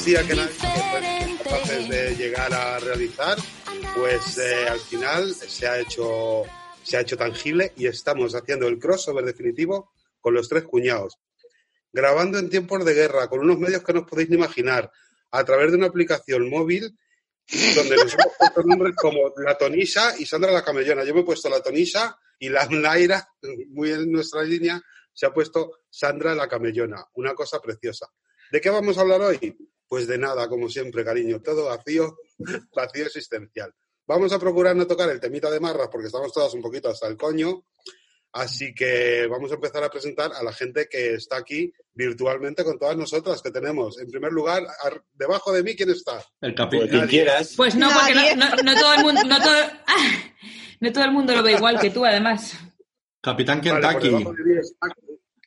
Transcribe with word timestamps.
fantasía 0.00 0.26
que 0.26 0.34
nadie 0.34 0.54
fue 0.54 1.44
capaces 1.44 1.88
de 1.88 2.16
llegar 2.16 2.52
a 2.54 2.78
realizar, 2.78 3.36
pues 3.94 4.38
eh, 4.38 4.66
al 4.66 4.80
final 4.80 5.34
se 5.34 5.66
ha 5.66 5.78
hecho 5.78 6.44
se 6.82 6.96
ha 6.96 7.00
hecho 7.00 7.18
tangible 7.18 7.72
y 7.76 7.86
estamos 7.86 8.34
haciendo 8.34 8.66
el 8.66 8.78
crossover 8.78 9.24
definitivo 9.24 9.92
con 10.20 10.32
los 10.32 10.48
tres 10.48 10.64
cuñados, 10.64 11.18
grabando 11.92 12.38
en 12.38 12.48
tiempos 12.48 12.82
de 12.84 12.94
guerra 12.94 13.28
con 13.28 13.40
unos 13.40 13.58
medios 13.58 13.82
que 13.82 13.92
no 13.92 14.00
os 14.00 14.06
podéis 14.06 14.30
ni 14.30 14.36
imaginar, 14.36 14.90
a 15.32 15.44
través 15.44 15.70
de 15.70 15.76
una 15.76 15.88
aplicación 15.88 16.48
móvil 16.48 16.96
donde 17.74 17.96
nos 17.96 18.14
hemos 18.14 18.32
puesto 18.38 18.62
nombres 18.62 18.94
como 18.96 19.34
la 19.36 19.58
Tonisa 19.58 20.14
y 20.18 20.24
Sandra 20.24 20.50
la 20.50 20.64
Camellona. 20.64 21.04
Yo 21.04 21.14
me 21.14 21.20
he 21.20 21.24
puesto 21.24 21.50
la 21.50 21.60
Tonisa 21.60 22.18
y 22.38 22.48
la 22.48 22.64
Naira, 22.66 23.28
muy 23.68 23.90
en 23.90 24.10
nuestra 24.10 24.42
línea, 24.44 24.80
se 25.12 25.26
ha 25.26 25.32
puesto 25.32 25.80
Sandra 25.90 26.34
la 26.34 26.48
Camellona. 26.48 27.04
Una 27.14 27.34
cosa 27.34 27.60
preciosa. 27.60 28.06
¿De 28.50 28.60
qué 28.60 28.70
vamos 28.70 28.96
a 28.96 29.02
hablar 29.02 29.20
hoy? 29.20 29.56
Pues 29.90 30.06
de 30.06 30.18
nada, 30.18 30.48
como 30.48 30.68
siempre, 30.68 31.04
cariño. 31.04 31.42
Todo 31.42 31.64
vacío, 31.66 32.16
vacío 32.76 33.06
existencial. 33.06 33.74
Vamos 34.06 34.32
a 34.32 34.38
procurar 34.38 34.76
no 34.76 34.86
tocar 34.86 35.10
el 35.10 35.18
temita 35.18 35.50
de 35.50 35.58
marras 35.58 35.88
porque 35.90 36.06
estamos 36.06 36.32
todas 36.32 36.54
un 36.54 36.62
poquito 36.62 36.88
hasta 36.88 37.08
el 37.08 37.16
coño. 37.16 37.64
Así 38.32 38.72
que 38.72 39.26
vamos 39.28 39.50
a 39.50 39.56
empezar 39.56 39.82
a 39.82 39.90
presentar 39.90 40.30
a 40.32 40.44
la 40.44 40.52
gente 40.52 40.86
que 40.88 41.14
está 41.14 41.38
aquí 41.38 41.72
virtualmente 41.92 42.62
con 42.62 42.78
todas 42.78 42.96
nosotras 42.96 43.42
que 43.42 43.50
tenemos. 43.50 43.98
En 43.98 44.08
primer 44.08 44.30
lugar, 44.30 44.62
ar- 44.84 45.02
debajo 45.12 45.50
de 45.52 45.64
mí, 45.64 45.74
¿quién 45.74 45.90
está? 45.90 46.18
El 46.40 46.54
Pues 46.54 46.54
capitán. 46.54 46.88
quien 46.88 47.06
quieras. 47.08 47.54
Pues 47.56 47.74
no, 47.74 47.88
porque 47.92 48.14
no, 48.14 48.36
no- 48.36 48.62
no 48.62 48.80
todo 48.80 48.94
el 48.94 49.02
mundo, 49.02 49.20
no 49.26 49.38
todo, 49.42 49.56
¡Ah! 49.88 50.12
no 50.80 50.92
todo 50.92 51.04
el 51.04 51.10
mundo 51.10 51.34
lo 51.34 51.42
ve 51.42 51.54
igual 51.54 51.80
que 51.80 51.90
tú, 51.90 52.04
además. 52.06 52.54
Capitán 53.20 53.60
Vale, 53.60 53.70
pues 53.80 53.82
Kentucky. 53.82 54.08
debajo, 54.08 54.32
de 54.36 54.44
mí 54.44 54.60
está, 54.60 54.86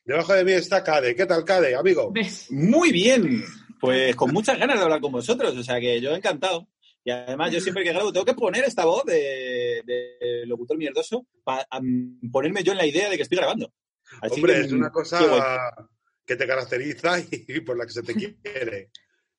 debajo 0.03 0.33
de 0.33 0.44
mí 0.44 0.52
está 0.52 0.83
Cade. 0.83 1.16
¿Qué 1.16 1.25
tal, 1.25 1.45
Cade, 1.45 1.75
amigo? 1.78 2.11
¿Ves? 2.11 2.52
Muy 2.52 2.91
bien. 2.91 3.45
Pues 3.84 4.16
con 4.16 4.31
muchas 4.31 4.58
ganas 4.58 4.78
de 4.78 4.84
hablar 4.84 5.02
con 5.02 5.12
vosotros. 5.12 5.58
O 5.58 5.62
sea 5.64 5.78
que 5.78 6.00
yo 6.00 6.16
encantado. 6.16 6.70
Y 7.03 7.12
además 7.12 7.52
yo 7.52 7.59
siempre 7.59 7.84
que 7.84 7.92
grabo 7.92 8.14
tengo 8.14 8.25
que 8.25 8.34
poner 8.34 8.64
esta 8.64 8.86
voz 8.86 9.03
de, 9.03 9.84
de 9.86 10.45
locutor 10.45 10.78
mierdoso 10.78 11.28
para 11.44 11.67
ponerme 12.31 12.64
yo 12.64 12.72
en 12.72 12.78
la 12.78 12.86
idea 12.86 13.09
de 13.09 13.17
que 13.17 13.23
estoy 13.23 13.40
grabando. 13.40 13.73
Así 14.22 14.36
Hombre, 14.36 14.53
que, 14.53 14.62
es 14.62 14.72
una 14.72 14.88
qué 14.88 14.94
cosa 14.94 15.90
que 16.25 16.38
te 16.38 16.48
caracteriza 16.48 17.20
y 17.30 17.59
por 17.59 17.78
la 17.78 17.86
que 17.86 17.92
se 17.92 18.03
te 18.03 18.14
quiere. 18.14 18.90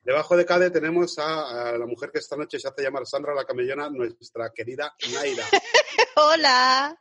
Debajo 0.02 0.36
de 0.36 0.44
Cade 0.44 0.70
tenemos 0.70 1.18
a, 1.18 1.70
a 1.70 1.78
la 1.78 1.86
mujer 1.86 2.10
que 2.12 2.18
esta 2.18 2.36
noche 2.36 2.58
se 2.58 2.68
hace 2.68 2.82
llamar 2.82 3.06
Sandra 3.06 3.34
la 3.34 3.46
Camellona, 3.46 3.88
nuestra 3.88 4.52
querida 4.52 4.94
Naira. 5.10 5.44
Hola. 6.16 6.98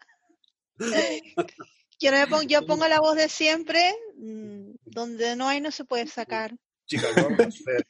Yo, 2.00 2.12
no 2.12 2.18
me 2.20 2.28
pongo, 2.28 2.44
yo 2.44 2.66
pongo 2.66 2.88
la 2.88 3.02
voz 3.02 3.18
de 3.18 3.28
siempre, 3.28 3.94
mm, 4.16 4.76
donde 4.86 5.36
no 5.36 5.50
hay 5.50 5.60
no 5.60 5.72
se 5.72 5.84
puede 5.84 6.08
sacar. 6.08 6.56
Chicas, 6.86 7.12
vamos 7.16 7.40
a 7.40 7.72
ver. 7.72 7.86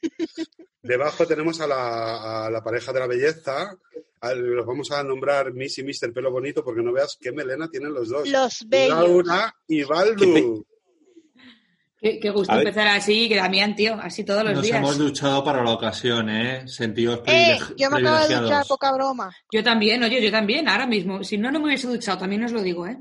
Debajo 0.82 1.26
tenemos 1.26 1.60
a 1.60 1.66
la, 1.66 2.46
a 2.46 2.50
la 2.50 2.62
pareja 2.62 2.92
de 2.92 3.00
la 3.00 3.06
belleza. 3.06 3.76
A- 4.20 4.34
Los 4.34 4.64
vamos 4.66 4.90
a 4.92 5.02
nombrar 5.02 5.52
Miss 5.52 5.78
y 5.78 5.82
Mister 5.82 6.12
Pelo 6.12 6.30
Bonito 6.30 6.64
porque 6.64 6.82
no 6.82 6.92
veas 6.92 7.16
qué 7.20 7.32
melena 7.32 7.68
tienen 7.68 7.92
los 7.92 8.08
dos. 8.08 8.28
Los 8.28 8.64
bellos. 8.68 8.88
Laura 8.96 9.54
y 9.68 9.82
Baldu. 9.82 10.64
Qué, 12.00 12.20
qué 12.20 12.30
gusto 12.30 12.52
A 12.52 12.56
ver. 12.56 12.66
empezar 12.68 12.86
así, 12.88 13.28
que 13.30 13.36
Damián, 13.36 13.74
tío, 13.74 13.94
así 13.94 14.24
todos 14.24 14.44
los 14.44 14.52
Nos 14.54 14.62
días. 14.62 14.76
hemos 14.76 14.98
duchado 14.98 15.42
para 15.42 15.64
la 15.64 15.70
ocasión, 15.72 16.28
¿eh? 16.28 16.68
Sentidos 16.68 17.20
Eh, 17.26 17.58
yo 17.78 17.88
me 17.90 17.98
acabo 17.98 18.16
de 18.16 18.22
duchar, 18.24 18.26
privilegiados. 18.26 18.68
poca 18.68 18.92
broma. 18.92 19.34
Yo 19.50 19.62
también, 19.64 20.02
oye, 20.02 20.22
yo 20.22 20.30
también, 20.30 20.68
ahora 20.68 20.86
mismo. 20.86 21.24
Si 21.24 21.38
no, 21.38 21.50
no 21.50 21.60
me 21.60 21.66
hubiese 21.66 21.86
duchado, 21.86 22.18
también 22.18 22.44
os 22.44 22.52
lo 22.52 22.60
digo, 22.62 22.86
¿eh? 22.86 22.98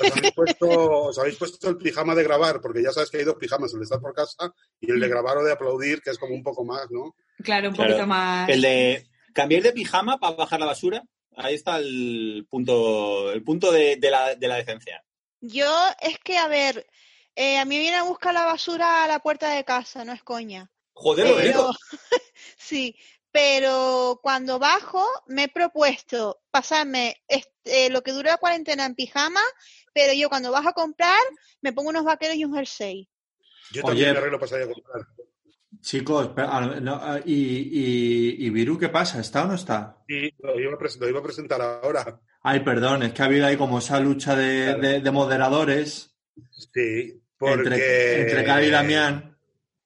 Os 0.00 0.10
habéis, 0.16 0.32
puesto, 0.34 0.68
os 0.68 1.18
habéis 1.18 1.36
puesto 1.36 1.68
el 1.68 1.76
pijama 1.76 2.14
de 2.14 2.22
grabar, 2.24 2.60
porque 2.60 2.82
ya 2.82 2.92
sabes 2.92 3.10
que 3.10 3.18
hay 3.18 3.24
dos 3.24 3.36
pijamas, 3.36 3.72
el 3.72 3.80
de 3.80 3.84
estar 3.84 4.00
por 4.00 4.14
casa 4.14 4.52
y 4.80 4.90
el 4.90 5.00
de 5.00 5.08
grabar 5.08 5.38
o 5.38 5.44
de 5.44 5.52
aplaudir, 5.52 6.00
que 6.02 6.10
es 6.10 6.18
como 6.18 6.34
un 6.34 6.42
poco 6.42 6.64
más, 6.64 6.90
¿no? 6.90 7.14
Claro, 7.42 7.68
un 7.68 7.74
Claro. 7.74 7.90
poquito 7.92 8.06
más. 8.06 8.48
El 8.48 8.62
de 8.62 9.06
cambiar 9.32 9.62
de 9.62 9.72
pijama 9.72 10.18
para 10.18 10.36
bajar 10.36 10.60
la 10.60 10.66
basura. 10.66 11.02
Ahí 11.36 11.54
está 11.54 11.78
el 11.78 12.46
punto, 12.50 13.30
el 13.32 13.42
punto 13.42 13.70
de, 13.72 13.96
de 13.96 14.10
la, 14.10 14.34
de 14.34 14.48
la 14.48 14.56
decencia. 14.56 15.02
Yo, 15.40 15.70
es 16.00 16.18
que, 16.18 16.36
a 16.36 16.48
ver, 16.48 16.86
eh, 17.36 17.56
a 17.58 17.64
mí 17.64 17.78
viene 17.78 17.96
a 17.96 18.02
buscar 18.02 18.34
la 18.34 18.44
basura 18.44 19.04
a 19.04 19.08
la 19.08 19.20
puerta 19.20 19.50
de 19.54 19.64
casa, 19.64 20.04
no 20.04 20.12
es 20.12 20.22
coña. 20.22 20.70
Joder, 20.92 21.28
lo 21.28 21.36
Pero, 21.36 21.48
digo. 21.48 21.72
sí, 22.58 22.94
pero 23.32 24.18
cuando 24.22 24.58
bajo 24.58 25.04
me 25.26 25.44
he 25.44 25.48
propuesto 25.48 26.40
pasarme 26.50 27.16
este, 27.28 27.90
lo 27.90 28.02
que 28.02 28.12
dura 28.12 28.32
la 28.32 28.36
cuarentena 28.38 28.86
en 28.86 28.94
pijama, 28.94 29.40
pero 29.94 30.12
yo 30.12 30.28
cuando 30.28 30.50
bajo 30.52 30.68
a 30.70 30.72
comprar 30.72 31.18
me 31.62 31.72
pongo 31.72 31.90
unos 31.90 32.04
vaqueros 32.04 32.36
y 32.36 32.44
un 32.44 32.54
jersey. 32.54 33.08
Yo 33.72 33.82
Oye. 33.82 33.88
también 33.90 34.12
me 34.12 34.18
arreglo 34.18 34.38
para 34.38 34.50
salir 34.50 34.68
a 34.68 34.72
comprar. 34.72 35.06
Chicos, 35.80 36.30
ah, 36.36 36.76
no, 36.82 36.94
ah, 36.96 37.20
y, 37.24 37.32
y, 37.34 38.46
y 38.46 38.50
Viru 38.50 38.76
qué 38.78 38.88
pasa? 38.88 39.20
¿Está 39.20 39.44
o 39.44 39.46
no 39.46 39.54
está? 39.54 39.98
Y 40.08 40.30
lo 40.42 40.58
iba, 40.60 40.74
a 40.74 40.78
pres- 40.78 40.98
lo 40.98 41.08
iba 41.08 41.20
a 41.20 41.22
presentar 41.22 41.62
ahora. 41.62 42.20
Ay, 42.42 42.60
perdón, 42.60 43.04
es 43.04 43.12
que 43.12 43.22
ha 43.22 43.26
habido 43.26 43.46
ahí 43.46 43.56
como 43.56 43.78
esa 43.78 44.00
lucha 44.00 44.34
de, 44.34 44.64
Claro. 44.64 44.80
de- 44.80 45.00
de 45.00 45.10
moderadores 45.10 46.16
Sí, 46.50 47.22
porque... 47.38 47.62
entre, 47.62 48.20
entre 48.22 48.44
Cari 48.44 48.66
y 48.66 48.70
Damián. 48.70 49.38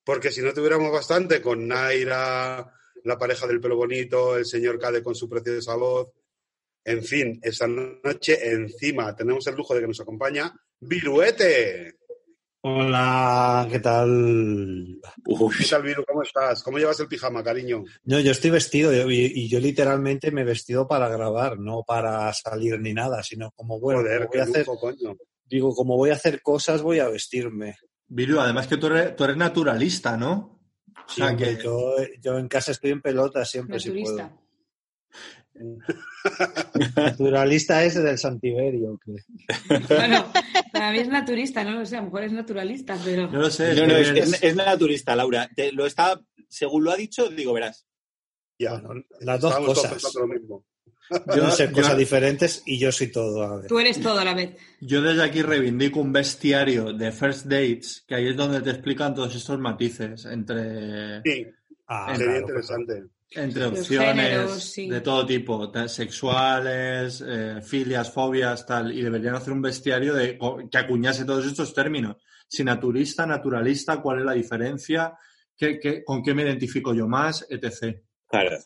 Porque 0.05 0.31
si 0.31 0.41
no 0.43 0.53
tuviéramos 0.53 0.91
bastante 0.93 1.41
con 1.43 1.69
Naira, 1.69 2.72
la 3.05 3.19
pareja 3.19 3.47
del 3.47 3.61
pelo 3.61 3.77
bonito, 3.77 4.37
el 4.37 4.45
señor 4.47 4.79
Cade 4.79 5.03
con 5.03 5.15
su 5.15 5.29
preciosa 5.29 5.77
voz. 5.77 6.09
En 6.85 7.03
fin, 7.03 7.39
esta 7.43 7.67
noche 7.67 8.51
encima 8.51 9.15
tenemos 9.15 9.47
el 9.47 9.55
lujo 9.55 9.75
de 9.75 9.81
que 9.83 9.87
nos 9.87 10.01
acompaña 10.01 10.53
Viruete. 10.81 11.97
Hola, 12.67 13.69
¿qué 13.71 13.79
tal? 13.79 14.99
Uy, 15.27 15.55
¿Qué 15.59 15.65
tal, 15.69 15.83
Viru? 15.83 16.03
¿Cómo 16.07 16.23
estás? 16.23 16.63
¿Cómo 16.63 16.79
llevas 16.79 16.99
el 17.01 17.09
pijama, 17.09 17.45
cariño? 17.45 17.85
No, 18.05 18.21
yo 18.21 18.33
estoy 18.33 18.51
vestido 18.51 18.91
y, 19.11 19.33
y 19.35 19.49
yo 19.51 19.61
literalmente 19.61 20.31
me 20.31 20.41
he 20.41 20.45
vestido 20.45 20.89
para 20.89 21.11
grabar, 21.11 21.59
no 21.59 21.83
para 21.87 22.33
salir 22.33 22.81
ni 22.81 22.95
nada, 22.95 23.23
sino 23.23 23.51
como 23.55 23.79
bueno, 23.79 24.01
Joder, 24.01 24.29
como 24.29 24.29
voy 24.29 24.33
qué 24.33 24.41
a 24.41 24.45
hacer, 24.45 24.67
lujo, 24.67 24.81
coño. 24.81 25.17
digo, 25.45 25.75
como 25.75 25.97
voy 25.99 26.09
a 26.09 26.15
hacer 26.15 26.41
cosas, 26.41 26.81
voy 26.81 27.01
a 27.01 27.09
vestirme. 27.09 27.77
Viru, 28.07 28.41
además 28.41 28.67
que 28.67 28.79
tú 28.79 28.87
eres, 28.87 29.15
tú 29.15 29.25
eres 29.25 29.37
naturalista, 29.37 30.17
¿no? 30.17 30.54
O 31.07 31.11
sea, 31.13 31.27
Siempre, 31.29 31.57
que 31.59 31.65
yo, 31.65 31.97
yo 32.21 32.39
en 32.39 32.49
casa 32.49 32.73
estoy 32.73 32.91
en 32.93 33.03
pelota 33.03 33.45
siempre 33.45 33.79
si 33.79 33.89
Naturista. 33.91 34.29
puedo. 34.31 34.45
Naturalista 36.97 37.85
es 37.85 37.95
del 37.95 38.19
Santiverio. 38.19 38.99
que- 39.05 39.85
Bueno, 39.95 40.27
para 40.73 40.91
mí 40.93 40.99
es 40.99 41.09
naturista, 41.09 41.63
no 41.63 41.73
lo 41.73 41.87
sé, 41.87 41.97
a 41.97 42.01
lo 42.01 42.07
mejor 42.07 42.25
es 42.25 42.33
naturalista, 42.33 42.99
pero. 43.05 43.31
no 43.31 43.39
lo 43.41 43.51
sé. 43.51 43.75
no, 43.75 43.87
no, 43.87 43.97
es, 43.97 44.43
es- 44.43 44.57
Laura. 45.17 45.49
Te- 45.55 45.73
lo 45.73 45.87
está, 45.87 46.21
según 46.49 46.85
lo 46.85 46.91
ha 46.91 46.97
dicho, 46.97 47.29
digo, 47.29 47.53
verás. 47.53 47.87
Ya, 48.59 48.81
Bueno, 48.81 49.05
las 49.21 49.41
dos 49.41 49.55
cosas. 49.57 49.93
pensando 49.93 50.21
lo 50.21 50.27
mismo. 50.29 50.65
Yo 51.37 51.57
yo- 51.57 51.73
cosas 51.73 51.97
diferentes 51.99 52.63
y 52.67 52.79
yo 52.79 52.91
soy 52.91 53.13
todo. 53.13 53.43
A. 53.43 53.67
Tú 53.67 53.79
eres 53.79 54.01
todo 54.01 54.19
a 54.19 54.25
la 54.25 54.35
vez. 54.35 54.57
Yo 54.81 55.03
desde 55.03 55.23
aquí 55.23 55.43
reivindico 55.43 56.01
un 56.01 56.13
bestiario 56.13 56.93
de 56.93 57.13
First 57.13 57.47
Dates, 57.47 58.05
que 58.07 58.15
ahí 58.15 58.29
es 58.29 58.37
donde 58.37 58.61
te 58.63 58.71
explican 58.71 59.15
todos 59.15 59.35
estos 59.35 59.59
matices 59.59 60.25
entre, 60.25 61.21
Sí, 61.23 61.47
Ah, 61.87 62.15
sería 62.17 62.27
claro, 62.27 62.41
interesante. 62.41 63.05
entre 63.33 63.65
opciones 63.67 64.09
géneros, 64.15 64.63
sí. 64.65 64.89
de 64.89 65.01
todo 65.03 65.27
tipo, 65.27 65.71
sexuales, 65.89 67.23
eh, 67.27 67.61
filias, 67.62 68.11
fobias, 68.11 68.65
tal, 68.67 68.93
y 68.93 69.03
deberían 69.03 69.35
hacer 69.35 69.53
un 69.53 69.62
bestiario 69.62 70.15
de, 70.15 70.39
que 70.71 70.79
acuñase 70.79 71.25
todos 71.25 71.47
estos 71.47 71.75
términos. 71.75 72.17
Si 72.49 72.65
naturista, 72.65 73.27
naturalista, 73.27 74.00
cuál 74.00 74.21
es 74.21 74.25
la 74.25 74.33
diferencia, 74.33 75.15
¿Qué, 75.57 75.79
qué- 75.79 76.03
con 76.03 76.21
qué 76.21 76.35
me 76.35 76.43
identifico 76.43 76.93
yo 76.95 77.07
más, 77.07 77.47
etc. 77.49 78.00
Claro. 78.29 78.57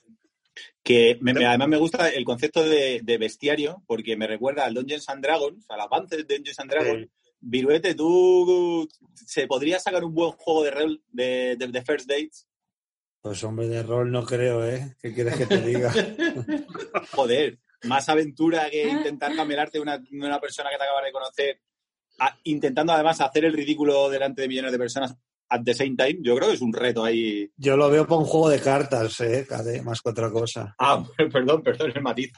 Que 0.82 1.18
me- 1.20 1.34
me- 1.34 1.44
además 1.46 1.68
me 1.68 1.76
gusta 1.76 2.08
el 2.08 2.24
concepto 2.24 2.62
de, 2.64 3.00
de 3.02 3.18
bestiario, 3.18 3.82
porque 3.86 4.16
me 4.16 4.26
recuerda 4.26 4.64
al 4.64 4.74
Dungeons 4.74 5.08
and 5.08 5.22
Dragons, 5.22 5.66
al 5.68 5.80
avance 5.80 6.16
de 6.16 6.24
Dungeons 6.24 6.60
and 6.60 6.70
Dragons. 6.70 7.02
Sí. 7.06 7.10
Viruete, 7.40 7.94
tú 7.94 8.88
se 9.14 9.46
podría 9.46 9.78
sacar 9.78 10.02
un 10.04 10.14
buen 10.14 10.32
juego 10.32 10.64
de 10.64 10.70
rol 10.72 11.02
de, 11.12 11.56
de- 11.56 11.68
de 11.68 11.82
First 11.84 12.08
Dates. 12.08 12.46
Pues 13.20 13.42
hombre 13.44 13.68
de 13.68 13.82
rol 13.82 14.10
no 14.10 14.24
creo, 14.24 14.66
¿eh? 14.66 14.96
¿Qué 15.02 15.12
quieres 15.12 15.36
que 15.36 15.46
te 15.46 15.60
diga? 15.60 15.92
Joder, 17.12 17.58
más 17.84 18.08
aventura 18.08 18.70
que 18.70 18.88
intentar 18.88 19.34
camelarte 19.36 19.80
una, 19.80 20.02
una 20.12 20.40
persona 20.40 20.70
que 20.70 20.76
te 20.78 20.84
acabas 20.84 21.04
de 21.04 21.12
conocer, 21.12 21.60
a- 22.18 22.36
intentando 22.44 22.92
además 22.92 23.20
hacer 23.20 23.44
el 23.44 23.52
ridículo 23.52 24.08
delante 24.10 24.42
de 24.42 24.48
millones 24.48 24.72
de 24.72 24.78
personas 24.78 25.16
at 25.48 25.62
the 25.64 25.74
same 25.74 25.96
time. 25.96 26.18
Yo 26.22 26.36
creo 26.36 26.48
que 26.48 26.54
es 26.54 26.60
un 26.60 26.72
reto 26.72 27.04
ahí. 27.04 27.50
Yo 27.56 27.76
lo 27.76 27.90
veo 27.90 28.06
para 28.06 28.20
un 28.20 28.26
juego 28.26 28.48
de 28.48 28.60
cartas, 28.60 29.20
¿eh? 29.20 29.46
Cade, 29.48 29.82
más 29.82 30.00
que 30.02 30.10
otra 30.10 30.30
cosa. 30.30 30.74
Ah, 30.78 31.02
perdón, 31.32 31.62
perdón, 31.62 31.92
el 31.94 32.02
matiz. 32.02 32.32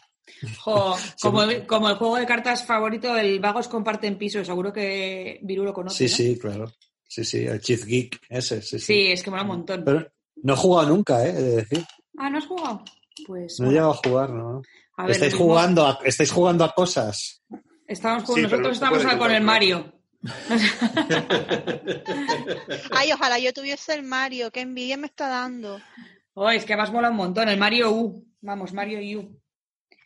Jo, 0.58 0.96
como, 1.22 1.42
el, 1.42 1.66
como 1.66 1.88
el 1.90 1.96
juego 1.96 2.16
de 2.16 2.26
cartas 2.26 2.64
favorito, 2.64 3.16
el 3.16 3.40
Vagos 3.40 3.68
comparten 3.68 4.16
piso. 4.16 4.44
Seguro 4.44 4.72
que 4.72 5.40
Viru 5.42 5.64
lo 5.64 5.72
conoce. 5.72 6.08
Sí, 6.08 6.24
¿no? 6.24 6.34
sí, 6.34 6.38
claro. 6.38 6.72
Sí, 7.06 7.24
sí, 7.24 7.38
el 7.44 7.60
Chief 7.60 7.84
Geek, 7.84 8.20
ese, 8.28 8.62
sí, 8.62 8.78
sí. 8.78 8.86
Sí, 8.86 9.06
es 9.08 9.22
que 9.24 9.30
mola 9.30 9.42
un 9.42 9.48
montón. 9.48 9.82
Pero 9.84 10.06
no 10.42 10.54
he 10.54 10.56
jugado 10.56 10.88
nunca, 10.90 11.26
¿eh? 11.26 11.30
He 11.30 11.42
de 11.42 11.56
decir. 11.56 11.84
Ah, 12.16 12.30
¿no 12.30 12.38
has 12.38 12.46
jugado? 12.46 12.84
Pues 13.26 13.58
No 13.58 13.66
he 13.68 13.72
llegado 13.72 13.90
a 13.90 13.94
jugar, 13.94 14.30
¿no? 14.30 14.62
A 14.96 15.02
ver, 15.02 15.12
estáis, 15.12 15.32
mismo- 15.32 15.46
jugando 15.46 15.86
a, 15.86 15.98
estáis 16.04 16.30
jugando 16.30 16.64
a 16.64 16.72
cosas. 16.72 17.42
Estamos 17.88 18.22
con, 18.22 18.36
Sí, 18.36 18.42
nosotros 18.42 18.68
no 18.68 18.72
estamos 18.72 19.16
con 19.18 19.32
el. 19.32 19.42
Mario. 19.42 19.99
Ay, 22.92 23.12
ojalá 23.12 23.38
yo 23.38 23.52
tuviese 23.52 23.94
el 23.94 24.02
Mario, 24.02 24.50
qué 24.50 24.60
envidia 24.60 24.96
me 24.96 25.06
está 25.06 25.28
dando. 25.28 25.80
Oh, 26.34 26.50
es 26.50 26.64
que 26.64 26.76
más 26.76 26.92
mola 26.92 27.10
un 27.10 27.16
montón. 27.16 27.48
El 27.48 27.58
Mario 27.58 27.90
U. 27.92 28.26
Vamos, 28.40 28.72
Mario 28.72 29.18
U. 29.18 29.40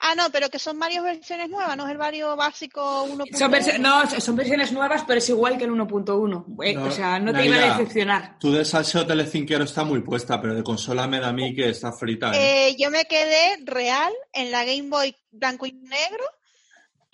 Ah, 0.07 0.15
no, 0.15 0.31
pero 0.31 0.51
que 0.51 0.59
son 0.59 0.77
Mario 0.77 1.03
versiones 1.03 1.49
nuevas, 1.49 1.77
no 1.79 1.87
es 1.87 1.93
el 1.93 1.99
Mario 1.99 2.37
básico 2.37 3.07
1.1. 3.07 3.39
Son, 3.39 3.83
no, 3.83 4.07
son 4.21 4.37
versiones 4.37 4.71
nuevas, 4.71 5.03
pero 5.07 5.19
es 5.19 5.29
igual 5.31 5.57
que 5.57 5.65
el 5.65 5.71
1.1. 5.71 6.63
Eh, 6.63 6.75
No, 6.75 6.85
o 6.85 6.91
sea, 6.91 7.19
no 7.19 7.33
te 7.33 7.47
iba 7.47 7.57
a 7.57 7.79
decepcionar. 7.79 8.39
Tú 8.39 8.53
de 8.53 8.67
salseo 8.67 9.07
telecinquero 9.07 9.65
está 9.65 9.83
muy 9.83 10.01
puesta, 10.01 10.39
pero 10.43 10.55
de 10.55 10.63
consola 10.63 11.07
me 11.07 11.21
da 11.21 11.29
a 11.29 11.33
mí 11.33 11.55
que 11.55 11.71
está 11.71 11.91
frita. 11.91 12.33
¿eh? 12.33 12.69
Eh, 12.69 12.77
yo 12.79 12.91
me 12.91 13.07
quedé 13.07 13.57
real 13.65 14.13
en 14.35 14.51
la 14.51 14.65
Game 14.65 14.91
Boy 14.91 15.17
blanco 15.31 15.65
y 15.65 15.73
negro 15.73 16.25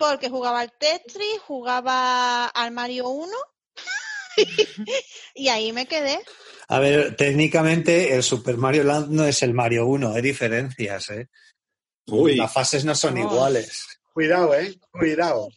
porque 0.09 0.29
jugaba 0.29 0.61
al 0.61 0.71
Tetris, 0.77 1.39
jugaba 1.45 2.47
al 2.47 2.71
Mario 2.71 3.09
1 3.09 3.31
y 5.35 5.47
ahí 5.49 5.71
me 5.71 5.85
quedé. 5.85 6.19
A 6.67 6.79
ver, 6.79 7.15
técnicamente 7.15 8.15
el 8.15 8.23
Super 8.23 8.57
Mario 8.57 8.83
Land 8.83 9.09
no 9.11 9.25
es 9.25 9.43
el 9.43 9.53
Mario 9.53 9.85
1, 9.87 10.13
hay 10.13 10.21
diferencias, 10.21 11.09
¿eh? 11.09 11.27
Uy, 12.07 12.35
Las 12.35 12.51
fases 12.51 12.83
no 12.85 12.95
son 12.95 13.17
Oh. 13.17 13.19
iguales. 13.21 13.85
Cuidado, 14.13 14.53
¿eh? 14.55 14.79
Cuidado. 14.91 15.49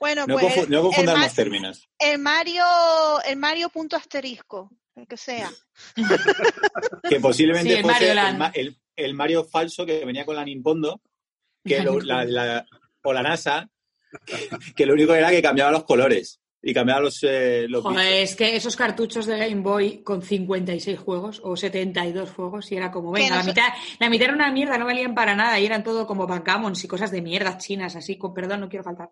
Bueno, 0.00 0.26
no, 0.26 0.36
pues 0.38 0.68
no 0.68 0.90
Ma- 1.16 1.28
términos. 1.28 1.88
el 1.98 2.18
Mario, 2.18 2.64
el 3.24 3.36
Mario 3.36 3.68
punto 3.68 3.96
asterisco, 3.96 4.70
el 4.96 5.06
que 5.06 5.16
sea. 5.16 5.50
Que 7.08 7.20
posiblemente 7.20 7.70
Sí, 7.70 7.76
el 7.76 7.82
fuese 7.82 7.94
Mario 8.00 8.10
el, 8.10 8.16
Land. 8.16 8.38
Ma- 8.38 8.50
el- 8.54 8.78
el 8.96 9.14
Mario 9.14 9.44
falso 9.44 9.86
que 9.86 10.04
venía 10.04 10.24
con 10.26 10.34
la 10.36 10.44
Nintendo, 10.44 11.00
que 11.64 11.80
lo- 11.80 12.00
la- 12.00 12.24
la- 12.24 12.66
o 13.02 13.12
la 13.12 13.22
NASA, 13.22 13.68
que, 14.26 14.48
que 14.74 14.86
lo 14.86 14.94
único 14.94 15.14
era 15.14 15.30
que 15.30 15.42
cambiaba 15.42 15.70
los 15.72 15.84
colores 15.84 16.38
y 16.64 16.72
cambiaba 16.72 17.00
los, 17.00 17.18
eh, 17.24 17.66
los 17.68 17.82
Joder, 17.82 18.22
es 18.22 18.36
que 18.36 18.54
esos 18.54 18.76
cartuchos 18.76 19.26
de 19.26 19.36
Game 19.36 19.62
Boy 19.62 20.02
con 20.04 20.22
56 20.22 20.96
juegos 21.00 21.40
o 21.42 21.56
72 21.56 22.30
juegos 22.30 22.70
y 22.70 22.76
era 22.76 22.92
como, 22.92 23.10
venga, 23.10 23.36
la 23.38 23.42
mitad, 23.42 23.68
la 23.98 24.08
mitad 24.08 24.24
era 24.26 24.34
una 24.34 24.52
mierda, 24.52 24.78
no 24.78 24.84
valían 24.84 25.14
para 25.14 25.34
nada 25.34 25.58
y 25.58 25.66
eran 25.66 25.82
todo 25.82 26.06
como 26.06 26.26
backgammons 26.28 26.84
y 26.84 26.88
cosas 26.88 27.10
de 27.10 27.20
mierda 27.20 27.58
chinas, 27.58 27.96
así, 27.96 28.16
con 28.16 28.32
perdón, 28.32 28.60
no 28.60 28.68
quiero 28.68 28.84
faltar. 28.84 29.10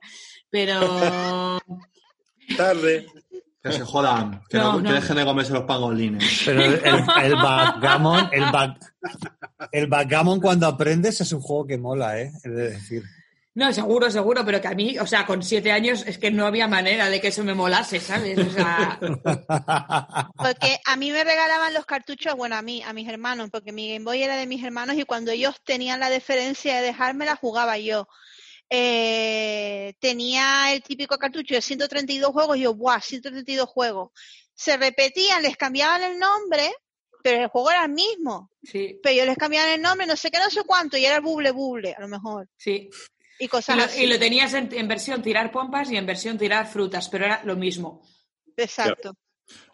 Pero 0.48 0.80
Tarde. 2.56 3.06
Que 3.62 3.72
se 3.72 3.82
jodan, 3.82 4.40
que, 4.48 4.56
No, 4.56 4.72
no- 4.74 4.78
que 4.78 4.88
no. 4.88 4.94
dejen 4.94 5.16
de 5.16 5.24
comerse 5.26 5.52
los 5.52 5.64
pangolines. 5.64 6.42
Pero 6.46 6.62
el, 6.64 6.74
el, 6.82 7.04
el 7.24 7.34
backgammon, 7.34 8.30
el, 8.32 8.44
back- 8.50 8.94
el 9.70 9.86
backgammon 9.86 10.40
cuando 10.40 10.66
aprendes 10.66 11.20
es 11.20 11.30
un 11.32 11.42
juego 11.42 11.66
que 11.66 11.76
mola, 11.76 12.18
¿eh? 12.18 12.32
Es 12.36 12.42
de 12.42 12.70
decir. 12.70 13.02
No, 13.60 13.74
seguro, 13.74 14.10
seguro, 14.10 14.42
pero 14.42 14.58
que 14.58 14.68
a 14.68 14.74
mí, 14.74 14.98
o 14.98 15.06
sea, 15.06 15.26
con 15.26 15.42
siete 15.42 15.70
años 15.70 16.02
es 16.06 16.16
que 16.16 16.30
no 16.30 16.46
había 16.46 16.66
manera 16.66 17.10
de 17.10 17.20
que 17.20 17.28
eso 17.28 17.44
me 17.44 17.52
molase, 17.52 18.00
¿sabes? 18.00 18.38
O 18.38 18.50
sea, 18.50 18.98
Porque 20.34 20.80
a 20.86 20.96
mí 20.96 21.10
me 21.10 21.22
regalaban 21.22 21.74
los 21.74 21.84
cartuchos, 21.84 22.34
bueno, 22.36 22.56
a 22.56 22.62
mí, 22.62 22.82
a 22.82 22.94
mis 22.94 23.06
hermanos, 23.06 23.50
porque 23.52 23.70
mi 23.70 23.92
Game 23.92 24.06
Boy 24.06 24.22
era 24.22 24.38
de 24.38 24.46
mis 24.46 24.64
hermanos 24.64 24.96
y 24.96 25.04
cuando 25.04 25.30
ellos 25.30 25.56
tenían 25.62 26.00
la 26.00 26.08
deferencia 26.08 26.76
de 26.76 26.86
dejármela, 26.86 27.36
jugaba 27.36 27.76
yo. 27.76 28.08
Eh, 28.70 29.92
tenía 29.98 30.72
el 30.72 30.82
típico 30.82 31.18
cartucho 31.18 31.54
de 31.54 31.60
132 31.60 32.32
juegos 32.32 32.56
y 32.56 32.60
yo, 32.60 32.72
¡buah! 32.72 33.02
132 33.02 33.68
juegos. 33.68 34.10
Se 34.54 34.78
repetían, 34.78 35.42
les 35.42 35.58
cambiaban 35.58 36.02
el 36.02 36.18
nombre, 36.18 36.72
pero 37.22 37.42
el 37.42 37.48
juego 37.48 37.70
era 37.72 37.84
el 37.84 37.92
mismo. 37.92 38.50
sí, 38.62 38.98
Pero 39.02 39.16
yo 39.16 39.26
les 39.26 39.36
cambiaban 39.36 39.68
el 39.68 39.82
nombre, 39.82 40.06
no 40.06 40.16
sé 40.16 40.30
qué, 40.30 40.38
no 40.38 40.48
sé 40.48 40.62
cuánto, 40.64 40.96
y 40.96 41.04
era 41.04 41.16
el 41.16 41.22
buble 41.22 41.50
buble, 41.50 41.92
a 41.92 42.00
lo 42.00 42.08
mejor. 42.08 42.48
sí. 42.56 42.88
Y 43.40 43.46
Y 43.46 43.48
cosas 43.48 43.76
lo, 43.76 43.82
así. 43.84 44.04
y 44.04 44.06
lo 44.06 44.18
tenías 44.18 44.54
en, 44.54 44.68
en 44.72 44.86
versión 44.86 45.22
tirar 45.22 45.50
pompas 45.50 45.90
y 45.90 45.96
en 45.96 46.06
versión 46.06 46.38
tirar 46.38 46.66
frutas, 46.68 47.08
pero 47.08 47.24
era 47.24 47.42
lo 47.44 47.56
mismo. 47.56 48.02
Exacto. 48.56 49.14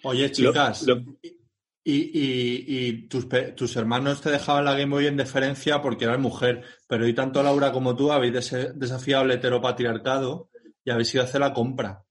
Oye, 0.04 0.30
chicas, 0.32 0.82
lo- 0.84 1.02
y, 1.22 1.94
y- 1.94 2.64
y 2.68 3.08
tus, 3.08 3.26
tus 3.54 3.76
hermanos 3.76 4.20
te 4.20 4.30
dejaban 4.30 4.64
la 4.64 4.72
Game 4.72 4.86
Boy 4.94 5.06
en 5.06 5.16
deferencia 5.16 5.82
porque 5.82 6.04
eras 6.04 6.18
mujer, 6.18 6.64
pero 6.88 7.06
y 7.06 7.14
tanto 7.14 7.42
Laura 7.42 7.70
como 7.72 7.94
tú 7.94 8.10
habéis 8.12 8.32
des- 8.32 8.78
desafiado 8.78 9.24
el 9.24 9.32
heteropatriarcado 9.32 10.50
y 10.84 10.90
habéis 10.90 11.12
ido 11.14 11.22
a 11.22 11.26
hacer 11.26 11.40
la 11.40 11.52
compra. 11.52 12.04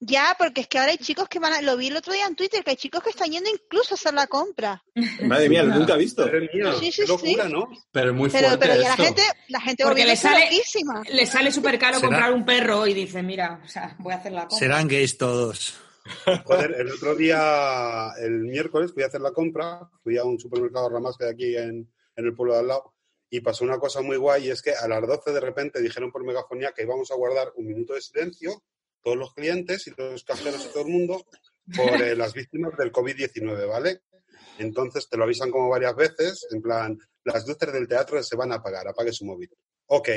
Ya, 0.00 0.34
porque 0.38 0.60
es 0.62 0.68
que 0.68 0.78
ahora 0.78 0.90
hay 0.92 0.98
chicos 0.98 1.28
que 1.28 1.38
van 1.38 1.52
a, 1.54 1.62
lo 1.62 1.76
vi 1.76 1.86
el 1.88 1.96
otro 1.96 2.12
día 2.12 2.26
en 2.26 2.36
Twitter, 2.36 2.62
que 2.62 2.70
hay 2.72 2.76
chicos 2.76 3.02
que 3.02 3.10
están 3.10 3.30
yendo 3.30 3.48
incluso 3.48 3.94
a 3.94 3.96
hacer 3.96 4.12
la 4.12 4.26
compra. 4.26 4.82
Madre 5.22 5.48
mía, 5.48 5.62
lo 5.62 5.74
nunca 5.76 5.94
he 5.94 5.98
visto. 5.98 6.26
Madre 6.26 6.50
mía, 6.52 6.74
Sí, 6.78 6.92
sí, 6.92 7.06
locura, 7.06 7.46
sí. 7.46 7.52
¿no? 7.52 7.68
Pero 7.90 8.10
es 8.10 8.16
muy 8.16 8.28
Pero, 8.28 8.48
fuerte 8.48 8.66
pero 8.66 8.80
ya 8.82 8.88
la 8.90 8.96
gente, 8.96 9.22
la 9.48 9.60
gente 9.60 9.84
Porque 9.84 10.04
le 10.04 10.16
sale- 10.16 10.44
loquísima. 10.44 11.02
Le 11.10 11.26
sale 11.26 11.50
súper 11.50 11.78
caro 11.78 11.96
¿Será? 12.00 12.08
comprar 12.08 12.32
un 12.34 12.44
perro 12.44 12.86
y 12.86 12.92
dice, 12.94 13.22
mira, 13.22 13.60
o 13.64 13.68
sea, 13.68 13.96
voy 14.00 14.12
a 14.12 14.16
hacer 14.16 14.32
la 14.32 14.42
compra. 14.42 14.58
Serán 14.58 14.88
gays 14.88 15.16
todos. 15.16 15.74
Joder, 16.44 16.74
el 16.80 16.92
otro 16.92 17.14
día, 17.14 18.10
el 18.20 18.40
miércoles, 18.40 18.92
fui 18.92 19.02
a 19.04 19.06
hacer 19.06 19.22
la 19.22 19.32
compra, 19.32 19.88
fui 20.02 20.18
a 20.18 20.24
un 20.24 20.38
supermercado 20.38 20.90
Ramas 20.90 21.16
que 21.16 21.24
hay 21.24 21.30
aquí 21.32 21.56
en, 21.56 21.90
en 22.16 22.24
el 22.26 22.34
pueblo 22.34 22.52
de 22.54 22.60
al 22.60 22.68
lado, 22.68 22.94
y 23.30 23.40
pasó 23.40 23.64
una 23.64 23.78
cosa 23.78 24.02
muy 24.02 24.18
guay, 24.18 24.48
y 24.48 24.50
es 24.50 24.60
que 24.60 24.72
a 24.74 24.86
las 24.86 25.00
12 25.06 25.32
de 25.32 25.40
repente 25.40 25.80
dijeron 25.80 26.12
por 26.12 26.22
megafonía 26.24 26.72
que 26.76 26.82
íbamos 26.82 27.10
a 27.10 27.14
guardar 27.14 27.52
un 27.56 27.66
minuto 27.68 27.94
de 27.94 28.02
silencio, 28.02 28.62
todos 29.04 29.16
los 29.16 29.34
clientes 29.34 29.86
y 29.86 29.92
los 29.96 30.24
cajeros 30.24 30.64
y 30.64 30.72
todo 30.72 30.82
el 30.82 30.92
mundo, 30.92 31.24
por 31.76 32.02
eh, 32.02 32.16
las 32.16 32.32
víctimas 32.32 32.76
del 32.76 32.90
COVID-19, 32.90 33.68
¿vale? 33.68 34.00
Entonces 34.58 35.08
te 35.08 35.16
lo 35.16 35.24
avisan 35.24 35.50
como 35.50 35.68
varias 35.68 35.94
veces, 35.94 36.46
en 36.50 36.62
plan, 36.62 36.98
las 37.24 37.46
luces 37.46 37.72
del 37.72 37.86
teatro 37.86 38.22
se 38.22 38.36
van 38.36 38.52
a 38.52 38.56
apagar, 38.56 38.88
apague 38.88 39.12
su 39.12 39.24
móvil. 39.24 39.50
Ok, 39.86 40.08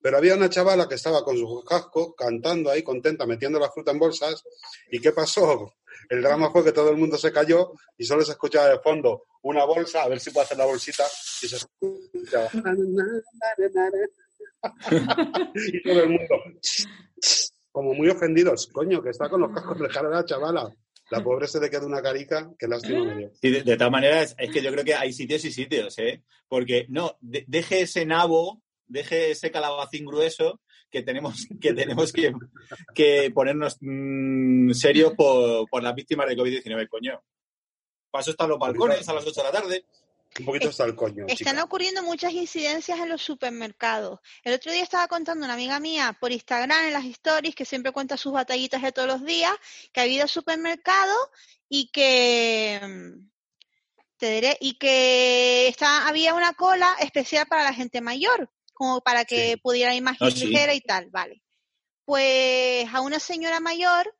pero 0.00 0.16
había 0.16 0.34
una 0.34 0.48
chavala 0.48 0.88
que 0.88 0.94
estaba 0.94 1.22
con 1.22 1.36
su 1.36 1.62
casco 1.64 2.14
cantando 2.14 2.70
ahí 2.70 2.82
contenta, 2.82 3.26
metiendo 3.26 3.58
la 3.58 3.70
fruta 3.70 3.90
en 3.90 3.98
bolsas. 3.98 4.42
¿Y 4.90 4.98
qué 5.00 5.12
pasó? 5.12 5.74
El 6.08 6.22
drama 6.22 6.50
fue 6.50 6.64
que 6.64 6.72
todo 6.72 6.90
el 6.90 6.96
mundo 6.96 7.18
se 7.18 7.32
cayó 7.32 7.72
y 7.98 8.04
solo 8.04 8.24
se 8.24 8.32
escuchaba 8.32 8.68
de 8.68 8.78
fondo 8.78 9.24
una 9.42 9.64
bolsa, 9.64 10.02
a 10.02 10.08
ver 10.08 10.20
si 10.20 10.30
puedo 10.30 10.44
hacer 10.44 10.58
la 10.58 10.66
bolsita, 10.66 11.04
y 11.42 11.48
se 11.48 11.56
escuchaba. 11.56 12.50
y 15.54 15.82
todo 15.82 16.02
el 16.02 16.08
mundo, 16.10 16.34
como 17.72 17.94
muy 17.94 18.08
ofendidos, 18.08 18.66
coño, 18.68 19.02
que 19.02 19.10
está 19.10 19.28
con 19.28 19.40
los 19.40 19.52
cascos 19.52 19.78
de 19.78 19.88
cara 19.88 20.08
de 20.08 20.14
la 20.16 20.24
chavala. 20.24 20.74
La 21.10 21.22
pobre 21.24 21.48
se 21.48 21.60
le 21.60 21.68
queda 21.70 21.86
una 21.86 22.00
carica, 22.02 22.50
que 22.56 22.68
lástima 22.68 23.04
me 23.04 23.16
dio. 23.16 23.30
Sí, 23.34 23.50
de, 23.50 23.62
de 23.62 23.76
todas 23.76 23.90
maneras, 23.90 24.34
es 24.38 24.50
que 24.50 24.62
yo 24.62 24.70
creo 24.70 24.84
que 24.84 24.94
hay 24.94 25.12
sitios 25.12 25.44
y 25.44 25.50
sitios, 25.50 25.98
¿eh? 25.98 26.22
Porque 26.48 26.86
no, 26.88 27.16
de- 27.20 27.44
deje 27.48 27.80
ese 27.80 28.06
nabo, 28.06 28.62
deje 28.86 29.32
ese 29.32 29.50
calabacín 29.50 30.04
grueso 30.06 30.60
que 30.88 31.02
tenemos 31.02 31.46
que, 31.60 31.72
tenemos 31.74 32.12
que, 32.12 32.32
que 32.94 33.30
ponernos 33.34 33.76
mm, 33.80 34.70
serios 34.72 35.14
por, 35.14 35.68
por 35.68 35.82
las 35.82 35.94
víctimas 35.96 36.28
de 36.28 36.36
COVID-19, 36.36 36.88
coño. 36.88 37.20
Paso 38.10 38.30
están 38.32 38.48
los 38.50 38.58
balcones 38.58 39.08
a 39.08 39.14
las 39.14 39.26
8 39.26 39.40
de 39.40 39.44
la 39.46 39.52
tarde. 39.52 39.84
Un 40.40 40.46
poquito 40.46 40.68
hasta 40.68 40.84
el 40.84 40.94
coño. 40.96 41.24
Están 41.28 41.54
chica. 41.54 41.64
ocurriendo 41.64 42.02
muchas 42.02 42.32
incidencias 42.32 42.98
en 42.98 43.08
los 43.08 43.22
supermercados. 43.22 44.20
El 44.42 44.54
otro 44.54 44.72
día 44.72 44.82
estaba 44.82 45.06
contando 45.08 45.44
una 45.44 45.54
amiga 45.54 45.78
mía 45.80 46.16
por 46.20 46.32
Instagram 46.32 46.86
en 46.86 46.92
las 46.92 47.04
stories, 47.04 47.54
que 47.54 47.64
siempre 47.64 47.92
cuenta 47.92 48.16
sus 48.16 48.32
batallitas 48.32 48.82
de 48.82 48.92
todos 48.92 49.08
los 49.08 49.24
días, 49.24 49.52
que 49.92 50.00
ha 50.00 50.06
ido 50.06 50.22
al 50.24 50.28
supermercado 50.28 51.14
y 51.68 51.90
que 51.92 52.80
mm, 52.82 53.30
te 54.16 54.30
diré, 54.32 54.56
y 54.60 54.74
que 54.78 55.68
está, 55.68 56.08
había 56.08 56.34
una 56.34 56.52
cola 56.54 56.94
especial 57.00 57.46
para 57.46 57.64
la 57.64 57.72
gente 57.72 58.00
mayor, 58.00 58.50
como 58.74 59.00
para 59.00 59.24
que 59.24 59.52
Sí. 59.52 59.56
pudiera 59.62 59.94
ir 59.94 60.02
más 60.02 60.16
Ah, 60.20 60.30
sí. 60.30 60.46
ligera 60.46 60.74
y 60.74 60.80
tal, 60.80 61.10
vale. 61.10 61.42
Pues 62.04 62.86
a 62.92 63.00
una 63.02 63.20
señora 63.20 63.60
mayor 63.60 64.14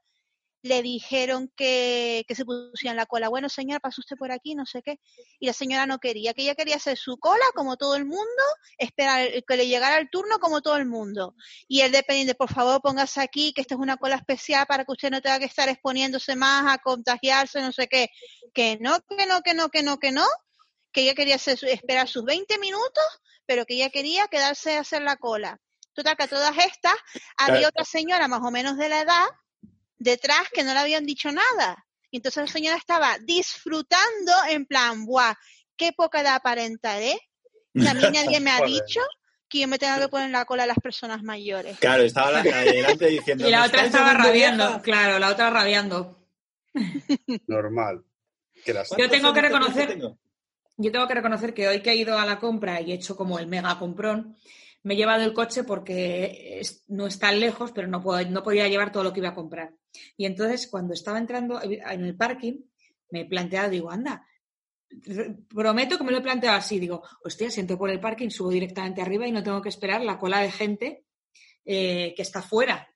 le 0.63 0.83
dijeron 0.83 1.51
que, 1.57 2.25
que 2.29 2.35
se 2.35 2.45
pusiera 2.45 2.91
en 2.91 2.97
la 2.97 3.07
cola. 3.07 3.29
Bueno, 3.29 3.49
señora, 3.49 3.81
pase 3.81 4.01
usted 4.01 4.17
por 4.17 4.31
aquí, 4.31 4.55
no 4.55 4.67
sé 4.67 4.83
qué. 4.83 5.01
Y 5.39 5.47
la 5.47 5.53
señora 5.53 5.87
no 5.87 5.99
quería, 5.99 6.35
que 6.35 6.43
ella 6.43 6.55
quería 6.55 6.77
hacer 6.77 6.99
su 6.99 7.17
cola 7.19 7.45
como 7.55 7.77
todo 7.77 7.97
el 7.97 8.05
mundo, 8.05 8.43
esperar 8.79 9.29
que 9.47 9.57
le 9.57 9.67
llegara 9.69 9.97
el 9.99 10.11
turno 10.11 10.39
como 10.39 10.61
todo 10.61 10.77
el 10.77 10.87
mundo. 10.87 11.35
Y 11.67 11.81
el 11.81 11.93
dependiente, 11.93 12.35
por 12.35 12.53
favor, 12.53 12.81
póngase 12.83 13.21
aquí, 13.21 13.53
que 13.55 13.63
esta 13.63 13.75
es 13.75 13.81
una 13.81 13.97
cola 13.97 14.17
especial 14.17 14.67
para 14.67 14.85
que 14.85 14.93
usted 14.93 15.11
no 15.11 15.23
tenga 15.23 15.39
que 15.39 15.47
estar 15.47 15.69
exponiéndose 15.69 16.37
más 16.37 16.75
a 16.75 16.79
contagiarse, 16.79 17.61
no 17.63 17.73
sé 17.73 17.89
qué. 17.89 18.11
Que 18.53 18.77
no, 18.81 18.99
que 19.17 19.27
no, 19.27 19.41
que 19.41 19.55
no, 19.55 19.71
que 19.71 19.83
no, 19.83 19.99
que 19.99 20.13
no. 20.13 20.27
Que 20.93 21.03
ella 21.03 21.15
quería 21.15 21.37
hacer 21.37 21.57
su- 21.57 21.67
esperar 21.67 22.09
sus 22.09 22.25
20 22.25 22.59
minutos, 22.59 23.05
pero 23.47 23.65
que 23.65 23.75
ella 23.75 23.91
quería 23.91 24.27
quedarse 24.29 24.77
a 24.77 24.81
hacer 24.81 25.03
la 25.03 25.17
cola. 25.17 25.59
Total, 25.95 26.17
que 26.17 26.25
a 26.25 26.29
todas 26.29 26.57
estas 26.59 26.95
había 27.37 27.69
otra 27.69 27.85
señora 27.85 28.29
más 28.29 28.41
o 28.43 28.51
menos 28.51 28.77
de 28.77 28.89
la 28.89 29.01
edad 29.01 29.25
detrás 30.01 30.49
que 30.53 30.65
no 30.65 30.73
le 30.75 30.81
habían 30.81 31.07
dicho 31.07 31.31
nada. 31.31 31.87
Y 32.11 32.17
entonces 32.17 32.43
la 32.43 32.53
señora 32.53 32.77
estaba 32.77 33.17
disfrutando 33.23 34.33
en 34.49 34.67
plan, 34.67 35.05
¡buah! 35.07 35.35
¡Qué 35.77 35.93
poca 35.93 36.21
edad 36.23 36.35
aparentaré! 36.35 37.21
Y 37.73 37.87
a 37.87 37.95
mí 37.95 38.03
nadie 38.13 38.41
me 38.41 38.51
ha 38.51 38.61
dicho 38.67 39.01
que 39.49 39.61
yo 39.61 39.69
me 39.69 39.79
tenga 39.79 39.99
que 40.01 40.09
poner 40.09 40.27
en 40.27 40.33
la 40.33 40.45
cola 40.45 40.65
a 40.65 40.67
las 40.67 40.79
personas 40.79 41.23
mayores. 41.23 41.79
Claro, 41.79 42.03
estaba 42.03 42.31
la, 42.33 42.43
la 42.45 42.59
de 42.63 42.73
delante 42.73 43.07
diciendo. 43.07 43.45
Y 43.49 43.51
la 43.51 43.61
"¿Me 43.61 43.67
otra 43.69 43.85
estaba 43.85 44.15
rabiando, 44.15 44.65
vieja?". 44.67 44.83
claro, 44.83 45.19
la 45.21 45.29
otra 45.29 45.51
rabiando. 45.51 46.27
Normal. 47.47 48.05
Que 48.65 48.73
las- 48.75 48.91
Yo 48.97 49.09
tengo 49.09 49.33
que 49.33 49.41
¿Cuántos 49.41 49.71
años 49.71 49.77
reconocer- 49.77 49.89
tengo? 49.89 50.19
Yo 50.77 50.91
tengo 50.93 51.07
que 51.09 51.15
reconocer 51.15 51.53
que 51.55 51.69
hoy 51.69 51.83
que 51.83 51.91
he 51.91 51.97
ido 51.97 52.19
a 52.19 52.25
la 52.25 52.39
compra 52.39 52.81
y 52.81 52.93
he 52.93 52.95
hecho 52.95 53.15
como 53.17 53.39
el 53.39 53.47
mega 53.47 53.79
comprón, 53.79 54.37
me 54.83 54.95
he 54.95 54.97
llevado 54.97 55.23
el 55.25 55.33
coche 55.35 55.65
porque 55.65 56.63
no 56.89 57.07
es 57.07 57.19
tan 57.19 57.39
lejos, 57.41 57.73
pero 57.73 57.87
no, 57.89 58.03
puedo- 58.03 58.29
no 58.31 58.43
podía 58.43 58.69
llevar 58.69 58.93
todo 58.93 59.05
lo 59.05 59.13
que 59.13 59.21
iba 59.21 59.29
a 59.31 59.35
comprar. 59.35 59.75
Y 60.17 60.25
entonces, 60.27 60.67
cuando 60.69 60.95
estaba 60.95 61.19
entrando 61.19 61.61
en 61.63 62.05
el 62.05 62.17
parking, 62.17 62.61
me 63.11 63.23
he 63.23 63.27
planteado, 63.27 63.71
digo, 63.71 63.91
anda, 63.91 64.25
prometo 65.49 65.99
que 65.99 66.05
me 66.05 66.13
lo 66.13 66.19
he 66.19 66.23
planteado 66.23 66.57
así, 66.57 66.79
digo, 66.79 67.03
hostia, 67.25 67.51
siento 67.51 67.79
por 67.79 67.91
el 67.91 68.01
parking, 68.01 68.29
subo 68.31 68.51
directamente 68.51 69.03
arriba 69.03 69.27
y 69.27 69.33
no 69.33 69.43
tengo 69.43 69.63
que 69.63 69.69
esperar 69.69 70.03
la 70.03 70.19
cola 70.19 70.41
de 70.41 70.51
gente 70.51 71.05
eh, 71.65 72.13
que 72.17 72.23
está 72.23 72.43
fuera. 72.43 72.89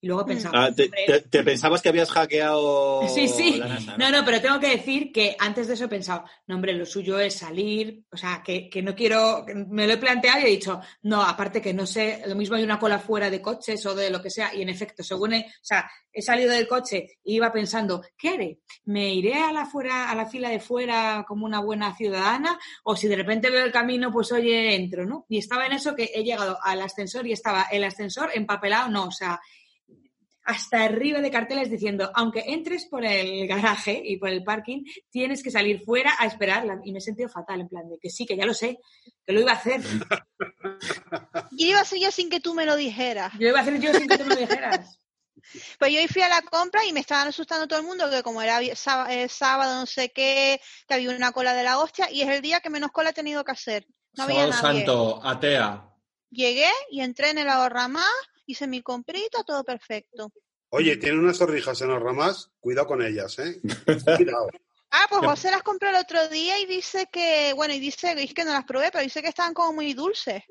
Y 0.00 0.06
luego 0.06 0.22
he 0.22 0.26
pensado, 0.26 0.54
Ah, 0.56 0.70
te, 0.74 0.84
"Hombre, 0.84 1.04
te- 1.06 1.20
te 1.22 1.42
pensabas 1.44 1.82
que 1.82 1.88
habías 1.88 2.10
hackeado 2.10 3.00
Sí, 3.14 3.28
sí. 3.28 3.56
la 3.56 3.68
NASA, 3.68 3.96
No, 3.96 4.10
no, 4.10 4.24
pero 4.24 4.40
tengo 4.40 4.60
que 4.60 4.70
decir 4.70 5.12
que 5.12 5.36
antes 5.38 5.66
de 5.68 5.74
eso 5.74 5.84
he 5.84 5.88
pensado, 5.88 6.24
no, 6.46 6.56
hombre, 6.56 6.72
lo 6.72 6.86
suyo 6.86 7.18
es 7.18 7.34
salir, 7.34 8.04
o 8.12 8.16
sea, 8.16 8.42
que, 8.44 8.68
que 8.70 8.82
no 8.82 8.94
quiero, 8.94 9.44
que 9.46 9.54
me 9.54 9.86
lo 9.86 9.94
he 9.94 9.96
planteado 9.98 10.40
y 10.40 10.44
he 10.44 10.48
dicho, 10.50 10.80
no, 11.02 11.22
aparte 11.22 11.60
que 11.60 11.74
no 11.74 11.86
sé, 11.86 12.22
lo 12.26 12.34
mismo 12.34 12.56
hay 12.56 12.62
una 12.64 12.78
cola 12.78 12.98
fuera 12.98 13.30
de 13.30 13.40
coches 13.42 13.84
o 13.86 13.94
de 13.94 14.10
lo 14.10 14.22
que 14.22 14.30
sea, 14.30 14.54
y 14.54 14.62
en 14.62 14.68
efecto, 14.68 15.02
según 15.02 15.34
he, 15.34 15.40
o 15.40 15.64
sea, 15.64 15.90
he 16.12 16.22
salido 16.22 16.50
del 16.52 16.66
coche 16.68 17.18
y 17.24 17.36
iba 17.36 17.52
pensando, 17.52 18.02
¿qué 18.16 18.30
haré? 18.30 18.58
¿Me 18.84 19.12
iré 19.14 19.34
a 19.34 19.52
la 19.52 19.66
fuera, 19.66 20.10
a 20.10 20.14
la 20.14 20.26
fila 20.26 20.48
de 20.48 20.58
fuera 20.60 21.24
como 21.28 21.44
una 21.46 21.60
buena 21.60 21.94
ciudadana? 21.96 22.58
O 22.84 22.96
si 22.96 23.06
de 23.08 23.16
repente 23.16 23.50
veo 23.50 23.64
el 23.64 23.72
camino, 23.72 24.10
pues 24.10 24.32
oye, 24.32 24.74
entro, 24.74 25.06
¿no? 25.06 25.26
Y 25.28 25.38
estaba 25.38 25.66
en 25.66 25.72
eso 25.72 25.94
que 25.94 26.10
he 26.14 26.24
llegado 26.24 26.58
al 26.62 26.80
ascensor 26.82 27.26
y 27.26 27.32
estaba 27.32 27.66
el 27.70 27.84
ascensor 27.84 28.30
empapelado, 28.34 28.88
no, 28.88 29.04
o 29.06 29.12
sea, 29.12 29.40
hasta 30.48 30.82
arriba 30.82 31.20
de 31.20 31.30
carteles 31.30 31.70
diciendo, 31.70 32.10
aunque 32.14 32.42
entres 32.46 32.86
por 32.86 33.04
el 33.04 33.46
garaje 33.46 34.00
y 34.02 34.16
por 34.16 34.30
el 34.30 34.42
parking, 34.42 34.82
tienes 35.10 35.42
que 35.42 35.50
salir 35.50 35.84
fuera 35.84 36.14
a 36.18 36.24
esperarla. 36.24 36.80
Y 36.84 36.92
me 36.92 37.00
he 37.00 37.02
sentido 37.02 37.28
fatal, 37.28 37.60
en 37.60 37.68
plan 37.68 37.86
de 37.86 37.98
que 37.98 38.08
sí, 38.08 38.24
que 38.24 38.34
ya 38.34 38.46
lo 38.46 38.54
sé, 38.54 38.78
que 39.26 39.32
lo 39.34 39.40
iba 39.40 39.52
a 39.52 39.56
hacer. 39.56 39.82
Y 41.50 41.70
iba 41.70 41.80
a 41.80 41.84
ser 41.84 41.98
yo 42.00 42.10
sin 42.10 42.30
que 42.30 42.40
tú 42.40 42.54
me 42.54 42.64
lo 42.64 42.76
dijeras. 42.76 43.32
Yo 43.38 43.48
iba 43.48 43.58
a 43.58 43.62
hacer 43.62 43.80
yo 43.80 43.92
sin 43.92 44.06
que 44.06 44.16
tú 44.16 44.24
me 44.24 44.34
lo 44.34 44.40
dijeras. 44.40 44.98
Pues 45.78 45.92
yo 45.92 46.00
hoy 46.00 46.08
fui 46.08 46.20
a 46.20 46.28
la 46.28 46.42
compra 46.42 46.84
y 46.84 46.92
me 46.92 47.00
estaban 47.00 47.28
asustando 47.28 47.66
todo 47.66 47.78
el 47.78 47.86
mundo 47.86 48.10
que 48.10 48.22
como 48.22 48.42
era 48.42 48.60
eh, 48.60 49.28
sábado, 49.28 49.78
no 49.80 49.86
sé 49.86 50.10
qué, 50.10 50.60
que 50.86 50.94
había 50.94 51.10
una 51.10 51.32
cola 51.32 51.54
de 51.54 51.62
la 51.62 51.78
hostia 51.78 52.10
y 52.10 52.20
es 52.20 52.28
el 52.28 52.42
día 52.42 52.60
que 52.60 52.68
menos 52.68 52.90
cola 52.90 53.10
he 53.10 53.14
tenido 53.14 53.44
que 53.44 53.52
hacer. 53.52 53.86
No 54.14 54.24
había 54.24 54.46
nadie. 54.48 54.60
Santo, 54.60 55.20
atea. 55.24 55.88
Llegué 56.30 56.68
y 56.90 57.00
entré 57.00 57.30
en 57.30 57.38
el 57.38 57.48
ahorra 57.48 57.88
más, 57.88 58.10
hice 58.48 58.66
mi 58.66 58.82
comprita, 58.82 59.44
todo 59.44 59.62
perfecto. 59.62 60.32
Oye, 60.70 60.96
tiene 60.96 61.18
unas 61.18 61.38
torrijas 61.38 61.80
en 61.82 61.88
los 61.88 62.02
ramas, 62.02 62.50
cuidado 62.60 62.86
con 62.88 63.02
ellas, 63.02 63.38
¿eh? 63.38 63.60
Cuidado. 64.18 64.48
Ah, 64.90 65.06
pues. 65.08 65.22
José 65.22 65.50
las 65.50 65.62
compró 65.62 65.90
el 65.90 65.96
otro 65.96 66.28
día 66.28 66.58
y 66.58 66.66
dice 66.66 67.08
que, 67.12 67.52
bueno, 67.54 67.74
y 67.74 67.78
dice 67.78 68.14
es 68.16 68.32
que 68.34 68.44
no 68.44 68.52
las 68.52 68.64
probé, 68.64 68.90
pero 68.90 69.04
dice 69.04 69.20
que 69.22 69.28
estaban 69.28 69.52
como 69.54 69.74
muy 69.74 69.92
dulces. 69.94 70.42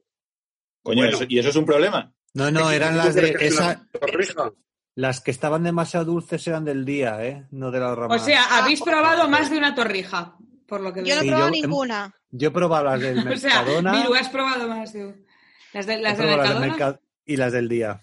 Coño, 0.84 1.01
Bueno. 1.01 1.18
eso- 1.18 1.25
¿y 1.27 1.39
eso 1.39 1.50
es 1.50 1.56
un 1.56 1.66
problema? 1.66 2.13
No, 2.34 2.51
no, 2.51 2.70
eran 2.72 2.92
¿Tú 2.94 2.98
las 2.98 3.16
de 3.16 3.36
esa, 3.39 3.88
torrija? 4.00 4.51
las 4.96 5.22
que 5.22 5.32
estaban 5.32 5.63
demasiado 5.63 6.06
dulces 6.06 6.46
eran 6.48 6.66
del 6.66 6.86
día, 6.86 7.24
¿eh? 7.25 7.48
No 7.51 7.72
de 7.72 7.80
la 7.80 7.94
O 7.94 7.96
rama. 7.96 8.20
sea, 8.20 8.60
habéis 8.60 8.82
probado 8.82 9.27
más 9.27 9.50
de 9.50 9.58
una 9.58 9.74
torrija, 9.74 10.36
por 10.68 10.82
lo 10.82 10.94
que 10.94 11.04
Yo 11.04 11.16
no 11.16 11.22
he 11.22 11.24
Sí, 11.24 11.30
probado 11.30 11.48
yo- 11.48 11.51
ninguna. 11.62 12.16
Yo 12.30 12.48
he 12.50 12.51
probado 12.51 12.84
las 12.86 13.00
del 13.01 13.18
O 13.34 13.38
sea, 13.38 13.63
Mercadona 13.63 14.08
has 14.20 14.30
probado 14.30 14.68
más 14.68 14.94
de 14.94 15.25
las 15.74 15.86
de, 15.86 15.98
las 15.98 16.01
las 16.01 16.18
del 16.18 16.27
Mercadona. 16.27 17.00
Y 17.27 17.36
las 17.36 17.51
del 17.51 17.67
día. 17.67 18.01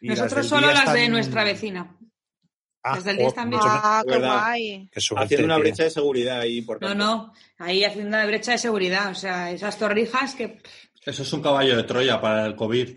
Y 0.00 0.08
las 0.08 0.18
Nosotros 0.18 0.44
del 0.44 0.48
solo 0.50 0.68
día 0.68 0.84
las 0.84 0.92
de 0.94 1.08
nuestra 1.08 1.42
vecina. 1.42 1.96
Ah, 2.82 2.94
las 2.96 3.04
del 3.04 3.16
día 3.16 3.26
oh, 3.26 3.28
están 3.30 3.50
bien. 3.50 3.62
Ah, 3.64 4.02
qué 4.06 4.12
verdad. 4.12 4.40
guay. 4.40 4.88
qué 4.92 5.00
suerte, 5.00 5.24
Haciendo 5.24 5.46
una 5.46 5.58
brecha 5.58 5.84
de 5.84 5.90
seguridad 5.90 6.40
ahí 6.40 6.52
No, 6.52 6.58
importante. 6.58 6.94
no, 6.96 7.32
ahí 7.58 7.82
haciendo 7.82 8.08
una 8.08 8.26
brecha 8.26 8.52
de 8.52 8.58
seguridad. 8.58 9.10
O 9.10 9.14
sea, 9.14 9.50
esas 9.50 9.78
torrijas 9.78 10.34
que 10.34 10.60
Eso 11.04 11.22
es 11.22 11.32
un 11.32 11.42
caballo 11.42 11.76
de 11.76 11.82
Troya 11.82 12.20
para 12.20 12.46
el 12.46 12.54
COVID. 12.54 12.96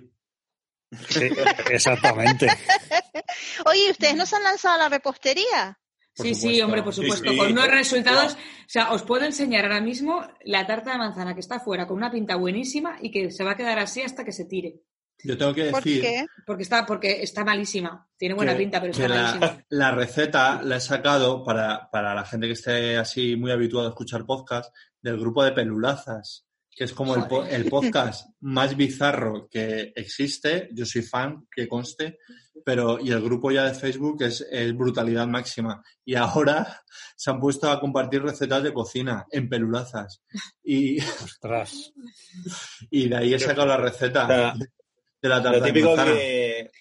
Sí, 1.07 1.29
exactamente. 1.71 2.47
Oye, 3.65 3.87
¿y 3.87 3.91
¿ustedes 3.91 4.15
no 4.15 4.25
se 4.25 4.35
han 4.35 4.43
lanzado 4.43 4.75
a 4.75 4.77
la 4.77 4.89
repostería? 4.89 5.79
Por 6.13 6.25
sí, 6.25 6.35
sí, 6.35 6.61
hombre, 6.61 6.83
por 6.83 6.93
supuesto. 6.93 7.31
sí. 7.31 7.37
Con 7.37 7.53
unos 7.53 7.67
resultados. 7.67 8.33
O 8.33 8.37
sea, 8.67 8.91
os 8.91 9.03
puedo 9.03 9.23
enseñar 9.23 9.63
ahora 9.63 9.79
mismo 9.79 10.21
la 10.43 10.67
tarta 10.67 10.91
de 10.91 10.97
manzana 10.97 11.33
que 11.33 11.39
está 11.39 11.61
fuera 11.61 11.87
con 11.87 11.95
una 11.95 12.11
pinta 12.11 12.35
buenísima 12.35 12.97
y 13.01 13.09
que 13.09 13.31
se 13.31 13.45
va 13.45 13.51
a 13.51 13.55
quedar 13.55 13.79
así 13.79 14.01
hasta 14.01 14.25
que 14.25 14.33
se 14.33 14.43
tire. 14.45 14.81
Yo 15.23 15.37
tengo 15.37 15.53
que 15.53 15.65
¿Por 15.65 15.83
decir 15.83 16.01
qué? 16.01 16.25
Porque 16.45 16.63
está, 16.63 16.85
porque 16.85 17.21
está 17.21 17.43
malísima. 17.45 18.07
Tiene 18.17 18.35
buena 18.35 18.53
que- 18.53 18.59
pinta, 18.59 18.79
pero 18.79 18.91
está 18.91 19.07
la, 19.07 19.15
malísima. 19.23 19.65
la 19.69 19.91
receta 19.91 20.61
la 20.63 20.77
he 20.77 20.81
sacado 20.81 21.43
para, 21.43 21.89
para 21.91 22.13
la 22.15 22.25
gente 22.25 22.47
que 22.47 22.53
esté 22.53 22.97
así 22.97 23.35
muy 23.35 23.51
habituada 23.51 23.87
a 23.87 23.91
escuchar 23.91 24.25
podcast 24.25 24.73
del 25.01 25.19
grupo 25.19 25.43
de 25.43 25.51
pelulazas, 25.51 26.45
que 26.69 26.85
es 26.85 26.93
como 26.93 27.15
el, 27.15 27.25
el 27.49 27.65
podcast 27.65 28.29
más 28.41 28.75
bizarro 28.75 29.47
que 29.49 29.91
existe. 29.95 30.69
Yo 30.73 30.85
soy 30.85 31.01
fan, 31.01 31.47
que 31.53 31.67
conste, 31.67 32.19
pero 32.63 32.99
y 32.99 33.11
el 33.11 33.21
grupo 33.21 33.51
ya 33.51 33.65
de 33.65 33.73
Facebook 33.73 34.21
es, 34.23 34.45
es 34.51 34.75
brutalidad 34.75 35.27
máxima. 35.27 35.83
Y 36.05 36.15
ahora 36.15 36.81
se 37.15 37.29
han 37.31 37.39
puesto 37.39 37.69
a 37.69 37.79
compartir 37.79 38.21
recetas 38.23 38.63
de 38.63 38.73
cocina 38.73 39.25
en 39.31 39.49
pelulazas. 39.49 40.21
Y, 40.63 40.99
Ostras. 41.01 41.91
y 42.89 43.09
de 43.09 43.17
ahí 43.17 43.33
he 43.33 43.39
sacado 43.39 43.67
la 43.67 43.77
receta 43.77 44.23
O 44.23 44.27
sea, 44.27 44.53
de 45.21 45.29
la 45.29 45.41
tarta 45.41 45.59
Lo 45.59 45.63
de 45.65 45.71
típico 45.71 45.95
manzana. 45.95 46.13
que, 46.13 46.71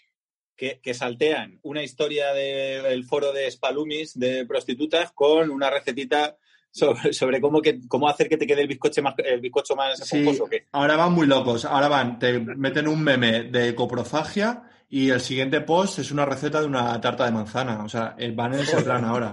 que, 0.57 0.81
que 0.81 0.95
saltean 0.95 1.59
una 1.63 1.83
historia 1.83 2.33
de- 2.33 2.83
del 2.83 3.05
foro 3.05 3.33
de 3.33 3.51
Spalumis 3.51 4.19
de 4.19 4.47
prostitutas 4.47 5.13
con 5.13 5.51
una 5.51 5.71
recetita 5.71 6.37
sobre, 6.71 7.13
sobre 7.13 7.41
cómo, 7.41 7.61
que, 7.63 7.81
cómo 7.89 8.09
hacer 8.09 8.29
que 8.29 8.37
te 8.37 8.47
quede 8.47 8.63
el 8.63 8.69
bizcocho 8.69 9.03
más, 9.03 9.15
el 9.19 9.41
bizcocho 9.41 9.75
más 9.77 9.99
Sí, 9.99 10.19
esponjoso. 10.19 10.49
que- 10.49 10.67
ahora 10.73 10.97
van 10.97 11.13
muy 11.13 11.27
locos. 11.27 11.65
Ahora 11.65 11.89
van, 11.89 12.19
te 12.19 12.39
meten 12.39 12.89
un 12.89 13.03
meme 13.03 13.45
de 13.45 13.75
coprofagia 13.75 14.63
y 14.89 15.11
el 15.11 15.21
siguiente 15.21 15.61
post 15.61 15.99
es 16.01 16.11
una 16.11 16.25
receta 16.27 16.61
de 16.61 16.67
una 16.67 17.01
tarta 17.01 17.25
de 17.25 17.33
manzana. 17.33 17.85
O 17.85 17.89
sea, 17.89 18.15
eh, 18.19 18.33
van 18.35 18.55
en 18.55 18.61
ese 18.61 18.77
plan 18.83 19.05
ahora. 19.05 19.33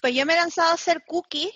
Pues 0.00 0.14
yo 0.14 0.24
me 0.26 0.34
he 0.34 0.36
lanzado 0.36 0.70
a 0.70 0.74
hacer 0.74 1.02
cookies 1.06 1.50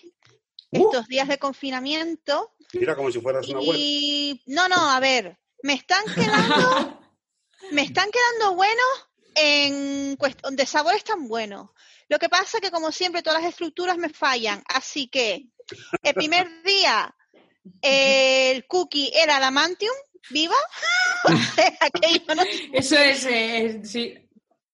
Uh. 0.73 0.87
estos 0.91 1.07
días 1.07 1.29
de 1.29 1.39
confinamiento 1.39 2.53
Mira 2.73 2.97
como 2.97 3.13
si 3.13 3.21
fueras 3.21 3.47
una 3.49 3.61
web. 3.61 3.77
y 3.79 4.43
no, 4.47 4.67
no, 4.69 4.91
a 4.91 4.99
ver, 4.99 5.39
me 5.63 5.75
están 5.75 6.05
quedando, 6.15 7.01
me 7.73 7.83
están 7.83 8.11
quedando 8.11 8.55
buenos 8.55 9.09
en 9.35 10.17
cuestión 10.17 10.57
de 10.57 10.67
sabores 10.67 11.05
tan 11.05 11.29
buenos. 11.29 11.71
Lo 12.09 12.19
que 12.19 12.29
pasa 12.29 12.61
que 12.61 12.71
como 12.71 12.93
siempre 12.93 13.23
todas 13.23 13.43
las 13.43 13.51
estructuras 13.51 13.99
me 13.99 14.09
fallan, 14.09 14.63
así 14.69 15.09
que 15.09 15.47
el 16.03 16.15
primer 16.15 16.63
día 16.63 17.15
el 17.83 18.67
cookie 18.67 19.11
era 19.15 19.41
viva, 20.31 20.57
sea, 21.55 21.73
aquello 21.81 22.35
no, 22.35 22.43
Eso 22.73 22.97
es, 22.97 23.27
eh, 23.27 23.81
sí. 23.85 24.26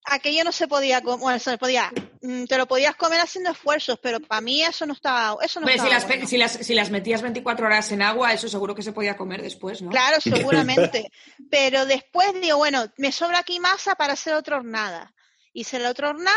Aquello 0.04 0.44
no 0.44 0.52
se 0.52 0.68
podía 0.68 1.00
comer, 1.00 1.20
bueno, 1.20 1.38
se 1.38 1.58
podía, 1.58 1.90
mm, 2.20 2.44
te 2.44 2.58
lo 2.58 2.66
podías 2.66 2.96
comer 2.96 3.20
haciendo 3.20 3.50
esfuerzos, 3.50 3.98
pero 4.02 4.20
para 4.20 4.40
mí 4.40 4.62
eso 4.62 4.86
no 4.86 4.92
estaba, 4.92 5.36
eso 5.44 5.60
no 5.60 5.66
si, 5.66 5.72
estaba 5.72 5.90
las, 5.90 6.06
bueno. 6.06 6.26
si, 6.26 6.36
las, 6.36 6.52
si 6.52 6.74
las 6.74 6.90
metías 6.90 7.22
24 7.22 7.66
horas 7.66 7.90
en 7.92 8.02
agua, 8.02 8.32
eso 8.32 8.48
seguro 8.48 8.74
que 8.74 8.82
se 8.82 8.92
podía 8.92 9.16
comer 9.16 9.42
después, 9.42 9.82
¿no? 9.82 9.90
Claro, 9.90 10.20
seguramente. 10.20 11.10
Pero 11.50 11.86
después 11.86 12.32
digo, 12.40 12.56
bueno, 12.58 12.86
me 12.96 13.12
sobra 13.12 13.38
aquí 13.38 13.60
masa 13.60 13.94
para 13.94 14.14
hacer 14.14 14.34
otra 14.34 14.56
hornada. 14.56 15.14
Hice 15.52 15.78
la 15.78 15.90
otra 15.90 16.10
hornada 16.10 16.36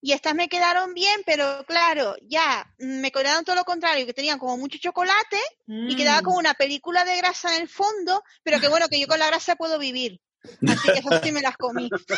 y 0.00 0.12
estas 0.12 0.34
me 0.34 0.48
quedaron 0.48 0.94
bien, 0.94 1.22
pero 1.26 1.64
claro, 1.66 2.14
ya 2.22 2.64
mm, 2.78 3.00
me 3.00 3.10
quedaron 3.10 3.44
todo 3.44 3.56
lo 3.56 3.64
contrario, 3.64 4.06
que 4.06 4.14
tenían 4.14 4.38
como 4.38 4.56
mucho 4.56 4.78
chocolate 4.78 5.38
y 5.66 5.96
quedaba 5.96 6.20
Mm. 6.20 6.24
como 6.24 6.38
una 6.38 6.54
película 6.54 7.04
de 7.04 7.16
grasa 7.16 7.54
en 7.56 7.62
el 7.62 7.68
fondo, 7.68 8.22
pero 8.44 8.60
que 8.60 8.68
bueno, 8.68 8.88
que 8.88 9.00
yo 9.00 9.08
con 9.08 9.18
la 9.18 9.26
grasa 9.26 9.56
puedo 9.56 9.78
vivir. 9.78 10.20
Así 10.68 10.92
que 10.92 10.98
esas 10.98 11.22
sí 11.22 11.32
me 11.32 11.40
las 11.40 11.56
comí. 11.56 11.88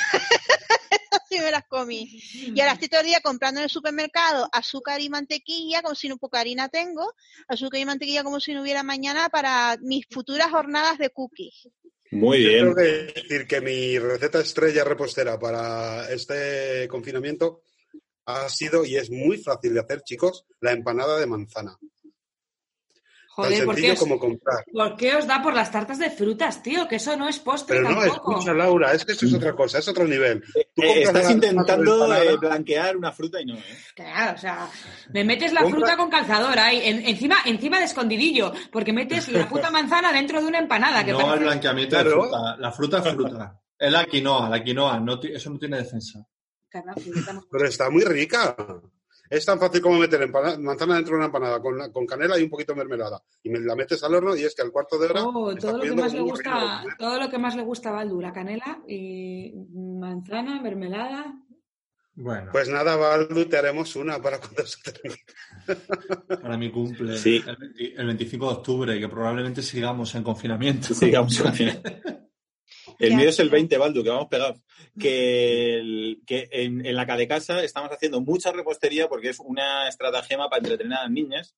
esas 0.91 1.23
sí 1.29 1.39
me 1.39 1.51
las 1.51 1.67
comí. 1.67 2.21
Y 2.33 2.61
ahora 2.61 2.73
estoy 2.73 2.89
todo 2.89 3.01
el 3.01 3.07
día 3.07 3.21
comprando 3.21 3.61
en 3.61 3.65
el 3.65 3.71
supermercado 3.71 4.49
azúcar 4.53 5.01
y 5.01 5.09
mantequilla, 5.09 5.83
como 5.83 5.95
si 5.95 6.09
no 6.09 6.17
poca 6.17 6.41
harina 6.41 6.69
tengo, 6.69 7.15
azúcar 7.49 7.81
y 7.81 7.85
mantequilla 7.85 8.25
como 8.25 8.41
si 8.41 8.55
no 8.55 8.63
hubiera 8.63 8.83
mañana 8.83 9.29
para 9.29 9.77
mis 9.81 10.07
futuras 10.11 10.51
jornadas 10.51 10.99
de 10.99 11.11
cookies. 11.11 11.69
Muy 12.13 12.43
Yo 12.43 12.49
bien. 12.49 12.61
tengo 12.65 12.75
que 12.75 12.83
decir 13.21 13.47
que 13.47 13.61
mi 13.61 13.99
receta 13.99 14.41
estrella 14.41 14.83
repostera 14.83 15.39
para 15.39 16.11
este 16.11 16.89
confinamiento 16.89 17.63
ha 18.27 18.49
sido, 18.49 18.85
y 18.85 18.97
es 18.97 19.11
muy 19.11 19.39
fácil 19.39 19.75
de 19.75 19.81
hacer, 19.81 20.03
chicos, 20.03 20.45
la 20.61 20.73
empanada 20.73 21.19
de 21.19 21.27
manzana. 21.27 21.79
Joder, 23.33 23.59
Tan 23.59 23.67
¿por 23.67 23.75
qué, 23.77 23.81
sencillo 23.83 23.93
os, 23.95 23.99
como 24.01 24.19
comprar. 24.19 24.65
por 24.73 24.97
qué 24.97 25.15
os 25.15 25.27
da 25.27 25.41
por 25.41 25.55
las 25.55 25.71
tartas 25.71 25.99
de 26.01 26.11
frutas, 26.11 26.63
tío? 26.65 26.89
Que 26.89 26.97
eso 26.97 27.17
no 27.17 27.29
es 27.29 27.39
postre 27.39 27.77
Pero 27.77 27.89
no, 27.91 28.01
tampoco. 28.01 28.33
escucha, 28.33 28.53
Laura, 28.53 28.93
es 28.93 29.05
que 29.05 29.13
eso 29.13 29.25
es 29.27 29.35
otra 29.35 29.53
cosa, 29.55 29.79
es 29.79 29.87
otro 29.89 30.05
nivel. 30.05 30.43
Tú 30.43 30.83
Eh, 30.83 31.05
compras 31.05 31.07
estás 31.07 31.25
la- 31.25 31.33
intentando 31.33 32.07
la 32.09 32.25
eh, 32.25 32.37
blanquear 32.37 32.97
una 32.97 33.13
fruta 33.13 33.41
y 33.41 33.47
no, 33.47 33.55
¿eh? 33.57 33.63
Claro, 33.95 34.35
o 34.35 34.39
sea, 34.39 34.69
me 35.15 35.23
metes 35.25 35.53
la 35.53 35.61
Compra- 35.63 35.79
fruta 35.79 35.97
con 35.97 36.11
calzador 36.11 36.59
ahí, 36.59 36.81
en- 36.85 37.07
encima, 37.07 37.37
encima 37.47 37.79
de 37.79 37.85
escondidillo, 37.85 38.53
porque 38.73 38.93
metes 38.93 39.29
la 39.29 39.49
puta 39.49 39.71
manzana 39.71 40.13
dentro 40.13 40.41
de 40.43 40.49
una 40.49 40.59
empanada. 40.59 41.05
Que 41.05 41.13
No 41.13 41.21
al 41.21 41.27
parece- 41.27 41.45
blanqueamiento 41.45 41.97
de 41.99 42.05
fruta. 42.11 42.57
La 42.59 42.73
fruta 42.73 42.99
es 42.99 43.15
fruta. 43.15 43.61
Es 43.79 43.93
la 43.93 44.05
quinoa, 44.07 44.49
la 44.51 44.63
quinoa. 44.63 44.99
No 44.99 45.21
eso 45.23 45.51
no 45.51 45.59
tiene 45.59 45.77
defensa. 45.79 46.19
Caramba, 46.69 47.01
fruta 47.01 47.33
no- 47.33 47.45
Pero 47.51 47.67
está 47.67 47.89
muy 47.91 48.03
rica. 48.05 48.57
Es 49.31 49.45
tan 49.47 49.61
fácil 49.61 49.81
como 49.81 49.97
meter 49.97 50.29
manzana 50.59 50.97
dentro 50.97 51.13
de 51.13 51.19
una 51.19 51.27
empanada 51.27 51.63
con, 51.63 51.93
con 51.93 52.05
canela 52.05 52.37
y 52.37 52.43
un 52.43 52.51
poquito 52.51 52.73
de 52.73 52.79
mermelada. 52.79 53.23
Y 53.45 53.49
me 53.51 53.61
la 53.61 53.77
metes 53.77 54.03
al 54.03 54.13
horno 54.17 54.35
y 54.35 54.43
es 54.43 54.57
que 54.57 54.63
al 54.63 54.73
cuarto 54.73 54.99
de 54.99 55.07
hora. 55.07 55.23
Oh, 55.25 55.55
todo, 55.55 55.77
lo 55.79 55.83
que 55.85 55.93
más 55.93 56.13
le 56.13 56.21
gusta, 56.21 56.81
reino. 56.81 56.97
todo 56.99 57.21
lo 57.21 57.31
que 57.31 57.39
más 57.39 57.55
le 57.55 57.63
gusta 57.63 57.91
a 57.91 57.93
Baldu, 57.93 58.21
la 58.21 58.33
canela 58.33 58.83
y 58.89 59.53
manzana, 59.73 60.61
mermelada. 60.61 61.33
Bueno, 62.13 62.51
Pues 62.51 62.69
nada, 62.69 62.97
Baldu, 62.97 63.45
te 63.47 63.57
haremos 63.57 63.95
una 63.95 64.21
para 64.21 64.41
cuando 64.41 64.67
se 64.67 64.79
termine. 64.83 65.21
para 66.43 66.59
mi 66.59 66.71
cumple, 66.73 67.17
Sí. 67.17 67.43
el, 67.47 67.57
20 67.57 67.95
el 68.01 68.07
25 68.09 68.47
de 68.47 68.53
octubre, 68.53 68.99
que 69.01 69.09
probablemente 69.09 69.63
sigamos 69.63 70.13
en 70.17 70.25
confinamiento. 70.25 70.93
Sigamos 70.93 71.41
al 71.41 71.53
final. 71.53 71.83
El 72.99 73.11
Ya, 73.11 73.17
mío 73.17 73.29
es 73.29 73.39
el 73.39 73.47
ya. 73.49 73.53
20, 73.53 73.79
Baldu, 73.79 74.03
que 74.03 74.11
vamos 74.11 74.29
pegados. 74.29 74.61
Que, 74.99 75.77
el- 75.79 76.23
que 76.27 76.49
en, 76.51 76.85
en 76.85 76.97
la 76.97 77.05
de 77.17 77.29
casa 77.29 77.63
estamos 77.63 77.91
haciendo 77.91 78.21
mucha 78.21 78.53
repostería 78.53 79.09
porque 79.09 79.31
es 79.31 79.39
una 79.41 79.89
estratagema 79.89 80.49
para 80.49 80.63
entretener 80.63 80.99
a 80.99 81.03
las 81.03 81.11
niñas. 81.11 81.55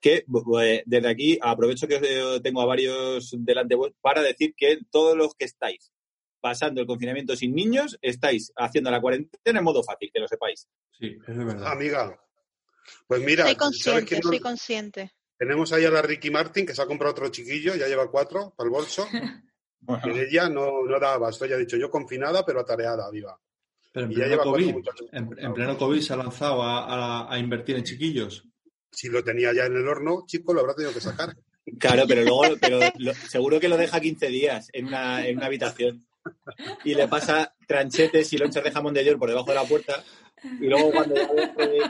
Que 0.00 0.24
eh, 0.62 0.82
desde 0.86 1.08
aquí 1.08 1.38
aprovecho 1.40 1.86
que 1.86 2.00
eh, 2.02 2.40
tengo 2.42 2.60
a 2.62 2.66
varios 2.66 3.34
delante 3.38 3.74
vos 3.76 3.92
para 4.00 4.20
decir 4.22 4.54
que 4.56 4.78
todos 4.90 5.16
los 5.16 5.34
que 5.34 5.44
estáis 5.44 5.92
pasando 6.40 6.80
el 6.80 6.88
confinamiento 6.88 7.36
sin 7.36 7.54
niños, 7.54 7.96
estáis 8.02 8.52
haciendo 8.56 8.90
la 8.90 9.00
cuarentena 9.00 9.60
en 9.60 9.64
modo 9.64 9.84
fácil, 9.84 10.10
que 10.12 10.18
lo 10.18 10.26
sepáis. 10.26 10.66
Sí, 10.98 11.16
es 11.28 11.36
verdad. 11.36 11.70
Amiga. 11.70 12.18
Pues 13.06 13.20
mira, 13.22 13.44
Soy 13.44 13.54
¿sabes 13.54 13.58
consciente, 13.58 14.04
quién 14.06 14.22
soy 14.24 14.36
nos- 14.38 14.42
consciente. 14.42 15.12
tenemos 15.38 15.72
ahí 15.72 15.84
a 15.84 15.90
la 15.90 16.02
Ricky 16.02 16.30
Martin 16.32 16.66
que 16.66 16.74
se 16.74 16.82
ha 16.82 16.86
comprado 16.86 17.12
otro 17.12 17.28
chiquillo, 17.28 17.76
ya 17.76 17.86
lleva 17.86 18.10
cuatro 18.10 18.52
para 18.56 18.66
el 18.66 18.72
bolso. 18.72 19.06
Y 20.04 20.18
ella 20.18 20.48
no, 20.48 20.84
no 20.84 21.00
da 21.00 21.14
abasto, 21.14 21.44
ella 21.44 21.56
ha 21.56 21.58
dicho 21.58 21.76
yo 21.76 21.90
confinada 21.90 22.44
pero 22.46 22.60
atareada, 22.60 23.10
viva. 23.10 23.38
Pero 23.92 24.06
en 24.06 24.12
Y 24.12 24.16
ya 24.16 24.24
pleno 24.26 24.42
COVID, 24.42 24.74
en, 25.12 25.30
en 25.38 25.54
pleno 25.54 25.76
COVID 25.76 26.00
se 26.00 26.12
ha 26.12 26.16
lanzado 26.16 26.62
a, 26.62 26.84
a- 27.24 27.32
a 27.34 27.38
invertir 27.38 27.76
en 27.76 27.84
chiquillos. 27.84 28.44
Si 28.90 29.08
lo 29.08 29.22
tenía 29.24 29.52
ya 29.52 29.66
en 29.66 29.76
el 29.76 29.86
horno, 29.88 30.24
chico, 30.26 30.54
lo 30.54 30.60
habrá 30.60 30.74
tenido 30.74 30.92
que 30.94 31.00
sacar. 31.00 31.34
Claro, 31.78 32.02
pero 32.08 32.22
luego 32.22 32.42
pero 32.60 32.80
lo- 32.98 33.14
seguro 33.14 33.60
que 33.60 33.68
lo 33.68 33.76
deja 33.76 34.00
15 34.00 34.26
días 34.26 34.68
en 34.72 34.86
una, 34.86 35.24
en 35.24 35.36
una 35.36 35.46
habitación 35.46 36.04
y 36.84 36.96
le 36.96 37.06
pasa 37.06 37.54
tranchetes 37.68 38.32
y 38.32 38.38
lonchas 38.38 38.64
de 38.64 38.72
jamón 38.72 38.92
de 38.94 39.04
york 39.04 39.16
por 39.20 39.28
debajo 39.28 39.46
de 39.50 39.54
la 39.54 39.64
puerta 39.64 40.02
y 40.60 40.66
luego 40.66 40.90
cuando 40.90 41.14
ya, 41.14 41.28
ve, 41.32 41.80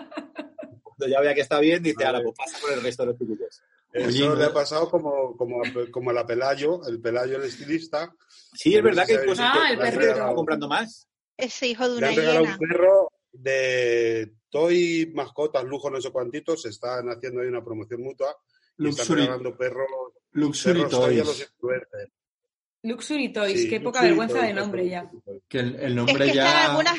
cuando 0.82 1.08
ya 1.08 1.20
vea 1.22 1.34
que 1.34 1.40
está 1.40 1.58
bien 1.58 1.82
dice, 1.82 2.04
ahora 2.04 2.20
pues 2.22 2.34
pasa 2.36 2.58
por 2.60 2.70
el 2.74 2.82
resto 2.82 3.02
de 3.04 3.06
los 3.12 3.18
chiquillos. 3.18 3.62
Eso 3.92 4.08
Oye, 4.30 4.36
le 4.36 4.44
ha 4.46 4.52
pasado 4.52 4.88
como, 4.90 5.36
como, 5.36 5.60
como 5.90 6.10
a 6.10 6.12
la 6.14 6.26
Pelayo, 6.26 6.80
el 6.88 7.00
Pelayo, 7.00 7.36
el 7.36 7.44
estilista. 7.44 8.14
Sí, 8.54 8.74
es 8.74 8.82
verdad 8.82 9.06
que 9.06 9.12
hay 9.12 9.18
Ah, 9.22 9.26
cosas 9.26 9.54
el 9.54 9.76
que 9.76 9.76
la 9.76 9.84
gente 9.90 9.98
perrito. 10.06 10.12
está 10.24 10.34
comprando 10.34 10.68
más. 10.68 11.08
Ese 11.36 11.66
hijo 11.68 11.84
de 11.88 11.90
Le 11.90 11.96
una 11.98 12.08
regalado 12.08 12.40
hiena. 12.44 12.52
un 12.54 12.58
perro 12.68 13.08
de 13.32 14.32
Toy 14.50 15.10
Mascotas, 15.14 15.64
lujo, 15.64 15.90
no 15.90 16.00
sé 16.00 16.10
cuantitos. 16.10 16.64
Están 16.66 17.08
haciendo 17.08 17.40
ahí 17.42 17.48
una 17.48 17.62
promoción 17.64 18.02
mutua. 18.02 18.34
Y 18.78 18.88
están 18.88 19.16
regalando 19.16 19.56
perros, 19.56 19.86
Luxury 20.32 20.74
perros 20.74 20.90
Toy 20.90 21.20
a 21.20 21.24
Toys. 21.24 21.50
los. 21.60 22.08
Luxury 22.84 23.32
Toys, 23.32 23.60
Sí, 23.62 23.68
qué 23.68 23.80
poca 23.80 24.00
Luxury 24.00 24.08
vergüenza 24.08 24.34
Toys, 24.38 24.48
de 24.48 24.54
nombre 24.54 24.88
ya. 24.88 25.10
Que 25.48 25.58
el, 25.60 25.74
el 25.76 25.84
Es 25.90 25.94
nombre 25.94 26.26
que 26.26 26.34
ya. 26.34 26.46
están 26.48 26.70
algunas, 26.70 26.98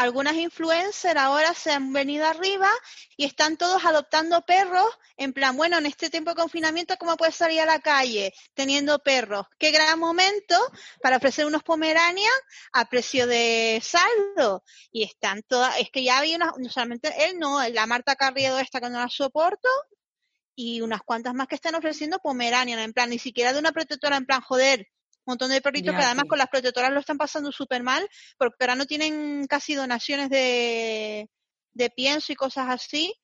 algunas 0.00 0.34
influencers 0.36 1.20
ahora 1.20 1.52
se 1.52 1.70
han 1.72 1.92
venido 1.92 2.26
arriba 2.26 2.70
y 3.18 3.26
están 3.26 3.58
todos 3.58 3.84
adoptando 3.84 4.40
perros 4.46 4.86
en 5.18 5.34
plan, 5.34 5.54
bueno, 5.58 5.76
en 5.76 5.84
este 5.84 6.08
tiempo 6.08 6.30
de 6.30 6.36
confinamiento, 6.36 6.96
¿cómo 6.96 7.18
puedes 7.18 7.34
salir 7.34 7.60
a 7.60 7.66
la 7.66 7.80
calle 7.80 8.32
teniendo 8.54 8.98
perros? 9.00 9.44
Qué 9.58 9.70
gran 9.70 9.98
momento 9.98 10.56
para 11.02 11.18
ofrecer 11.18 11.44
unos 11.44 11.62
pomeranian 11.62 12.32
a 12.72 12.86
precio 12.86 13.26
de 13.26 13.82
saldo. 13.84 14.64
Y 14.90 15.02
están 15.02 15.42
todas, 15.42 15.78
es 15.78 15.90
que 15.90 16.02
ya 16.02 16.16
había 16.16 16.36
unas, 16.36 16.52
no 16.56 16.70
solamente 16.70 17.12
él, 17.26 17.38
no, 17.38 17.62
la 17.68 17.86
Marta 17.86 18.16
Carriedo 18.16 18.58
esta 18.58 18.80
que 18.80 18.88
no 18.88 18.98
la 18.98 19.10
soporto 19.10 19.68
y 20.54 20.80
unas 20.80 21.02
cuantas 21.02 21.34
más 21.34 21.46
que 21.46 21.56
están 21.56 21.74
ofreciendo 21.74 22.20
pomeranian, 22.20 22.78
en 22.78 22.94
plan, 22.94 23.10
ni 23.10 23.18
siquiera 23.18 23.52
de 23.52 23.58
una 23.58 23.72
protectora, 23.72 24.16
en 24.16 24.24
plan, 24.24 24.40
joder, 24.40 24.88
un 25.24 25.32
montón 25.32 25.50
de 25.50 25.60
perritos 25.60 25.92
Ya, 25.92 25.98
que 25.98 26.04
además 26.04 26.22
sí. 26.24 26.28
con 26.28 26.38
las 26.38 26.48
protectoras 26.48 26.90
lo 26.92 27.00
están 27.00 27.18
pasando 27.18 27.52
súper 27.52 27.82
mal 27.82 28.08
porque 28.38 28.56
ahora 28.60 28.74
no 28.74 28.86
tienen 28.86 29.46
casi 29.46 29.74
donaciones 29.74 30.30
de, 30.30 31.28
de 31.72 31.90
pienso 31.90 32.32
y 32.32 32.36
cosas 32.36 32.68
así. 32.68 33.14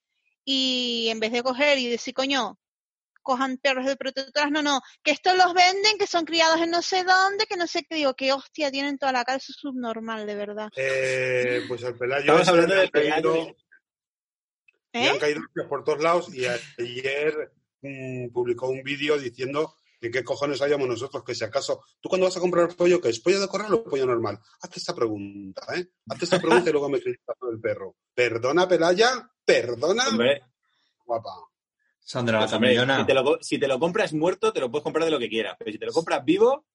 Y 0.44 1.08
en 1.10 1.18
vez 1.20 1.32
de 1.32 1.42
coger 1.42 1.78
y 1.78 1.88
decir, 1.88 2.14
coño, 2.14 2.58
cojan 3.22 3.56
perros 3.58 3.86
de 3.86 3.96
protectoras, 3.96 4.52
no, 4.52 4.62
no, 4.62 4.80
que 5.02 5.10
estos 5.10 5.36
los 5.36 5.52
venden, 5.52 5.98
que 5.98 6.06
son 6.06 6.24
criados 6.24 6.60
en 6.60 6.70
no 6.70 6.80
sé 6.82 7.02
dónde, 7.02 7.46
que 7.46 7.56
no 7.56 7.66
sé 7.66 7.82
qué, 7.88 7.96
digo, 7.96 8.14
que 8.14 8.32
hostia, 8.32 8.70
tienen 8.70 8.96
toda 8.98 9.10
la 9.10 9.24
cara, 9.24 9.38
eso 9.38 9.50
es 9.50 9.56
subnormal, 9.58 10.24
de 10.24 10.34
verdad. 10.36 10.68
Eh, 10.76 11.62
pues 11.66 11.82
el 11.82 11.96
Pelayo. 11.96 12.20
Estamos 12.20 12.48
hablando 12.48 12.74
del 12.76 12.84
han 12.84 12.90
caído- 12.90 13.32
Pelayo. 13.32 13.56
Le 14.92 15.08
han 15.08 15.16
¿Eh? 15.16 15.18
caído 15.18 15.40
hostias 15.40 15.66
por 15.66 15.82
todos 15.84 16.00
lados 16.02 16.32
y 16.32 16.46
ayer 16.46 17.52
mm, 17.82 18.28
publicó 18.32 18.68
un 18.68 18.82
vídeo 18.84 19.18
diciendo 19.18 19.74
que 20.00 20.10
qué 20.10 20.24
cojones 20.24 20.60
hayamos 20.62 20.88
nosotros, 20.88 21.24
que 21.24 21.34
si 21.34 21.44
acaso, 21.44 21.82
tú 22.00 22.08
cuando 22.08 22.26
vas 22.26 22.36
a 22.36 22.40
comprar 22.40 22.74
pollo, 22.74 23.00
¿qué 23.00 23.08
es 23.08 23.20
pollo 23.20 23.40
de 23.40 23.48
corral 23.48 23.72
o 23.74 23.84
pollo 23.84 24.06
normal? 24.06 24.38
Hazte 24.62 24.78
esta 24.78 24.94
pregunta, 24.94 25.62
¿eh? 25.74 25.88
Hazte 26.08 26.24
esta 26.24 26.40
pregunta 26.40 26.68
y 26.68 26.72
luego 26.72 26.88
me 26.88 27.00
criticas 27.00 27.36
el 27.50 27.60
perro. 27.60 27.96
Perdona, 28.14 28.68
Pelaya, 28.68 29.30
perdona, 29.44 30.08
Hombre, 30.08 30.42
guapa. 31.04 31.30
Sandra, 32.00 32.40
la 32.40 32.46
pues, 32.58 32.86
si, 32.98 33.06
te 33.06 33.14
lo, 33.14 33.24
co- 33.24 33.38
si 33.40 33.58
te 33.58 33.66
lo 33.66 33.78
compras 33.80 34.12
muerto, 34.12 34.52
te 34.52 34.60
lo 34.60 34.70
puedes 34.70 34.84
comprar 34.84 35.04
de 35.06 35.10
lo 35.10 35.18
que 35.18 35.28
quieras. 35.28 35.56
Pero 35.58 35.72
si 35.72 35.78
te 35.78 35.86
lo 35.86 35.92
compras 35.92 36.24
vivo, 36.24 36.66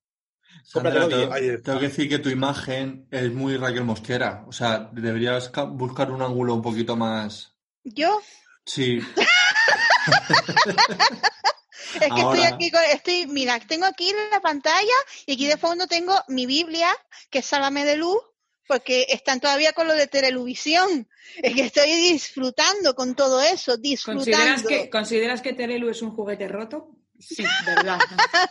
Sandra, 0.64 1.08
cómpratelo 1.08 1.62
tengo, 1.64 1.80
que 1.80 1.88
decir 1.88 2.10
que 2.10 2.20
tu 2.20 2.28
imagen 2.30 3.08
es 3.12 3.32
muy 3.34 3.56
Raquel 3.56 3.86
Mosquera. 3.86 4.44
O 4.48 4.52
sea, 4.52 4.90
deberías 4.92 5.48
ca- 5.50 5.64
buscar 5.64 6.12
un 6.12 6.22
ángulo 6.22 6.54
un 6.54 6.62
poquito 6.62 6.98
más. 6.98 7.56
Yo, 7.84 8.20
Sí, 8.66 9.00
es 11.96 12.14
que 12.14 12.22
estoy 12.22 12.44
aquí, 12.44 12.72
con- 12.72 12.84
estoy, 12.84 13.28
mira, 13.28 13.60
tengo 13.60 13.86
aquí 13.86 14.14
la 14.32 14.42
pantalla 14.42 14.94
y 15.26 15.34
aquí 15.34 15.48
de 15.48 15.58
fondo 15.58 15.88
tengo 15.88 16.16
mi 16.28 16.46
Biblia, 16.46 16.90
que 17.30 17.40
es 17.40 17.46
Sálvame 17.46 17.86
de 17.86 17.98
Luz, 17.98 18.20
porque 18.68 19.06
están 19.10 19.40
todavía 19.40 19.74
con 19.74 19.88
lo 19.88 19.94
de 19.94 20.08
Televisión. 20.08 21.08
Es 21.42 21.54
que 21.54 21.62
estoy 21.62 21.92
disfrutando 21.92 22.96
con 22.96 23.16
todo 23.16 23.42
eso, 23.42 23.74
¿Consideras 23.74 23.82
disfrutando. 23.82 24.70
que, 24.70 24.90
¿Consideras 24.90 25.42
que 25.42 25.54
Terelu 25.54 25.90
es 25.90 26.02
un 26.02 26.16
juguete 26.16 26.48
roto? 26.48 26.90
Sí, 27.20 27.44
verdad. 27.66 28.00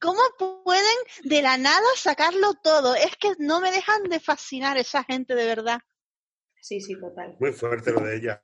¿Cómo 0.00 0.20
pueden 0.64 0.84
de 1.24 1.42
la 1.42 1.56
nada 1.58 1.86
sacarlo 1.96 2.54
todo? 2.54 2.94
Es 2.94 3.16
que 3.16 3.32
no 3.38 3.60
me 3.60 3.72
dejan 3.72 4.04
de 4.04 4.20
fascinar 4.20 4.78
esa 4.78 5.02
gente 5.04 5.34
de 5.34 5.46
verdad. 5.46 5.80
Sí, 6.60 6.80
sí, 6.80 6.98
total. 6.98 7.36
Muy 7.40 7.52
fuerte 7.52 7.90
lo 7.90 8.00
de 8.00 8.16
ellas. 8.16 8.40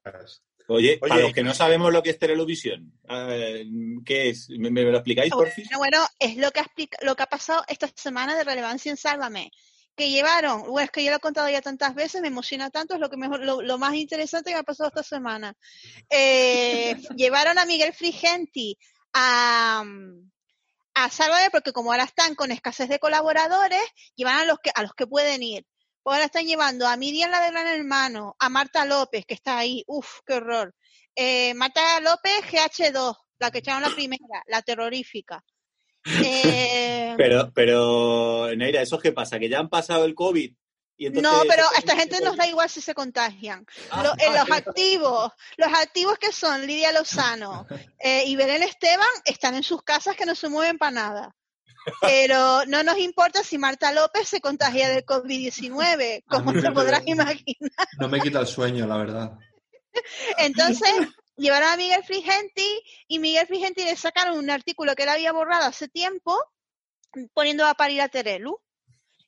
Oye, 0.72 0.90
Oye. 0.90 0.98
para 0.98 1.20
los 1.20 1.32
que 1.32 1.42
no 1.42 1.52
sabemos 1.52 1.92
lo 1.92 2.00
que 2.00 2.10
es 2.10 2.18
Televisión, 2.18 2.92
¿qué 4.04 4.28
es? 4.28 4.48
¿Me, 4.50 4.70
me 4.70 4.84
lo 4.84 4.98
explicáis, 4.98 5.32
por 5.32 5.50
fin? 5.50 5.64
Bueno, 5.76 5.98
bueno, 5.98 6.08
es 6.20 6.36
lo 6.36 6.52
que, 6.52 6.60
ha 6.60 6.66
lo 7.02 7.16
que 7.16 7.22
ha 7.24 7.26
pasado 7.26 7.64
esta 7.66 7.88
semana 7.92 8.36
de 8.36 8.44
relevancia 8.44 8.90
en 8.90 8.96
Sálvame. 8.96 9.50
Que 9.96 10.10
llevaron, 10.10 10.62
bueno, 10.62 10.84
es 10.84 10.90
que 10.92 11.02
yo 11.02 11.10
lo 11.10 11.16
he 11.16 11.20
contado 11.20 11.48
ya 11.50 11.60
tantas 11.60 11.96
veces, 11.96 12.22
me 12.22 12.28
emociona 12.28 12.70
tanto, 12.70 12.94
es 12.94 13.00
lo 13.00 13.10
que 13.10 13.16
mejor, 13.16 13.44
lo, 13.44 13.62
lo 13.62 13.78
más 13.78 13.94
interesante 13.94 14.50
que 14.50 14.56
ha 14.56 14.62
pasado 14.62 14.88
esta 14.88 15.02
semana. 15.02 15.54
Eh, 16.08 16.94
llevaron 17.16 17.58
a 17.58 17.66
Miguel 17.66 17.92
Frigenti 17.92 18.78
a, 19.12 19.82
a 20.94 21.10
Sálvame 21.10 21.50
porque 21.50 21.72
como 21.72 21.90
ahora 21.90 22.04
están 22.04 22.36
con 22.36 22.52
escasez 22.52 22.88
de 22.88 23.00
colaboradores, 23.00 23.82
llevan 24.14 24.38
a 24.38 24.44
los 24.44 24.60
que, 24.60 24.70
a 24.72 24.82
los 24.82 24.94
que 24.94 25.08
pueden 25.08 25.42
ir. 25.42 25.66
Pues 26.02 26.14
ahora 26.14 26.26
están 26.26 26.46
llevando 26.46 26.86
a 26.86 26.96
Miriam 26.96 27.30
la 27.30 27.40
de 27.40 27.50
Gran 27.50 27.66
Hermano, 27.66 28.36
a 28.38 28.48
Marta 28.48 28.84
López, 28.84 29.26
que 29.26 29.34
está 29.34 29.58
ahí, 29.58 29.84
uff, 29.86 30.20
qué 30.26 30.34
horror. 30.34 30.74
Eh, 31.14 31.52
Marta 31.54 32.00
López, 32.00 32.42
GH2, 32.50 33.16
la 33.38 33.50
que 33.50 33.58
echaron 33.58 33.82
la 33.82 33.90
primera, 33.90 34.42
la 34.46 34.62
terrorífica. 34.62 35.44
Eh, 36.24 37.14
Pero, 37.18 37.52
pero, 37.52 38.48
Neira, 38.56 38.80
¿eso 38.80 38.98
qué 38.98 39.12
pasa? 39.12 39.38
¿Que 39.38 39.50
ya 39.50 39.58
han 39.58 39.68
pasado 39.68 40.06
el 40.06 40.14
COVID? 40.14 40.54
Y 40.96 41.06
entonces, 41.06 41.32
no, 41.32 41.42
pero 41.48 41.64
a 41.64 41.78
esta 41.78 41.96
gente 41.96 42.20
nos 42.20 42.36
da 42.36 42.46
igual 42.46 42.68
si 42.68 42.82
se 42.82 42.92
contagian. 42.92 43.66
Ah, 43.90 44.14
eh, 44.18 44.30
los 44.34 44.50
activos, 44.50 45.32
los 45.56 45.72
activos 45.72 46.18
que 46.18 46.30
son 46.30 46.66
Lidia 46.66 46.92
Lozano 46.92 47.66
eh, 47.98 48.24
y 48.26 48.36
Belén 48.36 48.62
Esteban 48.62 49.08
están 49.24 49.54
en 49.54 49.62
sus 49.62 49.82
casas 49.82 50.14
que 50.14 50.26
no 50.26 50.34
se 50.34 50.50
mueven 50.50 50.76
para 50.76 50.90
nada. 50.90 51.36
Pero 52.00 52.64
no 52.66 52.82
nos 52.82 52.98
importa 52.98 53.42
si 53.42 53.56
Marta 53.58 53.92
López 53.92 54.28
se 54.28 54.40
contagia 54.40 54.88
del 54.88 55.04
COVID-19, 55.04 56.22
A 56.26 56.36
como 56.36 56.52
te 56.52 56.70
podrás 56.72 57.02
imaginar. 57.06 57.86
no 57.98 58.08
me 58.08 58.20
quita 58.20 58.40
el 58.40 58.46
sueño, 58.46 58.86
la 58.86 58.96
verdad. 58.98 59.32
Entonces, 60.38 60.90
llevaron 61.36 61.68
a 61.70 61.76
Miguel 61.76 62.04
Frigenti 62.04 62.82
y 63.08 63.18
Miguel 63.18 63.46
Frigenti 63.46 63.82
le 63.84 63.96
sacaron 63.96 64.38
un 64.38 64.50
artículo 64.50 64.94
que 64.94 65.02
él 65.04 65.08
había 65.08 65.32
borrado 65.32 65.64
hace 65.66 65.88
tiempo 65.88 66.36
poniendo 67.34 67.66
a 67.66 67.74
parir 67.74 68.00
a 68.02 68.08
Terelu. 68.08 68.58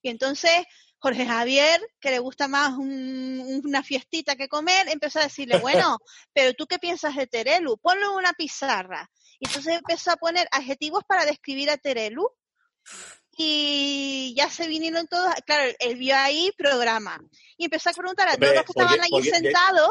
Y 0.02 0.08
entonces 0.10 0.52
Jorge 0.98 1.26
Javier, 1.26 1.80
que 2.00 2.10
le 2.10 2.18
gusta 2.20 2.46
más 2.48 2.74
un- 2.74 3.60
una 3.64 3.82
fiestita 3.82 4.36
que 4.36 4.48
comer, 4.48 4.88
empezó 4.88 5.18
a 5.18 5.24
decirle, 5.24 5.58
bueno, 5.58 5.98
pero 6.32 6.54
tú 6.54 6.66
qué 6.66 6.78
piensas 6.78 7.16
de 7.16 7.26
Terelu? 7.26 7.76
Ponlo 7.78 8.10
en 8.12 8.16
una 8.18 8.32
pizarra. 8.34 9.10
Y 9.40 9.46
entonces 9.46 9.74
empezó 9.74 10.12
a 10.12 10.16
poner 10.16 10.46
adjetivos 10.52 11.02
para 11.08 11.24
describir 11.24 11.70
a 11.70 11.76
Terelu. 11.76 12.28
Y 13.36 14.34
ya 14.36 14.50
se 14.50 14.66
vinieron 14.68 15.06
todos, 15.06 15.34
claro, 15.46 15.72
él 15.78 15.96
vio 15.96 16.16
ahí 16.16 16.50
programa 16.56 17.20
y 17.56 17.64
empezó 17.64 17.90
a 17.90 17.92
preguntar 17.92 18.28
a 18.28 18.34
Hombre, 18.34 18.48
todos 18.48 18.56
los 18.56 18.64
que 18.64 18.72
estaban 18.72 19.00
allí 19.00 19.28
sentados. 19.28 19.90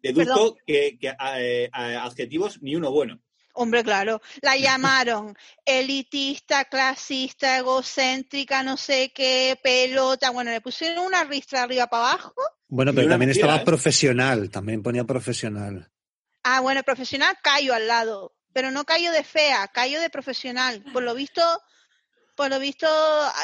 Deduzco 0.00 0.56
que, 0.66 0.96
que, 0.98 1.08
eh, 1.08 1.64
eh, 1.64 1.70
adjetivos 1.72 2.62
ni 2.62 2.76
uno 2.76 2.90
bueno. 2.92 3.20
Hombre, 3.54 3.82
claro, 3.82 4.20
la 4.40 4.56
llamaron 4.56 5.36
elitista, 5.64 6.66
clasista, 6.66 7.58
egocéntrica, 7.58 8.62
no 8.62 8.76
sé 8.76 9.12
qué, 9.12 9.58
pelota. 9.60 10.30
Bueno, 10.30 10.52
le 10.52 10.60
pusieron 10.60 11.04
una 11.04 11.24
ristra 11.24 11.64
arriba 11.64 11.88
para 11.88 12.10
abajo. 12.10 12.34
Bueno, 12.68 12.92
pero 12.94 13.08
también 13.08 13.30
mentira, 13.30 13.46
estaba 13.46 13.62
¿eh? 13.62 13.64
profesional, 13.64 14.50
también 14.50 14.82
ponía 14.82 15.04
profesional. 15.04 15.90
Ah, 16.44 16.60
bueno, 16.60 16.82
profesional 16.84 17.36
Cayo 17.42 17.74
al 17.74 17.88
lado, 17.88 18.36
pero 18.52 18.70
no 18.70 18.84
Cayo 18.84 19.10
de 19.10 19.24
fea, 19.24 19.66
Cayo 19.68 20.00
de 20.00 20.10
profesional. 20.10 20.84
Por 20.92 21.02
lo 21.02 21.14
visto, 21.14 21.42
por 22.38 22.50
lo 22.50 22.60
visto, 22.60 22.86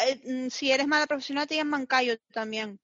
eh, 0.07 0.21
mm, 0.25 0.51
si 0.51 0.71
eres 0.71 0.87
mala 0.87 1.09
profesional 1.09 1.49
te 1.49 1.57
llaman 1.57 1.85
Cayo 1.85 2.15
también. 2.33 2.79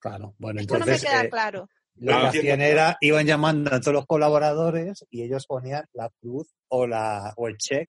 Claro, 0.00 0.34
bueno, 0.38 0.60
Esto 0.60 0.74
no 0.76 0.80
me 0.84 0.92
entonces 0.92 1.08
queda 1.08 1.22
eh, 1.24 1.30
claro. 1.30 1.68
lo 1.94 2.20
que 2.20 2.26
hacían 2.38 2.60
era, 2.60 2.98
iban 3.00 3.24
llamando 3.26 3.72
a 3.72 3.80
todos 3.80 3.94
los 3.94 4.06
colaboradores 4.06 5.06
y 5.08 5.22
ellos 5.22 5.46
ponían 5.46 5.84
la 5.92 6.10
cruz 6.20 6.48
o, 6.66 6.88
la, 6.88 7.32
o 7.36 7.46
el 7.46 7.56
check 7.58 7.88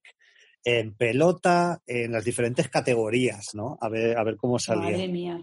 en 0.63 0.93
pelota, 0.95 1.79
en 1.87 2.11
las 2.11 2.23
diferentes 2.23 2.69
categorías, 2.69 3.55
¿no? 3.55 3.79
A 3.81 3.89
ver, 3.89 4.15
a 4.19 4.23
ver 4.23 4.35
cómo 4.37 4.59
salía. 4.59 4.91
Madre 4.91 5.07
mía. 5.07 5.41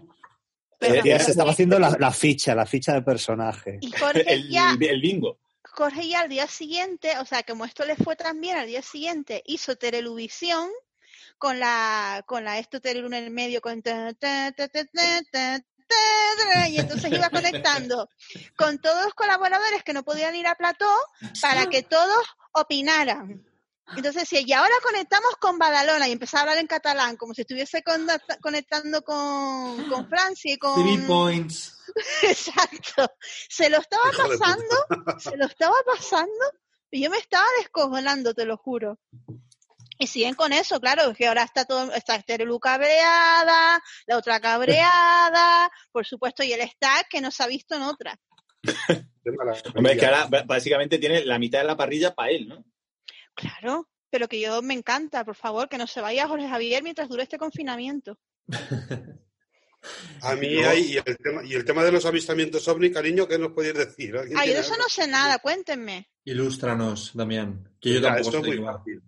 Pero- 0.79 1.03
Ya 1.03 1.19
se 1.19 1.31
estaba 1.31 1.51
haciendo 1.51 1.77
la, 1.79 1.97
la 1.99 2.11
ficha, 2.11 2.55
la 2.55 2.65
ficha 2.65 2.93
de 2.93 3.01
personaje. 3.01 3.77
Y 3.81 3.91
Jorge 3.91 4.23
El, 4.25 4.49
ya, 4.49 4.73
el 4.79 5.01
bingo. 5.01 5.39
Jorge 5.63 6.07
ya 6.07 6.21
al 6.21 6.29
día 6.29 6.47
siguiente, 6.47 7.11
o 7.19 7.25
sea, 7.25 7.43
como 7.43 7.65
esto 7.65 7.83
le 7.83 7.97
fue 7.97 8.15
tan 8.15 8.39
bien, 8.39 8.55
al 8.55 8.67
día 8.67 8.81
siguiente 8.81 9.43
hizo 9.45 9.75
Televisión 9.75 10.69
con 11.37 11.59
la, 11.59 12.23
con 12.25 12.43
la 12.43 12.59
esto 12.59 12.81
Telelu 12.81 13.07
en 13.07 13.13
el 13.13 13.31
medio, 13.31 13.61
con 13.61 13.81
ta, 13.81 14.13
ta, 14.13 14.51
ta, 14.51 14.67
ta, 14.67 14.85
ta, 14.85 15.21
ta, 15.31 15.59
ta, 15.59 16.67
y 16.69 16.77
entonces 16.77 17.11
iba 17.11 17.29
conectando 17.29 18.09
con 18.57 18.79
todos 18.79 19.05
los 19.05 19.13
colaboradores 19.13 19.83
que 19.83 19.93
no 19.93 20.03
podían 20.03 20.35
ir 20.35 20.47
a 20.47 20.55
plató 20.55 20.89
para 21.41 21.67
que 21.67 21.83
todos 21.83 22.25
opinaran. 22.53 23.45
Entonces 23.89 24.23
decía, 24.23 24.41
y 24.41 24.51
ahora 24.51 24.73
conectamos 24.83 25.35
con 25.39 25.59
Badalona 25.59 26.07
y 26.07 26.11
empezaba 26.11 26.39
a 26.39 26.43
hablar 26.43 26.57
en 26.57 26.65
catalán, 26.65 27.17
como 27.17 27.35
si 27.35 27.41
estuviese 27.41 27.83
con- 27.83 28.07
conectando 28.41 29.03
con, 29.03 29.87
con 29.89 30.09
Francia 30.09 30.53
y 30.53 30.57
con... 30.57 30.73
Three 30.83 31.05
points. 31.05 31.77
Exacto. 32.23 33.07
Se 33.47 33.69
lo 33.69 33.77
estaba 33.77 34.09
pasando, 34.17 35.19
se 35.19 35.37
lo 35.37 35.45
estaba 35.45 35.75
pasando 35.85 36.33
y 36.89 37.03
yo 37.03 37.11
me 37.11 37.17
estaba 37.17 37.45
descojonando, 37.59 38.33
te 38.33 38.45
lo 38.45 38.57
juro. 38.57 38.97
Y 39.97 40.07
siguen 40.07 40.35
con 40.35 40.51
eso, 40.51 40.79
claro, 40.79 41.13
que 41.13 41.27
ahora 41.27 41.43
está 41.43 41.65
todo, 41.65 41.93
está 41.93 42.21
Terelu 42.21 42.59
cabreada, 42.59 43.81
la 44.07 44.17
otra 44.17 44.39
cabreada, 44.39 45.71
por 45.91 46.05
supuesto, 46.05 46.43
y 46.43 46.51
el 46.51 46.67
stack 46.67 47.07
que 47.09 47.21
no 47.21 47.31
se 47.31 47.43
ha 47.43 47.47
visto 47.47 47.75
en 47.75 47.83
otra. 47.83 48.19
Hombre, 49.75 49.93
es 49.93 49.99
que 49.99 50.05
ahora 50.05 50.43
básicamente 50.45 50.97
tiene 50.97 51.23
la 51.25 51.39
mitad 51.39 51.59
de 51.59 51.65
la 51.65 51.77
parrilla 51.77 52.13
para 52.13 52.31
él, 52.31 52.47
¿no? 52.47 52.65
Claro, 53.33 53.89
pero 54.09 54.27
que 54.27 54.39
yo 54.39 54.61
me 54.61 54.73
encanta, 54.73 55.23
por 55.23 55.35
favor, 55.35 55.69
que 55.69 55.77
no 55.77 55.87
se 55.87 56.01
vaya 56.01 56.27
Jorge 56.27 56.47
Javier 56.47 56.83
mientras 56.83 57.09
dure 57.09 57.23
este 57.23 57.37
confinamiento. 57.37 58.17
A 60.21 60.35
mí 60.35 60.63
hay, 60.63 60.93
y 60.93 60.97
el, 60.97 61.17
tema, 61.17 61.41
y 61.45 61.53
el 61.53 61.63
tema 61.63 61.83
de 61.83 61.91
los 61.91 62.05
avistamientos 62.05 62.67
ovni, 62.67 62.91
cariño, 62.91 63.27
¿qué 63.27 63.37
nos 63.37 63.51
podéis 63.51 63.75
decir? 63.75 64.17
¿Alguien 64.17 64.37
Ay, 64.39 64.49
de 64.49 64.59
eso 64.59 64.73
algo? 64.73 64.83
no 64.83 64.89
sé 64.89 65.07
nada, 65.07 65.37
cuéntenme. 65.39 66.09
Ilústranos, 66.23 67.11
Damián. 67.13 67.69
Que 67.79 67.93
yo 67.93 67.99
Mira, 67.99 68.15
tampoco 68.15 68.37
esto 68.37 68.49
es 68.49 68.57
muy 68.57 68.65
fácil. 68.65 69.03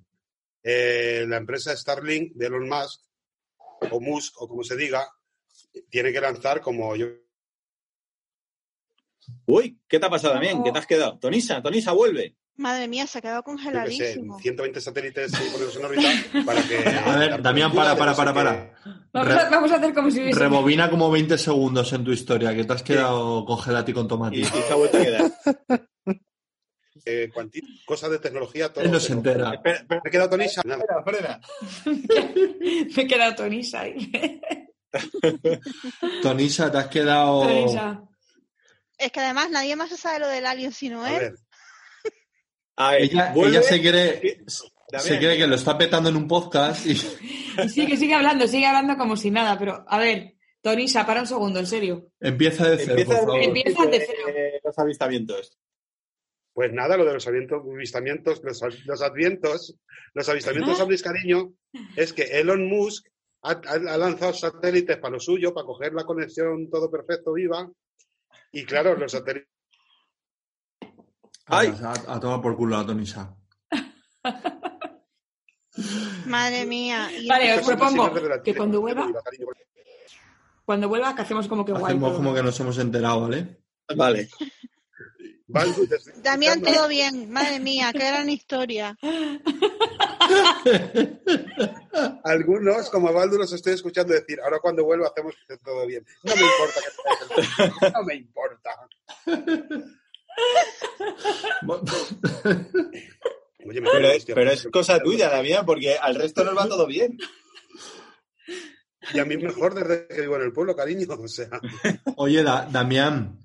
Eh, 0.70 1.26
la 1.26 1.38
empresa 1.38 1.74
Starlink 1.74 2.34
de 2.34 2.48
Elon 2.48 2.68
Musk, 2.68 3.00
o 3.90 4.02
Musk, 4.02 4.42
o 4.42 4.50
como 4.50 4.66
se 4.66 4.76
diga, 4.76 5.08
tiene 5.90 6.12
que 6.12 6.20
lanzar 6.20 6.60
como 6.60 6.94
yo 6.94 7.08
Uy, 9.46 9.80
¿qué 9.88 9.98
te 9.98 10.06
ha 10.06 10.10
pasado 10.10 10.34
también? 10.34 10.62
¿Qué 10.64 10.72
te 10.74 10.80
has 10.80 10.86
quedado? 10.86 11.18
Tonisa, 11.20 11.62
Tonisa, 11.62 11.94
vuelve. 11.94 12.36
Madre 12.58 12.88
mía, 12.90 13.08
se 13.08 13.20
ha 13.20 13.22
quedado 13.22 13.40
sé, 13.40 13.46
congeladísimo. 13.46 14.40
120 14.40 14.82
satélites 14.82 15.32
y 15.32 15.52
ponerlos 15.52 15.76
en 15.78 15.86
órbita 15.86 16.10
para 16.46 16.62
que... 16.64 16.78
A 17.06 17.18
ver, 17.18 17.42
Damián, 17.42 17.72
para, 17.72 17.96
para, 17.96 18.14
para, 18.14 18.34
para. 18.34 18.74
Vamos 19.14 19.34
a, 19.34 19.50
vamos 19.50 19.72
a 19.72 19.76
hacer 19.76 19.94
como 19.94 20.12
si 20.12 20.20
hubiese... 20.20 20.40
Rebobina 20.40 20.90
como 20.90 21.10
20 21.10 21.38
segundos 21.38 21.94
en 21.94 22.04
tu 22.04 22.12
historia, 22.12 22.54
que 22.54 22.66
te 22.66 22.74
has 22.74 22.84
quedado 22.84 23.46
congelado 23.46 23.90
y 23.90 23.94
con 23.94 24.08
tomate. 24.08 24.38
Y, 24.38 24.42
y 24.42 24.46
se 24.46 24.74
ha 24.74 24.76
vuelto 24.76 24.98
a 24.98 25.02
quedar. 25.02 25.32
Eh, 27.10 27.32
cosas 27.86 28.12
de 28.12 28.20
tecnología, 28.20 28.74
todo. 28.74 28.84
Él 28.84 28.92
no 28.92 29.00
se 29.00 29.14
entera. 29.14 29.54
Espera, 29.54 29.78
espera, 29.78 30.02
¿Me 30.04 30.10
he 30.10 30.12
quedado 30.12 30.30
Tonisa? 30.30 30.62
Espera, 30.62 31.04
espera. 31.06 31.40
Me 32.96 33.02
he 33.04 33.08
quedado 33.08 33.36
tonisa 33.36 33.80
ahí. 33.82 34.12
Tonisa, 36.22 36.72
te 36.72 36.78
has 36.78 36.88
quedado. 36.88 37.42
Tonisa. 37.44 38.02
Es 38.98 39.12
que 39.12 39.20
además 39.20 39.50
nadie 39.52 39.76
más 39.76 39.90
se 39.90 39.98
sabe 39.98 40.20
lo 40.20 40.28
del 40.28 40.46
alien 40.46 40.72
sino 40.72 41.04
A 41.04 41.14
él. 41.14 41.20
ver, 41.20 41.36
A 42.78 42.92
ver, 42.92 43.02
Ella, 43.04 43.32
vuelve. 43.34 43.58
ella 43.58 43.64
se 43.64 43.80
cree, 43.80 44.44
se 44.98 45.18
cree 45.20 45.38
que 45.38 45.48
lo 45.48 45.56
está 45.56 45.78
petando 45.78 46.10
en 46.10 46.16
un 46.16 46.28
podcast 46.28 46.86
y 46.86 46.92
Y 47.64 47.70
sigue, 47.70 47.98
sigue 47.98 48.14
hablando, 48.14 48.48
sigue 48.48 48.66
hablando 48.68 48.98
como 48.98 49.16
si 49.16 49.32
nada, 49.32 49.58
pero 49.58 49.84
a 49.88 49.98
ver, 49.98 50.36
Tonisa, 50.62 51.06
para 51.06 51.22
un 51.22 51.28
segundo, 51.28 51.60
en 51.60 51.68
serio. 51.68 52.12
empieza 52.20 52.70
de 52.70 52.78
cero, 52.78 52.92
Empieza, 52.98 53.12
por 53.20 53.28
favor. 53.28 53.44
Empieza 53.44 53.86
de 53.86 54.00
cero. 54.06 54.20
eh, 54.36 54.60
los 54.64 54.78
avistamientos. 54.80 55.58
Pues 56.58 56.74
nada, 56.74 56.98
lo 56.98 57.06
de 57.06 57.14
los 57.14 57.28
avistamientos, 57.28 58.42
los, 58.44 58.64
los 58.88 59.02
advientos, 59.04 59.76
los 60.16 60.28
avistamientos 60.28 60.80
ovnis, 60.80 61.04
cariño, 61.04 61.54
es 61.96 62.14
que 62.14 62.24
Elon 62.24 62.68
Musk 62.68 63.06
ha, 63.44 63.52
ha- 63.52 63.94
ha 63.94 63.98
lanzado 64.00 64.34
satélites 64.34 64.98
para 64.98 65.12
lo 65.14 65.20
suyo, 65.20 65.54
para 65.54 65.68
coger 65.68 65.94
la 65.94 66.04
conexión 66.04 66.68
todo 66.72 66.90
perfecto, 66.90 67.34
viva. 67.34 67.70
Y 68.52 68.66
claro, 68.66 68.96
los 68.98 69.12
satélites 69.12 69.48
Ay. 71.46 71.72
a, 71.84 71.92
a 72.16 72.20
tomar 72.20 72.42
por 72.42 72.58
culo 72.58 72.78
a 72.78 72.88
Tonisa. 72.88 73.36
Madre 76.26 76.66
mía. 76.66 77.08
Y 77.20 77.28
Vale, 77.28 77.54
os 77.60 77.68
propongo 77.68 78.12
que 78.44 78.56
cuando 78.56 78.82
vuelva, 78.82 79.12
cuando 80.66 80.90
vuelva, 80.90 81.14
que 81.14 81.22
hacemos 81.22 81.48
como 81.48 81.64
que 81.64 81.74
guay. 81.74 81.84
Hacemos 81.86 82.10
todo. 82.10 82.18
como 82.18 82.34
que 82.34 82.42
nos 82.42 82.60
hemos 82.60 82.80
enterado, 82.80 83.22
¿vale? 83.22 83.62
Vale. 83.96 84.28
Damián, 86.24 86.62
todo 86.62 86.88
bien. 86.88 87.30
Madre 87.32 87.60
mía, 87.60 87.92
qué 87.94 88.00
gran 88.00 88.30
historia. 88.30 88.98
Algunos, 92.24 92.90
como 92.90 93.08
a 93.08 93.12
Baldu, 93.12 93.38
los 93.38 93.54
estoy 93.54 93.74
escuchando 93.74 94.14
decir, 94.14 94.40
ahora 94.42 94.60
cuando 94.60 94.84
vuelva 94.84 95.08
hacemos 95.08 95.34
que 95.48 95.58
todo 95.58 95.86
bien. 95.88 96.06
No 96.24 96.34
me 96.36 96.42
importa 96.42 96.82
que 96.82 97.92
no 97.94 98.04
me 98.04 98.16
importa. 98.16 98.70
Oye, 103.66 103.82
me 103.82 103.90
Pero, 103.90 104.12
hostia, 104.16 104.36
pero 104.36 104.52
es 104.52 104.68
cosa 104.72 105.00
tuya, 105.00 105.30
Damián, 105.30 105.66
porque 105.66 105.96
al 105.98 106.16
resto 106.16 106.44
nos 106.44 106.56
va 106.58 106.68
todo 106.68 106.86
bien. 106.88 107.18
Y 109.14 109.20
a 109.20 109.26
mí 109.26 109.38
mejor 109.38 109.74
desde 109.74 110.08
que 110.08 110.22
vivo 110.22 110.36
en 110.38 110.44
el 110.44 110.54
pueblo, 110.54 110.76
cariño. 110.76 111.06
O 111.10 111.28
sea, 111.28 111.50
Oye, 112.18 112.44
Da- 112.44 112.68
Damián, 112.72 113.40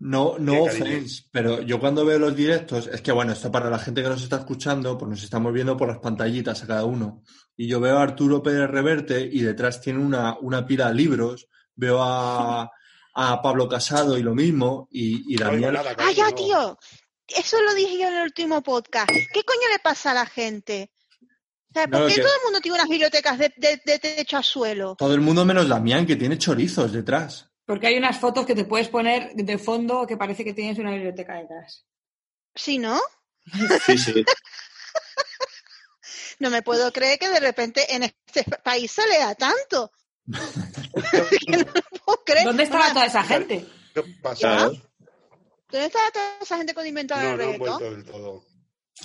no, 0.00 0.36
no 0.38 0.62
offense, 0.64 1.24
pero 1.30 1.60
yo 1.62 1.78
cuando 1.78 2.04
veo 2.04 2.18
los 2.18 2.34
directos, 2.34 2.86
es 2.88 3.00
que 3.02 3.12
bueno, 3.12 3.32
esto 3.32 3.52
para 3.52 3.70
la 3.70 3.78
gente 3.78 4.02
que 4.02 4.08
nos 4.08 4.22
está 4.22 4.36
escuchando, 4.36 4.96
pues 4.98 5.08
nos 5.10 5.22
estamos 5.22 5.52
viendo 5.52 5.76
por 5.76 5.88
las 5.88 5.98
pantallitas 5.98 6.62
a 6.62 6.66
cada 6.66 6.84
uno. 6.84 7.22
Y 7.56 7.68
yo 7.68 7.80
veo 7.80 7.98
a 7.98 8.02
Arturo 8.02 8.42
Pérez 8.42 8.68
Reverte 8.70 9.20
y 9.20 9.40
detrás 9.42 9.80
tiene 9.80 9.98
una, 10.00 10.36
una 10.40 10.66
pila 10.66 10.88
de 10.88 10.94
libros, 10.94 11.46
veo 11.74 12.02
a, 12.02 12.70
a 13.14 13.42
Pablo 13.42 13.68
Casado 13.68 14.16
y 14.18 14.22
lo 14.22 14.34
mismo, 14.34 14.88
y, 14.90 15.34
y 15.34 15.36
no 15.36 15.50
nada, 15.70 15.94
Ah, 15.98 16.12
ya, 16.12 16.30
tío. 16.32 16.78
Eso 17.28 17.60
lo 17.62 17.74
dije 17.74 17.98
yo 18.00 18.08
en 18.08 18.14
el 18.14 18.22
último 18.24 18.62
podcast. 18.62 19.08
¿Qué 19.10 19.42
coño 19.44 19.68
le 19.70 19.78
pasa 19.84 20.10
a 20.12 20.14
la 20.14 20.26
gente? 20.26 20.90
O 21.68 21.72
sea, 21.74 21.86
¿por 21.86 22.00
No, 22.00 22.06
qué 22.06 22.14
que- 22.14 22.22
todo 22.22 22.32
el 22.34 22.42
mundo 22.44 22.60
tiene 22.60 22.78
unas 22.78 22.88
bibliotecas 22.88 23.38
de, 23.38 23.52
de- 23.56 23.80
de 23.84 23.98
techo 23.98 24.38
a 24.38 24.42
suelo? 24.42 24.96
Todo 24.98 25.14
el 25.14 25.20
mundo 25.20 25.44
menos 25.44 25.68
Damián, 25.68 26.06
que 26.06 26.16
tiene 26.16 26.38
chorizos 26.38 26.90
detrás. 26.92 27.49
Porque 27.70 27.86
hay 27.86 27.96
unas 27.96 28.18
fotos 28.18 28.44
que 28.46 28.56
te 28.56 28.64
puedes 28.64 28.88
poner 28.88 29.32
de 29.32 29.56
fondo 29.56 30.04
que 30.04 30.16
parece 30.16 30.42
que 30.42 30.52
tienes 30.52 30.76
una 30.80 30.90
biblioteca 30.90 31.36
detrás. 31.36 31.86
¿Sí, 32.52 32.78
no? 32.78 33.00
Sí, 33.86 33.96
sí. 33.96 34.24
No 36.40 36.50
me 36.50 36.62
puedo 36.62 36.90
creer 36.90 37.16
que 37.20 37.28
de 37.28 37.38
repente 37.38 37.94
en 37.94 38.02
este 38.02 38.42
país 38.64 38.90
se 38.90 39.06
lea 39.06 39.36
tanto. 39.36 39.92
No 40.26 41.58
me 41.58 41.64
puedo 41.64 42.24
creer. 42.24 42.44
¿Dónde 42.44 42.64
estaba 42.64 42.86
Bueno, 42.86 42.94
toda 42.94 43.06
esa 43.06 43.22
gente? 43.22 43.64
¿Qué 43.94 44.02
pasa? 44.20 44.64
¿Dónde 44.66 45.86
estaba 45.86 46.10
toda 46.10 46.38
esa 46.40 46.56
gente 46.56 46.74
cuando 46.74 46.88
inventaron 46.88 47.24
No, 47.24 47.30
el 47.30 47.38
no 47.38 47.44
han 47.44 47.52
reggaetón? 47.52 47.78
vuelto 47.78 47.94
del 47.94 48.04
todo. 48.04 48.44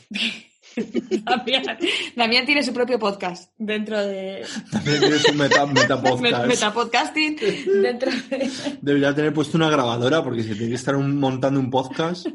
Damián, 1.25 1.77
Damián 2.15 2.45
tiene 2.45 2.63
su 2.63 2.73
propio 2.73 2.99
podcast 2.99 3.51
dentro 3.57 3.99
de 4.05 4.45
También 4.71 4.99
tiene 4.99 5.19
su 5.19 5.33
meta, 5.33 5.65
meta 5.65 6.01
podcast. 6.01 6.45
Metapodcasting. 6.47 7.37
Dentro 7.81 8.11
de... 8.11 8.49
Debería 8.81 9.13
tener 9.15 9.33
puesto 9.33 9.57
una 9.57 9.69
grabadora 9.69 10.23
porque 10.23 10.43
si 10.43 10.49
tiene 10.53 10.69
que 10.69 10.75
estar 10.75 10.95
un- 10.95 11.19
montando 11.19 11.59
un 11.59 11.69
podcast. 11.69 12.27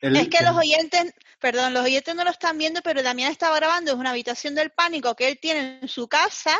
Es 0.00 0.28
que 0.28 0.44
los 0.44 0.56
oyentes, 0.56 1.14
Perdón, 1.40 1.72
los 1.72 1.84
oyentes 1.84 2.14
no 2.14 2.24
lo 2.24 2.30
están 2.30 2.58
viendo, 2.58 2.80
pero 2.82 3.02
Damián 3.02 3.30
estaba 3.32 3.56
grabando 3.56 3.92
es 3.92 3.96
una 3.98 4.10
habitación 4.10 4.54
del 4.54 4.70
pánico 4.70 5.14
que 5.14 5.28
él 5.28 5.38
tiene 5.40 5.78
en 5.82 5.88
su 5.88 6.08
casa, 6.08 6.52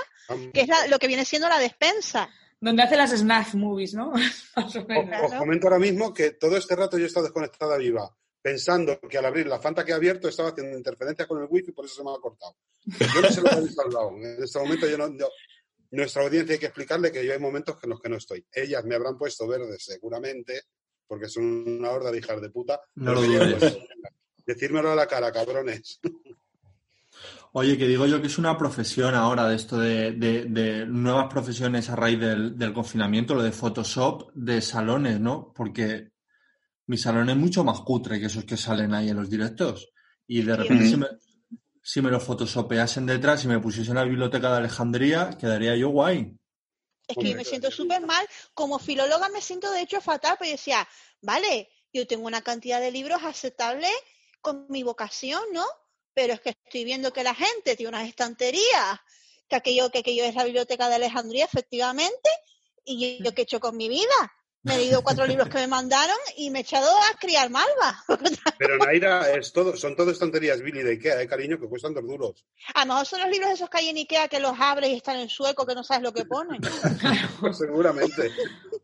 que 0.53 0.63
es 0.63 0.69
la- 0.69 0.87
lo 0.89 0.99
que 0.99 1.09
viene 1.09 1.25
siendo 1.25 1.49
la 1.49 1.59
despensa. 1.59 2.29
Donde 2.61 2.83
hace 2.83 2.97
las 2.97 3.11
snack 3.13 3.53
movies, 3.55 3.93
¿no? 3.93 4.13
Más 4.13 4.77
o 4.77 4.81
Os, 4.81 4.89
menos. 4.89 5.21
os 5.31 5.35
comento 5.35 5.67
ahora 5.67 5.79
mismo 5.79 6.15
que 6.15 6.31
todo 6.31 6.57
este 6.57 6.75
rato 6.77 6.97
yo 6.97 7.05
he 7.05 7.07
estado 7.09 7.27
desconectada 7.27 7.77
viva, 7.77 8.11
pensando 8.45 9.01
que 9.01 9.17
al 9.17 9.25
abrir 9.25 9.47
la 9.47 9.59
Fanta 9.59 9.87
que 9.87 9.93
he 9.93 9.95
abierto 9.95 10.29
estaba 10.29 10.51
haciendo 10.51 10.77
interferencia 10.77 11.27
con 11.27 11.41
el 11.41 11.49
wifi 11.51 11.71
y 11.71 11.73
por 11.73 11.87
eso 11.87 11.95
se 11.95 12.05
me 12.05 12.11
ha 12.11 12.19
cortado. 12.21 12.55
Yo 12.85 13.23
no 13.23 13.31
sé 13.31 13.41
lo 13.41 13.49
que 13.49 13.55
habéis 13.57 13.79
hablado. 13.79 14.11
En 14.19 14.43
este 14.45 14.59
momento 14.59 14.87
yo 14.87 14.99
no... 14.99 15.09
yo- 15.19 15.31
nuestra 15.93 16.25
audiencia 16.25 16.53
hay 16.55 16.59
que 16.59 16.67
explicarle 16.67 17.11
que 17.13 17.25
yo 17.25 17.33
hay 17.33 17.39
momentos 17.39 17.77
en 17.83 17.91
los 17.91 18.01
que 18.01 18.09
no 18.09 18.17
estoy. 18.17 18.45
Ellas 18.53 18.85
me 18.85 18.97
habrán 18.97 19.17
puesto 19.17 19.47
verde 19.47 19.77
seguramente, 19.79 20.63
porque 21.07 21.29
son 21.29 21.45
una 21.79 21.91
horda 21.93 22.11
de 22.11 22.19
hijas 22.19 22.41
de 22.43 22.51
puta. 22.51 22.81
No 22.97 23.15
lo 23.15 23.23
dudes. 23.23 23.79
Decírmelo 24.45 24.91
a 24.91 24.97
la 24.97 25.07
cara, 25.07 25.31
cabrones. 25.33 26.01
Oye, 27.53 27.79
que 27.79 27.87
digo 27.87 28.07
yo 28.07 28.21
que 28.21 28.27
es 28.27 28.39
una 28.39 28.59
profesión 28.59 29.15
ahora 29.15 29.47
de 29.49 29.55
esto 29.57 29.79
de, 29.79 30.13
de- 30.13 30.47
de 30.47 30.85
nuevas 30.87 31.33
profesiones 31.33 31.89
a 31.89 31.95
raíz 31.97 32.19
del, 32.19 32.59
del 32.59 32.73
confinamiento, 32.73 33.35
lo 33.37 33.43
de 33.45 33.53
Photoshop 33.53 34.33
de 34.35 34.61
salones, 34.61 35.21
¿no? 35.21 35.53
Porque 35.55 36.11
mi 36.87 36.99
salón 36.99 37.31
es 37.31 37.37
mucho 37.37 37.65
más 37.65 37.81
cutre 37.81 38.21
que 38.21 38.27
esos 38.27 38.45
que 38.45 38.57
salen 38.57 38.95
ahí 38.95 39.09
en 39.09 39.17
los 39.17 39.31
directos. 39.31 39.91
Y 40.27 40.43
de 40.43 40.57
repente 40.57 40.89
si, 40.89 40.97
me, 40.97 41.07
si 41.83 42.03
me 42.03 42.11
lo 42.11 42.21
photoshopeasen 42.21 43.07
detrás 43.07 43.45
y 43.45 43.49
me 43.49 43.61
pusiesen 43.61 43.95
la 43.95 44.05
biblioteca 44.05 44.51
de 44.51 44.59
Alejandría, 44.59 45.37
quedaría 45.39 45.77
yo 45.77 45.91
guay. 45.91 46.37
Es 47.07 47.17
que 47.17 47.31
yo 47.31 47.37
me 47.37 47.45
siento 47.45 47.71
súper 47.71 48.01
mal. 48.03 48.27
Como 48.55 48.79
filóloga 48.79 49.29
me 49.29 49.41
siento 49.41 49.71
de 49.71 49.83
hecho 49.83 50.01
fatal, 50.01 50.37
pero 50.39 50.51
yo 50.51 50.57
decía, 50.57 50.89
vale, 51.21 51.69
yo 51.93 52.07
tengo 52.07 52.27
una 52.27 52.43
cantidad 52.43 52.81
de 52.81 52.91
libros 52.91 53.23
aceptable 53.23 53.89
con 54.41 54.67
mi 54.69 54.83
vocación, 54.83 55.43
¿no? 55.53 55.65
Pero 56.15 56.35
es 56.35 56.41
que 56.41 56.51
estoy 56.51 56.85
viendo 56.85 57.13
que 57.13 57.25
la 57.25 57.35
gente 57.35 57.77
tiene 57.77 57.89
unas 57.89 58.09
estanterías, 58.09 59.01
que 59.49 59.57
aquello, 59.57 59.91
que 59.91 59.99
aquello 59.99 60.25
es 60.25 60.35
la 60.35 60.45
biblioteca 60.45 60.89
de 60.89 60.95
Alejandría, 60.95 61.45
efectivamente, 61.45 62.31
y 62.85 63.19
yo, 63.19 63.25
yo 63.25 63.35
qué 63.35 63.43
he 63.43 63.45
hecho 63.45 63.61
con 63.61 63.77
mi 63.77 63.89
vida. 63.89 64.33
Me 64.65 64.75
he 64.75 64.79
leído 64.79 65.03
cuatro 65.03 65.27
libros 65.27 65.49
que 65.49 65.59
me 65.59 65.67
mandaron 65.67 66.17
y 66.39 66.51
me 66.51 66.61
he 66.61 66.63
echado 66.63 66.89
a 66.89 67.19
criar 67.19 67.51
malva. 67.51 68.03
Pero 68.59 68.79
Naira, 68.79 69.31
es 69.33 69.53
todo, 69.53 69.77
son 69.77 69.95
todo 69.95 70.11
estanterías 70.11 70.63
Billy 70.63 70.83
de 70.83 70.93
Ikea, 70.93 71.21
¿eh, 71.23 71.27
cariño? 71.29 71.59
Que 71.61 71.69
cuestan 71.69 71.93
dos 71.93 72.05
duros. 72.07 72.47
A 72.75 72.81
lo 72.87 72.93
mejor 72.95 73.07
son 73.07 73.21
los 73.21 73.29
libros 73.31 73.51
esos 73.51 73.69
que 73.69 73.79
hay 73.79 73.89
en 73.91 73.99
Ikea 73.99 74.29
que 74.29 74.41
los 74.41 74.55
abres 74.59 74.91
y 74.91 74.95
están 74.95 75.19
en 75.19 75.29
sueco, 75.29 75.67
que 75.67 75.75
no 75.75 75.85
sabes 75.85 76.03
lo 76.03 76.13
que 76.15 76.25
ponen. 76.25 76.63
Pues 77.41 77.59
seguramente. 77.59 78.31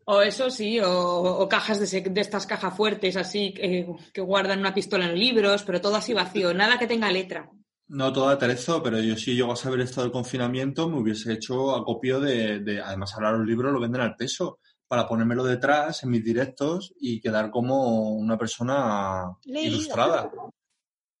O 0.05 0.21
eso 0.21 0.51
sí, 0.51 0.79
o, 0.79 0.89
o 0.91 1.49
cajas 1.49 1.79
de, 1.79 1.87
se- 1.87 2.01
de 2.01 2.21
estas 2.21 2.45
cajas 2.45 2.75
fuertes 2.77 3.15
así 3.17 3.53
que, 3.53 3.87
que 4.13 4.21
guardan 4.21 4.59
una 4.59 4.73
pistola 4.73 5.05
en 5.05 5.17
libros, 5.17 5.63
pero 5.63 5.81
todo 5.81 5.95
así 5.95 6.13
vacío, 6.13 6.53
nada 6.53 6.77
que 6.77 6.85
tenga 6.87 7.09
letra. 7.11 7.49
No 7.87 8.13
todo 8.13 8.29
aterezo, 8.29 8.81
pero 8.83 8.99
yo 9.01 9.17
si 9.17 9.33
llego 9.35 9.51
a 9.51 9.55
saber 9.57 9.81
esto 9.81 10.01
del 10.01 10.11
confinamiento 10.11 10.87
me 10.89 10.99
hubiese 10.99 11.33
hecho 11.33 11.75
acopio 11.75 12.19
de, 12.19 12.59
de- 12.59 12.81
además 12.81 13.13
ahora 13.15 13.31
los 13.33 13.47
libros 13.47 13.73
lo 13.73 13.79
venden 13.81 14.01
al 14.01 14.15
peso, 14.15 14.59
para 14.91 15.07
ponérmelo 15.07 15.45
detrás 15.45 16.03
en 16.03 16.09
mis 16.09 16.21
directos 16.21 16.93
y 16.99 17.21
quedar 17.21 17.49
como 17.49 18.09
una 18.13 18.37
persona 18.37 19.23
ilustrada. 19.45 20.29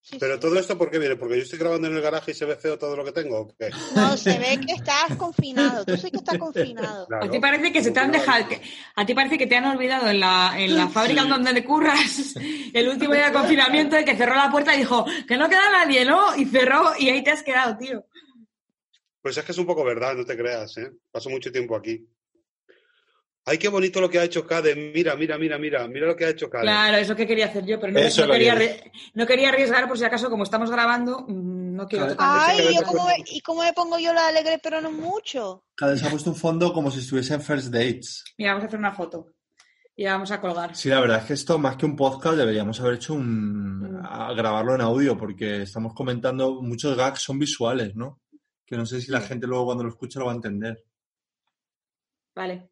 Sí, 0.01 0.17
Pero 0.19 0.33
sí. 0.33 0.39
todo 0.41 0.59
esto, 0.59 0.77
¿por 0.77 0.91
qué 0.91 0.99
viene? 0.99 1.15
¿Porque 1.15 1.37
yo 1.37 1.43
estoy 1.43 1.57
grabando 1.57 1.87
en 1.87 1.95
el 1.95 2.01
garaje 2.01 2.31
y 2.31 2.33
se 2.33 2.43
ve 2.43 2.57
feo 2.57 2.77
todo 2.77 2.97
lo 2.97 3.05
que 3.05 3.13
tengo? 3.13 3.39
¿o 3.39 3.47
qué? 3.57 3.69
No, 3.95 4.17
se 4.17 4.37
ve 4.39 4.59
que 4.59 4.73
estás 4.73 5.15
confinado. 5.15 5.85
Tú 5.85 5.95
sí 5.95 6.11
que 6.11 6.17
estás 6.17 6.37
confinado. 6.37 7.07
Claro. 7.07 7.25
A 7.27 7.29
ti 7.31 7.39
parece 7.39 7.71
que 7.71 7.81
se 7.81 7.91
te 7.91 7.99
han 8.01 8.11
dejado, 8.11 8.45
que- 8.49 8.61
a 8.93 9.05
ti 9.05 9.13
parece 9.13 9.37
que 9.37 9.47
te 9.47 9.55
han 9.55 9.63
olvidado 9.63 10.09
en 10.09 10.19
la, 10.19 10.53
en 10.57 10.75
la 10.75 10.89
fábrica 10.89 11.23
donde 11.23 11.53
te 11.53 11.63
curras 11.63 12.35
el 12.73 12.89
último 12.89 13.13
día 13.13 13.27
de 13.27 13.33
confinamiento 13.33 13.95
de 13.95 14.03
que 14.03 14.17
cerró 14.17 14.35
la 14.35 14.51
puerta 14.51 14.75
y 14.75 14.79
dijo 14.79 15.05
que 15.25 15.37
no 15.37 15.47
queda 15.47 15.71
nadie, 15.71 16.03
¿no? 16.03 16.35
Y 16.35 16.43
cerró 16.43 16.91
y 16.99 17.07
ahí 17.07 17.23
te 17.23 17.31
has 17.31 17.41
quedado, 17.43 17.77
tío. 17.77 18.05
Pues 19.21 19.37
es 19.37 19.45
que 19.45 19.53
es 19.53 19.57
un 19.57 19.65
poco 19.65 19.85
verdad, 19.85 20.13
no 20.15 20.25
te 20.25 20.35
creas, 20.35 20.75
¿eh? 20.77 20.91
Paso 21.09 21.29
mucho 21.29 21.53
tiempo 21.53 21.73
aquí. 21.73 22.05
Ay, 23.43 23.57
qué 23.57 23.69
bonito 23.69 23.99
lo 23.99 24.09
que 24.09 24.19
ha 24.19 24.23
hecho 24.23 24.45
Cade. 24.45 24.75
Mira, 24.75 25.15
mira, 25.15 25.37
mira, 25.37 25.57
mira. 25.57 25.87
Mira 25.87 26.05
lo 26.05 26.15
que 26.15 26.25
ha 26.25 26.29
hecho 26.29 26.47
Cade. 26.49 26.63
Claro, 26.63 26.97
eso 26.97 27.15
que 27.15 27.25
quería 27.25 27.47
hacer 27.47 27.65
yo, 27.65 27.79
pero 27.79 27.91
no, 27.91 27.99
quería, 28.31 28.55
no 29.15 29.25
quería 29.25 29.49
arriesgar 29.49 29.87
por 29.87 29.97
si 29.97 30.03
acaso, 30.05 30.29
como 30.29 30.43
estamos 30.43 30.69
grabando, 30.69 31.25
mm, 31.27 31.75
no 31.75 31.87
quiero 31.87 32.07
tocar 32.07 32.27
Ay, 32.49 32.59
ese- 32.59 32.73
¿yo 32.75 32.81
cómo 32.83 33.07
¿y 33.25 33.41
cómo 33.41 33.63
me 33.63 33.73
pongo 33.73 33.97
yo 33.97 34.13
la 34.13 34.27
alegre 34.27 34.59
pero 34.61 34.79
no 34.79 34.91
mucho? 34.91 35.63
Cada 35.75 35.93
vez 35.93 36.01
se 36.01 36.07
ha 36.07 36.11
puesto 36.11 36.29
un 36.29 36.35
fondo 36.35 36.71
como 36.71 36.91
si 36.91 36.99
estuviese 36.99 37.33
en 37.33 37.41
First 37.41 37.69
Dates. 37.73 38.23
Mira, 38.37 38.51
vamos 38.51 38.65
a 38.65 38.67
hacer 38.67 38.79
una 38.79 38.93
foto 38.93 39.33
y 39.95 40.03
la 40.03 40.13
vamos 40.13 40.29
a 40.31 40.39
colgar. 40.39 40.75
Sí, 40.75 40.89
la 40.89 40.99
verdad 41.01 41.17
es 41.19 41.25
que 41.25 41.33
esto, 41.33 41.57
más 41.57 41.77
que 41.77 41.85
un 41.87 41.95
podcast, 41.95 42.37
deberíamos 42.37 42.79
haber 42.79 42.93
hecho 42.95 43.15
un... 43.15 43.79
Mm. 43.91 44.05
a 44.05 44.33
grabarlo 44.33 44.75
en 44.75 44.81
audio, 44.81 45.17
porque 45.17 45.63
estamos 45.63 45.93
comentando, 45.95 46.61
muchos 46.61 46.95
gags 46.95 47.21
son 47.21 47.39
visuales, 47.39 47.95
¿no? 47.95 48.19
Que 48.65 48.77
no 48.77 48.85
sé 48.85 49.01
si 49.01 49.09
la 49.11 49.21
gente 49.21 49.47
luego 49.47 49.65
cuando 49.65 49.83
lo 49.83 49.89
escuche 49.89 50.19
lo 50.19 50.25
va 50.27 50.31
a 50.31 50.35
entender. 50.35 50.83
Vale. 52.35 52.70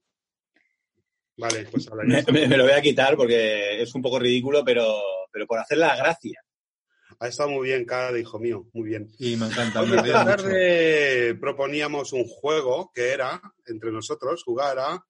Vale, 1.40 1.66
pues 1.72 1.88
ahora 1.88 2.04
ya 2.06 2.14
Me, 2.14 2.20
está. 2.20 2.32
me- 2.32 2.48
me 2.48 2.58
lo 2.58 2.64
voy 2.64 2.74
a 2.74 2.82
quitar 2.82 3.16
porque 3.16 3.82
es 3.82 3.96
un 3.96 4.02
poco 4.02 4.20
ridículo, 4.20 4.64
pero, 4.64 5.00
pero 5.32 5.48
por 5.48 5.60
hacer 5.60 5.78
la 5.78 5.96
gracia. 5.96 6.42
Ha 7.20 7.28
estado 7.28 7.50
muy 7.50 7.68
bien, 7.70 7.86
Cade, 7.86 8.20
hijo 8.20 8.40
mío. 8.40 8.66
Muy 8.74 8.90
bien. 8.90 9.10
Y 9.18 9.36
me 9.36 9.48
encanta, 9.48 9.82
me 9.82 9.96
esta 9.98 10.24
mucho. 10.24 10.26
tarde 10.44 11.36
proponíamos 11.36 12.14
un 12.14 12.24
juego 12.26 12.92
que 12.94 13.12
era, 13.12 13.42
entre 13.66 13.92
nosotros, 13.92 14.44
jugar 14.44 14.80
a 14.80 15.04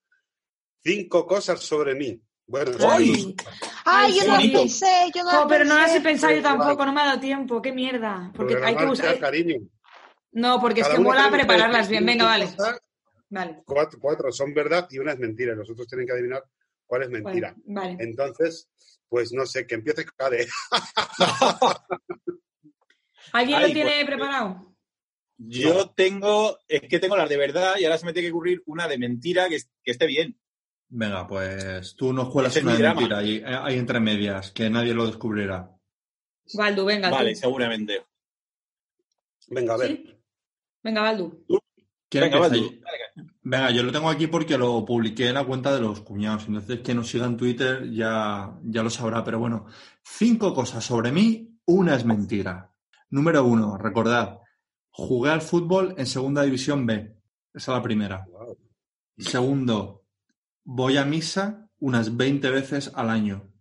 cinco 0.83 1.25
cosas 1.27 1.59
sobre 1.59 1.95
mí. 1.95 2.19
Bueno, 2.47 2.71
Ay. 2.79 3.35
Ay, 3.85 4.13
yo 4.17 4.25
no 4.27 4.33
lo 4.41 4.59
pensé, 4.59 4.87
yo 5.13 5.23
no 5.23 5.41
lo 5.41 5.47
pero 5.47 5.65
no 5.65 5.75
las 5.75 5.93
he 5.93 6.01
pensado 6.01 6.33
yo 6.33 6.41
tampoco, 6.41 6.83
no 6.85 6.93
me 6.93 7.01
ha 7.01 7.05
dado 7.05 7.19
tiempo, 7.19 7.61
qué 7.61 7.71
mierda. 7.71 8.31
Porque 8.35 8.55
hay 8.63 8.75
que 8.75 8.85
buscar. 8.85 9.19
cariño. 9.19 9.57
No, 10.31 10.59
porque 10.59 10.81
es 10.81 10.87
que 10.87 10.99
mola 10.99 11.29
prepararlas 11.31 11.89
bien. 11.89 12.05
Venga, 12.05 12.25
vale. 12.25 12.49
Vale. 13.29 13.61
Cuatro, 13.65 13.99
cuatro 13.99 14.31
son 14.31 14.53
verdad 14.53 14.87
y 14.91 14.97
una 14.99 15.13
es 15.13 15.19
mentira. 15.19 15.53
Los 15.55 15.69
otros 15.69 15.87
tienen 15.87 16.07
que 16.07 16.13
adivinar 16.13 16.43
cuál 16.85 17.03
es 17.03 17.09
mentira. 17.09 17.55
vale. 17.65 17.97
Entonces, 17.99 18.69
pues 19.07 19.31
no 19.33 19.45
sé, 19.45 19.65
que 19.67 19.75
empiece 19.75 20.05
Cade. 20.05 20.47
¿Alguien 23.33 23.57
Ay, 23.59 23.67
lo 23.67 23.73
tiene 23.73 23.91
pues- 23.91 24.05
preparado? 24.05 24.65
Yo 25.41 25.91
tengo, 25.91 26.57
es 26.67 26.81
que 26.81 26.99
tengo 26.99 27.15
las 27.15 27.29
de 27.29 27.37
verdad 27.37 27.75
y 27.79 27.85
ahora 27.85 27.97
se 27.97 28.05
me 28.05 28.11
tiene 28.11 28.27
que 28.27 28.33
ocurrir 28.33 28.61
una 28.65 28.89
de 28.89 28.97
mentira 28.97 29.47
que, 29.47 29.55
es- 29.55 29.69
que 29.81 29.91
esté 29.91 30.05
bien. 30.05 30.37
Venga, 30.89 31.25
pues 31.27 31.95
tú 31.95 32.11
nos 32.11 32.29
cuelas 32.29 32.51
Ese 32.51 32.59
es 32.59 32.65
una 32.65 32.75
de 32.75 32.83
mentira 32.83 33.17
ahí, 33.19 33.41
ahí 33.45 33.77
entre 33.77 33.99
medias, 34.01 34.51
que 34.51 34.69
nadie 34.69 34.93
lo 34.93 35.05
descubrirá. 35.05 35.71
Baldu, 36.55 36.83
venga. 36.83 37.09
Vale, 37.09 37.33
tú. 37.33 37.39
seguramente. 37.39 38.05
Venga, 39.47 39.75
a 39.75 39.77
ver. 39.77 39.87
¿Sí? 39.89 40.19
Venga, 40.83 41.01
Baldu. 41.03 41.45
¿Quién 42.09 42.31
Venga, 43.41 43.71
yo 43.71 43.83
lo 43.83 43.91
tengo 43.91 44.09
aquí 44.09 44.27
porque 44.27 44.57
lo 44.57 44.83
publiqué 44.83 45.29
en 45.29 45.35
la 45.35 45.43
cuenta 45.43 45.73
de 45.73 45.81
los 45.81 46.01
cuñados. 46.01 46.47
Entonces, 46.47 46.81
quien 46.83 46.97
nos 46.97 47.09
siga 47.09 47.25
en 47.25 47.37
Twitter 47.37 47.89
ya, 47.91 48.57
ya 48.63 48.83
lo 48.83 48.89
sabrá. 48.89 49.23
Pero 49.23 49.39
bueno, 49.39 49.67
cinco 50.03 50.53
cosas 50.53 50.83
sobre 50.83 51.11
mí, 51.11 51.57
una 51.65 51.95
es 51.95 52.05
mentira. 52.05 52.73
Número 53.11 53.43
uno, 53.43 53.77
recordad, 53.77 54.39
jugué 54.89 55.31
al 55.31 55.41
fútbol 55.41 55.95
en 55.97 56.05
Segunda 56.05 56.43
División 56.43 56.85
B. 56.85 57.15
Esa 57.53 57.71
es 57.71 57.77
la 57.77 57.83
primera. 57.83 58.25
Wow. 58.29 58.57
Segundo, 59.17 60.05
voy 60.63 60.97
a 60.97 61.05
misa 61.05 61.69
unas 61.79 62.15
20 62.15 62.49
veces 62.49 62.91
al 62.93 63.09
año. 63.09 63.51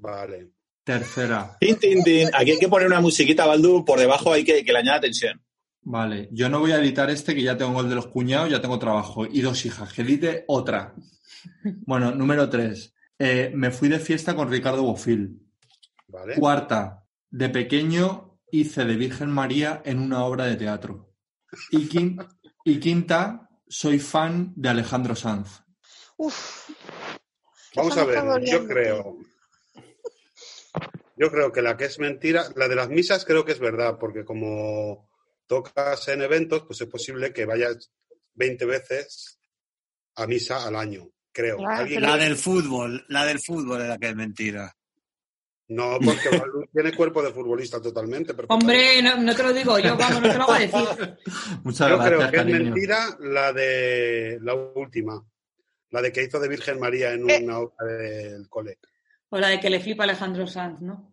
Vale. 0.00 0.50
Tercera, 0.84 1.56
Tin, 1.58 1.76
tin, 1.76 2.04
tin. 2.04 2.28
Aquí 2.34 2.50
hay 2.50 2.58
que 2.58 2.68
poner 2.68 2.86
una 2.86 3.00
musiquita, 3.00 3.46
Baldu, 3.46 3.86
por 3.86 3.98
debajo 3.98 4.32
hay 4.32 4.44
que, 4.44 4.62
que 4.62 4.72
le 4.72 4.80
añada 4.80 5.00
tensión. 5.00 5.43
Vale, 5.84 6.28
yo 6.32 6.48
no 6.48 6.60
voy 6.60 6.72
a 6.72 6.78
editar 6.78 7.08
este 7.10 7.34
que 7.34 7.42
ya 7.42 7.56
tengo 7.56 7.80
el 7.80 7.88
de 7.88 7.94
los 7.94 8.06
cuñados, 8.08 8.50
ya 8.50 8.60
tengo 8.60 8.78
trabajo 8.78 9.26
y 9.26 9.40
dos 9.40 9.64
hijas, 9.66 9.92
que 9.92 10.02
edite 10.02 10.44
otra. 10.48 10.94
Bueno, 11.86 12.10
número 12.10 12.48
tres, 12.48 12.94
eh, 13.18 13.52
me 13.54 13.70
fui 13.70 13.88
de 13.90 13.98
fiesta 13.98 14.34
con 14.34 14.50
Ricardo 14.50 14.82
Bofil. 14.82 15.40
Vale. 16.08 16.36
Cuarta, 16.36 17.04
de 17.30 17.50
pequeño 17.50 18.38
hice 18.50 18.84
de 18.86 18.96
Virgen 18.96 19.30
María 19.30 19.82
en 19.84 19.98
una 19.98 20.24
obra 20.24 20.46
de 20.46 20.56
teatro. 20.56 21.12
Y, 21.70 21.86
quin- 21.88 22.26
y 22.64 22.80
quinta, 22.80 23.50
soy 23.68 23.98
fan 23.98 24.54
de 24.56 24.70
Alejandro 24.70 25.14
Sanz. 25.14 25.60
Uf, 26.16 26.70
Vamos 27.76 27.96
a 27.98 28.04
ver, 28.06 28.44
yo 28.44 28.66
creo. 28.66 29.18
Yo 31.16 31.30
creo 31.30 31.52
que 31.52 31.60
la 31.62 31.76
que 31.76 31.84
es 31.84 31.98
mentira, 31.98 32.44
la 32.56 32.68
de 32.68 32.74
las 32.76 32.88
misas 32.88 33.24
creo 33.24 33.44
que 33.44 33.52
es 33.52 33.58
verdad, 33.60 33.98
porque 33.98 34.24
como 34.24 35.08
tocas 35.46 36.08
en 36.08 36.22
eventos, 36.22 36.62
pues 36.66 36.80
es 36.80 36.88
posible 36.88 37.32
que 37.32 37.44
vayas 37.44 37.90
20 38.34 38.64
veces 38.64 39.38
a 40.16 40.26
misa 40.26 40.66
al 40.66 40.76
año, 40.76 41.08
creo. 41.32 41.56
Claro, 41.58 41.82
¿Alguien- 41.82 42.02
La 42.02 42.16
del 42.16 42.36
fútbol, 42.36 43.04
la 43.08 43.24
del 43.24 43.40
fútbol 43.40 43.82
es 43.82 43.88
la 43.88 43.98
que 43.98 44.08
es 44.08 44.16
mentira. 44.16 44.74
No, 45.68 45.98
porque 46.04 46.42
tiene 46.74 46.94
cuerpo 46.94 47.22
de 47.22 47.32
futbolista 47.32 47.80
totalmente. 47.80 48.34
Hombre, 48.48 49.00
no, 49.02 49.16
no 49.16 49.34
te 49.34 49.42
lo 49.42 49.52
digo 49.52 49.78
yo, 49.78 49.96
vamos, 49.96 50.20
no 50.20 50.30
te 50.30 50.38
lo 50.38 50.46
voy 50.46 50.56
a 50.56 50.60
decir. 50.60 51.16
Muchas 51.64 51.88
Yo 51.90 51.96
gracias, 51.96 52.06
creo 52.06 52.18
que 52.18 52.24
es 52.24 52.32
cariño. 52.42 52.64
mentira 52.64 53.16
la 53.20 53.52
de 53.52 54.38
la 54.42 54.54
última, 54.54 55.24
la 55.90 56.02
de 56.02 56.12
que 56.12 56.22
hizo 56.22 56.38
de 56.38 56.48
Virgen 56.48 56.78
María 56.78 57.12
en 57.12 57.28
Eh. 57.30 57.40
una 57.42 57.58
obra 57.60 57.86
del 57.86 58.46
cole. 58.50 58.78
O 59.30 59.38
la 59.38 59.48
de 59.48 59.58
que 59.58 59.70
le 59.70 59.80
flipa 59.80 60.04
Alejandro 60.04 60.46
Sanz, 60.46 60.82
¿no? 60.82 61.10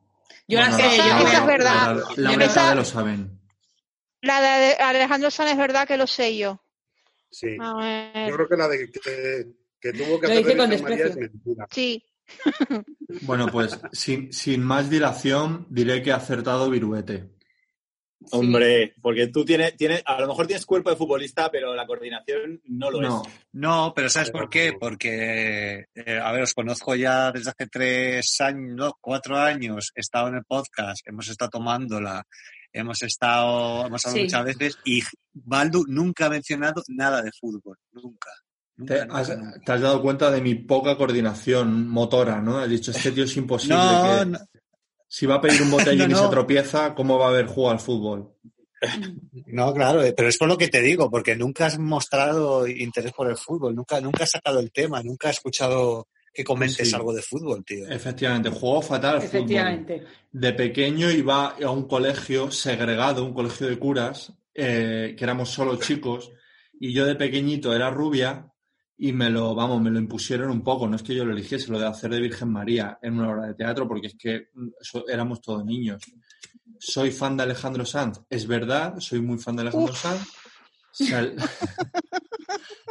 Yo 0.50 0.60
la 0.60 0.70
Bueno, 0.70 0.78
sé, 0.90 0.96
esa- 0.96 1.08
yo 1.08 1.14
esa 1.16 1.30
creo. 1.30 1.40
es 1.40 1.48
verdad. 1.48 2.04
La, 2.18 2.38
la 2.38 2.46
esa- 2.46 2.70
de 2.72 2.76
lo 2.76 2.86
saben. 2.86 3.41
La 4.22 4.42
de 4.42 4.74
Alejandro 4.74 5.32
Sanz 5.32 5.52
es 5.52 5.58
verdad 5.58 5.88
que 5.88 5.98
lo 5.98 6.08
sé 6.08 6.38
yo. 6.38 6.62
Sí. 7.30 7.56
A 7.60 7.74
ver. 7.76 8.30
Yo 8.30 8.36
creo 8.36 8.50
que 8.50 8.56
la 8.58 8.68
de 8.68 8.90
que, 8.90 9.48
que 9.80 9.94
tuvo 9.94 10.20
que 10.20 10.28
hacer 10.28 10.58
María 10.82 11.06
es 11.06 11.18
mentira. 11.18 11.68
Sí. 11.72 12.04
Bueno, 13.24 13.48
pues 13.48 13.78
sin, 13.92 14.32
sin 14.32 14.64
más 14.64 14.90
dilación, 14.90 15.68
diré 15.70 16.02
que 16.02 16.14
ha 16.14 16.16
acertado 16.16 16.70
Viruete. 16.70 17.28
Hombre, 18.30 18.94
porque 19.02 19.28
tú 19.28 19.44
tienes, 19.44 19.76
tienes, 19.76 20.04
a 20.06 20.22
lo 20.22 20.28
mejor 20.28 20.46
tienes 20.46 20.66
cuerpo 20.66 20.92
de 20.92 20.96
futbolista, 20.96 21.50
pero 21.50 21.74
la 21.74 21.88
coordinación 21.88 22.62
no 22.66 22.92
lo 22.92 23.02
No, 23.02 23.24
es. 23.26 23.34
No, 23.54 23.94
pero 23.96 24.10
¿sabes 24.10 24.30
por 24.30 24.50
qué? 24.50 24.74
Porque, 24.80 25.88
eh, 25.96 26.20
a 26.24 26.32
ver, 26.32 26.44
os 26.44 26.54
conozco 26.54 26.96
ya 26.96 27.32
desde 27.32 27.50
hace 27.50 27.68
tres 27.68 28.40
años, 28.42 28.76
no, 28.76 28.98
cuatro 29.02 29.38
años, 29.38 29.92
he 29.96 30.02
estado 30.02 30.28
en 30.28 30.36
el 30.36 30.46
podcast, 30.46 31.06
hemos 31.08 31.28
estado 31.30 31.50
tomándola, 31.50 32.26
hemos 32.74 33.02
estado, 33.04 33.86
hemos 33.88 34.06
hablado 34.06 34.18
Sí. 34.18 34.24
muchas 34.24 34.46
veces 34.46 34.78
y 34.86 35.02
Baldu 35.34 35.86
nunca 35.88 36.26
ha 36.26 36.30
mencionado 36.30 36.84
nada 36.88 37.22
de 37.22 37.32
fútbol, 37.40 37.78
nunca. 37.92 38.30
Nunca, 38.78 38.94
te 38.96 39.06
nunca, 39.06 39.20
has, 39.20 39.38
nunca. 39.38 39.60
te 39.66 39.72
has 39.74 39.82
dado 39.82 40.02
cuenta 40.02 40.32
de 40.32 40.42
mi 40.42 40.56
poca 40.56 40.98
coordinación 40.98 41.88
motora, 41.88 42.42
¿no? 42.42 42.58
Has 42.58 42.70
dicho, 42.70 42.92
este 42.92 43.12
tío 43.12 43.26
es 43.26 43.38
imposible 43.38 43.76
No, 43.76 44.20
que... 44.20 44.26
no, 44.26 44.40
Si 45.08 45.26
va 45.26 45.36
a 45.36 45.42
pedir 45.42 45.62
un 45.62 45.72
botellín 45.72 46.10
No, 46.10 46.18
y 46.18 46.24
se 46.24 46.30
tropieza, 46.30 46.96
¿cómo 46.96 47.20
va 47.20 47.28
a 47.28 47.30
haber 47.30 47.46
jugado 47.46 47.74
al 47.74 47.80
fútbol? 47.80 48.34
no, 49.48 49.74
claro, 49.74 50.02
eh, 50.02 50.14
pero 50.16 50.30
es 50.30 50.38
por 50.38 50.48
lo 50.48 50.58
que 50.58 50.68
te 50.70 50.82
digo, 50.82 51.12
porque 51.12 51.36
nunca 51.36 51.68
has 51.68 51.78
mostrado 51.78 52.66
interés 52.68 53.14
por 53.14 53.30
el 53.30 53.38
fútbol, 53.38 53.76
nunca, 53.76 54.02
nunca 54.02 54.24
has 54.24 54.32
sacado 54.32 54.60
el 54.60 54.72
tema, 54.72 55.04
nunca 55.04 55.30
has 55.30 55.36
escuchado 55.36 56.08
que 56.34 56.44
comentes 56.44 56.90
Sí. 56.90 56.96
algo 56.96 57.14
de 57.14 57.22
fútbol, 57.22 57.64
tío. 57.66 57.88
Efectivamente, 57.90 58.50
juego 58.50 58.82
fatal 58.82 59.16
al 59.16 59.22
fútbol. 59.22 59.36
Efectivamente. 59.42 60.04
De 60.32 60.54
pequeño 60.54 61.12
iba 61.12 61.48
a 61.62 61.70
un 61.72 61.88
colegio 61.88 62.50
segregado, 62.52 63.26
un 63.26 63.34
colegio 63.34 63.68
de 63.68 63.78
curas, 63.78 64.32
eh, 64.54 65.14
que 65.18 65.24
éramos 65.24 65.50
solo 65.50 65.76
chicos, 65.78 66.32
y 66.80 66.94
yo 66.94 67.06
de 67.06 67.16
pequeñito 67.16 67.74
era 67.76 67.90
rubia 67.90 68.48
y 68.98 69.14
me 69.14 69.30
lo, 69.30 69.54
vamos, 69.56 69.82
me 69.82 69.90
lo 69.90 70.00
impusieron 70.00 70.50
un 70.52 70.64
poco. 70.64 70.88
No 70.88 70.96
es 70.96 71.04
que 71.04 71.16
yo 71.16 71.26
lo 71.26 71.34
eligiese, 71.34 71.72
lo 71.72 71.80
de 71.80 71.88
hacer 71.88 72.12
de 72.12 72.20
Virgen 72.22 72.50
María 72.50 72.98
en 73.02 73.20
una 73.20 73.32
obra 73.32 73.48
de 73.48 73.54
teatro, 73.56 73.88
porque 73.88 74.08
es 74.08 74.16
que 74.16 74.50
mm, 74.54 74.68
so- 74.80 75.08
éramos 75.10 75.42
todos 75.42 75.66
niños. 75.66 76.02
Soy 76.80 77.12
fan 77.12 77.36
de 77.38 77.44
Alejandro 77.44 77.86
Sanz, 77.86 78.22
es 78.30 78.48
verdad, 78.48 79.00
soy 79.00 79.22
muy 79.22 79.38
fan 79.38 79.56
de 79.56 79.62
Alejandro 79.64 79.94
Sanz. 79.94 80.28
Sal- 80.92 81.36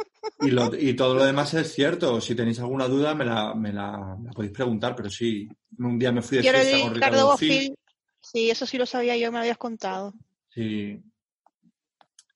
y, 0.41 0.51
lo- 0.51 0.75
y 0.75 0.95
todo 0.95 1.15
lo 1.15 1.23
demás 1.25 1.53
es 1.53 1.73
cierto. 1.73 2.19
Si 2.21 2.35
tenéis 2.35 2.59
alguna 2.59 2.87
duda, 2.87 3.13
me 3.15 3.25
la, 3.25 3.53
me 3.53 3.71
la- 3.71 4.15
me 4.19 4.27
la 4.27 4.33
podéis 4.33 4.53
preguntar, 4.53 4.95
pero 4.95 5.09
sí, 5.09 5.47
un 5.77 5.97
día 5.99 6.11
me 6.11 6.21
fui 6.21 6.37
de 6.37 6.43
fiesta 6.43 6.79
con 6.81 6.93
Ricardo. 6.95 7.37
Sí, 7.37 8.49
eso 8.51 8.65
sí 8.67 8.77
lo 8.77 8.85
sabía 8.85 9.17
yo, 9.17 9.31
me 9.31 9.37
lo 9.37 9.41
habías 9.41 9.57
contado. 9.57 10.13
Sí. 10.49 11.01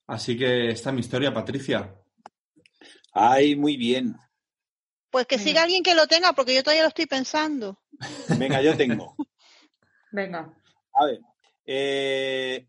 Así 0.07 0.37
que 0.37 0.69
esta 0.69 0.89
es 0.89 0.93
mi 0.93 1.01
historia, 1.01 1.33
Patricia. 1.33 1.93
Ay, 3.13 3.55
muy 3.55 3.77
bien. 3.77 4.15
Pues 5.09 5.25
que 5.27 5.37
Venga. 5.37 5.47
siga 5.49 5.63
alguien 5.63 5.83
que 5.83 5.95
lo 5.95 6.07
tenga, 6.07 6.33
porque 6.33 6.53
yo 6.55 6.63
todavía 6.63 6.83
lo 6.83 6.89
estoy 6.89 7.05
pensando. 7.05 7.79
Venga, 8.37 8.61
yo 8.61 8.75
tengo. 8.75 9.15
Venga. 10.11 10.53
A 10.93 11.05
ver. 11.05 11.19
eh, 11.65 12.67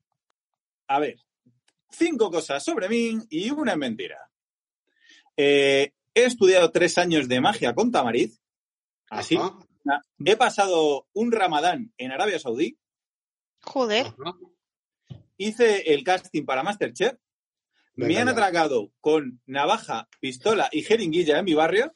a 0.89 0.99
ver. 1.01 1.17
Cinco 1.91 2.31
cosas 2.31 2.63
sobre 2.63 2.89
mí 2.89 3.19
y 3.31 3.51
una 3.51 3.73
es 3.73 3.79
mentira. 3.79 4.19
Eh, 5.37 5.93
he 6.15 6.25
estudiado 6.25 6.71
tres 6.71 6.99
años 6.99 7.29
de 7.29 7.41
magia 7.41 7.75
con 7.75 7.91
Tamariz. 7.91 8.41
Así. 9.11 9.37
Ajá, 9.37 9.59
He 10.25 10.37
pasado 10.37 11.07
un 11.13 11.31
ramadán 11.31 11.93
en 11.99 12.11
Arabia 12.13 12.39
Saudí. 12.39 12.79
Joder. 13.63 14.07
ajá. 14.07 14.37
Hice 15.39 15.93
el 15.93 16.03
casting 16.03 16.45
para 16.45 16.63
Masterchef. 16.63 17.19
Me 17.95 18.17
han 18.19 18.27
ya. 18.27 18.33
atracado 18.33 18.91
con 19.01 19.41
navaja, 19.47 20.09
pistola 20.21 20.69
y 20.73 20.83
jeringuilla 20.83 21.39
en 21.39 21.45
mi 21.45 21.55
barrio. 21.55 21.95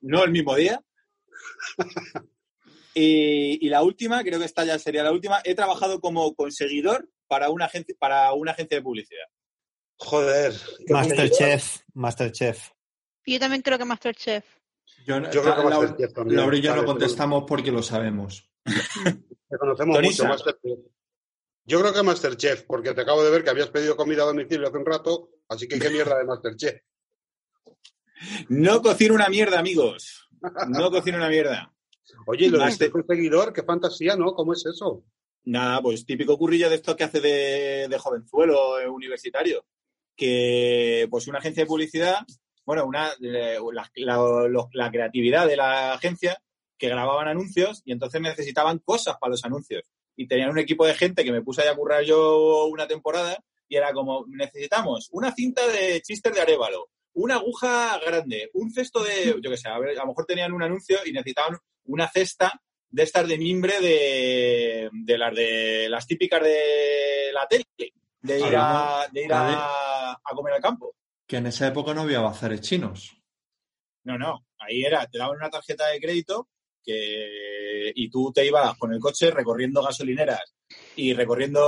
No 0.00 0.24
el 0.24 0.30
mismo 0.30 0.54
día. 0.54 0.82
Y, 2.94 3.64
y 3.64 3.68
la 3.68 3.82
última, 3.84 4.24
creo 4.24 4.40
que 4.40 4.44
esta 4.46 4.64
ya 4.64 4.76
sería 4.76 5.04
la 5.04 5.12
última, 5.12 5.40
he 5.44 5.54
trabajado 5.54 6.00
como 6.00 6.34
conseguidor 6.34 7.08
para 7.28 7.48
una 7.48 7.66
agencia, 7.66 7.94
para 7.96 8.32
una 8.32 8.50
agencia 8.52 8.78
de 8.78 8.82
publicidad. 8.82 9.26
Joder. 9.98 10.54
Masterchef, 10.88 11.80
Masterchef. 11.94 12.70
Yo 13.26 13.38
también 13.38 13.62
creo 13.62 13.78
que 13.78 13.84
Masterchef. 13.84 14.44
Yo, 15.06 15.20
Yo 15.30 15.42
creo 15.42 15.56
que 15.56 15.62
Masterchef 15.64 16.12
también. 16.12 16.36
Laura 16.36 16.56
y 16.56 16.60
yo 16.60 16.76
no 16.76 16.84
contestamos 16.84 17.44
porque 17.46 17.72
lo 17.72 17.82
sabemos. 17.82 18.48
Te 18.64 19.58
conocemos 19.58 19.96
Torisa. 19.96 20.22
mucho, 20.24 20.32
Masterchef. 20.32 20.78
Yo 21.64 21.80
creo 21.80 21.92
que 21.92 22.02
Masterchef, 22.02 22.62
porque 22.62 22.94
te 22.94 23.02
acabo 23.02 23.22
de 23.22 23.30
ver 23.30 23.44
que 23.44 23.50
habías 23.50 23.68
pedido 23.68 23.94
comida 23.94 24.22
a 24.22 24.26
domicilio 24.26 24.68
hace 24.68 24.78
un 24.78 24.86
rato, 24.86 25.32
así 25.48 25.68
que 25.68 25.78
qué 25.78 25.90
mierda 25.90 26.16
de 26.16 26.24
Masterchef. 26.24 26.80
No 28.48 28.82
cocino 28.82 29.14
una 29.14 29.28
mierda, 29.28 29.60
amigos. 29.60 30.28
No 30.68 30.90
cocino 30.90 31.18
una 31.18 31.28
mierda. 31.28 31.72
Oye, 32.26 32.46
y 32.46 32.48
lo 32.48 32.58
de 32.58 32.72
ser 32.72 32.90
conseguidor, 32.90 33.52
qué 33.52 33.62
fantasía, 33.62 34.16
¿no? 34.16 34.32
¿Cómo 34.34 34.54
es 34.54 34.66
eso? 34.66 35.04
Nada, 35.44 35.80
pues 35.80 36.04
típico 36.04 36.36
currillo 36.36 36.68
de 36.68 36.76
esto 36.76 36.96
que 36.96 37.04
hace 37.04 37.20
de, 37.20 37.86
de 37.88 37.98
jovenzuelo 37.98 38.80
eh, 38.80 38.88
universitario. 38.88 39.64
Que 40.18 41.06
pues 41.10 41.28
una 41.28 41.38
agencia 41.38 41.62
de 41.62 41.68
publicidad, 41.68 42.26
bueno, 42.66 42.84
una 42.84 43.12
la, 43.20 43.88
la- 43.94 44.48
los- 44.48 44.66
la 44.72 44.90
creatividad 44.90 45.46
de 45.46 45.56
la 45.56 45.94
agencia 45.94 46.36
que 46.76 46.88
grababan 46.88 47.28
anuncios 47.28 47.82
y 47.84 47.92
entonces 47.92 48.20
necesitaban 48.20 48.80
cosas 48.80 49.16
para 49.20 49.30
los 49.30 49.44
anuncios. 49.44 49.84
Y 50.16 50.26
tenían 50.26 50.50
un 50.50 50.58
equipo 50.58 50.84
de 50.84 50.94
gente 50.94 51.22
que 51.24 51.30
me 51.30 51.42
puse 51.42 51.62
ahí 51.62 51.68
a 51.68 51.76
currar 51.76 52.02
yo 52.02 52.66
una 52.66 52.88
temporada 52.88 53.38
y 53.68 53.76
era 53.76 53.92
como, 53.92 54.24
necesitamos 54.28 55.08
una 55.12 55.32
cinta 55.32 55.64
de 55.68 56.00
chistes 56.02 56.34
de 56.34 56.40
arévalo, 56.40 56.88
una 57.12 57.36
aguja 57.36 57.98
grande, 58.04 58.50
un 58.54 58.72
cesto 58.72 59.02
de, 59.04 59.36
yo 59.40 59.50
qué 59.50 59.56
sé, 59.56 59.68
a, 59.68 59.78
ver, 59.78 59.90
a 59.96 60.02
lo 60.02 60.08
mejor 60.08 60.26
tenían 60.26 60.52
un 60.52 60.62
anuncio 60.64 60.98
y 61.06 61.12
necesitaban 61.12 61.56
una 61.84 62.08
cesta 62.08 62.60
de 62.90 63.02
estas 63.04 63.28
de 63.28 63.38
mimbre 63.38 63.80
de, 63.80 64.88
de 64.92 65.18
las 65.18 65.34
de 65.34 65.86
las 65.88 66.06
típicas 66.06 66.42
de 66.42 67.30
la 67.32 67.46
tele, 67.46 67.92
de 68.20 68.38
ir 68.40 68.54
a, 68.56 69.06
de 69.12 69.24
ir 69.24 69.32
a, 69.32 70.12
a 70.12 70.34
comer 70.34 70.54
al 70.54 70.60
campo. 70.62 70.94
Que 71.26 71.36
en 71.36 71.46
esa 71.46 71.66
época 71.68 71.94
no 71.94 72.02
había 72.02 72.20
bazares 72.20 72.60
chinos. 72.62 73.20
No, 74.04 74.16
no, 74.18 74.46
ahí 74.58 74.82
era, 74.84 75.06
te 75.06 75.18
daban 75.18 75.36
una 75.36 75.50
tarjeta 75.50 75.86
de 75.88 76.00
crédito 76.00 76.48
que, 76.82 77.92
y 77.94 78.10
tú 78.10 78.32
te 78.32 78.46
ibas 78.46 78.76
con 78.78 78.92
el 78.92 79.00
coche 79.00 79.30
recorriendo 79.30 79.82
gasolineras 79.82 80.54
y 80.94 81.12
recorriendo 81.12 81.60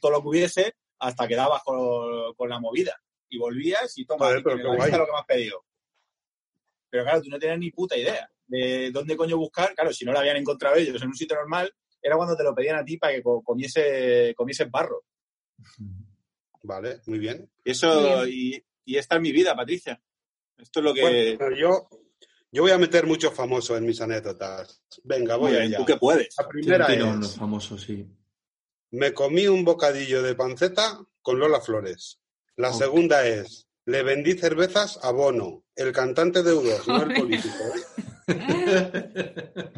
todo 0.00 0.12
lo 0.12 0.22
que 0.22 0.28
hubiese 0.28 0.74
hasta 0.98 1.26
que 1.26 1.36
dabas 1.36 1.62
con, 1.62 2.34
con 2.34 2.48
la 2.48 2.60
movida. 2.60 3.00
Y 3.28 3.38
volvías 3.38 3.96
y 3.98 4.04
toma, 4.04 4.26
Joder, 4.26 4.40
y 4.40 4.42
pero 4.42 4.56
que 4.56 4.62
qué 4.62 4.68
la 4.68 4.74
lista 4.74 4.88
guay. 4.90 4.98
lo 5.00 5.06
que 5.06 5.12
me 5.12 5.18
has 5.18 5.24
pedido. 5.26 5.64
Pero 6.90 7.04
claro, 7.04 7.22
tú 7.22 7.28
no 7.30 7.38
tenías 7.38 7.58
ni 7.58 7.70
puta 7.70 7.96
idea 7.96 8.30
de 8.46 8.90
dónde 8.92 9.16
coño 9.16 9.36
buscar. 9.36 9.74
Claro, 9.74 9.92
si 9.92 10.04
no 10.04 10.12
lo 10.12 10.18
habían 10.20 10.36
encontrado 10.36 10.76
ellos 10.76 11.00
en 11.02 11.08
un 11.08 11.14
sitio 11.16 11.36
normal, 11.36 11.72
era 12.00 12.16
cuando 12.16 12.36
te 12.36 12.44
lo 12.44 12.54
pedían 12.54 12.76
a 12.76 12.84
ti 12.84 12.96
para 12.98 13.14
que 13.14 13.22
co- 13.22 13.42
comiese, 13.42 14.32
comiese 14.36 14.66
barro. 14.66 15.02
Vale, 16.62 17.00
muy 17.06 17.18
bien. 17.18 17.50
Y 17.64 17.70
eso, 17.70 18.22
Bien. 18.24 18.28
y, 18.32 18.64
y 18.84 18.96
esta 18.96 19.16
es 19.16 19.22
mi 19.22 19.32
vida, 19.32 19.54
Patricia. 19.54 20.00
Esto 20.58 20.80
es 20.80 20.84
lo 20.84 20.94
que. 20.94 21.36
Bueno, 21.38 21.56
yo, 21.56 21.88
yo 22.50 22.62
voy 22.62 22.70
a 22.72 22.78
meter 22.78 23.06
mucho 23.06 23.30
famoso 23.30 23.76
en 23.76 23.84
mis 23.86 24.00
anécdotas. 24.00 24.82
Venga, 25.04 25.36
voy 25.36 25.52
a 25.52 25.58
bien, 25.58 25.68
ello. 25.68 25.76
tú 25.78 25.84
que 25.84 25.96
puedes. 25.96 26.34
La 26.38 26.48
primera 26.48 26.88
los 26.96 27.30
es, 27.30 27.36
famosos, 27.36 27.82
sí. 27.82 28.06
me 28.90 29.12
comí 29.12 29.46
un 29.46 29.64
bocadillo 29.64 30.22
de 30.22 30.34
panceta 30.34 30.98
con 31.22 31.38
Lola 31.38 31.60
Flores. 31.60 32.18
La 32.56 32.72
segunda 32.72 33.26
es, 33.26 33.68
le 33.84 34.02
vendí 34.02 34.32
cervezas 34.32 34.98
a 35.02 35.10
Bono, 35.12 35.64
el 35.74 35.92
cantante 35.92 36.42
de 36.42 36.52
U2, 36.54 36.86
no 36.86 37.02
el 37.02 37.14
político. 37.20 37.54
¿eh? 37.74 38.02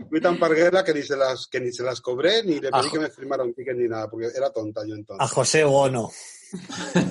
Fui 0.08 0.20
tan 0.22 0.38
parguera 0.38 0.82
que 0.82 0.94
ni 0.94 1.02
se 1.02 1.16
las, 1.16 1.46
que 1.48 1.60
ni 1.60 1.70
se 1.70 1.83
las 1.83 2.00
cobré, 2.00 2.42
ni 2.42 2.58
le 2.60 2.70
pedí 2.70 2.90
que 2.90 2.98
me 2.98 3.10
firmara 3.10 3.44
un 3.44 3.52
ticket 3.52 3.77
ni 3.77 3.88
nada, 3.88 4.08
porque 4.08 4.29
era 4.35 4.50
tonta 4.50 4.87
yo 4.87 4.94
A 4.94 4.96
entonces. 4.96 5.31
José 5.31 5.64
Bono. 5.64 6.10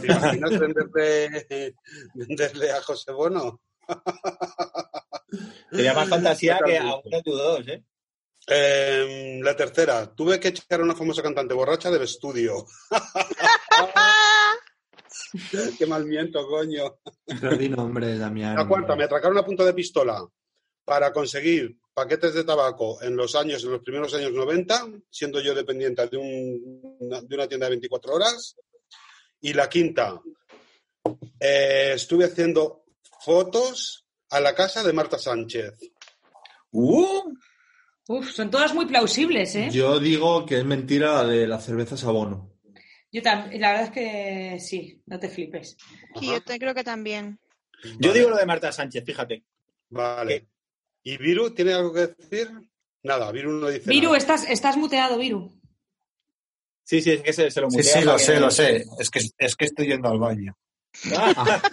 ¿Te 0.02 0.08
imaginas 0.08 0.60
venderle, 0.60 1.76
venderle 2.16 2.72
a 2.72 2.82
José 2.82 3.12
Bono? 3.12 3.62
Sería 5.72 5.94
más 5.94 6.10
fantasía 6.10 6.60
que 6.66 6.80
a 6.80 6.96
uno 6.96 7.02
de 7.04 7.22
tus 7.22 7.38
dos, 7.38 7.68
¿eh? 7.68 7.84
Eh, 8.50 9.40
la 9.44 9.56
tercera, 9.56 10.12
tuve 10.16 10.40
que 10.40 10.48
echar 10.48 10.80
a 10.80 10.84
una 10.84 10.96
famosa 10.96 11.22
cantante 11.22 11.54
borracha 11.54 11.92
del 11.92 12.04
estudio. 12.04 12.66
Qué 15.78 15.86
mal 15.86 16.06
miento, 16.06 16.48
coño. 16.48 17.00
Pero 17.26 17.58
di 17.58 17.70
nombre, 17.70 18.18
Damián. 18.18 18.56
La 18.56 18.68
cuarta, 18.68 18.96
me 18.96 19.04
atracaron 19.04 19.38
a 19.38 19.46
punto 19.46 19.66
de 19.66 19.74
pistola 19.74 20.26
para 20.88 21.12
conseguir 21.12 21.78
paquetes 21.94 22.34
de 22.34 22.46
tabaco 22.46 23.02
en 23.02 23.18
los 23.18 23.36
años, 23.36 23.62
en 23.66 23.72
los 23.72 23.82
primeros 23.82 24.14
años 24.14 24.32
90, 24.32 24.88
siendo 25.10 25.42
yo 25.42 25.54
dependiente 25.54 26.08
de, 26.08 26.16
un- 26.16 26.96
una- 27.02 27.22
de 27.22 27.36
una 27.36 27.46
tienda 27.46 27.66
de 27.66 27.72
24 27.72 28.14
horas. 28.14 28.56
Y 29.42 29.52
la 29.52 29.68
quinta, 29.68 30.18
eh, 31.42 31.92
estuve 31.94 32.24
haciendo 32.24 32.86
fotos 33.20 34.06
a 34.30 34.40
la 34.40 34.56
casa 34.56 34.82
de 34.82 34.94
Marta 34.94 35.18
Sánchez. 35.20 35.74
¡Uh! 36.72 37.34
Uf, 38.08 38.32
son 38.32 38.50
todas 38.50 38.74
muy 38.74 38.86
plausibles, 38.86 39.54
¿eh? 39.56 39.68
Yo, 39.70 39.96
Yo 39.96 40.00
digo 40.00 40.46
que 40.46 40.60
es 40.60 40.66
mentira 40.66 41.16
la 41.16 41.24
de 41.26 41.48
las 41.48 41.66
cervezas 41.66 42.02
abono. 42.06 42.54
también, 43.22 43.60
la 43.62 43.72
verdad 43.72 43.86
es 43.88 43.92
que 43.92 44.60
sí, 44.62 45.02
no 45.08 45.20
te 45.20 45.28
flipes. 45.28 45.76
Sí, 46.18 46.28
yo 46.28 46.42
te- 46.42 46.58
creo 46.60 46.74
que 46.74 46.86
también. 46.86 47.40
Yo 48.00 48.14
digo 48.14 48.30
lo 48.30 48.38
de 48.38 48.46
Marta 48.46 48.72
Sánchez, 48.72 49.04
fíjate. 49.06 49.44
Vale. 49.90 50.48
¿Y 51.10 51.18
Viru 51.18 51.52
tiene 51.52 51.74
algo 51.74 51.94
que 51.94 52.08
decir? 52.08 52.50
Nada, 53.04 53.32
Viru 53.32 53.54
no 53.54 53.68
dice 53.70 53.90
Viru, 53.90 54.08
nada. 54.08 54.18
estás, 54.18 54.50
estás 54.50 54.76
muteado, 54.76 55.18
Viru. 55.18 55.54
Sí, 56.84 57.02
sí, 57.02 57.12
es 57.12 57.22
que 57.22 57.32
se, 57.34 57.50
se 57.52 57.62
lo 57.62 57.70
Sí, 57.70 57.78
mutea 57.78 57.94
sí, 57.94 58.00
lo 58.02 58.06
para 58.14 58.20
sé, 58.20 58.40
lo 58.40 58.52
sé. 58.52 58.86
Es 59.00 59.10
que, 59.10 59.22
es 59.38 59.56
que 59.56 59.66
estoy 59.66 59.88
yendo 59.88 60.10
al 60.10 60.20
baño. 60.20 60.58
Ah. 61.16 61.62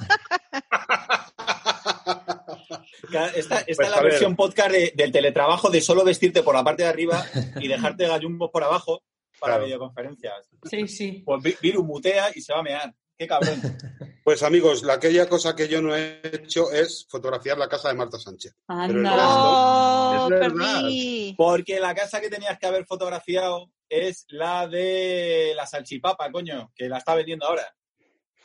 Esta, 3.35 3.59
esta 3.61 3.65
Pues, 3.65 3.79
es 3.79 3.91
la 3.91 4.01
versión 4.03 4.35
podcast 4.37 4.71
de- 4.73 4.93
del 4.97 5.13
teletrabajo 5.13 5.71
de 5.71 5.81
solo 5.81 6.05
vestirte 6.05 6.43
por 6.43 6.55
la 6.55 6.65
parte 6.65 6.83
de 6.83 6.89
arriba 6.89 7.25
y 7.61 7.69
dejarte 7.69 8.07
gallumbos 8.09 8.51
por 8.51 8.65
abajo 8.65 9.03
para 9.39 9.55
Claro. 9.55 9.65
videoconferencias. 9.67 10.49
Sí, 10.69 10.89
sí. 10.89 11.23
Pues 11.25 11.43
Vi- 11.43 11.57
Viru 11.61 11.85
mutea 11.85 12.31
y 12.35 12.41
se 12.41 12.53
va 12.53 12.61
a 12.61 12.63
mear. 12.63 12.95
Qué 13.19 13.27
cabrón. 13.27 13.61
Pues 14.25 14.43
amigos, 14.43 14.83
la 14.85 14.95
aquella 14.95 15.29
cosa 15.29 15.55
que 15.55 15.69
yo 15.69 15.83
no 15.83 15.95
he 15.95 16.23
hecho 16.25 16.73
es 16.73 17.07
fotografiar 17.11 17.59
la 17.59 17.69
casa 17.69 17.89
de 17.89 17.95
Marta 17.95 18.19
Sánchez. 18.19 18.55
Pero 18.67 18.83
el 18.85 19.07
Anda. 19.07 19.11
resto- 19.17 19.29
¡Oh, 19.29 20.25
es 20.25 20.31
verdad. 20.31 20.81
perdí! 20.81 21.35
Porque 21.37 21.79
la 21.79 21.95
casa 21.95 22.23
que 22.23 22.31
tenías 22.31 22.59
que 22.59 22.67
haber 22.67 22.87
fotografiado 22.87 23.71
es 23.91 24.25
la 24.29 24.67
de 24.67 25.53
la 25.55 25.67
salchipapa, 25.67 26.33
coño, 26.33 26.73
que 26.75 26.89
la 26.89 26.97
está 26.97 27.15
vendiendo 27.15 27.45
ahora. 27.45 27.67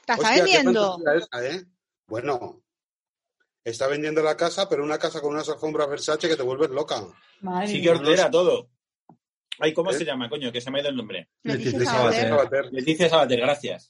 ¿La 0.05 0.15
está 0.15 0.27
Hostia, 0.27 0.43
vendiendo? 0.43 0.97
esa, 1.15 1.47
¿eh? 1.47 1.63
Bueno, 2.07 2.61
está 3.63 3.87
vendiendo 3.87 4.21
la 4.21 4.35
casa, 4.35 4.67
pero 4.67 4.83
una 4.83 4.97
casa 4.99 5.21
con 5.21 5.31
unas 5.33 5.47
alfombras 5.47 5.89
Versace 5.89 6.27
que 6.27 6.35
te 6.35 6.43
vuelves 6.43 6.71
loca. 6.71 7.01
Madre 7.39 7.67
Sí 7.69 7.81
que 7.81 7.91
ordera 7.91 8.29
todo. 8.29 8.69
Ay, 9.59 9.73
¿cómo 9.73 9.91
¿Eh? 9.91 9.93
se 9.93 10.03
llama, 10.03 10.27
coño? 10.29 10.51
Que 10.51 10.59
se 10.59 10.69
me 10.71 10.79
ha 10.79 10.81
ido 10.81 10.89
el 10.89 10.97
nombre. 10.97 11.29
Leticia 11.43 11.71
Leticia 11.71 11.93
Sabater. 11.97 12.29
Sabater. 12.29 12.65
Leticia 12.73 13.09
Sabater, 13.09 13.39
gracias. 13.39 13.89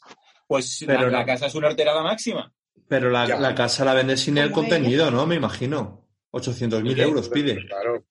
Pues 0.49 0.83
Pero 0.87 1.11
la, 1.11 1.23
casa 1.27 1.45
es 1.45 1.53
una 1.53 1.67
horterada 1.67 2.01
máxima. 2.01 2.51
Pero 2.87 3.11
la, 3.11 3.27
Ya. 3.27 3.37
la 3.39 3.53
casa 3.53 3.85
la 3.85 3.93
vende 3.93 4.17
sin 4.17 4.35
el 4.39 4.51
contenido, 4.51 5.11
¿no? 5.11 5.27
Me 5.27 5.35
imagino. 5.35 6.07
800.000 6.31 6.95
Sí, 6.95 7.01
euros 7.01 7.29
pide. 7.29 7.67
Claro. 7.67 8.03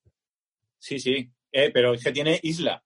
Sí, 0.79 1.01
sí. 1.01 1.29
Eh, 1.51 1.71
pero 1.75 1.95
es 1.95 2.05
que 2.05 2.13
tiene 2.13 2.39
isla. 2.45 2.81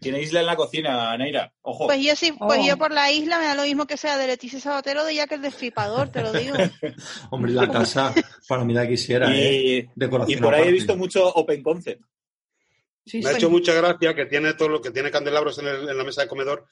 Tiene 0.00 0.20
isla 0.22 0.38
en 0.40 0.46
la 0.46 0.54
cocina, 0.54 1.16
Neira. 1.18 1.52
Ojo. 1.62 1.86
Pues 1.86 2.00
yo 2.00 2.14
sí, 2.14 2.30
pues 2.30 2.60
Oh. 2.62 2.64
yo 2.66 2.76
por 2.78 2.92
la 2.92 3.10
isla 3.10 3.40
me 3.40 3.46
da 3.46 3.56
lo 3.56 3.62
mismo 3.64 3.88
que 3.88 3.96
sea 3.96 4.16
de 4.16 4.28
Leticia 4.28 4.60
Sabatero 4.60 5.02
o 5.02 5.04
de 5.04 5.16
Jack 5.16 5.32
el 5.32 5.42
Destripador, 5.42 6.10
te 6.10 6.22
lo 6.22 6.32
digo. 6.32 6.54
Hombre, 7.30 7.50
la 7.50 7.68
casa, 7.68 8.14
para 8.48 8.64
mí 8.64 8.72
la 8.72 8.86
quisiera, 8.86 9.34
¿eh? 9.34 9.52
y, 9.52 9.88
Decoración 9.96 10.38
y 10.38 10.42
por 10.42 10.54
ahí 10.54 10.68
he 10.68 10.72
visto 10.72 10.96
mucho 10.96 11.26
Open 11.28 11.60
Concept. 11.60 12.02
Sí, 13.04 13.18
Me 13.18 13.30
ha 13.30 13.32
sí. 13.32 13.36
hecho 13.38 13.50
mucha 13.50 13.72
gracia 13.74 14.14
que 14.14 14.26
tiene 14.26 14.54
todo 14.54 14.68
lo 14.68 14.80
que 14.80 14.92
tiene 14.92 15.10
candelabros 15.10 15.58
en, 15.58 15.66
el- 15.66 15.88
en 15.88 15.98
la 15.98 16.04
mesa 16.04 16.22
de 16.22 16.28
comedor 16.28 16.66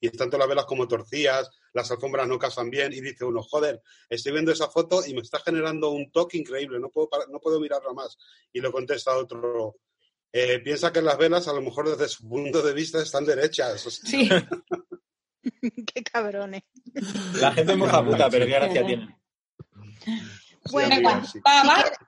y 0.00 0.06
están 0.08 0.28
todas 0.28 0.40
las 0.40 0.48
velas 0.48 0.64
como 0.66 0.86
torcías, 0.88 1.50
las 1.72 1.90
alfombras 1.90 2.28
no 2.28 2.38
casan 2.38 2.70
bien 2.70 2.92
y 2.92 3.00
dice 3.00 3.24
uno, 3.24 3.42
joder, 3.42 3.80
estoy 4.08 4.32
viendo 4.32 4.52
esa 4.52 4.68
foto 4.68 5.04
y 5.06 5.14
me 5.14 5.20
está 5.22 5.38
generando 5.40 5.90
un 5.90 6.10
toque 6.10 6.38
increíble, 6.38 6.78
no 6.78 6.90
puedo, 6.90 7.08
parar- 7.08 7.28
no 7.30 7.38
puedo 7.40 7.58
mirarla 7.60 7.92
más. 7.92 8.16
Y 8.52 8.60
lo 8.60 8.70
contesta 8.72 9.16
otro, 9.16 9.76
eh, 10.32 10.58
piensa 10.60 10.92
que 10.92 11.00
las 11.02 11.16
velas 11.18 11.48
a 11.48 11.52
lo 11.54 11.62
mejor 11.62 11.88
desde 11.90 12.08
su 12.08 12.28
punto 12.28 12.60
de 12.62 12.72
vista 12.74 13.00
están 13.02 13.24
derechas. 13.24 13.86
O 13.86 13.90
sea, 13.90 14.08
Sí. 14.10 14.28
Qué 15.94 16.02
cabrones. 16.02 16.62
La 17.40 17.52
gente 17.52 17.72
es 17.72 17.78
muy 17.78 17.88
puta, 17.88 18.28
pero 18.28 18.46
qué 18.46 18.52
gracia 18.52 18.84
tiene. 18.86 19.16
Bueno, 20.72 20.94
amiga, 20.94 21.14
Venga, 21.14 21.24
sí. 21.26 21.38
va, 21.40 21.62
va. 21.64 21.74
quieres- 21.76 21.98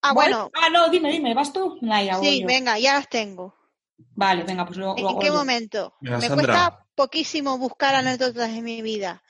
Ah, 0.00 0.12
bueno, 0.12 0.50
Ah, 0.54 0.68
no, 0.70 0.88
dime, 0.90 1.10
dime, 1.10 1.34
¿vas 1.34 1.52
tú? 1.52 1.76
Sí, 2.20 2.44
venga, 2.44 2.78
ya 2.78 2.94
las 2.94 3.08
tengo. 3.08 3.54
Vale, 3.98 4.44
venga, 4.44 4.64
pues 4.64 4.78
luego. 4.78 4.96
¿En 4.96 5.18
qué 5.18 5.26
yo. 5.26 5.34
momento? 5.34 5.94
Venga, 6.00 6.18
Me 6.18 6.30
cuesta 6.30 6.86
poquísimo 6.94 7.58
buscar 7.58 7.94
anécdotas 7.94 8.52
de 8.52 8.62
mi 8.62 8.82
vida. 8.82 9.22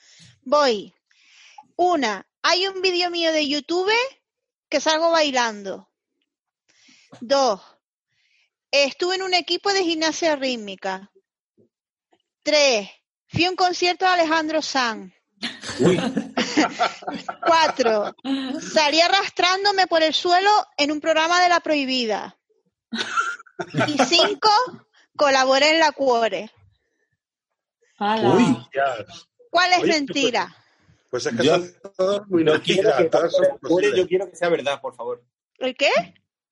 Voy. 0.43 0.95
Una, 1.77 2.27
hay 2.43 2.67
un 2.67 2.81
vídeo 2.81 3.11
mío 3.11 3.33
de 3.33 3.47
YouTube 3.47 3.93
que 4.69 4.81
salgo 4.81 5.11
bailando. 5.11 5.91
Dos, 7.21 7.61
estuve 8.71 9.17
en 9.17 9.23
un 9.23 9.35
equipo 9.35 9.73
de 9.73 9.85
gimnasia 9.85 10.37
rítmica. 10.37 11.11
Tres, 12.43 12.89
fui 13.27 13.45
a 13.45 13.51
un 13.51 13.57
concierto 13.57 14.05
de 14.05 14.13
Alejandro 14.13 14.63
Sanz. 14.63 15.13
Cuatro, 17.47 18.15
salí 18.61 19.01
arrastrándome 19.01 19.87
por 19.87 20.03
el 20.03 20.13
suelo 20.13 20.51
en 20.77 20.91
un 20.91 21.01
programa 21.01 21.41
de 21.41 21.49
la 21.49 21.61
prohibida. 21.61 22.37
Y 23.89 23.99
cinco, 24.05 24.51
colaboré 25.17 25.71
en 25.73 25.79
la 25.81 25.93
Cuore. 25.93 26.51
Hala. 27.99 28.31
Uy. 28.31 28.57
¿Cuál 29.51 29.73
es 29.73 29.79
Oye, 29.83 29.93
mentira? 29.93 30.55
Pues 31.11 31.27
es 31.27 31.37
que 31.37 31.43
Yo- 31.45 31.57
son 31.57 31.75
todos 31.97 32.29
muy 32.29 32.45
no 32.45 32.61
quiero 32.63 32.91
que 32.97 33.11
son 33.11 33.59
cuore 33.63 33.97
yo 33.97 34.07
quiero 34.07 34.31
que 34.31 34.37
sea 34.37 34.49
verdad, 34.51 34.81
por 34.81 34.95
favor. 34.95 35.25
¿El 35.59 35.75
qué? 35.75 35.89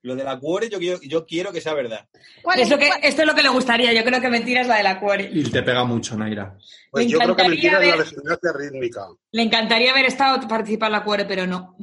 Lo 0.03 0.15
de 0.17 0.25
la 0.25 0.39
cuore 0.39 0.69
yo 0.69 0.79
quiero, 0.79 0.99
yo 1.03 1.27
quiero 1.27 1.53
que 1.53 1.61
sea 1.61 1.75
verdad. 1.75 2.09
¿Cuál 2.43 2.59
Es 2.61 2.65
es, 2.65 2.71
lo 2.71 2.79
que, 2.79 2.89
cuál- 2.89 3.01
esto 3.03 3.23
es 3.23 3.27
lo 3.29 3.35
que 3.35 3.43
le 3.43 3.49
gustaría. 3.51 3.93
Yo 3.93 4.03
creo 4.05 4.21
que 4.21 4.29
mentira 4.29 4.63
es 4.63 4.67
la 4.69 4.77
de 4.77 4.83
la 4.85 4.99
cuore. 4.99 5.29
Y 5.33 5.45
te 5.51 5.63
pega 5.63 5.85
mucho, 5.85 6.17
Naira. 6.17 6.57
Pues 6.91 7.05
Me 7.07 7.11
yo 7.13 7.19
creo 7.19 7.37
que 7.37 7.49
mentira 7.49 7.81
es 7.83 7.91
la 7.91 7.97
de 7.97 8.05
gimnasia 8.09 8.53
rítmica. 8.55 9.07
Le 9.33 9.43
encantaría 9.43 9.91
haber 9.93 10.07
estado 10.07 10.47
participar 10.49 10.89
en 10.89 10.93
la 10.93 11.05
cuore, 11.05 11.25
pero 11.27 11.47
no. 11.47 11.77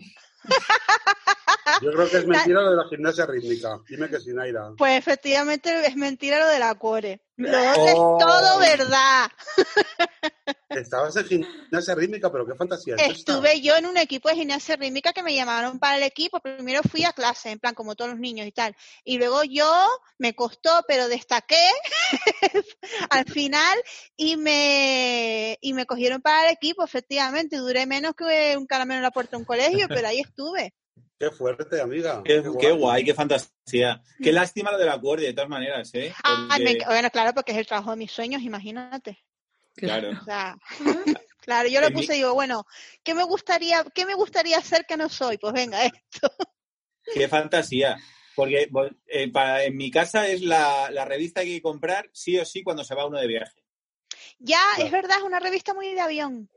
Yo 1.81 1.91
creo 1.91 2.09
que 2.09 2.17
es 2.17 2.27
mentira 2.27 2.61
lo 2.61 2.71
de 2.71 2.77
la 2.77 2.87
gimnasia 2.89 3.25
rítmica. 3.25 3.79
Dime 3.87 4.09
que 4.09 4.19
sí, 4.19 4.31
Naira. 4.33 4.71
Pues 4.77 4.97
efectivamente 4.97 5.85
es 5.85 5.95
mentira 5.95 6.39
lo 6.39 6.47
de 6.47 6.59
la 6.59 6.75
cuore. 6.75 7.21
Lo 7.35 7.49
Oh. 7.49 7.87
es 7.87 7.93
todo 7.93 8.59
verdad. 8.59 9.27
Estabas 10.69 11.15
en 11.15 11.25
gimnasia 11.25 11.95
rítmica, 11.95 12.31
pero 12.31 12.45
qué 12.45 12.55
fantasía? 12.55 12.95
Estuve 12.95 13.61
yo 13.61 13.75
en 13.75 13.85
un 13.85 13.97
equipo 13.97 14.29
de 14.29 14.35
gimnasia 14.35 14.75
rítmica 14.75 15.13
que 15.13 15.23
me 15.23 15.35
llamaron 15.35 15.79
para 15.79 15.97
el 15.97 16.03
equipo. 16.03 16.39
Primero 16.39 16.81
fui 16.83 17.03
a 17.05 17.13
clase, 17.13 17.51
en 17.51 17.59
plan 17.59 17.73
como 17.73 17.95
todos 17.95 18.11
los 18.11 18.19
niños 18.19 18.47
y 18.47 18.51
tal. 18.51 18.75
Y 19.03 19.17
luego 19.17 19.43
yo 19.43 19.87
me 20.17 20.35
costó, 20.35 20.83
pero 20.87 21.07
destaqué 21.07 21.63
al 23.09 23.25
final 23.25 23.77
y 24.15 24.37
me, 24.37 25.57
y 25.61 25.73
me 25.73 25.85
cogieron 25.85 26.21
para 26.21 26.47
el 26.47 26.53
equipo, 26.53 26.83
efectivamente. 26.83 27.57
Duré 27.57 27.85
menos 27.85 28.13
que 28.15 28.55
un 28.57 28.65
caramelo 28.67 28.97
en 28.97 29.03
la 29.03 29.11
puerta 29.11 29.31
de 29.31 29.41
un 29.41 29.45
colegio, 29.45 29.87
pero 29.87 30.07
ahí 30.07 30.19
estuve. 30.19 30.73
Qué 31.29 31.31
fuerte, 31.35 31.79
amiga. 31.81 32.21
Qué, 32.23 32.43
qué 32.59 32.71
guay, 32.71 33.05
qué 33.05 33.13
fantasía. 33.13 34.01
Qué 34.21 34.31
lástima 34.33 34.71
lo 34.71 34.77
de 34.77 34.85
la 34.85 34.99
cuore, 34.99 35.23
de 35.23 35.33
todas 35.33 35.49
maneras, 35.49 35.89
¿eh? 35.93 36.13
Ah, 36.23 36.47
Porque- 36.49 36.63
me- 36.63 36.85
bueno, 36.85 37.09
claro, 37.11 37.33
porque 37.33 37.51
es 37.53 37.57
el 37.57 37.65
trabajo 37.67 37.91
de 37.91 37.97
mis 37.97 38.11
sueños, 38.11 38.41
imagínate. 38.41 39.23
Claro. 39.75 40.11
O 40.21 40.25
sea, 40.25 40.57
claro, 41.39 41.69
yo 41.69 41.79
lo 41.81 41.89
mi- 41.89 41.95
puse 41.95 42.13
y 42.13 42.17
digo, 42.17 42.33
bueno, 42.33 42.65
¿qué 43.03 43.13
me 43.13 43.23
gustaría, 43.23 43.85
qué 43.95 44.05
me 44.05 44.15
gustaría 44.15 44.57
hacer 44.57 44.85
que 44.85 44.97
no 44.97 45.07
soy? 45.09 45.37
Pues 45.37 45.53
venga, 45.53 45.79
esto. 45.85 46.29
Qué 47.13 47.27
fantasía. 47.27 47.97
Porque 48.35 48.67
bo- 48.69 48.89
eh, 49.07 49.31
para, 49.31 49.63
en 49.63 49.77
mi 49.77 49.91
casa 49.91 50.27
es 50.27 50.41
la, 50.41 50.89
la 50.91 51.05
revista 51.05 51.41
que 51.41 51.47
hay 51.47 51.55
que 51.57 51.61
comprar 51.61 52.09
sí 52.13 52.37
o 52.37 52.45
sí 52.45 52.63
cuando 52.63 52.83
se 52.83 52.95
va 52.95 53.05
uno 53.05 53.19
de 53.19 53.27
viaje. 53.27 53.63
Ya, 54.39 54.57
Claro. 54.75 54.85
es 54.85 54.91
verdad, 54.91 55.17
es 55.19 55.23
una 55.23 55.39
revista 55.39 55.73
muy 55.73 55.93
de 55.93 56.01
avión. 56.01 56.49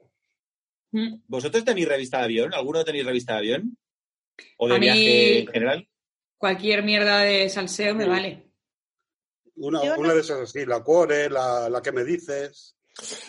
Mm. 0.92 1.20
¿Vosotros 1.26 1.64
tenéis 1.64 1.86
revista 1.88 2.18
de 2.18 2.24
avión? 2.24 2.54
¿Alguno 2.54 2.84
tenéis 2.84 3.04
revista 3.06 3.34
de 3.34 3.38
avión? 3.38 3.78
¿O 4.58 4.68
de 4.68 4.74
A 4.76 4.78
mí- 4.78 4.84
viaje 4.86 5.38
en 5.40 5.46
general? 5.48 5.88
Cualquier 6.38 6.82
mierda 6.82 7.20
de 7.20 7.48
salseo 7.48 7.94
me 7.94 8.04
Sí. 8.04 8.10
vale. 8.10 8.42
Una, 9.56 9.80
una 9.80 10.08
no- 10.08 10.14
de 10.14 10.20
esas 10.20 10.40
así, 10.40 10.66
la 10.66 10.82
cuore, 10.82 11.30
la, 11.30 11.68
la 11.70 11.80
que 11.80 11.92
me 11.92 12.04
dices. 12.04 12.74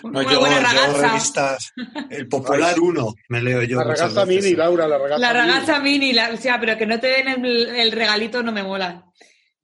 No, 0.04 0.10
Una 0.22 0.32
yo, 0.32 0.40
buena 0.40 0.74
yo 0.74 1.02
revistas. 1.02 1.74
El 2.10 2.28
Popular 2.30 2.80
1 2.80 3.14
me 3.30 3.42
leo 3.42 3.64
yo. 3.64 3.78
la 3.80 3.84
ragazza 3.86 4.24
veces. 4.26 4.44
mini, 4.46 4.56
Laura, 4.56 4.88
la 4.88 4.98
ragazza 4.98 5.20
La 5.20 5.34
mini. 5.34 5.40
ragazza 5.52 5.80
mini, 5.80 6.14
la, 6.14 6.34
o 6.34 6.38
sea, 6.38 6.60
pero 6.60 6.78
que 6.78 6.86
no 6.86 7.00
te 7.00 7.08
den 7.08 7.28
el, 7.46 7.68
el 7.68 7.92
regalito 7.92 8.42
no 8.44 8.52
me 8.52 8.64
mola. 8.64 9.06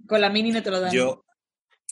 Con 0.07 0.19
la 0.21 0.29
mini 0.29 0.51
no 0.51 0.61
te 0.63 0.71
lo 0.71 0.79
dan. 0.81 0.91
Yo, 0.91 1.23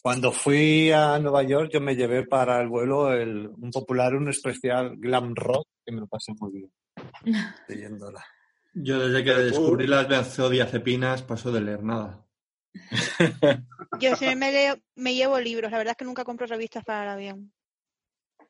cuando 0.01 0.31
fui 0.33 0.91
a 0.91 1.19
Nueva 1.19 1.43
York, 1.43 1.69
yo 1.73 1.79
me 1.79 1.95
llevé 1.95 2.25
para 2.25 2.61
el 2.61 2.67
vuelo 2.67 3.13
el, 3.13 3.47
un 3.47 3.71
Popular 3.71 4.13
1 4.15 4.29
especial 4.29 4.95
Glam 4.97 5.33
Rock, 5.35 5.67
que 5.85 5.91
me 5.93 6.01
lo 6.01 6.07
pasé 6.07 6.33
muy 6.39 6.51
bien 6.51 6.71
leyéndola. 7.67 8.25
Yo 8.74 8.99
desde 8.99 9.24
que 9.24 9.34
descubrí 9.34 9.88
las 9.88 10.07
benzodiazepinas 10.07 11.24
paso 11.24 11.51
de 11.51 11.61
leer 11.61 11.84
nada. 11.84 12.26
Yo 13.99 14.15
siempre 14.15 14.36
me, 14.36 14.51
leo, 14.51 14.80
me 14.95 15.13
llevo 15.13 15.39
libros, 15.39 15.72
la 15.72 15.78
verdad 15.78 15.91
es 15.91 15.97
que 15.97 16.05
nunca 16.05 16.24
compro 16.24 16.47
revistas 16.47 16.84
para 16.86 17.03
el 17.03 17.09
avión. 17.09 17.53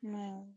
No. 0.01 0.47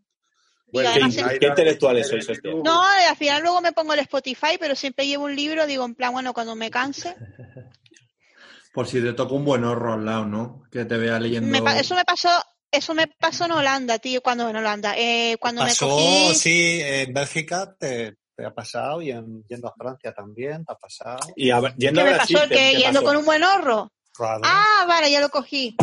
Bueno, 0.66 0.90
además 0.90 1.16
qué, 1.38 1.46
intelectuales 1.46 2.08
sois, 2.08 2.28
hostia. 2.28 2.50
No, 2.64 2.82
al 2.82 3.16
final 3.16 3.42
luego 3.42 3.60
me 3.60 3.72
pongo 3.72 3.94
el 3.94 4.00
Spotify, 4.00 4.56
pero 4.58 4.74
siempre 4.74 5.06
llevo 5.06 5.24
un 5.24 5.36
libro, 5.36 5.66
digo, 5.66 5.84
en 5.84 5.94
plan, 5.94 6.12
bueno, 6.12 6.34
cuando 6.34 6.54
me 6.56 6.70
canse. 6.70 7.14
Por 8.74 8.88
si 8.88 9.00
te 9.00 9.12
toca 9.12 9.34
un 9.34 9.44
buen 9.44 9.62
horro 9.62 9.92
al 9.92 10.04
lado, 10.04 10.26
¿no? 10.26 10.64
Que 10.70 10.84
te 10.84 10.96
vea 10.96 11.20
leyendo. 11.20 11.48
Me 11.48 11.80
eso 11.80 11.94
me 11.94 12.04
pasó, 12.04 12.28
eso 12.72 12.92
me 12.92 13.06
pasó 13.06 13.44
en 13.44 13.52
Holanda, 13.52 14.00
tío, 14.00 14.20
cuando 14.20 14.48
en 14.48 14.56
Holanda, 14.56 14.94
eh, 14.98 15.36
cuando 15.38 15.62
Pasó, 15.62 15.86
me 15.86 15.92
cogí, 15.92 16.34
sí, 16.34 16.80
en 16.82 17.14
Bélgica 17.14 17.76
te, 17.78 18.16
te 18.36 18.44
ha 18.44 18.52
pasado 18.52 19.00
y 19.02 19.10
en, 19.10 19.44
yendo 19.46 19.68
a 19.68 19.74
Francia 19.76 20.12
también 20.12 20.64
te 20.64 20.72
ha 20.72 20.76
pasado. 20.76 21.18
Y 21.36 21.50
a- 21.50 21.60
¿qué 21.60 21.74
yendo 21.78 22.00
a 22.00 22.04
me 22.04 22.14
Brasil, 22.14 22.36
pasó? 22.36 22.48
¿qué- 22.48 22.54
Que 22.54 22.70
qué 22.72 22.76
yendo 22.78 23.00
pasó? 23.00 23.04
con 23.06 23.16
un 23.16 23.24
buen 23.24 23.42
ahorro. 23.44 23.92
Claro. 24.12 24.40
Ah, 24.44 24.84
vale, 24.88 25.10
ya 25.10 25.20
lo 25.20 25.28
cogí. 25.28 25.76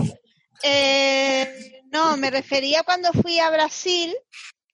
Eh, 0.63 1.81
no, 1.91 2.17
me 2.17 2.29
refería 2.31 2.83
cuando 2.83 3.11
fui 3.13 3.39
a 3.39 3.49
Brasil, 3.49 4.15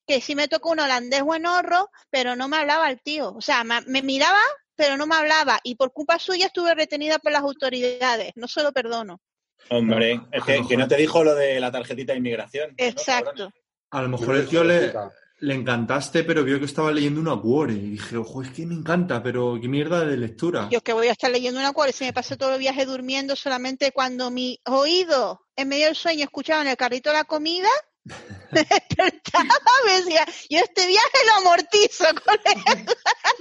que 0.05 0.21
sí 0.21 0.35
me 0.35 0.47
tocó 0.47 0.71
un 0.71 0.79
holandés 0.79 1.21
buenorro, 1.23 1.89
pero 2.09 2.35
no 2.35 2.47
me 2.47 2.57
hablaba 2.57 2.89
el 2.89 3.01
tío. 3.01 3.33
O 3.33 3.41
sea, 3.41 3.63
me, 3.63 3.81
me 3.81 4.01
miraba, 4.01 4.39
pero 4.75 4.97
no 4.97 5.07
me 5.07 5.15
hablaba. 5.15 5.59
Y 5.63 5.75
por 5.75 5.91
culpa 5.93 6.19
suya 6.19 6.47
estuve 6.47 6.75
retenida 6.75 7.19
por 7.19 7.31
las 7.31 7.41
autoridades. 7.41 8.31
No 8.35 8.47
se 8.47 8.63
lo 8.63 8.71
perdono. 8.71 9.21
Hombre, 9.69 10.21
es 10.31 10.43
que, 10.43 10.61
que 10.67 10.77
no 10.77 10.87
te 10.87 10.95
dijo 10.97 11.23
lo 11.23 11.35
de 11.35 11.59
la 11.59 11.71
tarjetita 11.71 12.13
de 12.13 12.19
inmigración. 12.19 12.73
Exacto. 12.77 13.49
A 13.91 14.01
lo 14.01 14.09
mejor 14.09 14.35
el 14.35 14.47
tío 14.47 14.63
le, 14.63 14.93
le 15.39 15.53
encantaste, 15.53 16.23
pero 16.23 16.43
vio 16.43 16.59
que 16.59 16.65
estaba 16.65 16.91
leyendo 16.91 17.21
una 17.21 17.35
cuore. 17.39 17.73
Y 17.73 17.91
dije, 17.91 18.17
ojo, 18.17 18.41
es 18.41 18.49
que 18.49 18.65
me 18.65 18.73
encanta, 18.73 19.21
pero 19.21 19.57
qué 19.61 19.67
mierda 19.67 20.03
de 20.05 20.17
lectura. 20.17 20.67
Yo 20.71 20.81
que 20.81 20.93
voy 20.93 21.07
a 21.07 21.11
estar 21.11 21.29
leyendo 21.31 21.59
una 21.59 21.73
cual, 21.73 21.93
si 21.93 22.05
me 22.05 22.13
pasé 22.13 22.37
todo 22.37 22.53
el 22.53 22.59
viaje 22.59 22.85
durmiendo 22.85 23.35
solamente 23.35 23.91
cuando 23.91 24.31
mi 24.31 24.59
oído 24.65 25.41
en 25.55 25.67
medio 25.67 25.85
del 25.85 25.95
sueño 25.95 26.23
escuchaba 26.23 26.61
en 26.63 26.69
el 26.69 26.77
carrito 26.77 27.13
la 27.13 27.23
comida, 27.23 27.69
me 28.51 28.63
despertaba, 28.63 29.45
me 29.85 29.93
decía, 30.01 30.25
yo 30.49 30.59
este 30.59 30.87
viaje 30.87 31.17
lo 31.27 31.41
amortizo 31.41 32.05
con 32.25 32.35
él. 32.75 32.85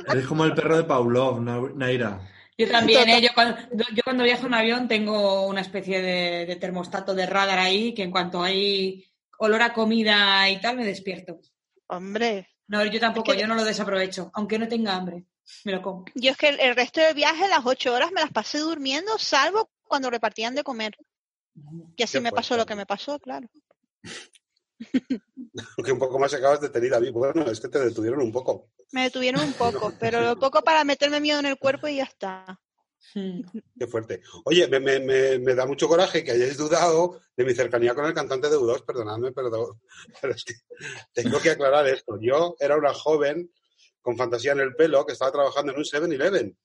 Eres 0.12 0.26
como 0.26 0.44
el 0.44 0.54
perro 0.54 0.76
de 0.76 0.84
Pavlov, 0.84 1.40
Na- 1.40 1.70
Naira. 1.74 2.20
Yo 2.58 2.68
también, 2.70 3.08
¿eh? 3.10 3.20
yo, 3.20 3.28
cuando, 3.34 3.56
yo 3.70 4.02
cuando 4.02 4.24
viajo 4.24 4.46
en 4.46 4.54
avión 4.54 4.88
tengo 4.88 5.46
una 5.46 5.60
especie 5.60 6.00
de, 6.00 6.46
de 6.46 6.56
termostato 6.56 7.14
de 7.14 7.26
radar 7.26 7.58
ahí 7.58 7.92
que 7.92 8.02
en 8.02 8.10
cuanto 8.10 8.42
hay 8.42 9.04
olor 9.38 9.60
a 9.60 9.74
comida 9.74 10.48
y 10.48 10.58
tal 10.60 10.76
me 10.78 10.86
despierto. 10.86 11.38
Hombre, 11.88 12.48
No, 12.68 12.84
yo 12.84 12.98
tampoco, 12.98 13.30
Es 13.30 13.36
que- 13.36 13.42
yo 13.42 13.46
no 13.48 13.54
lo 13.54 13.64
desaprovecho, 13.64 14.30
aunque 14.34 14.58
no 14.58 14.66
tenga 14.68 14.96
hambre, 14.96 15.24
me 15.64 15.72
lo 15.72 15.82
como. 15.82 16.04
yo 16.14 16.30
es 16.32 16.36
que 16.36 16.48
el, 16.48 16.58
el 16.60 16.74
resto 16.74 17.00
del 17.00 17.14
viaje, 17.14 17.46
las 17.48 17.64
ocho 17.64 17.94
horas, 17.94 18.10
me 18.12 18.20
las 18.20 18.32
pasé 18.32 18.58
durmiendo, 18.58 19.16
salvo 19.18 19.70
cuando 19.84 20.10
repartían 20.10 20.54
de 20.56 20.64
comer. 20.64 20.96
Y 21.96 22.02
así 22.02 22.20
me 22.20 22.32
pasó 22.32 22.56
lo 22.56 22.66
que 22.66 22.74
me 22.74 22.84
pasó, 22.86 23.18
claro. 23.20 23.48
Que 25.84 25.92
un 25.92 25.98
poco 25.98 26.18
más 26.18 26.34
acabas 26.34 26.60
de 26.60 26.68
tener 26.68 26.92
a 26.94 27.00
mí. 27.00 27.10
Bueno, 27.10 27.50
es 27.50 27.60
que 27.60 27.68
te 27.68 27.78
detuvieron 27.78 28.20
un 28.20 28.30
poco. 28.32 28.68
Me 28.92 29.04
detuvieron 29.04 29.40
un 29.42 29.52
poco, 29.58 29.92
pero 30.00 30.20
lo 30.20 30.36
poco 30.38 30.62
para 30.62 30.84
meterme 30.84 31.20
miedo 31.20 31.38
en 31.40 31.46
el 31.46 31.56
cuerpo 31.58 31.88
y 31.88 31.96
ya 31.96 32.04
está. 32.04 32.60
Mm. 33.14 33.40
Qué 33.78 33.86
fuerte. 33.86 34.20
Oye, 34.44 34.66
me, 34.68 34.80
me- 34.80 35.00
me- 35.00 35.38
me 35.38 35.54
da 35.54 35.66
mucho 35.66 35.88
coraje 35.88 36.24
que 36.24 36.32
hayáis 36.32 36.56
dudado 36.56 37.20
de 37.36 37.44
mi 37.44 37.54
cercanía 37.54 37.94
con 37.94 38.04
el 38.06 38.14
cantante 38.14 38.48
de 38.48 38.56
U2, 38.56 38.84
perdonadme, 38.84 39.32
pero, 39.32 39.80
pero 40.20 40.34
es 40.34 40.44
que 40.44 40.54
tengo 41.12 41.40
que 41.40 41.50
aclarar 41.50 41.86
esto. 41.88 42.18
Yo 42.20 42.56
era 42.58 42.76
una 42.76 42.92
joven 42.94 43.50
con 44.00 44.16
fantasía 44.16 44.52
en 44.52 44.60
el 44.60 44.74
pelo 44.74 45.04
que 45.04 45.12
estaba 45.14 45.32
trabajando 45.32 45.72
en 45.72 45.78
un 45.78 45.84
7-Eleven. 45.84 46.56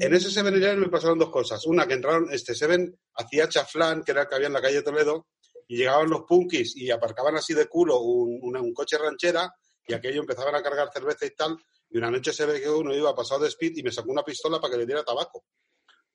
En 0.00 0.14
ese 0.14 0.28
7-Eleven 0.28 0.78
me 0.78 0.88
pasaron 0.88 1.18
dos 1.18 1.30
cosas. 1.30 1.66
Una, 1.66 1.86
que 1.86 1.94
entraron, 1.94 2.28
este 2.32 2.54
7 2.54 2.94
hacía 3.14 3.48
chaflán, 3.48 4.02
que 4.02 4.12
era 4.12 4.22
el 4.22 4.28
que 4.28 4.34
había 4.36 4.46
en 4.46 4.52
la 4.54 4.62
calle 4.62 4.82
Toledo, 4.82 5.26
y 5.68 5.76
llegaban 5.76 6.08
los 6.08 6.22
punkis 6.22 6.76
y 6.76 6.90
aparcaban 6.90 7.36
así 7.36 7.52
de 7.54 7.66
culo 7.66 8.00
un, 8.00 8.38
una- 8.42 8.60
un 8.60 8.72
coche 8.72 8.96
ranchera 8.98 9.52
y 9.86 9.92
aquello 9.94 10.20
empezaban 10.20 10.54
a 10.54 10.62
cargar 10.62 10.88
cerveza 10.92 11.26
y 11.26 11.30
tal. 11.34 11.56
Y 11.92 11.98
una 11.98 12.10
noche 12.10 12.32
se 12.32 12.46
ve 12.46 12.60
que 12.60 12.70
uno 12.70 12.94
iba 12.94 13.14
pasado 13.14 13.42
de 13.42 13.48
speed 13.48 13.76
y 13.76 13.82
me 13.82 13.92
sacó 13.92 14.10
una 14.10 14.22
pistola 14.22 14.58
para 14.58 14.72
que 14.72 14.78
le 14.78 14.86
diera 14.86 15.04
tabaco. 15.04 15.44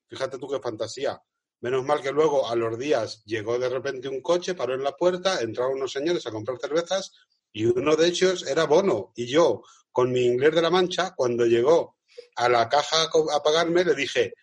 Fíjate 0.07 0.39
tú 0.39 0.47
qué 0.47 0.59
fantasía. 0.59 1.21
Menos 1.59 1.85
mal 1.85 2.01
que 2.01 2.11
luego, 2.11 2.47
a 2.47 2.55
los 2.55 2.77
días, 2.77 3.23
llegó 3.25 3.59
de 3.59 3.69
repente 3.69 4.07
un 4.07 4.21
coche, 4.21 4.55
paró 4.55 4.73
en 4.73 4.83
la 4.83 4.95
puerta, 4.95 5.41
entraron 5.41 5.73
unos 5.73 5.91
señores 5.91 6.25
a 6.25 6.31
comprar 6.31 6.57
cervezas 6.59 7.11
y 7.51 7.65
uno 7.65 7.95
de 7.95 8.07
ellos 8.07 8.45
era 8.47 8.65
Bono. 8.65 9.11
Y 9.15 9.27
yo, 9.27 9.61
con 9.91 10.11
mi 10.11 10.25
inglés 10.25 10.55
de 10.55 10.61
la 10.61 10.69
mancha, 10.69 11.13
cuando 11.15 11.45
llegó 11.45 11.97
a 12.35 12.49
la 12.49 12.67
caja 12.69 13.09
a 13.33 13.43
pagarme, 13.43 13.83
le 13.83 13.93
dije, 13.93 14.33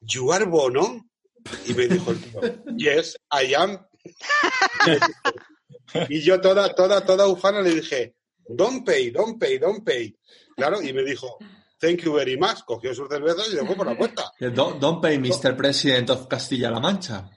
¿You 0.00 0.32
are 0.32 0.44
Bono? 0.44 1.08
Y 1.66 1.74
me 1.74 1.86
dijo 1.86 2.10
el 2.10 2.22
tío, 2.22 2.40
Yes, 2.76 3.16
I 3.30 3.54
am. 3.54 3.86
y 6.08 6.22
yo 6.22 6.40
toda, 6.40 6.74
toda, 6.74 7.04
toda 7.04 7.28
ufana 7.28 7.60
le 7.60 7.70
dije, 7.70 8.16
Don't 8.48 8.86
pay, 8.86 9.10
don't 9.10 9.40
pay, 9.40 9.58
don't 9.58 9.84
pay. 9.84 10.16
Claro, 10.56 10.82
y 10.82 10.92
me 10.92 11.04
dijo, 11.04 11.38
Thank 11.78 12.00
you 12.04 12.14
very 12.14 12.38
much. 12.38 12.64
Cogió 12.64 12.94
sus 12.94 13.08
cervezas 13.08 13.48
y 13.52 13.56
fue 13.64 13.76
por 13.76 13.86
la 13.86 13.96
puerta. 13.96 14.32
Don't, 14.40 14.80
don't 14.80 15.02
pay, 15.02 15.18
Mr. 15.18 15.56
President 15.56 16.10
of 16.10 16.26
Castilla-La 16.26 16.80
Mancha. 16.80 17.30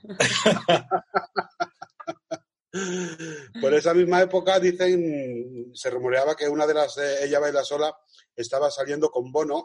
Por 3.60 3.74
esa 3.74 3.92
misma 3.94 4.22
época, 4.22 4.60
dicen, 4.60 5.72
se 5.74 5.90
rumoreaba 5.90 6.36
que 6.36 6.48
una 6.48 6.68
de 6.68 6.74
las, 6.74 6.96
eh, 6.98 7.24
ella 7.24 7.40
baila 7.40 7.64
sola, 7.64 7.92
estaba 8.36 8.70
saliendo 8.70 9.10
con 9.10 9.32
Bono 9.32 9.64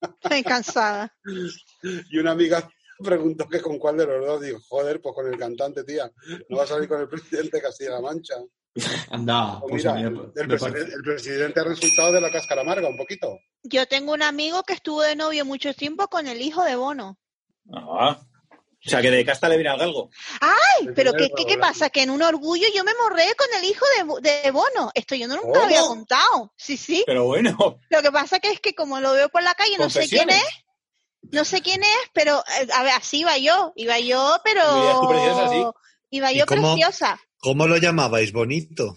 Estoy 0.00 0.42
cansada. 0.42 1.14
y 2.10 2.18
una 2.18 2.32
amiga 2.32 2.68
preguntó 3.02 3.48
que 3.48 3.60
con 3.60 3.78
cuál 3.78 3.96
de 3.96 4.06
los 4.06 4.26
dos. 4.26 4.40
Digo, 4.40 4.58
joder, 4.68 5.00
pues 5.00 5.14
con 5.14 5.26
el 5.26 5.38
cantante, 5.38 5.84
tía. 5.84 6.10
No 6.48 6.58
va 6.58 6.64
a 6.64 6.66
salir 6.66 6.88
con 6.88 7.00
el 7.00 7.08
presidente 7.08 7.56
de 7.56 7.62
Castilla-La 7.62 8.00
Mancha. 8.00 8.36
Anda, 9.10 9.60
pues 9.60 9.84
mira, 9.84 9.92
a 9.92 9.94
mí 9.96 10.02
el, 10.36 10.48
presidente 11.02 11.60
ha 11.60 11.64
resultado 11.64 12.12
de 12.12 12.20
la 12.20 12.30
cáscara 12.30 12.62
amarga, 12.62 12.88
un 12.88 12.96
poquito. 12.96 13.40
Yo 13.62 13.86
tengo 13.86 14.12
un 14.12 14.22
amigo 14.22 14.62
que 14.62 14.74
estuvo 14.74 15.02
de 15.02 15.16
novio 15.16 15.44
mucho 15.44 15.74
tiempo 15.74 16.08
con 16.08 16.26
el 16.26 16.40
hijo 16.40 16.64
de 16.64 16.76
Bono. 16.76 17.18
Ah. 17.72 18.20
O 18.86 18.88
sea, 18.88 19.02
que 19.02 19.10
de 19.10 19.26
casta 19.26 19.46
le 19.48 19.56
viene 19.56 19.68
al 19.68 19.78
galgo. 19.78 20.08
Ay, 20.40 20.88
pero 20.96 21.12
¿qué, 21.12 21.30
qué, 21.46 21.58
pasa? 21.58 21.90
Que 21.90 22.02
en 22.02 22.08
un 22.08 22.22
orgullo 22.22 22.66
yo 22.74 22.82
me 22.82 22.94
morré 22.94 23.26
con 23.36 23.46
el 23.58 23.64
hijo 23.68 23.84
de, 24.22 24.42
de 24.42 24.50
Bono. 24.50 24.90
Esto 24.94 25.14
yo 25.14 25.28
nunca 25.28 25.58
lo 25.58 25.64
había 25.64 25.82
contado. 25.82 26.54
Sí, 26.56 26.78
sí. 26.78 27.02
Pero 27.04 27.26
bueno, 27.26 27.78
Lo 27.90 28.02
que 28.02 28.10
pasa 28.10 28.40
que 28.40 28.50
es 28.50 28.60
que 28.60 28.74
como 28.74 28.98
lo 29.00 29.12
veo 29.12 29.28
por 29.28 29.42
la 29.42 29.54
calle, 29.54 29.76
no 29.78 29.90
sé 29.90 30.08
quién 30.08 30.30
es. 30.30 30.48
No 31.30 31.44
sé 31.44 31.60
quién 31.60 31.82
es, 31.82 32.10
pero 32.14 32.42
eh, 32.58 32.68
a 32.74 32.82
ver, 32.82 32.94
así 32.96 33.20
iba 33.20 33.36
yo. 33.36 33.74
Iba 33.76 33.98
yo, 33.98 34.40
pero... 34.42 35.74
Iba 36.08 36.32
¿Y 36.32 36.38
yo 36.38 36.46
cómo? 36.46 36.74
preciosa. 36.74 37.20
¿Cómo 37.40 37.66
lo 37.66 37.76
llamabais? 37.78 38.32
Bonito. 38.32 38.96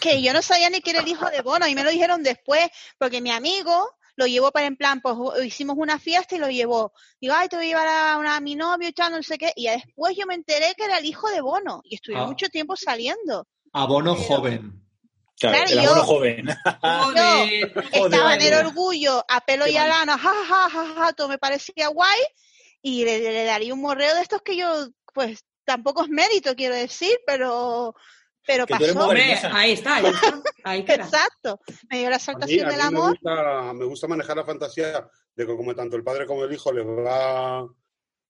que 0.00 0.20
yo 0.22 0.32
no 0.32 0.42
sabía 0.42 0.70
ni 0.70 0.80
que 0.80 0.90
era 0.90 1.00
el 1.00 1.08
hijo 1.08 1.30
de 1.30 1.40
Bono 1.42 1.68
y 1.68 1.74
me 1.74 1.84
lo 1.84 1.90
dijeron 1.90 2.22
después, 2.24 2.66
porque 2.98 3.20
mi 3.20 3.30
amigo 3.30 3.90
lo 4.16 4.26
llevó 4.26 4.50
para 4.52 4.66
en 4.66 4.76
plan, 4.76 5.00
pues 5.00 5.16
hicimos 5.44 5.76
una 5.78 5.98
fiesta 5.98 6.34
y 6.34 6.38
lo 6.38 6.48
llevó. 6.50 6.92
Digo, 7.20 7.34
ay, 7.36 7.48
te 7.48 7.56
voy 7.56 7.66
a 7.66 7.68
llevar 7.68 7.86
a, 7.88 8.18
una- 8.18 8.36
a 8.36 8.40
mi 8.40 8.54
novio 8.56 8.88
y 8.88 8.92
tal, 8.92 9.12
no 9.12 9.22
sé 9.22 9.38
qué. 9.38 9.52
Y 9.56 9.64
ya 9.64 9.72
después 9.72 10.16
yo 10.16 10.26
me 10.26 10.34
enteré 10.34 10.74
que 10.76 10.84
era 10.84 10.98
el 10.98 11.04
hijo 11.04 11.28
de 11.30 11.40
Bono 11.40 11.80
y 11.84 11.94
estuvieron 11.96 12.26
Ah. 12.26 12.28
mucho 12.28 12.48
tiempo 12.48 12.74
saliendo. 12.76 13.46
Abono 13.72 14.14
joven. 14.16 14.80
claro, 15.38 15.64
Claro, 15.66 15.70
el 15.80 15.84
yo- 15.84 16.04
joven. 16.04 16.46
Joder. 16.80 17.84
Estaba 17.92 18.34
en 18.34 18.42
el 18.42 18.54
orgullo, 18.66 19.24
a 19.28 19.40
pelo 19.42 19.64
Qué 19.64 19.72
y 19.72 19.76
a 19.76 19.86
lana, 19.86 20.16
ja, 20.18 20.32
ja, 20.48 20.70
ja, 20.70 20.94
ja, 20.96 21.12
todo 21.12 21.28
me 21.28 21.38
parecía 21.38 21.88
guay 21.88 22.20
y 22.82 23.04
le, 23.04 23.18
le 23.20 23.44
daría 23.44 23.74
un 23.74 23.80
morreo 23.80 24.14
de 24.14 24.22
estos 24.22 24.42
que 24.42 24.56
yo, 24.56 24.88
pues 25.12 25.44
tampoco 25.64 26.04
es 26.04 26.08
mérito, 26.10 26.54
quiero 26.54 26.74
decir, 26.74 27.18
pero, 27.26 27.94
pero 28.46 28.66
Que 28.66 28.74
pasó. 28.74 29.00
Hombre, 29.00 29.22
ahí 29.52 29.72
está, 29.72 29.96
ahí 29.96 30.06
está. 30.06 30.42
Ahí 30.64 30.84
queda. 30.84 31.04
Exacto, 31.04 31.60
me 31.90 31.98
dio 31.98 32.10
la 32.10 32.16
exaltación 32.16 32.68
del 32.68 32.76
mí 32.76 32.82
me, 32.82 32.82
amor. 32.88 33.10
gusta, 33.10 33.72
me 33.74 33.84
gusta 33.84 34.06
manejar 34.08 34.36
la 34.36 34.44
fantasía 34.44 35.08
de 35.34 35.46
que 35.46 35.56
como 35.56 35.74
tanto 35.74 35.96
el 35.96 36.04
padre 36.04 36.26
como 36.26 36.44
el 36.44 36.52
hijo 36.52 36.72
les 36.72 36.84
va 36.86 37.66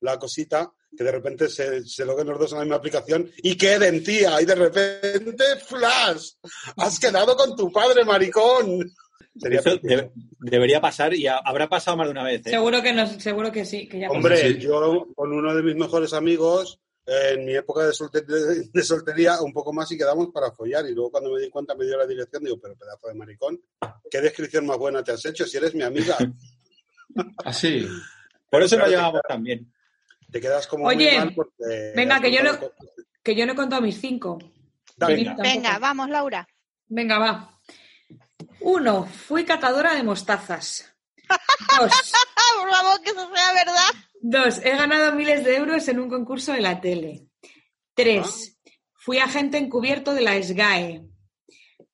la 0.01 0.19
cosita, 0.19 0.71
que 0.97 1.03
de 1.05 1.13
repente 1.13 1.49
se, 1.49 1.83
se 1.85 2.05
logren 2.05 2.27
los 2.29 2.39
dos 2.39 2.53
en 2.53 2.59
la 2.59 2.65
misma 2.65 2.77
aplicación 2.77 3.31
y 3.39 3.57
queden, 3.57 4.03
tía, 4.05 4.41
y 4.41 4.45
de 4.45 4.55
repente, 4.55 5.45
flash, 5.67 6.33
has 6.77 6.99
quedado 7.01 7.35
con 7.37 7.57
tu 7.57 7.73
padre, 7.73 8.05
maricón. 8.05 8.93
Sería 9.37 9.61
de- 9.63 10.13
debería 10.41 10.81
pasar 10.81 11.13
y 11.15 11.27
ha- 11.27 11.39
habrá 11.45 11.69
pasado 11.69 11.97
más 11.97 12.07
de 12.07 12.13
una 12.13 12.23
vez. 12.23 12.47
¿eh? 12.47 12.51
Seguro 12.51 12.83
que 12.83 12.93
no, 12.93 13.07
seguro 13.19 13.51
que 13.51 13.65
sí, 13.65 13.89
que 13.89 13.99
ya 14.01 14.09
Hombre, 14.11 14.59
yo 14.59 15.07
con 15.17 15.33
uno 15.33 15.55
de 15.55 15.63
mis 15.63 15.75
mejores 15.75 16.13
amigos, 16.13 16.81
en 17.07 17.45
mi 17.45 17.55
época 17.55 17.85
de, 17.87 17.93
solte- 17.93 18.25
de- 18.25 18.69
de 18.73 18.83
soltería, 18.83 19.41
un 19.43 19.53
poco 19.53 19.73
más 19.73 19.91
y 19.93 19.99
quedamos 19.99 20.29
para 20.33 20.51
follar. 20.53 20.87
Y 20.89 20.95
luego 20.95 21.11
cuando 21.11 21.31
me 21.33 21.41
di 21.41 21.51
cuenta 21.51 21.75
me 21.75 21.85
dio 21.85 21.97
la 21.99 22.07
dirección, 22.07 22.43
digo, 22.45 22.59
pero 22.61 22.77
pedazo 22.77 23.09
de 23.09 23.15
maricón, 23.15 23.61
¿qué 24.11 24.21
descripción 24.21 24.65
más 24.67 24.79
buena 24.79 25.03
te 25.05 25.13
has 25.13 25.25
hecho 25.27 25.47
si 25.47 25.57
eres 25.57 25.75
mi 25.75 25.83
amiga? 25.83 26.17
Así. 27.45 27.87
Por 28.51 28.63
eso 28.63 28.79
que 28.79 28.89
llevamos 28.91 29.21
también. 29.29 29.73
Te 30.31 30.41
quedas 30.41 30.67
como 30.67 30.87
Oye, 30.87 31.11
muy 31.11 31.19
mal 31.19 31.35
porque... 31.35 31.93
venga, 31.95 32.21
que 32.21 32.33
yo 32.33 32.43
no- 32.43 32.59
que 33.23 33.35
yo 33.35 33.47
no 33.47 33.53
he 33.53 33.57
contado 33.57 33.83
mis 33.83 34.01
cinco. 34.01 34.39
Dale. 34.97 35.35
Venga, 35.43 35.79
vamos, 35.79 36.09
Laura. 36.11 36.47
Venga, 36.89 37.19
va. 37.19 37.59
Uno, 38.61 39.05
fui 39.07 39.45
catadora 39.45 39.95
de 39.95 40.03
mostazas. 40.03 40.94
Dos, 41.29 41.93
Ah, 42.37 42.61
por 42.61 42.71
favor, 42.71 43.01
que 43.03 43.11
eso 43.11 43.31
sea 43.35 43.53
verdad. 43.53 43.91
dos, 44.21 44.59
he 44.65 44.71
ganado 44.77 45.13
miles 45.15 45.45
de 45.45 45.57
euros 45.57 45.87
en 45.89 45.99
un 46.01 46.09
concurso 46.09 46.53
de 46.53 46.61
la 46.61 46.81
tele. 46.81 47.27
Tres, 47.95 48.59
fui 48.95 49.19
agente 49.19 49.59
encubierto 49.59 50.15
de 50.15 50.23
la 50.23 50.41
SGAE. 50.43 51.03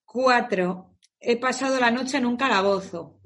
Cuatro, 0.04 0.96
he 1.20 1.36
pasado 1.36 1.78
la 1.78 1.90
noche 1.90 2.16
en 2.16 2.26
un 2.26 2.36
calabozo. 2.36 3.18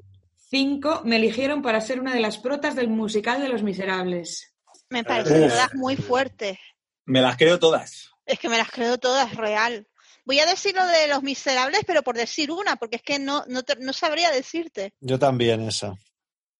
Cinco, 0.51 1.03
me 1.05 1.17
eligieron 1.17 1.63
para 1.63 1.81
ser 1.81 2.01
una 2.01 2.13
de 2.15 2.21
las 2.21 2.39
protas 2.39 2.75
del 2.77 2.89
musical 2.89 3.41
de 3.41 3.49
Los 3.49 3.63
Miserables. 3.63 4.55
Me 4.91 5.03
parecen 5.03 5.49
todas 5.49 5.75
muy 5.75 5.97
fuertes. 5.97 6.59
Me 7.07 7.21
las 7.21 7.37
creo 7.37 7.59
todas. 7.59 8.11
Es 8.27 8.39
que 8.39 8.49
me 8.49 8.59
las 8.59 8.71
creo 8.71 8.99
todas, 8.99 9.35
real. 9.35 9.89
Voy 10.25 10.41
a 10.41 10.47
decir 10.47 10.75
lo 10.75 10.87
de 10.87 11.09
los 11.09 11.23
miserables, 11.23 11.83
pero 11.87 12.03
por 12.03 12.17
decir 12.17 12.51
una, 12.51 12.77
porque 12.77 12.97
es 12.97 13.03
que 13.03 13.19
no, 13.19 13.45
no, 13.47 13.63
te- 13.63 13.77
no 13.77 13.93
sabría 13.93 14.31
decirte. 14.31 14.95
Yo 15.01 15.19
también 15.19 15.61
esa. 15.61 15.95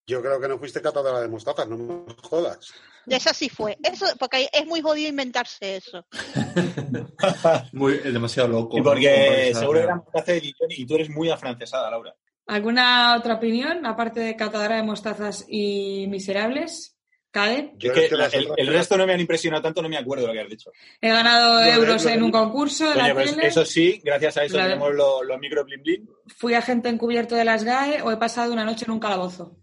Yo 0.07 0.21
creo 0.21 0.39
que 0.39 0.49
no 0.49 0.59
fuiste 0.59 0.83
catadora 0.83 1.21
de 1.21 1.29
mostazas, 1.29 1.67
no 1.67 1.77
me 1.79 2.15
jodas. 2.23 2.73
Esa 3.07 3.33
sí 3.33 3.49
fue. 3.49 3.77
Eso, 3.83 4.07
porque 4.19 4.49
es 4.53 4.67
muy 4.67 4.81
jodido 4.83 5.09
inventarse 5.09 5.77
eso. 5.77 6.07
Muy, 7.73 7.95
es 7.95 8.13
demasiado 8.13 8.49
loco. 8.49 8.77
Y 8.77 8.81
¿no? 8.81 8.85
porque 8.85 9.51
para 9.53 9.61
seguro 9.61 9.81
que 9.87 9.95
mostaza 9.95 10.33
de 10.33 10.41
Dijon 10.41 10.69
y 10.71 10.87
tú 10.87 10.95
eres 10.95 11.11
muy 11.11 11.31
afrancesada, 11.31 11.91
Laura. 11.91 12.15
¿Alguna 12.47 13.17
otra 13.17 13.35
opinión, 13.35 13.85
aparte 13.87 14.21
de 14.21 14.37
catadora 14.37 14.77
de 14.77 14.83
mostazas 14.83 15.45
y 15.49 16.07
miserables? 16.09 16.94
Cade, 17.35 17.73
Yo 17.79 17.91
Es 17.91 17.95
que 17.99 18.05
es 18.05 18.11
que 18.11 18.17
la- 18.17 18.25
las 18.25 18.35
el, 18.35 18.67
resto 18.69 18.97
no 18.97 19.07
me 19.09 19.13
han 19.13 19.19
impresionado 19.19 19.61
tanto, 19.61 19.83
no 19.83 19.89
me 19.89 19.97
acuerdo 19.99 20.29
lo 20.29 20.33
que 20.33 20.41
has 20.41 20.49
dicho. 20.49 20.71
he 21.01 21.09
ganado 21.09 21.61
euros 21.65 22.07
en 22.07 22.23
un 22.23 22.31
concurso 22.31 22.89
de 22.89 22.95
la 22.95 23.13
pues 23.13 23.35
tele, 23.35 23.49
eso 23.49 23.65
sí, 23.65 24.01
gracias 24.05 24.37
a 24.37 24.45
eso 24.45 24.57
La- 24.57 24.65
tenemos 24.69 24.95
los, 24.95 25.25
los 25.27 25.41
micro 25.41 25.65
blin 25.65 25.83
blin. 25.83 26.09
fui 26.37 26.55
agente 26.55 26.89
encubierto 26.89 27.35
de 27.35 27.45
las 27.45 27.65
GAE 27.65 28.03
o 28.03 28.13
he 28.13 28.17
pasado 28.19 28.53
una 28.53 28.65
noche 28.65 28.85
en 28.85 28.93
un 28.93 29.01
calabozo. 29.01 29.59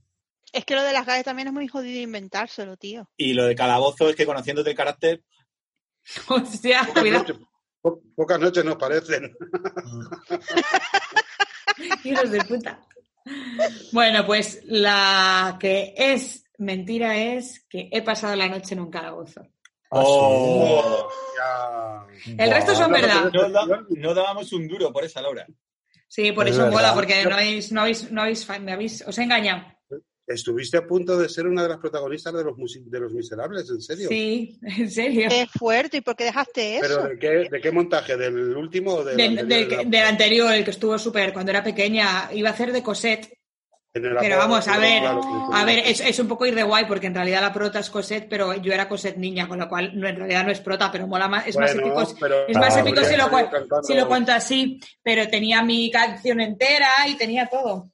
Es 0.52 0.66
que 0.66 0.76
lo 0.76 0.84
de 0.84 0.92
las 0.92 1.06
galles 1.06 1.24
también 1.24 1.48
es 1.48 1.54
muy 1.54 1.70
jodido 1.70 2.02
inventárselo, 2.02 2.76
tío. 2.76 3.10
Y 3.16 3.32
lo 3.34 3.46
de 3.46 3.56
calabozo 3.56 4.10
es 4.10 4.18
que 4.18 4.26
conociéndote 4.26 4.72
el 4.72 4.76
carácter, 4.76 5.24
Hostia, 6.28 6.82
pocas 6.88 7.02
cuidado, 7.02 7.24
noches- 7.24 7.38
po- 7.82 8.02
pocas 8.16 8.38
noches 8.40 8.66
nos 8.66 8.76
parecen. 8.76 9.34
hijos 12.04 12.32
de 12.32 12.44
puta. 12.44 12.82
Bueno, 13.92 14.26
pues 14.26 14.62
la 14.66 15.58
que 15.60 15.94
es 15.96 16.41
mentira 16.62 17.18
es 17.18 17.66
que 17.70 17.89
he 17.91 18.01
pasado 18.01 18.36
la 18.36 18.47
noche 18.47 18.74
en 18.74 18.82
un 18.82 18.89
calabozo. 18.91 19.41
Ah, 19.91 20.01
oh. 20.05 21.07
El 22.38 22.51
resto 22.51 22.74
son 22.76 22.91
no, 22.91 22.97
verdad. 22.97 23.32
no, 23.89 24.14
dábamos 24.14 24.53
un 24.53 24.68
duro 24.68 24.91
por 24.93 25.03
esa, 25.03 25.22
Laura. 25.22 25.45
Sí, 26.07 26.32
por 26.32 26.47
Es 26.47 26.55
eso 26.55 26.66
mola, 26.68 26.93
verdad. 26.93 26.95
porque 26.95 27.24
no 27.26 27.36
habéis, 27.36 27.72
no 27.72 27.82
habéis, 27.82 28.12
no 28.12 28.22
habéis, 28.22 28.47
me 28.62 28.72
habéis, 28.72 29.03
os 29.07 29.18
he 29.18 29.24
engañado. 29.24 29.64
Estuviste 30.28 30.78
a 30.78 30.86
punto 30.88 31.18
de 31.18 31.28
ser 31.28 31.45
una 31.47 31.64
de 31.64 31.70
las 31.70 31.78
protagonistas 31.80 32.34
de 32.34 32.43
los, 32.43 32.55
de 32.86 32.99
los 32.99 33.14
miserables, 33.14 33.70
¿en 33.70 33.82
serio? 33.82 34.07
Sí, 34.07 34.57
en 34.78 34.89
serio. 34.89 35.28
Qué 35.30 35.47
fuerte. 35.47 35.97
¿Y 35.97 36.01
por 36.01 36.16
qué 36.16 36.26
dejaste 36.26 36.78
eso? 36.78 36.88
¿Pero 36.88 37.09
de 37.09 37.20
qué, 37.20 37.49
de 37.49 37.62
qué 37.62 37.72
montaje? 37.72 38.16
¿Del 38.16 38.55
último 38.55 38.93
o 38.93 39.03
del 39.03 39.18
Del, 39.18 39.39
anterior? 39.39 39.78
del 39.80 39.89
del 39.89 40.03
anterior, 40.03 40.53
el 40.53 40.64
que 40.64 40.72
estuvo 40.72 40.97
súper, 40.97 41.34
cuando 41.34 41.51
era 41.51 41.64
pequeña, 41.64 42.30
iba 42.34 42.49
a 42.49 42.53
hacer 42.53 42.72
de 42.72 42.84
Cosette. 42.84 43.41
Pero 43.94 44.18
apodo, 44.20 44.38
vamos, 44.38 44.68
a 44.70 44.78
ver, 44.78 45.02
claro, 45.02 45.22
a 45.52 45.66
ver, 45.66 45.80
es, 45.80 46.00
es 46.00 46.18
un 46.20 46.28
poco 46.30 46.46
ir 46.46 46.56
de 46.56 46.64
guay, 46.64 46.86
porque 46.86 47.08
en 47.08 47.16
realidad 47.16 47.42
la 47.42 47.52
prota 47.52 47.80
es 47.80 47.89
Cosette, 47.89 48.28
pero 48.30 48.56
yo 48.56 48.72
era 48.72 48.88
Cosette 48.88 49.18
niña, 49.18 49.50
con 49.50 49.60
lo 49.60 49.68
cual 49.68 49.92
no, 50.00 50.08
en 50.08 50.16
realidad 50.16 50.46
no 50.46 50.52
es 50.52 50.62
prota, 50.62 50.89
pero 50.89 51.08
mola 51.08 51.28
más, 51.28 51.46
es 51.48 51.58
más 51.58 51.72
épico, 51.76 52.02
pero- 52.20 52.48
es 52.48 52.58
más 52.58 52.78
Ah, 52.78 52.80
épico 52.80 53.02
si 53.02 53.06
habría 53.08 53.18
lo, 53.18 53.24
salido 53.26 53.38
cuen- 53.50 53.52
cantando. 53.52 53.84
si 53.84 53.94
lo 53.94 54.08
cuento 54.08 54.32
así, 54.32 54.80
pero 55.04 55.28
tenía 55.28 55.62
mi 55.62 55.92
canción 55.92 56.39
entera 56.39 56.88
y 57.08 57.16
tenía 57.16 57.48
todo. 57.48 57.89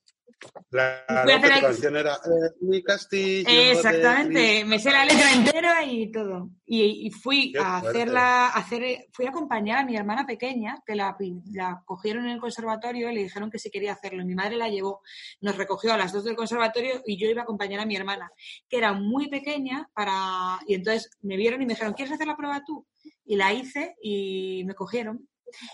Claro, 0.69 1.23
Voy 1.23 1.33
a 1.33 1.37
hacer 1.37 1.49
que 1.49 1.55
el- 1.55 1.61
tu 1.61 1.65
canción 1.67 1.95
era 1.95 2.13
eh, 2.15 2.51
Mi 2.61 2.83
castillo. 2.83 3.49
Exactamente, 3.49 4.65
me 4.65 4.77
sé 4.79 4.91
la 4.91 5.05
letra 5.05 5.33
entera 5.33 5.83
y 5.85 6.11
todo. 6.11 6.49
Y, 6.65 7.07
y 7.07 7.11
fui 7.11 7.51
Qué 7.53 7.59
a 7.59 7.79
fuerte. 7.79 8.01
hacerla, 8.01 8.45
a 8.47 8.49
hacer, 8.59 9.07
fui 9.13 9.25
a 9.25 9.29
acompañar 9.29 9.79
a 9.79 9.85
mi 9.85 9.95
hermana 9.95 10.25
pequeña, 10.25 10.81
que 10.85 10.95
la, 10.95 11.15
la 11.53 11.81
cogieron 11.85 12.25
en 12.25 12.31
el 12.33 12.39
conservatorio 12.39 13.09
y 13.09 13.15
le 13.15 13.23
dijeron 13.23 13.49
que 13.49 13.57
si 13.59 13.71
quería 13.71 13.93
hacerlo. 13.93 14.21
Y 14.21 14.25
mi 14.25 14.35
madre 14.35 14.57
la 14.57 14.69
llevó, 14.69 15.01
nos 15.41 15.57
recogió 15.57 15.93
a 15.93 15.97
las 15.97 16.11
dos 16.13 16.23
del 16.23 16.35
conservatorio 16.35 17.01
y 17.05 17.17
yo 17.17 17.27
iba 17.29 17.41
a 17.41 17.43
acompañar 17.43 17.79
a 17.79 17.85
mi 17.85 17.95
hermana, 17.95 18.29
que 18.69 18.77
era 18.77 18.93
muy 18.93 19.29
pequeña 19.29 19.89
para. 19.93 20.59
Y 20.67 20.75
entonces 20.75 21.09
me 21.21 21.37
vieron 21.37 21.61
y 21.61 21.65
me 21.65 21.73
dijeron, 21.73 21.93
¿quieres 21.93 22.13
hacer 22.13 22.27
la 22.27 22.37
prueba 22.37 22.61
tú? 22.65 22.85
Y 23.25 23.35
la 23.37 23.53
hice 23.53 23.95
y 24.01 24.63
me 24.65 24.75
cogieron. 24.75 25.27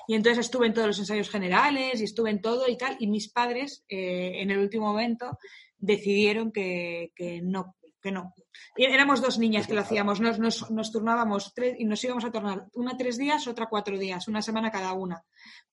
Y 0.07 0.15
entonces 0.15 0.45
estuve 0.45 0.67
en 0.67 0.73
todos 0.73 0.87
los 0.87 0.99
ensayos 0.99 1.29
generales 1.29 2.01
y 2.01 2.03
estuve 2.03 2.29
en 2.29 2.41
todo 2.41 2.67
y 2.67 2.77
tal. 2.77 2.95
Y 2.99 3.07
mis 3.07 3.31
padres, 3.31 3.83
eh, 3.89 4.41
en 4.41 4.51
el 4.51 4.59
último 4.59 4.87
momento, 4.87 5.37
decidieron 5.77 6.51
que, 6.51 7.11
que 7.15 7.41
no, 7.41 7.75
que 8.03 8.11
no. 8.11 8.33
Éramos 8.75 9.21
dos 9.21 9.39
niñas 9.39 9.65
que 9.65 9.73
lo 9.73 9.81
hacíamos, 9.81 10.19
nos, 10.19 10.37
nos, 10.37 10.69
nos 10.69 10.91
turnábamos 10.91 11.53
tres 11.53 11.75
y 11.79 11.85
nos 11.85 12.03
íbamos 12.03 12.25
a 12.25 12.31
turnar 12.31 12.67
una 12.73 12.97
tres 12.97 13.17
días, 13.17 13.47
otra 13.47 13.67
cuatro 13.67 13.97
días, 13.97 14.27
una 14.27 14.41
semana 14.41 14.71
cada 14.71 14.93
una, 14.93 15.23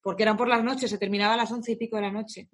porque 0.01 0.23
eran 0.23 0.37
por 0.37 0.49
las 0.49 0.63
noches, 0.63 0.91
se 0.91 0.99
terminaba 0.99 1.35
a 1.35 1.39
las 1.39 1.51
once 1.53 1.73
y 1.73 1.77
pico 1.77 1.97
de 1.97 2.03
la 2.03 2.13
noche. 2.13 2.49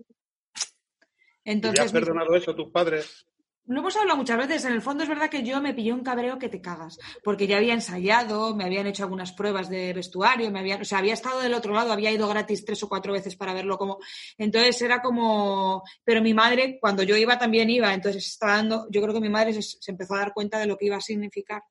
¿Y 1.45 1.51
le 1.51 1.53
Entonces, 1.53 1.85
has 1.85 1.93
perdonado 1.93 2.35
eso 2.35 2.51
a 2.51 2.57
tus 2.57 2.71
padres? 2.71 3.27
Lo 3.69 3.81
hemos 3.81 3.97
hablado 3.97 4.17
muchas 4.17 4.39
veces. 4.39 4.65
En 4.65 4.73
el 4.73 4.83
fondo 4.83 5.03
es 5.03 5.09
verdad 5.09 5.29
que 5.29 5.43
yo 5.43 5.61
me 5.61 5.75
pillé 5.75 5.93
un 5.93 6.03
cabreo 6.05 6.39
que 6.39 6.49
te 6.49 6.61
cagas, 6.61 6.99
porque 7.25 7.47
ya 7.47 7.57
había 7.57 7.75
ensayado, 7.75 8.55
me 8.55 8.65
habían 8.65 8.87
hecho 8.87 9.03
algunas 9.05 9.33
pruebas 9.33 9.69
de 9.69 9.93
vestuario, 9.93 10.51
me 10.51 10.61
habían, 10.61 10.81
o 10.81 10.85
sea, 10.85 10.99
había 10.99 11.15
estado 11.15 11.41
del 11.41 11.55
otro 11.55 11.73
lado, 11.75 11.93
había 11.93 12.11
ido 12.13 12.29
gratis 12.29 12.65
tres 12.65 12.83
o 12.83 12.89
cuatro 12.89 13.13
veces 13.13 13.37
para 13.37 13.55
verlo 13.55 13.77
como. 13.79 13.99
Entonces 14.39 14.81
era 14.83 15.03
como. 15.03 15.83
Pero 16.05 16.23
mi 16.23 16.33
madre, 16.35 16.79
cuando 16.81 17.03
yo 17.03 17.17
iba, 17.17 17.39
también 17.39 17.69
iba. 17.71 17.93
Entonces 17.93 18.27
estaba 18.27 18.57
dando. 18.57 18.87
Yo 18.91 19.01
creo 19.03 19.15
que 19.15 19.21
mi 19.21 19.29
madre 19.31 19.53
se, 19.53 19.63
se 19.63 19.91
empezó 19.91 20.15
a 20.15 20.19
dar 20.19 20.33
cuenta 20.33 20.59
de 20.59 20.67
lo 20.67 20.77
que 20.77 20.87
iba 20.87 20.97
a 20.97 21.01
significar. 21.01 21.63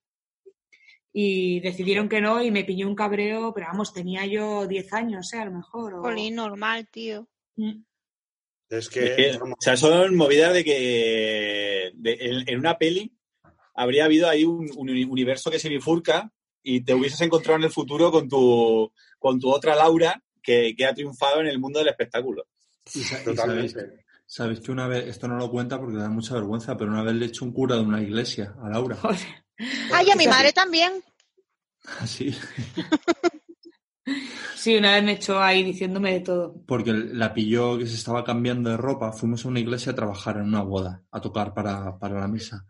Y 1.17 1.61
decidieron 1.61 2.09
que 2.09 2.19
no, 2.19 2.41
y 2.43 2.51
me 2.51 2.65
pilló 2.65 2.87
un 2.89 2.95
cabreo, 2.95 3.53
pero 3.53 3.67
vamos, 3.67 3.93
tenía 3.93 4.25
yo 4.25 4.67
10 4.67 4.91
años, 4.91 5.31
¿eh? 5.33 5.37
A 5.39 5.45
lo 5.45 5.51
mejor. 5.51 5.93
o- 5.93 6.01
Jolín, 6.01 6.35
normal, 6.35 6.89
tío. 6.91 7.27
Mm. 7.55 7.83
Es 8.77 8.85
Es 8.85 8.89
que, 8.89 9.39
o 9.41 9.55
sea, 9.59 9.75
son 9.77 10.15
movidas 10.15 10.53
de 10.53 10.63
que 10.63 11.91
de- 11.95 12.17
en, 12.19 12.49
en 12.49 12.59
una 12.59 12.77
peli 12.77 13.13
habría 13.73 14.05
habido 14.05 14.29
ahí 14.29 14.43
un, 14.43 14.69
un 14.75 14.89
universo 14.89 15.51
que 15.51 15.59
se 15.59 15.69
bifurca 15.69 16.31
y 16.63 16.81
te 16.81 16.93
hubieses 16.93 17.21
encontrado 17.21 17.57
en 17.57 17.65
el 17.65 17.71
futuro 17.71 18.11
con 18.11 18.27
tu, 18.29 18.91
con 19.19 19.39
tu 19.39 19.49
otra 19.51 19.75
Laura 19.75 20.21
que, 20.41 20.75
que 20.75 20.85
ha 20.85 20.93
triunfado 20.93 21.41
en 21.41 21.47
el 21.47 21.59
mundo 21.59 21.79
del 21.79 21.89
espectáculo. 21.89 22.47
Y 22.93 22.99
sa- 22.99 23.21
y 23.21 23.25
totalmente. 23.25 23.69
sabéis, 23.73 23.93
sabéis 24.25 24.59
que 24.61 24.71
una 24.71 24.87
vez, 24.87 25.07
esto 25.07 25.27
no 25.27 25.37
lo 25.37 25.49
cuenta 25.51 25.79
porque 25.79 25.97
da 25.97 26.09
mucha 26.09 26.33
vergüenza, 26.35 26.77
pero 26.77 26.91
una 26.91 27.03
vez 27.03 27.15
le 27.15 27.25
he 27.25 27.27
hecho 27.29 27.45
un 27.45 27.51
cura 27.53 27.75
de 27.75 27.81
una 27.81 28.01
iglesia 28.01 28.55
a 28.63 28.69
Laura. 28.69 28.95
Joder. 28.95 29.17
Ay, 29.91 30.09
a 30.11 30.15
mi 30.15 30.27
madre 30.27 30.51
también. 30.53 30.91
Así. 31.99 32.35
Sí, 34.55 34.77
una 34.77 34.93
vez 34.93 35.03
me 35.03 35.13
echó 35.13 35.41
ahí 35.41 35.63
diciéndome 35.63 36.13
de 36.13 36.19
todo. 36.21 36.55
Porque 36.67 36.93
la 36.93 37.33
pilló 37.33 37.77
que 37.77 37.87
se 37.87 37.95
estaba 37.95 38.23
cambiando 38.23 38.69
de 38.69 38.77
ropa. 38.77 39.11
Fuimos 39.11 39.45
a 39.45 39.47
una 39.47 39.59
iglesia 39.59 39.91
a 39.91 39.95
trabajar 39.95 40.37
en 40.37 40.43
una 40.43 40.61
boda, 40.61 41.03
a 41.11 41.21
tocar 41.21 41.53
para, 41.53 41.97
para 41.97 42.19
la 42.19 42.27
misa. 42.27 42.65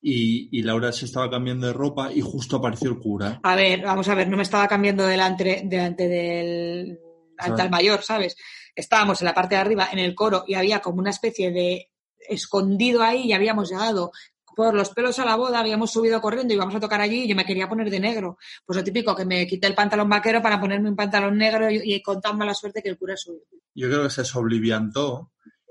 Y, 0.00 0.48
y 0.56 0.62
Laura 0.62 0.92
se 0.92 1.06
estaba 1.06 1.30
cambiando 1.30 1.66
de 1.66 1.72
ropa 1.72 2.12
y 2.12 2.20
justo 2.20 2.56
apareció 2.56 2.90
el 2.90 2.98
cura. 2.98 3.40
A 3.42 3.56
ver, 3.56 3.82
vamos 3.82 4.08
a 4.08 4.14
ver, 4.14 4.28
no 4.28 4.36
me 4.36 4.42
estaba 4.42 4.68
cambiando 4.68 5.06
delante, 5.06 5.62
delante 5.64 6.08
del 6.08 6.98
altar 7.36 7.70
mayor, 7.70 8.02
¿sabes? 8.02 8.36
Estábamos 8.74 9.20
en 9.20 9.26
la 9.26 9.34
parte 9.34 9.56
de 9.56 9.60
arriba, 9.60 9.88
en 9.92 9.98
el 9.98 10.14
coro, 10.14 10.44
y 10.46 10.54
había 10.54 10.80
como 10.80 10.98
una 10.98 11.10
especie 11.10 11.50
de 11.50 11.90
escondido 12.28 13.02
ahí 13.02 13.22
y 13.22 13.32
habíamos 13.32 13.70
llegado 13.70 14.12
por 14.58 14.74
los 14.74 14.90
pelos 14.90 15.16
a 15.20 15.24
la 15.24 15.36
boda, 15.36 15.60
habíamos 15.60 15.92
subido 15.92 16.20
corriendo 16.20 16.52
y 16.52 16.56
íbamos 16.56 16.74
a 16.74 16.80
tocar 16.80 17.00
allí 17.00 17.22
y 17.22 17.28
yo 17.28 17.36
me 17.36 17.44
quería 17.44 17.68
poner 17.68 17.88
de 17.88 18.00
negro. 18.00 18.38
Pues 18.66 18.76
lo 18.76 18.82
típico, 18.82 19.14
que 19.14 19.24
me 19.24 19.46
quité 19.46 19.68
el 19.68 19.74
pantalón 19.76 20.08
vaquero 20.08 20.42
para 20.42 20.58
ponerme 20.58 20.88
un 20.88 20.96
pantalón 20.96 21.38
negro 21.38 21.70
y, 21.70 21.80
y 21.94 22.02
con 22.02 22.20
tan 22.20 22.36
mala 22.36 22.52
suerte 22.54 22.82
que 22.82 22.88
el 22.88 22.98
cura 22.98 23.16
subió. 23.16 23.42
Yo 23.72 23.86
creo 23.86 24.02
que 24.02 24.10
se 24.10 24.24
sobliviantó 24.24 25.30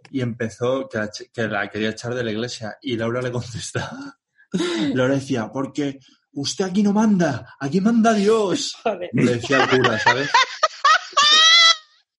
y 0.10 0.22
empezó 0.22 0.88
que 0.88 1.00
la, 1.00 1.10
que 1.34 1.48
la 1.50 1.70
quería 1.70 1.90
echar 1.90 2.16
de 2.16 2.24
la 2.24 2.32
iglesia. 2.32 2.78
Y 2.82 2.96
Laura 2.96 3.22
le 3.22 3.30
contestaba. 3.30 4.18
Laura 4.94 5.16
decía, 5.16 5.52
porque 5.52 6.00
usted 6.32 6.64
aquí 6.64 6.82
no 6.82 6.94
manda, 6.94 7.58
aquí 7.60 7.82
manda 7.82 8.14
Dios. 8.14 8.74
Joder. 8.84 9.10
Le 9.12 9.34
decía 9.34 9.64
al 9.64 9.70
cura, 9.70 10.00
¿sabes? 10.00 10.30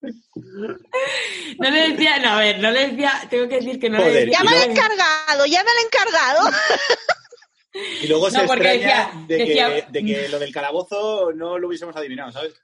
No 0.00 1.70
le 1.70 1.88
decía, 1.90 2.18
no, 2.18 2.30
a 2.30 2.38
ver, 2.38 2.58
no 2.60 2.70
le 2.70 2.88
decía, 2.88 3.12
tengo 3.28 3.48
que 3.48 3.56
decir 3.56 3.80
que 3.80 3.90
no 3.90 3.98
le 3.98 4.10
decía. 4.10 4.38
Llama 4.38 4.50
al 4.52 4.70
encargado, 4.70 5.46
llama 5.46 5.70
al 5.70 5.84
encargado. 5.86 6.50
Y 8.02 8.08
luego 8.08 8.28
se 8.30 8.38
No, 8.38 8.44
extraña 8.44 8.72
decía- 8.72 9.12
de, 9.28 9.36
decía- 9.36 9.86
que, 9.86 9.92
de 10.00 10.04
que 10.04 10.28
lo 10.30 10.38
del 10.40 10.52
calabozo 10.52 11.30
no 11.32 11.58
lo 11.58 11.68
hubiésemos 11.68 11.94
adivinado, 11.94 12.32
¿sabes? 12.32 12.54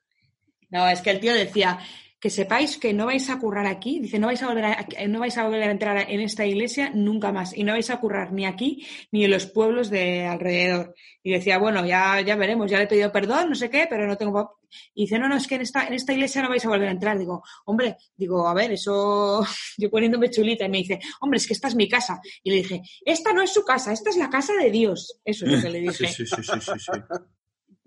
No, 0.70 0.88
es 0.88 1.02
que 1.02 1.10
el 1.10 1.20
tío 1.20 1.32
decía 1.34 1.78
que 2.24 2.30
sepáis 2.30 2.78
que 2.78 2.94
no 2.94 3.04
vais 3.04 3.28
a 3.28 3.38
currar 3.38 3.66
aquí, 3.66 4.00
dice, 4.00 4.18
no 4.18 4.28
vais 4.28 4.42
a 4.42 4.48
volver 4.48 4.64
a, 4.64 4.86
no 5.08 5.20
vais 5.20 5.36
a 5.36 5.44
volver 5.44 5.64
a 5.64 5.70
entrar 5.70 6.06
en 6.08 6.20
esta 6.22 6.46
iglesia 6.46 6.88
nunca 6.88 7.32
más 7.32 7.52
y 7.54 7.64
no 7.64 7.74
vais 7.74 7.90
a 7.90 8.00
currar 8.00 8.32
ni 8.32 8.46
aquí 8.46 8.86
ni 9.12 9.26
en 9.26 9.30
los 9.30 9.44
pueblos 9.44 9.90
de 9.90 10.24
alrededor. 10.24 10.94
Y 11.22 11.32
decía, 11.32 11.58
bueno, 11.58 11.84
ya, 11.84 12.22
ya 12.22 12.34
veremos, 12.36 12.70
ya 12.70 12.78
le 12.78 12.84
he 12.84 12.86
pedido 12.86 13.12
perdón, 13.12 13.50
no 13.50 13.54
sé 13.54 13.68
qué, 13.68 13.86
pero 13.90 14.06
no 14.06 14.16
tengo... 14.16 14.32
pa-". 14.32 14.50
Y 14.94 15.02
dice, 15.02 15.18
no, 15.18 15.28
no, 15.28 15.36
es 15.36 15.46
que 15.46 15.56
en 15.56 15.60
esta, 15.60 15.86
en 15.86 15.92
esta 15.92 16.14
iglesia 16.14 16.40
no 16.40 16.48
vais 16.48 16.64
a 16.64 16.70
volver 16.70 16.88
a 16.88 16.92
entrar. 16.92 17.18
Digo, 17.18 17.42
hombre, 17.66 17.98
digo, 18.16 18.48
a 18.48 18.54
ver, 18.54 18.72
eso, 18.72 19.46
yo 19.76 19.90
poniéndome 19.90 20.30
chulita 20.30 20.64
y 20.64 20.70
me 20.70 20.78
dice, 20.78 21.00
hombre, 21.20 21.36
es 21.36 21.46
que 21.46 21.52
esta 21.52 21.68
es 21.68 21.74
mi 21.74 21.90
casa. 21.90 22.22
Y 22.42 22.52
le 22.52 22.56
dije, 22.56 22.80
esta 23.04 23.34
no 23.34 23.42
es 23.42 23.52
su 23.52 23.66
casa, 23.66 23.92
esta 23.92 24.08
es 24.08 24.16
la 24.16 24.30
casa 24.30 24.54
de 24.54 24.70
Dios. 24.70 25.20
Eso 25.26 25.44
es 25.44 25.52
lo 25.52 25.60
que 25.60 25.68
le 25.68 25.80
dije. 25.90 26.08
Sí, 26.08 26.24
sí, 26.24 26.26
sí, 26.26 26.42
sí, 26.42 26.58
sí, 26.58 26.72
sí. 26.78 27.00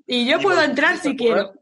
Y 0.05 0.29
yo 0.29 0.39
¿Y 0.39 0.43
puedo 0.43 0.61
entrar 0.61 0.99
si 0.99 1.15
quiero. 1.15 1.53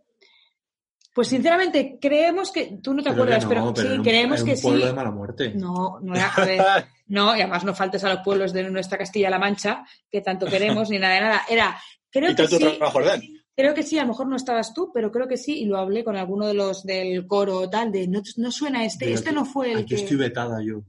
Pues 1.16 1.30
sinceramente, 1.30 1.98
creemos 2.00 2.52
que. 2.52 2.78
Tú 2.84 2.94
no 2.94 3.02
te 3.02 3.10
Pero 3.10 3.24
acuerdas, 3.24 3.44
no, 3.46 3.50
pero, 3.50 3.74
pero 3.74 3.88
sí, 3.88 3.94
en 3.94 4.00
un- 4.00 4.06
creemos 4.06 4.40
en 4.42 4.46
que 4.48 4.54
un 4.56 4.62
pueblo 4.62 4.82
sí. 4.82 4.88
de 4.88 4.94
mala 4.94 5.12
muerte. 5.12 5.54
No, 5.56 6.00
no 6.02 6.14
era. 6.14 6.28
A 6.36 6.46
ver, 6.46 6.62
no, 7.08 7.36
y 7.38 7.40
además 7.42 7.64
no 7.64 7.74
faltes 7.74 8.04
a 8.04 8.14
los 8.14 8.22
pueblos 8.24 8.52
de 8.52 8.70
nuestra 8.70 8.98
Castilla-La 8.98 9.40
Mancha, 9.40 9.86
que 10.12 10.20
tanto 10.20 10.46
queremos, 10.46 10.90
ni 10.90 11.00
nada 11.00 11.14
de 11.16 11.22
nada. 11.22 11.42
Era. 11.50 11.78
Creo 12.12 12.32
y 12.32 12.36
que 12.36 12.44
tanto 12.48 12.58
sí. 12.58 13.32
Creo 13.56 13.74
que 13.74 13.84
sí, 13.84 13.98
a 13.98 14.02
lo 14.02 14.10
mejor 14.10 14.28
no 14.28 14.36
estabas 14.36 14.74
tú, 14.74 14.92
pero 14.94 15.10
creo 15.10 15.30
que 15.30 15.38
sí, 15.38 15.62
y 15.62 15.66
lo 15.66 15.78
hablé 15.78 16.04
con 16.04 16.18
alguno 16.18 16.46
de 16.48 16.54
los 16.54 16.84
del 16.84 17.26
coro 17.26 17.60
o 17.60 17.70
tal, 17.70 17.90
de 17.94 18.06
no, 18.10 18.22
no 18.36 18.52
suena 18.52 18.84
este, 18.84 19.06
Pero 19.06 19.16
este 19.16 19.30
aquí- 19.30 19.36
no 19.38 19.46
fue 19.46 19.72
el 19.72 19.78
Aquí 19.78 19.96
que. 19.96 19.96
estoy 19.96 20.18
vetada 20.18 20.62
yo. 20.62 20.82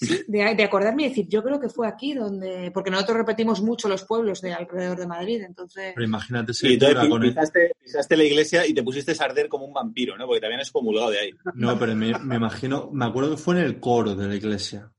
Sí, 0.00 0.24
de, 0.28 0.54
de 0.54 0.64
acordarme 0.64 1.04
y 1.04 1.08
decir, 1.08 1.26
yo 1.28 1.42
creo 1.42 1.58
que 1.60 1.68
fue 1.68 1.88
aquí 1.88 2.14
donde. 2.14 2.70
Porque 2.72 2.90
nosotros 2.90 3.18
repetimos 3.18 3.60
mucho 3.60 3.88
los 3.88 4.04
pueblos 4.04 4.40
de 4.40 4.52
alrededor 4.52 4.98
de 4.98 5.06
Madrid, 5.06 5.42
entonces. 5.42 5.92
Pero 5.94 6.06
imagínate 6.06 6.52
Y 6.62 6.78
con 6.78 7.24
el... 7.24 7.30
pisaste, 7.30 7.72
pisaste 7.82 8.16
la 8.16 8.24
iglesia 8.24 8.66
y 8.66 8.74
te 8.74 8.82
pusiste 8.82 9.12
a 9.12 9.24
arder 9.24 9.48
como 9.48 9.64
un 9.64 9.72
vampiro, 9.72 10.16
¿no? 10.16 10.26
Porque 10.26 10.40
te 10.40 10.46
habían 10.46 10.60
excomulgado 10.60 11.10
de 11.10 11.18
ahí. 11.18 11.30
No, 11.54 11.78
pero 11.78 11.96
me, 11.96 12.16
me 12.20 12.36
imagino, 12.36 12.90
me 12.92 13.06
acuerdo 13.06 13.32
que 13.32 13.42
fue 13.42 13.58
en 13.58 13.64
el 13.64 13.80
coro 13.80 14.14
de 14.14 14.28
la 14.28 14.36
iglesia. 14.36 14.92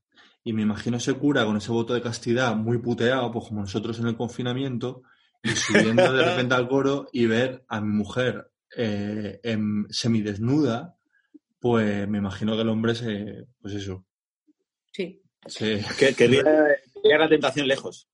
Y 0.43 0.53
me 0.53 0.63
imagino 0.63 0.97
ese 0.97 1.13
cura 1.13 1.45
con 1.45 1.57
ese 1.57 1.71
voto 1.71 1.93
de 1.93 2.01
castidad 2.01 2.55
muy 2.55 2.77
puteado, 2.79 3.31
pues 3.31 3.47
como 3.47 3.61
nosotros 3.61 3.99
en 3.99 4.07
el 4.07 4.17
confinamiento, 4.17 5.03
y 5.43 5.49
subiendo 5.49 6.11
de 6.11 6.23
repente 6.23 6.55
al 6.55 6.67
coro 6.67 7.07
y 7.11 7.25
ver 7.25 7.63
a 7.67 7.79
mi 7.79 7.89
mujer 7.89 8.49
eh, 8.75 9.39
en 9.43 9.85
semidesnuda, 9.89 10.95
pues 11.59 12.07
me 12.07 12.17
imagino 12.17 12.55
que 12.55 12.61
el 12.61 12.69
hombre 12.69 12.95
se, 12.95 13.47
pues 13.61 13.73
eso, 13.73 14.05
Sí. 15.47 15.79
Que 15.97 16.13
quería, 16.13 16.43
quería 17.01 17.17
la 17.17 17.29
tentación 17.29 17.67
lejos. 17.67 18.07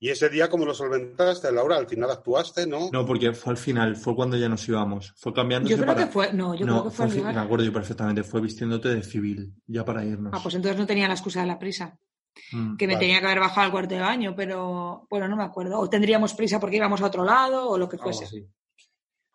Y 0.00 0.10
ese 0.10 0.28
día, 0.28 0.50
¿cómo 0.50 0.66
lo 0.66 0.74
solventaste, 0.74 1.50
Laura? 1.50 1.76
Al 1.76 1.86
final 1.86 2.10
actuaste, 2.10 2.66
¿no? 2.66 2.90
No, 2.92 3.06
porque 3.06 3.32
fue 3.32 3.52
al 3.52 3.56
final, 3.56 3.96
fue 3.96 4.14
cuando 4.14 4.36
ya 4.36 4.48
nos 4.50 4.68
íbamos. 4.68 5.14
Fue 5.16 5.32
cambiándose 5.32 5.76
Yo 5.76 5.80
creo 5.82 5.94
para... 5.94 6.06
que 6.06 6.12
fue. 6.12 6.32
No, 6.32 6.54
yo 6.54 6.66
no, 6.66 6.80
creo 6.80 6.84
que 6.90 6.96
fue 6.96 7.04
al 7.06 7.10
al 7.10 7.16
fin- 7.16 7.26
me 7.26 7.40
acuerdo 7.40 7.64
yo 7.64 7.72
perfectamente, 7.72 8.22
fue 8.22 8.40
vistiéndote 8.42 8.88
de 8.88 9.02
civil, 9.02 9.54
ya 9.66 9.84
para 9.84 10.04
irnos. 10.04 10.32
Ah, 10.34 10.40
pues 10.42 10.54
entonces 10.56 10.78
no 10.78 10.86
tenía 10.86 11.08
la 11.08 11.14
excusa 11.14 11.40
de 11.40 11.46
la 11.46 11.58
prisa. 11.58 11.98
Mm. 12.52 12.76
Que 12.76 12.86
me 12.86 12.94
Vale. 12.94 13.06
tenía 13.06 13.20
que 13.20 13.26
haber 13.26 13.40
bajado 13.40 13.62
al 13.66 13.70
cuarto 13.70 13.94
de 13.94 14.00
baño, 14.00 14.34
pero 14.36 15.06
bueno, 15.08 15.28
no 15.28 15.36
me 15.36 15.44
acuerdo. 15.44 15.78
O 15.78 15.88
tendríamos 15.88 16.34
prisa 16.34 16.60
porque 16.60 16.76
íbamos 16.76 17.00
a 17.00 17.06
otro 17.06 17.24
lado 17.24 17.70
o 17.70 17.78
lo 17.78 17.88
que 17.88 17.96
fuese. 17.96 18.26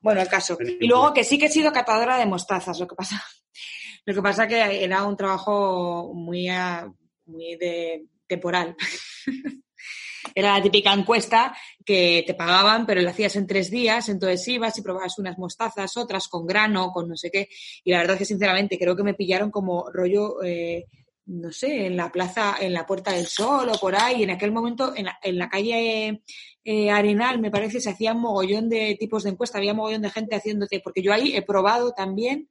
Bueno, 0.02 0.22
el 0.22 0.28
caso. 0.28 0.58
Y 0.80 0.88
luego 0.88 1.14
que 1.14 1.24
sí 1.24 1.40
que 1.40 1.48
he 1.48 1.50
sido 1.50 1.72
catadora 1.72 2.18
de 2.18 2.26
mostazas, 2.26 2.80
lo 2.80 2.88
que 2.88 2.96
pasa. 2.96 3.24
Lo 4.06 4.16
que 4.16 4.22
pasa 4.24 4.48
que 4.48 4.84
era 4.84 5.04
un 5.04 5.16
trabajo 5.16 6.14
muy, 6.16 6.48
ah, 6.50 6.90
muy 7.30 7.56
de 7.56 8.06
temporal. 8.28 8.76
Era 10.36 10.58
la 10.58 10.62
típica 10.62 10.94
encuesta 10.94 11.56
que 11.86 12.24
te 12.26 12.34
pagaban, 12.34 12.86
pero 12.86 13.02
lo 13.02 13.10
hacías 13.10 13.36
en 13.36 13.48
tres 13.48 13.72
días, 13.72 14.10
entonces 14.10 14.48
ibas 14.48 14.78
y 14.78 14.82
probabas 14.82 15.18
unas 15.18 15.38
mostazas, 15.38 15.98
otras 15.98 16.28
con 16.28 16.46
grano, 16.46 16.92
con 16.92 17.08
no 17.08 17.18
sé 17.18 17.32
qué. 17.32 17.50
Y 17.84 17.92
la 17.92 18.00
verdad 18.00 18.16
es 18.16 18.20
que, 18.20 18.26
sinceramente, 18.26 18.78
creo 18.78 18.96
que 18.96 19.04
me 19.04 19.14
pillaron 19.16 19.50
como 19.50 19.90
rollo, 19.92 20.44
eh, 20.44 20.86
no 21.30 21.52
sé, 21.52 21.86
en 21.86 21.96
la 21.96 22.12
plaza, 22.12 22.56
en 22.60 22.74
la 22.74 22.88
Puerta 22.88 23.12
del 23.14 23.28
Sol 23.28 23.70
o 23.70 23.78
por 23.80 23.96
ahí. 23.96 24.24
En 24.24 24.32
aquel 24.32 24.52
momento, 24.52 24.94
en 24.96 25.06
la, 25.06 25.20
en 25.22 25.38
la 25.38 25.48
calle 25.48 26.24
eh, 26.64 26.90
Arenal, 26.90 27.40
me 27.40 27.52
parece, 27.52 27.80
se 27.80 27.92
hacían 27.92 28.20
mogollón 28.20 28.68
de 28.68 28.98
tipos 29.00 29.24
de 29.24 29.30
encuesta, 29.30 29.60
había 29.60 29.76
mogollón 29.76 30.02
de 30.02 30.10
gente 30.10 30.36
haciéndote, 30.36 30.82
porque 30.84 31.04
yo 31.04 31.14
ahí 31.14 31.36
he 31.36 31.44
probado 31.44 31.92
también 31.92 32.50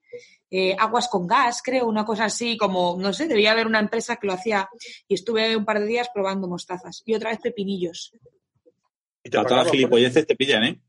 eh, 0.50 0.76
aguas 0.78 1.08
con 1.08 1.26
gas, 1.26 1.60
creo, 1.62 1.86
una 1.86 2.04
cosa 2.04 2.26
así 2.26 2.56
como, 2.56 2.96
no 2.98 3.12
sé, 3.12 3.26
debía 3.26 3.50
haber 3.50 3.66
una 3.66 3.80
empresa 3.80 4.16
que 4.16 4.28
lo 4.28 4.34
hacía 4.34 4.68
y 5.08 5.14
estuve 5.14 5.56
un 5.56 5.64
par 5.64 5.80
de 5.80 5.86
días 5.86 6.08
probando 6.14 6.46
mostazas 6.46 7.02
y 7.04 7.14
otra 7.14 7.30
vez 7.30 7.40
pepinillos. 7.40 8.12
Y 9.24 9.30
te 9.30 9.38
A 9.38 9.44
todas 9.44 9.70
gilipolleces 9.72 10.24
te 10.24 10.36
pillan, 10.36 10.64
¿eh? 10.64 10.80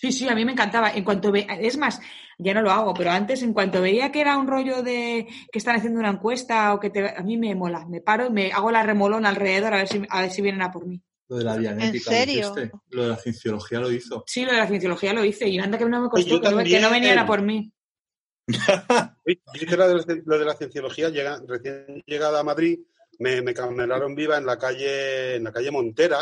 Sí, 0.00 0.12
sí, 0.12 0.26
a 0.28 0.34
mí 0.34 0.44
me 0.46 0.52
encantaba. 0.52 0.92
En 0.92 1.04
cuanto 1.04 1.30
ve, 1.30 1.46
es 1.60 1.76
más, 1.76 2.00
ya 2.38 2.54
no 2.54 2.62
lo 2.62 2.70
hago, 2.70 2.94
pero 2.94 3.10
antes, 3.10 3.42
en 3.42 3.52
cuanto 3.52 3.82
veía 3.82 4.10
que 4.10 4.22
era 4.22 4.38
un 4.38 4.46
rollo 4.46 4.82
de 4.82 5.26
que 5.52 5.58
están 5.58 5.76
haciendo 5.76 6.00
una 6.00 6.08
encuesta 6.08 6.72
o 6.72 6.80
que 6.80 6.88
te, 6.88 7.06
a 7.06 7.22
mí 7.22 7.36
me 7.36 7.54
mola, 7.54 7.84
me 7.86 8.00
paro 8.00 8.26
y 8.26 8.30
me 8.30 8.50
hago 8.50 8.70
la 8.70 8.82
remolón 8.82 9.26
alrededor 9.26 9.74
a 9.74 9.76
ver 9.76 9.88
si, 9.88 10.02
a 10.08 10.22
ver 10.22 10.30
si 10.30 10.40
vienen 10.40 10.62
a 10.62 10.70
por 10.72 10.86
mí. 10.86 11.02
Lo 11.28 11.36
de 11.36 11.44
la 11.44 11.56
dianética. 11.58 12.10
¿En 12.12 12.28
¿lo 12.40 12.54
serio? 12.54 12.72
Lo 12.88 13.02
de 13.02 13.08
la 13.10 13.16
cienciología 13.16 13.78
lo 13.80 13.92
hizo. 13.92 14.24
Sí, 14.26 14.44
lo 14.46 14.52
de 14.52 14.58
la 14.58 14.66
cienciología 14.66 15.12
lo 15.12 15.22
hice 15.24 15.46
y 15.48 15.58
anda 15.58 15.76
que 15.76 15.84
no 15.84 16.00
me 16.00 16.08
costó, 16.08 16.28
yo 16.30 16.40
que 16.40 16.48
no, 16.50 16.56
que 16.56 16.62
no 16.62 16.88
también. 16.88 16.90
venían 16.92 17.18
a 17.18 17.26
por 17.26 17.42
mí. 17.42 17.70
Yo 19.26 19.34
hice 19.62 19.76
lo 19.76 19.86
de, 19.88 19.94
la- 19.94 20.22
lo 20.24 20.38
de 20.38 20.44
la 20.44 20.54
cienciología, 20.54 21.08
llega- 21.10 21.40
recién 21.46 22.02
llegada 22.06 22.40
a 22.40 22.42
Madrid, 22.42 22.80
me, 23.18 23.42
me 23.42 23.54
camelaron 23.54 24.14
viva 24.14 24.38
en 24.38 24.46
la 24.46 24.56
calle, 24.58 25.36
en 25.36 25.44
la 25.44 25.52
calle 25.52 25.70
Montera, 25.70 26.18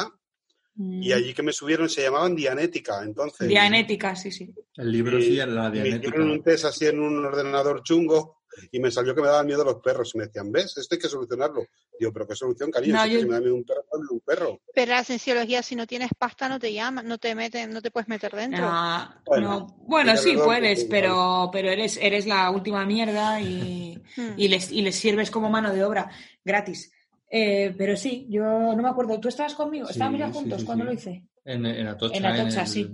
y 0.79 1.13
allí 1.13 1.35
que 1.35 1.43
me 1.43 1.53
subieron 1.53 1.89
se 1.89 2.03
llamaban 2.03 2.35
Dianética, 2.37 3.03
entonces. 3.03 3.49
Dianética, 3.49 4.15
sí, 4.15 4.31
sí. 4.31 4.55
El 4.77 4.93
libro 4.93 5.19
Y- 5.19 5.23
sí 5.25 5.37
era 5.37 5.47
la 5.47 5.67
y 5.67 5.71
me 5.71 5.83
dianética. 5.83 6.09
hicieron 6.09 6.31
un 6.31 6.43
test 6.43 6.65
así 6.67 6.87
en 6.87 7.01
un 7.01 7.25
ordenador 7.25 7.83
chungo 7.83 8.39
y 8.73 8.79
me 8.81 8.91
salió 8.91 9.15
que 9.15 9.21
me 9.23 9.29
daban 9.29 9.47
miedo 9.47 9.65
los 9.65 9.77
perros. 9.77 10.13
Y 10.15 10.19
me 10.19 10.27
decían, 10.27 10.51
¿ves? 10.53 10.77
Esto 10.77 10.95
hay 10.95 11.01
que 11.01 11.09
solucionarlo. 11.09 11.67
Digo, 11.99 12.13
¿pero 12.13 12.27
qué 12.29 12.35
solución, 12.37 12.71
cariño? 12.71 12.95
No, 12.95 13.05
Si 13.05 13.13
yo- 13.13 13.27
me 13.27 13.35
da 13.35 13.41
miedo 13.41 13.55
un 13.57 13.65
perro, 13.65 13.85
ponle 13.91 14.07
un 14.11 14.21
perro. 14.21 14.61
Pero 14.73 14.93
la 14.93 15.03
cienciología, 15.05 15.63
si 15.65 15.75
no 15.75 15.87
tienes 15.87 16.11
pasta, 16.17 16.49
no 16.49 16.59
te 16.61 16.73
llaman, 16.73 17.07
no 17.09 17.19
te 17.19 17.35
meten, 17.35 17.71
no 17.71 17.83
te 17.83 17.91
puedes 17.91 18.09
meter 18.09 18.33
dentro. 18.33 18.65
Ah, 18.69 19.21
Bueno, 19.27 19.49
no. 19.49 19.67
bueno, 19.87 20.15
tiene 20.15 20.31
sí 20.31 20.37
puedes, 20.45 20.85
pero, 20.85 21.51
pero 21.53 21.71
eres, 21.71 21.99
eres 22.01 22.27
la 22.27 22.51
última 22.51 22.85
mierda 22.87 23.41
y, 23.41 24.01
Hmm. 24.17 24.35
y, 24.37 24.49
les, 24.49 24.71
y 24.73 24.83
les 24.83 24.95
sirves 24.97 25.31
como 25.31 25.51
mano 25.51 25.73
de 25.73 25.83
obra 25.85 26.09
gratis. 26.45 26.93
Eh, 27.31 27.75
pero 27.77 27.97
sí, 27.97 28.27
yo 28.31 28.43
no 28.43 28.77
me 28.77 28.89
acuerdo. 28.89 29.19
¿Tú 29.21 29.29
estabas 29.29 29.55
conmigo? 29.55 29.87
Sí, 29.87 29.93
¿Estábamos 29.93 30.19
ya 30.21 30.31
juntos 30.31 30.61
sí, 30.61 30.67
cuando 30.67 30.85
sí. 30.85 30.87
lo 30.89 30.93
hice? 30.95 31.25
En, 31.45 31.67
en 31.67 31.87
Atocha. 31.87 32.17
En 32.17 32.27
Atocha, 32.27 32.63
el- 32.63 32.67
sí. 32.69 32.91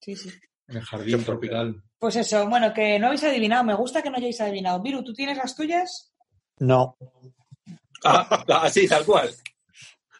Sí, 0.00 0.16
sí. 0.16 0.30
En 0.68 0.76
el 0.78 0.82
jardín 0.82 1.24
tropical. 1.24 1.82
Pues 1.98 2.16
eso, 2.16 2.48
bueno, 2.48 2.72
que 2.74 2.98
no 2.98 3.06
habéis 3.06 3.24
adivinado. 3.24 3.64
Me 3.64 3.74
gusta 3.74 4.02
que 4.02 4.10
no 4.10 4.16
hayáis 4.16 4.40
adivinado. 4.40 4.80
Viru, 4.82 5.02
¿tú 5.04 5.12
tienes 5.12 5.36
las 5.38 5.54
tuyas? 5.56 6.12
No, 6.58 6.96
Ah, 8.04 8.44
así, 8.62 8.86
tal 8.88 9.04
cual. 9.04 9.30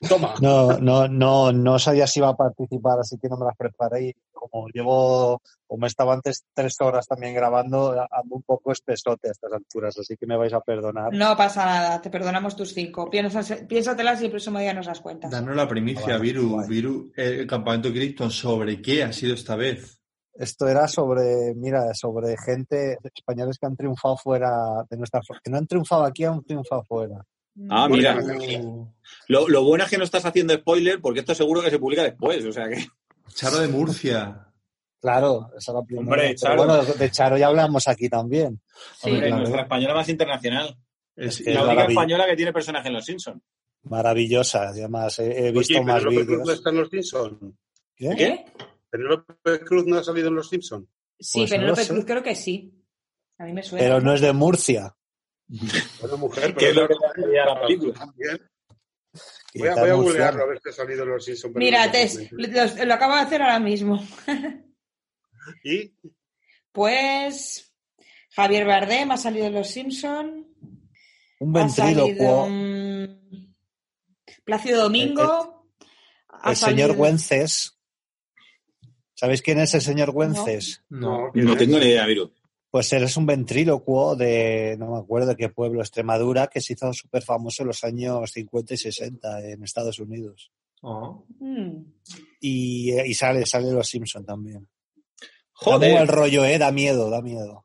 Toma. 0.09 0.35
no, 0.41 0.79
no, 0.79 1.09
no, 1.09 1.53
no 1.53 1.79
sabía 1.79 2.07
si 2.07 2.21
iba 2.21 2.29
a 2.29 2.37
participar, 2.37 2.99
así 3.01 3.17
que 3.19 3.29
no 3.29 3.37
me 3.37 3.47
las 3.47 3.57
preparé. 3.57 4.09
Y 4.09 4.15
como 4.33 4.69
llevo, 4.69 5.41
como 5.67 5.87
estaba 5.87 6.13
antes 6.15 6.45
tres 6.55 6.77
horas 6.81 7.07
también 7.07 7.35
grabando, 7.35 7.91
ando 7.93 8.35
un 8.37 8.43
poco 8.43 8.73
espesote 8.73 9.29
a 9.29 9.33
estas 9.33 9.53
alturas, 9.53 9.97
así 9.99 10.17
que 10.17 10.27
me 10.27 10.37
vais 10.37 10.53
a 10.53 10.61
perdonar. 10.61 11.13
No 11.13 11.37
pasa 11.37 11.65
nada, 11.65 12.01
te 12.03 12.11
perdonamos 12.11 12.55
tus 12.57 12.73
cinco. 12.75 13.11
Piénsase- 13.11 13.67
Piénsatelas 13.67 14.21
y 14.23 14.27
el 14.27 14.31
próximo 14.31 14.59
día 14.59 14.75
nos 14.75 14.87
las 14.87 15.01
cuentas. 15.01 15.31
Danos 15.31 15.57
la 15.57 15.67
primicia, 15.69 16.07
Vale, 16.15 16.19
Viru. 16.21 16.63
Viru, 16.67 17.13
el 17.17 17.47
campamento 17.47 17.91
Krypton, 17.91 18.31
¿sobre 18.31 18.81
qué 18.83 19.03
ha 19.03 19.13
sido 19.13 19.35
esta 19.35 19.57
vez? 19.57 20.01
Esto 20.39 20.69
era 20.69 20.87
sobre, 20.87 21.55
mira, 21.55 21.95
sobre 21.95 22.37
gente 22.37 22.99
españoles 23.15 23.57
que 23.59 23.67
han 23.67 23.75
triunfado 23.77 24.19
fuera 24.19 24.85
de 24.91 24.99
nuestra, 24.99 25.23
que 25.43 25.51
no 25.51 25.57
han 25.57 25.67
triunfado 25.67 26.05
aquí, 26.05 26.25
han 26.25 26.45
triunfado 26.45 26.85
fuera. 26.85 27.25
Ah, 27.71 27.89
mira. 27.89 28.19
Lo, 29.29 29.49
lo 29.49 29.65
bueno 29.65 29.85
es 29.85 29.91
que 29.91 29.99
no 29.99 30.05
estás 30.05 30.25
haciendo 30.25 30.55
spoiler 30.55 31.01
porque 31.01 31.21
esto 31.21 31.35
seguro 31.35 31.63
que 31.63 31.71
se 31.71 31.79
publica 31.79 32.03
después. 32.03 32.45
O 32.45 32.53
sea 32.53 32.69
que. 32.69 32.87
Charo 33.35 33.59
de 33.59 33.69
Murcia. 33.69 34.43
Claro, 35.01 35.51
esa 35.57 35.73
es 35.73 35.75
la 35.75 35.83
primera. 35.83 36.05
Hombre, 36.07 36.23
Pero 36.29 36.35
Charo. 36.39 36.57
bueno, 36.65 36.83
de 36.85 37.11
Charo 37.11 37.37
ya 37.39 37.47
hablamos 37.49 37.87
aquí 37.89 38.09
también. 38.09 38.61
Sí. 39.01 39.11
Hombre, 39.11 39.27
claro. 39.27 39.37
nuestra 39.43 39.63
española 39.63 39.95
más 39.95 40.09
internacional. 40.09 40.77
Es- 41.15 41.41
Es 41.41 41.55
la 41.55 41.65
única 41.65 41.85
española 41.87 42.27
que 42.27 42.37
tiene 42.37 42.53
personaje 42.53 42.89
en 42.89 42.95
Los 42.95 43.05
Simpsons. 43.05 43.43
Maravillosa, 43.85 44.69
además 44.69 45.19
he, 45.21 45.47
he 45.49 45.53
visto 45.53 45.75
Oye, 45.79 45.85
más 45.85 46.03
¿Penélope 46.03 46.27
Cruz 46.27 46.39
no 46.39 46.43
vídeos. 46.45 46.59
está 46.59 46.71
en 46.71 46.77
los 46.77 46.89
Simpsons? 46.91 47.55
¿Qué? 47.95 48.11
¿Qué? 48.17 48.45
¿Penélope 48.91 49.61
Cruz 49.65 49.87
no 49.87 49.99
ha 49.99 50.03
salido 50.05 50.29
en 50.29 50.35
los 50.35 50.49
Simpsons? 50.49 50.87
Sí, 51.21 51.39
Pues 51.41 51.51
no 51.53 51.57
Penélope. 51.57 51.87
Cruz 51.87 52.05
creo 52.05 52.23
que 52.23 52.35
sí. 52.35 52.73
A 53.39 53.45
mí 53.45 53.53
me 53.53 53.63
suena. 53.63 53.85
Pero 53.85 54.01
no 54.01 54.13
es 54.13 54.21
de 54.21 54.33
Murcia. 54.33 54.96
Bueno, 56.01 56.17
mujer, 56.19 56.55
Que 56.55 56.71
es 56.71 56.75
lo 56.77 56.89
que 56.89 56.95
pero- 57.15 57.29
le 57.29 57.37
la 57.39 57.61
película. 57.61 58.13
Voy 59.55 59.69
a, 59.69 59.75
voy 59.75 59.89
a 59.91 59.95
googlearlo 59.95 60.43
a 60.43 60.47
ver 60.47 60.61
si 60.63 60.69
ha 60.69 60.73
salido 60.73 61.05
los 61.07 61.25
Simpsons. 61.25 61.55
pero 61.55 61.65
Mira, 61.65 61.87
no 61.87 61.93
Tess, 61.93 62.31
lo, 62.33 62.85
lo 62.85 62.95
acabo 62.95 63.15
de 63.15 63.21
hacer 63.21 63.41
ahora 63.43 63.59
mismo. 63.59 64.05
¿Y? 65.65 65.95
Pues 66.73 67.73
Javier 68.31 68.67
Bardem 68.67 69.11
ha 69.13 69.17
salido 69.17 69.47
en 69.47 69.55
Los 69.55 69.69
Simpson. 69.69 70.47
Un 71.39 71.53
ventrílocuo. 71.53 72.49
mm, 72.51 73.55
Plácido 74.45 74.83
Domingo. 74.83 75.71
ha 76.29 76.51
El 76.51 76.57
señor 76.57 76.79
salido- 76.91 76.95
Güences. 76.97 77.79
¿Sabéis 79.15 79.41
quién 79.41 79.61
es 79.61 79.73
el 79.73 79.81
señor 79.81 80.11
Güences? 80.11 80.85
No. 80.91 81.31
¿quién 81.33 81.47
No 81.47 81.53
es? 81.53 81.59
tengo 81.59 81.79
ni 81.79 81.87
idea, 81.87 82.05
Viru. 82.05 82.31
Pues 82.77 82.93
él 82.93 83.05
es 83.05 83.17
un 83.17 83.25
ventrílocuo 83.25 84.15
de, 84.17 84.77
no 84.79 84.91
me 84.91 84.99
acuerdo 84.99 85.29
de 85.29 85.37
qué 85.37 85.49
pueblo, 85.49 85.81
Extremadura, 85.81 86.49
que 86.49 86.61
se 86.61 86.75
hizo 86.75 86.93
súper 86.93 87.23
famoso 87.23 87.63
en 87.63 87.69
los 87.69 87.83
años 87.85 88.31
50 88.31 88.75
y 88.75 88.77
60 88.77 89.49
en 89.49 89.63
Estados 89.63 89.99
Unidos. 89.99 90.53
Oh. 90.83 91.25
Mm. 91.39 91.87
Y, 92.39 92.93
eh, 92.93 93.05
y 93.07 93.15
sale, 93.15 93.47
sale 93.47 93.73
los 93.73 93.89
Simpson 93.89 94.27
también. 94.27 94.69
Da 95.09 95.17
Joder. 95.53 95.89
muy 95.89 95.99
mal 96.01 96.09
rollo, 96.09 96.45
¿eh? 96.45 96.59
Da 96.59 96.71
miedo, 96.71 97.09
da 97.09 97.23
miedo. 97.23 97.65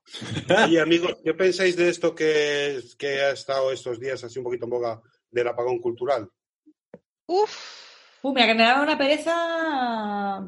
Oye, 0.66 0.80
amigos, 0.80 1.18
¿qué 1.22 1.34
pensáis 1.34 1.76
de 1.76 1.90
esto 1.90 2.16
que, 2.16 2.80
que 2.98 3.20
ha 3.20 3.32
estado 3.32 3.70
estos 3.74 4.00
días 4.00 4.24
así 4.24 4.40
un 4.40 4.46
poquito 4.46 4.64
en 4.64 4.70
boga 4.70 5.02
del 5.30 5.46
apagón 5.50 5.80
cultural? 5.80 6.30
Uf, 7.26 7.82
Uh, 8.24 8.34
mira, 8.34 8.46
que 8.46 8.54
me 8.54 8.64
daba 8.64 8.84
una 8.84 8.98
pereza. 8.98 10.48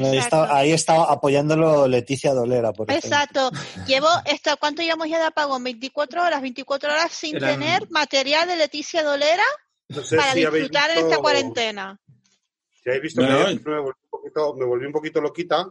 Bueno, 0.00 0.08
ahí 0.12 0.18
está, 0.18 0.56
ahí 0.56 0.76
apoyándolo 1.08 1.86
Leticia 1.88 2.32
Dolera, 2.34 2.72
por 2.72 2.90
ejemplo. 2.90 3.08
exacto. 3.08 3.50
Llevo, 3.86 4.08
esto, 4.26 4.56
¿cuánto 4.58 4.82
llevamos 4.82 5.08
ya 5.08 5.18
de 5.18 5.24
apagón? 5.26 5.62
24 5.64 6.22
horas, 6.22 6.42
24 6.42 6.90
horas 6.92 7.12
sin 7.12 7.36
Eran- 7.36 7.60
tener 7.60 7.90
material 7.90 8.48
de 8.48 8.56
Leticia 8.56 9.02
Dolera 9.02 9.44
No 9.88 10.02
sé 10.02 10.16
para 10.16 10.32
si 10.32 10.40
disfrutar 10.40 10.90
en 10.90 10.96
visto- 10.96 11.10
esta 11.10 11.22
cuarentena. 11.22 12.00
Si 12.82 12.88
habéis 12.90 13.02
visto 13.02 13.22
No, 13.22 13.28
que 13.46 13.60
me, 13.64 13.80
volví 13.80 13.98
un 14.02 14.10
poquito, 14.10 14.54
me 14.54 14.64
volví 14.64 14.86
un 14.86 14.92
poquito 14.92 15.20
loquita 15.20 15.66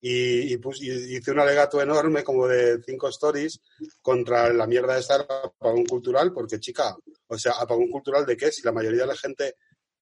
y, 0.00 0.52
y 0.52 0.56
pus- 0.58 0.80
y 0.82 1.16
hice 1.16 1.30
un 1.30 1.40
alegato 1.40 1.80
enorme 1.80 2.22
como 2.22 2.46
de 2.46 2.80
cinco 2.84 3.08
stories 3.08 3.60
contra 4.02 4.52
la 4.52 4.66
mierda 4.66 4.98
esta 4.98 5.18
del 5.18 5.26
apagón 5.30 5.84
cultural 5.86 6.32
porque, 6.32 6.60
chica, 6.60 6.96
O 7.28 7.38
sea, 7.38 7.52
apagón 7.60 7.90
cultural 7.90 8.24
de 8.26 8.36
qué? 8.36 8.50
Si 8.52 8.62
la 8.62 8.72
mayoría 8.72 9.02
de 9.02 9.06
la 9.08 9.16
gente 9.16 9.56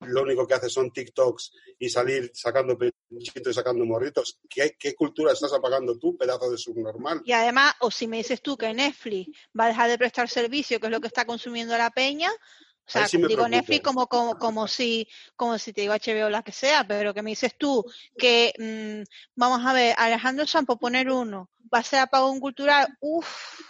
lo 0.08 0.22
único 0.22 0.46
que 0.46 0.54
hace 0.54 0.68
son 0.68 0.90
TikToks 0.90 1.52
y 1.78 1.88
salir 1.88 2.30
sacando 2.34 2.76
pechitos 2.78 3.52
y 3.52 3.54
sacando 3.54 3.84
morritos. 3.84 4.38
¿Qué, 4.48 4.76
¿Qué 4.78 4.94
cultura 4.94 5.32
estás 5.32 5.52
apagando 5.52 5.98
tú, 5.98 6.16
pedazo 6.16 6.50
de 6.50 6.58
subnormal? 6.58 7.22
Y 7.24 7.32
además, 7.32 7.74
o 7.80 7.90
si 7.90 8.06
me 8.06 8.18
dices 8.18 8.42
tú 8.42 8.56
que 8.56 8.72
Netflix 8.72 9.30
va 9.58 9.64
a 9.64 9.68
dejar 9.68 9.90
de 9.90 9.98
prestar 9.98 10.28
servicio, 10.28 10.80
que 10.80 10.86
es 10.86 10.92
lo 10.92 11.00
que 11.00 11.08
está 11.08 11.24
consumiendo 11.24 11.76
la 11.76 11.90
peña, 11.90 12.30
o 12.30 12.90
sea, 12.90 13.08
sí 13.08 13.18
me 13.18 13.26
digo 13.26 13.42
preocupo. 13.42 13.56
Netflix 13.56 13.82
como, 13.82 14.06
como, 14.06 14.38
como 14.38 14.68
si, 14.68 15.08
como 15.34 15.58
si 15.58 15.72
te 15.72 15.80
digo 15.80 15.94
HBO 15.94 16.26
o 16.26 16.30
la 16.30 16.42
que 16.42 16.52
sea, 16.52 16.86
pero 16.86 17.12
que 17.12 17.22
me 17.22 17.30
dices 17.30 17.56
tú 17.58 17.84
que, 18.16 18.52
mm, 18.58 19.02
vamos 19.34 19.66
a 19.66 19.72
ver, 19.72 19.94
Alejandro 19.98 20.46
Sanz, 20.46 20.66
por 20.66 20.78
poner 20.78 21.10
uno, 21.10 21.50
va 21.72 21.80
a 21.80 21.82
ser 21.82 21.98
apagón 21.98 22.38
cultural, 22.38 22.86
uff, 23.00 23.60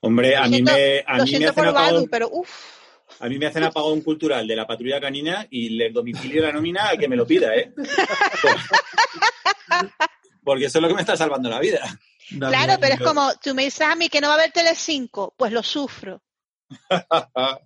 Hombre, 0.00 0.36
a 0.36 0.48
mí 0.48 0.62
me, 0.62 1.04
a 1.06 1.16
lo 1.16 1.24
mí 1.24 1.30
me 1.30 1.38
siento 1.38 1.50
hacen 1.50 1.64
por 1.64 1.72
Badu, 1.72 2.08
pero 2.10 2.28
uff. 2.30 2.81
A 3.22 3.28
mí 3.28 3.38
me 3.38 3.46
hacen 3.46 3.62
apagón 3.62 4.00
cultural 4.00 4.48
de 4.48 4.56
la 4.56 4.66
patrulla 4.66 5.00
canina 5.00 5.46
y 5.48 5.68
les 5.70 5.92
domicilio 5.92 6.42
la 6.42 6.50
nómina 6.50 6.88
al 6.88 6.98
que 6.98 7.06
me 7.06 7.14
lo 7.14 7.24
pida, 7.24 7.54
¿eh? 7.54 7.72
Porque 10.44 10.64
eso 10.64 10.78
es 10.78 10.82
lo 10.82 10.88
que 10.88 10.94
me 10.94 11.02
está 11.02 11.16
salvando 11.16 11.48
la 11.48 11.60
vida. 11.60 11.80
Claro, 12.28 12.72
pero 12.80 12.94
es 12.94 12.98
yo- 12.98 13.06
como, 13.06 13.30
tú 13.40 13.54
me 13.54 13.62
dices 13.62 13.86
a 13.86 13.94
mí 13.94 14.08
que 14.08 14.20
no 14.20 14.26
va 14.26 14.34
a 14.34 14.38
haber 14.38 14.50
Telecinco, 14.50 15.32
pues 15.36 15.52
lo 15.52 15.62
sufro. 15.62 16.20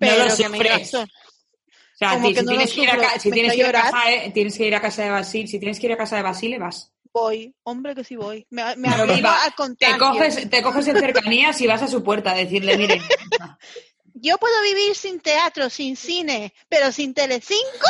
Pero 0.00 0.24
lo 0.24 0.36
que 0.36 0.48
me 0.48 0.58
O 0.58 0.62
sea, 1.96 2.20
que 2.22 2.34
si, 2.34 2.42
no 2.42 2.50
tienes 2.50 2.72
que 2.72 2.80
ir 2.82 2.88
a, 2.88 2.92
sufro, 2.94 3.08
ca- 3.08 3.18
si 3.20 3.30
tienes 3.30 3.52
que 3.52 3.58
ir 3.58 3.66
a 3.66 3.72
casa, 3.72 4.12
eh, 4.12 4.30
tienes 4.32 4.56
que 4.56 4.66
ir 4.66 4.74
a 4.74 4.80
casa 4.80 5.02
de 5.04 5.10
Basil, 5.10 5.46
si 5.46 5.58
tienes 5.58 5.78
que 5.78 5.86
ir 5.86 5.92
a 5.92 5.96
casa 5.98 6.16
de 6.16 6.22
Basile, 6.22 6.58
vas. 6.58 6.90
voy, 7.12 7.54
hombre 7.64 7.94
que 7.94 8.02
sí 8.02 8.16
voy. 8.16 8.46
Me, 8.50 8.64
me 8.76 8.88
Pero 8.88 9.02
arriesgo 9.02 9.14
viva, 9.16 9.42
al 9.44 9.76
Te 9.76 9.98
coges, 9.98 10.48
te 10.50 10.62
coges 10.62 10.88
en 10.88 10.98
cercanías 10.98 11.60
y 11.60 11.66
vas 11.66 11.82
a 11.82 11.86
su 11.86 12.02
puerta 12.02 12.32
a 12.32 12.36
decirle, 12.36 12.78
mire, 12.78 13.00
Yo 14.24 14.38
puedo 14.38 14.54
vivir 14.62 14.94
sin 14.94 15.20
teatro, 15.20 15.68
sin 15.68 15.96
cine, 15.96 16.54
pero 16.70 16.90
sin 16.90 17.12
Telecinco. 17.12 17.86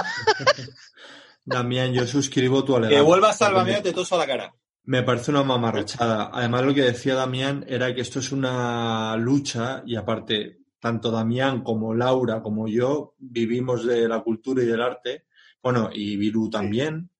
Damián, 1.45 1.93
yo 1.93 2.05
suscribo 2.09 2.65
tu 2.65 2.75
alegato. 2.75 2.97
Que 2.97 3.01
vuelvas 3.03 3.39
Porque 3.39 3.45
Sálvame 3.55 3.73
me- 3.73 3.79
o 3.79 3.83
te 3.83 3.93
toso 3.93 4.17
a 4.17 4.19
la 4.19 4.27
cara. 4.27 4.55
Me 4.83 5.05
parece 5.05 5.31
una 5.31 5.45
mamarrachada. 5.45 6.31
Además, 6.33 6.65
lo 6.65 6.75
que 6.75 6.83
decía 6.83 7.15
Damián 7.15 7.65
era 7.69 7.95
que 7.95 8.01
esto 8.01 8.19
es 8.19 8.33
una 8.33 9.17
lucha 9.17 9.85
y 9.87 9.95
aparte, 9.95 10.59
tanto 10.81 11.13
Damián 11.13 11.63
como 11.63 11.95
Laura 11.95 12.43
como 12.43 12.67
yo 12.67 13.15
vivimos 13.19 13.87
de 13.87 14.09
la 14.09 14.21
cultura 14.21 14.65
y 14.65 14.67
del 14.67 14.83
arte. 14.83 15.27
Bueno, 15.63 15.89
y 15.93 16.17
Viru 16.17 16.51
también. 16.51 17.11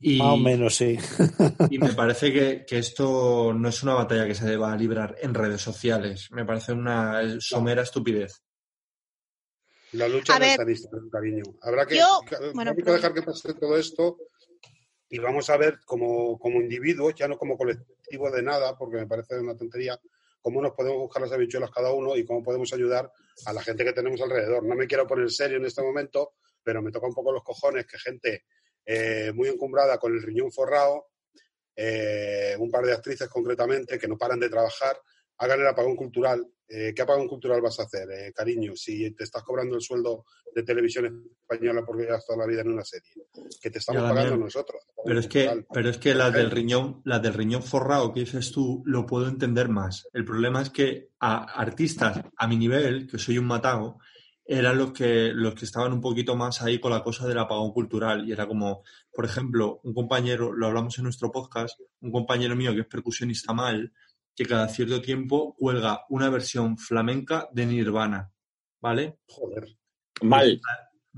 Y, 0.00 0.16
Más 0.16 0.32
o 0.32 0.36
menos, 0.38 0.74
sí. 0.76 0.96
y 1.70 1.78
me 1.78 1.92
parece 1.92 2.32
que, 2.32 2.64
que 2.66 2.78
esto 2.78 3.52
no 3.54 3.68
es 3.68 3.82
una 3.82 3.92
batalla 3.92 4.26
que 4.26 4.34
se 4.34 4.46
deba 4.46 4.74
librar 4.74 5.14
en 5.20 5.34
redes 5.34 5.60
sociales. 5.60 6.28
Me 6.30 6.46
parece 6.46 6.72
una 6.72 7.20
somera 7.38 7.82
estupidez. 7.82 8.42
La 9.92 10.08
lucha 10.08 10.34
A 10.34 10.38
no 10.38 10.44
ver, 10.44 10.50
está 10.52 10.64
lista, 10.64 10.90
cariño. 11.10 11.42
Habrá 11.62 11.86
que, 11.86 11.96
yo- 11.96 12.20
que- 12.28 12.50
bueno, 12.52 12.74
dejar 12.74 13.14
que 13.14 13.22
pase 13.22 13.54
todo 13.54 13.76
esto 13.76 14.18
y 15.08 15.18
vamos 15.18 15.48
a 15.50 15.56
ver 15.56 15.78
como, 15.84 16.38
como 16.38 16.60
individuos, 16.60 17.14
ya 17.14 17.28
no 17.28 17.38
como 17.38 17.56
colectivo 17.56 18.30
de 18.30 18.42
nada, 18.42 18.76
porque 18.76 18.96
me 18.96 19.06
parece 19.06 19.38
una 19.38 19.56
tontería, 19.56 19.98
cómo 20.42 20.60
nos 20.60 20.72
podemos 20.72 20.98
buscar 20.98 21.22
las 21.22 21.32
habichuelas 21.32 21.70
cada 21.70 21.92
uno 21.92 22.16
y 22.16 22.24
cómo 22.24 22.42
podemos 22.42 22.72
ayudar 22.72 23.10
a 23.46 23.52
la 23.52 23.62
gente 23.62 23.84
que 23.84 23.92
tenemos 23.92 24.20
alrededor. 24.20 24.64
No 24.64 24.74
me 24.74 24.86
quiero 24.86 25.06
poner 25.06 25.30
serio 25.30 25.56
en 25.58 25.64
este 25.66 25.82
momento, 25.82 26.32
pero 26.62 26.82
me 26.82 26.90
toca 26.90 27.06
un 27.06 27.14
poco 27.14 27.32
los 27.32 27.44
cojones 27.44 27.86
que 27.86 27.98
gente 27.98 28.44
eh, 28.84 29.32
muy 29.34 29.48
encumbrada 29.48 29.98
con 29.98 30.12
el 30.12 30.22
riñón 30.22 30.50
forrado, 30.52 31.08
eh, 31.74 32.56
un 32.58 32.70
par 32.70 32.84
de 32.84 32.92
actrices 32.92 33.28
concretamente 33.28 33.98
que 33.98 34.08
no 34.08 34.16
paran 34.16 34.40
de 34.40 34.48
trabajar, 34.48 34.96
hagan 35.38 35.60
el 35.60 35.66
apagón 35.66 35.96
cultural. 35.96 36.46
Eh, 36.68 36.92
¿Qué 36.94 37.02
apagón 37.02 37.28
cultural 37.28 37.60
vas 37.60 37.78
a 37.78 37.84
hacer, 37.84 38.10
eh, 38.10 38.32
cariño? 38.34 38.74
Si 38.74 39.12
te 39.12 39.24
estás 39.24 39.42
cobrando 39.42 39.76
el 39.76 39.82
sueldo 39.82 40.24
de 40.54 40.62
televisión 40.62 41.22
española 41.40 41.84
porque 41.86 42.04
llevas 42.04 42.26
toda 42.26 42.38
la 42.38 42.46
vida 42.46 42.62
en 42.62 42.72
una 42.72 42.84
serie, 42.84 43.12
que 43.60 43.70
te 43.70 43.78
estamos 43.78 44.02
pagando 44.02 44.36
nosotros. 44.36 44.82
Pero 45.04 45.20
es 45.20 45.28
que, 45.28 45.64
pero 45.72 45.90
es 45.90 45.98
que 45.98 46.14
las 46.14 46.32
del 46.32 46.50
riñón, 46.50 47.02
las 47.04 47.22
del 47.22 47.34
riñón 47.34 47.62
forrado 47.62 48.12
que 48.12 48.20
dices 48.20 48.50
tú, 48.50 48.82
lo 48.86 49.06
puedo 49.06 49.28
entender 49.28 49.68
más. 49.68 50.08
El 50.12 50.24
problema 50.24 50.62
es 50.62 50.70
que 50.70 51.10
a 51.20 51.44
artistas 51.60 52.22
a 52.36 52.48
mi 52.48 52.56
nivel, 52.56 53.06
que 53.06 53.18
soy 53.18 53.38
un 53.38 53.46
matago, 53.46 53.98
eran 54.46 54.78
los 54.78 54.92
que, 54.92 55.32
los 55.34 55.54
que 55.54 55.64
estaban 55.64 55.92
un 55.92 56.00
poquito 56.00 56.36
más 56.36 56.62
ahí 56.62 56.78
con 56.78 56.92
la 56.92 57.02
cosa 57.02 57.26
del 57.26 57.38
apagón 57.38 57.72
cultural. 57.72 58.26
Y 58.26 58.32
era 58.32 58.46
como, 58.46 58.82
por 59.12 59.24
ejemplo, 59.24 59.80
un 59.82 59.92
compañero, 59.92 60.52
lo 60.52 60.68
hablamos 60.68 60.96
en 60.98 61.04
nuestro 61.04 61.30
podcast, 61.32 61.78
un 62.00 62.12
compañero 62.12 62.54
mío 62.54 62.72
que 62.72 62.80
es 62.80 62.86
percusionista 62.86 63.52
mal, 63.52 63.92
que 64.36 64.44
cada 64.44 64.68
cierto 64.68 65.00
tiempo 65.00 65.54
cuelga 65.56 66.04
una 66.10 66.28
versión 66.28 66.76
flamenca 66.76 67.48
de 67.52 67.66
Nirvana. 67.66 68.30
¿Vale? 68.80 69.18
Joder, 69.26 69.66
Mal. 70.22 70.60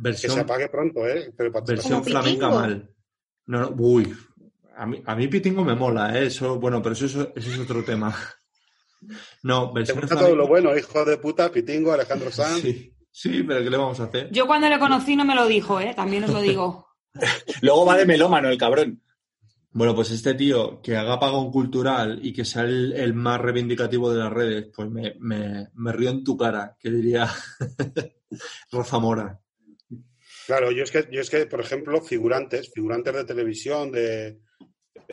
que 0.02 0.14
se 0.14 0.40
apague 0.40 0.68
pronto, 0.68 1.06
¿eh? 1.06 1.32
Pero 1.36 1.52
para 1.52 1.64
Versión 1.66 2.04
flamenca 2.04 2.46
Pitingo. 2.46 2.60
mal. 2.60 2.94
No, 3.46 3.60
no, 3.60 3.74
uy. 3.76 4.16
A 4.76 4.86
mí, 4.86 5.02
a 5.04 5.16
mí 5.16 5.26
Pitingo 5.26 5.64
me 5.64 5.74
mola, 5.74 6.16
¿eh? 6.16 6.26
Eso, 6.26 6.60
bueno, 6.60 6.80
pero 6.80 6.92
eso, 6.92 7.06
eso, 7.06 7.32
eso 7.34 7.50
es 7.50 7.58
otro 7.58 7.84
tema. 7.84 8.14
No, 9.44 9.68
Te 9.68 9.74
versión 9.74 10.00
gusta 10.00 10.18
todo 10.18 10.34
lo 10.34 10.48
bueno, 10.48 10.76
hijo 10.76 11.04
de 11.04 11.18
puta, 11.18 11.52
Pitingo, 11.52 11.92
Alejandro 11.92 12.32
Sanz. 12.32 12.62
Sí, 12.62 12.92
sí, 13.12 13.44
pero 13.44 13.62
¿qué 13.62 13.70
le 13.70 13.76
vamos 13.76 14.00
a 14.00 14.04
hacer? 14.04 14.28
yo 14.32 14.44
cuando 14.48 14.68
le 14.68 14.76
conocí 14.80 15.14
no 15.14 15.24
me 15.24 15.36
lo 15.36 15.46
dijo, 15.46 15.78
¿eh? 15.78 15.92
También 15.94 16.24
os 16.24 16.30
lo 16.30 16.40
digo. 16.40 16.88
Luego 17.62 17.86
va 17.86 17.96
de 17.96 18.06
melómano 18.06 18.48
el 18.48 18.58
cabrón. 18.58 19.00
Bueno, 19.70 19.94
pues 19.94 20.10
este 20.10 20.34
tío 20.34 20.80
que 20.82 20.96
haga 20.96 21.20
pagón 21.20 21.52
cultural 21.52 22.18
y 22.22 22.32
que 22.32 22.44
sea 22.44 22.62
el, 22.62 23.14
más 23.14 23.40
reivindicativo 23.40 24.10
de 24.10 24.18
las 24.18 24.32
redes, 24.32 24.66
pues 24.74 24.88
me 24.90 25.92
río 25.92 26.10
en 26.10 26.24
tu 26.24 26.36
cara, 26.36 26.76
que 26.78 26.90
diría 26.90 27.28
Rafa 28.72 28.98
Mora. 28.98 29.40
Claro, 30.48 30.70
yo 30.70 30.82
es 30.82 30.90
que, 30.90 31.06
yo 31.12 31.20
es 31.20 31.28
que, 31.28 31.44
por 31.44 31.60
ejemplo, 31.60 32.00
figurantes, 32.00 32.72
figurantes 32.72 33.12
de 33.12 33.24
televisión, 33.26 33.92
de 33.92 34.40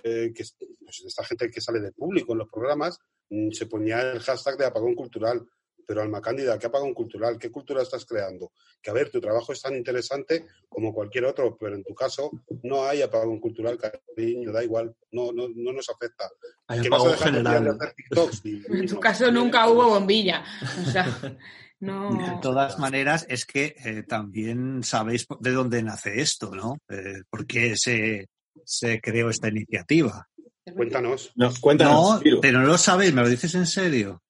eh, 0.01 0.31
que, 0.33 0.45
pues, 0.79 1.03
esta 1.05 1.25
gente 1.25 1.49
que 1.49 1.59
sale 1.59 1.81
de 1.81 1.91
público 1.91 2.31
en 2.31 2.37
los 2.37 2.47
programas, 2.49 2.97
mm, 3.29 3.51
se 3.51 3.65
ponía 3.65 4.13
el 4.13 4.21
hashtag 4.21 4.57
de 4.57 4.65
apagón 4.65 4.95
cultural. 4.95 5.45
Pero 5.87 6.01
Alma 6.01 6.21
Cándida, 6.21 6.57
¿qué 6.59 6.67
apagón 6.67 6.93
cultural? 6.93 7.37
¿Qué 7.37 7.51
cultura 7.51 7.81
estás 7.81 8.05
creando? 8.05 8.51
Que 8.81 8.89
a 8.89 8.93
ver, 8.93 9.09
tu 9.09 9.19
trabajo 9.21 9.51
es 9.53 9.61
tan 9.61 9.75
interesante 9.75 10.45
como 10.69 10.93
cualquier 10.93 11.25
otro, 11.25 11.57
pero 11.59 11.75
en 11.75 11.83
tu 11.83 11.93
caso 11.93 12.31
no 12.63 12.85
hay 12.85 13.01
apagón 13.01 13.39
cultural, 13.39 13.77
cariño, 13.77 14.51
da 14.51 14.63
igual, 14.63 14.95
no, 15.11 15.31
no, 15.31 15.47
no 15.55 15.71
nos 15.73 15.89
afecta. 15.89 16.29
Hay 16.67 16.81
¿Que 16.81 16.89
vas 16.89 17.03
a 17.03 17.13
apagón 17.13 17.17
dejar 17.17 17.31
de 17.31 17.37
general. 17.37 17.77
hacer 17.79 17.93
TikToks? 17.95 18.45
Ni- 18.45 18.63
En 18.79 18.85
no. 18.85 18.99
caso 18.99 19.31
nunca 19.31 19.69
hubo 19.69 19.87
bombilla. 19.89 20.43
O 20.85 20.89
sea, 20.89 21.37
no. 21.79 22.15
De 22.15 22.39
todas 22.41 22.79
maneras, 22.79 23.25
es 23.29 23.45
que 23.45 23.75
eh, 23.83 24.03
también 24.07 24.83
sabéis 24.83 25.27
de 25.39 25.51
dónde 25.51 25.83
nace 25.83 26.21
esto, 26.21 26.51
¿no? 26.55 26.77
Eh, 26.89 27.21
¿Por 27.29 27.45
qué 27.45 27.75
se, 27.77 28.27
se 28.63 28.99
creó 29.01 29.29
esta 29.29 29.49
iniciativa? 29.49 30.27
Cuéntanos. 30.75 31.31
No, 31.35 31.51
cuéntanos, 31.61 32.21
No, 32.25 32.41
pero 32.41 32.59
no 32.59 32.65
lo 32.65 32.77
sabéis, 32.79 33.13
¿me 33.13 33.21
lo 33.21 33.29
dices 33.29 33.53
en 33.53 33.67
serio? 33.67 34.23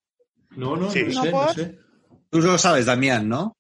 No, 0.56 0.76
no, 0.76 0.90
Sí. 0.92 1.04
no 1.04 1.14
¿No 1.14 1.24
sé, 1.24 1.32
no 1.32 1.54
sé. 1.54 1.80
Tú 2.30 2.40
lo 2.42 2.58
sabes, 2.58 2.86
Damián, 2.86 3.28
¿no? 3.30 3.58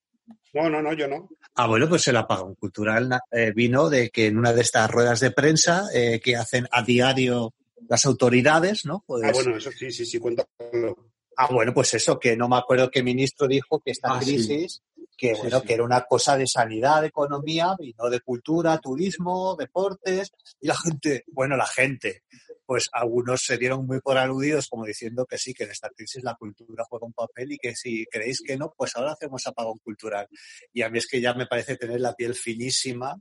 No, 0.53 0.69
no, 0.69 0.81
no, 0.81 0.93
yo 0.93 1.07
no. 1.07 1.29
Ah, 1.55 1.67
bueno, 1.67 1.87
pues 1.89 2.07
el 2.07 2.17
apagón 2.17 2.55
cultural 2.55 3.09
eh, 3.31 3.51
vino 3.55 3.89
de 3.89 4.09
que 4.09 4.27
en 4.27 4.37
una 4.37 4.53
de 4.53 4.61
estas 4.61 4.89
ruedas 4.89 5.19
de 5.19 5.31
prensa 5.31 5.83
eh, 5.93 6.19
que 6.23 6.35
hacen 6.35 6.67
a 6.71 6.81
diario 6.81 7.53
las 7.89 8.05
autoridades, 8.05 8.85
¿no? 8.85 9.03
Pues, 9.05 9.23
Ah, 9.25 9.31
bueno, 9.33 9.57
eso 9.57 9.71
sí, 9.71 9.91
sí, 9.91 10.05
sí, 10.05 10.17
cuéntalo. 10.19 10.47
Ah, 11.37 11.47
bueno, 11.51 11.73
pues 11.73 11.93
eso, 11.93 12.17
que 12.19 12.35
no 12.37 12.47
me 12.47 12.57
acuerdo 12.57 12.89
qué 12.89 13.03
ministro 13.03 13.47
dijo 13.47 13.81
que 13.83 13.91
esta 13.91 14.09
Ah, 14.13 14.21
sí. 14.21 14.35
crisis, 14.35 14.81
que 15.17 15.35
Sí, 15.35 15.41
bueno, 15.41 15.59
sí. 15.59 15.67
que 15.67 15.73
era 15.73 15.83
una 15.83 16.01
cosa 16.05 16.37
de 16.37 16.47
sanidad, 16.47 17.01
de 17.01 17.07
economía, 17.07 17.75
y 17.79 17.93
no 17.97 18.09
de 18.09 18.21
cultura, 18.21 18.77
turismo, 18.79 19.55
deportes, 19.57 20.31
y 20.61 20.67
la 20.67 20.75
gente, 20.77 21.23
bueno, 21.33 21.55
la 21.57 21.67
gente, 21.67 22.23
pues 22.65 22.89
algunos 22.91 23.41
se 23.43 23.57
dieron 23.57 23.85
muy 23.85 23.99
por 24.01 24.17
aludidos 24.17 24.67
como 24.67 24.85
diciendo 24.85 25.25
que 25.25 25.37
sí, 25.37 25.53
que 25.53 25.65
en 25.65 25.71
esta 25.71 25.89
crisis 25.89 26.23
la 26.23 26.35
cultura 26.35 26.83
juega 26.89 27.05
un 27.05 27.13
papel 27.13 27.51
y 27.51 27.57
que 27.57 27.75
si 27.75 28.05
creéis 28.05 28.41
que 28.45 28.57
no, 28.57 28.73
pues 28.75 28.95
ahora 28.95 29.13
hacemos 29.13 29.45
apagón 29.47 29.77
cultural. 29.79 30.27
Y 30.73 30.81
a 30.81 30.89
mí 30.89 30.97
es 30.97 31.07
que 31.07 31.21
ya 31.21 31.33
me 31.33 31.45
parece 31.47 31.77
tener 31.77 32.01
la 32.01 32.13
piel 32.15 32.33
finísima 32.35 33.15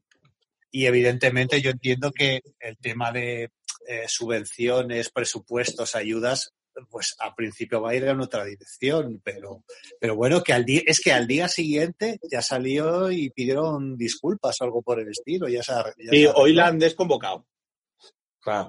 y 0.70 0.86
evidentemente 0.86 1.60
yo 1.60 1.70
entiendo 1.70 2.10
que 2.10 2.40
el 2.60 2.76
tema 2.78 3.12
de 3.12 3.50
eh, 3.86 4.04
subvenciones, 4.08 5.10
presupuestos, 5.10 5.94
ayudas, 5.94 6.52
pues 6.90 7.14
al 7.20 7.34
principio 7.36 7.80
va 7.80 7.90
a 7.90 7.94
ir 7.94 8.02
en 8.04 8.20
otra 8.20 8.44
dirección, 8.44 9.20
pero, 9.22 9.62
pero 10.00 10.16
bueno, 10.16 10.42
que 10.42 10.52
al 10.52 10.64
día, 10.64 10.82
es 10.86 10.98
que 11.00 11.12
al 11.12 11.28
día 11.28 11.46
siguiente 11.46 12.18
ya 12.28 12.42
salió 12.42 13.12
y 13.12 13.30
pidieron 13.30 13.96
disculpas 13.96 14.60
o 14.60 14.64
algo 14.64 14.82
por 14.82 14.98
el 14.98 15.08
estilo. 15.08 15.48
Ya 15.48 15.62
se, 15.62 15.72
ha- 15.72 15.84
ya 15.96 16.10
Sí, 16.10 16.22
se 16.22 16.28
ha 16.28 16.32
hoy 16.32 16.52
la 16.52 16.66
han 16.66 16.78
desconvocado. 16.80 17.46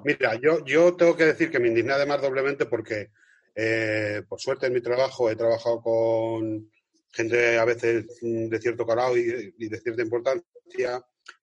Mira, 0.03 0.39
yo, 0.41 0.63
yo 0.65 0.95
tengo 0.95 1.15
que 1.15 1.25
decir 1.25 1.51
que 1.51 1.59
me 1.59 1.67
indigné 1.67 1.93
además 1.93 2.21
doblemente 2.21 2.65
porque, 2.65 3.11
eh, 3.53 4.23
por 4.27 4.39
suerte 4.39 4.67
en 4.67 4.73
mi 4.73 4.81
trabajo 4.81 5.29
he 5.29 5.35
trabajado 5.35 5.81
con 5.81 6.71
gente 7.11 7.57
a 7.57 7.65
veces 7.65 8.05
mm, 8.21 8.47
de 8.47 8.59
cierto 8.59 8.85
calado 8.85 9.17
y, 9.17 9.23
de 9.57 9.79
cierta 9.79 10.01
importancia 10.01 11.01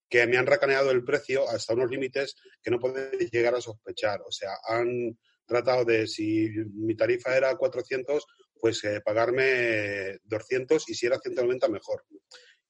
que 0.08 0.26
me 0.26 0.36
han 0.36 0.46
racaneado 0.46 0.90
el 0.90 1.04
precio 1.04 1.48
hasta 1.48 1.72
unos 1.72 1.90
límites 1.90 2.36
que 2.62 2.70
no 2.70 2.78
podéis 2.78 3.30
llegar 3.30 3.54
a 3.54 3.60
sospechar. 3.60 4.20
O 4.26 4.30
sea, 4.30 4.50
han 4.68 5.18
tratado 5.46 5.84
de, 5.84 6.06
si 6.06 6.50
mi 6.74 6.94
tarifa 6.94 7.34
era 7.34 7.56
400, 7.56 8.26
pues 8.60 8.84
eh, 8.84 9.00
pagarme 9.02 10.18
200 10.24 10.88
y 10.88 10.94
si 10.94 11.06
era 11.06 11.18
190 11.18 11.68
mejor. 11.68 12.04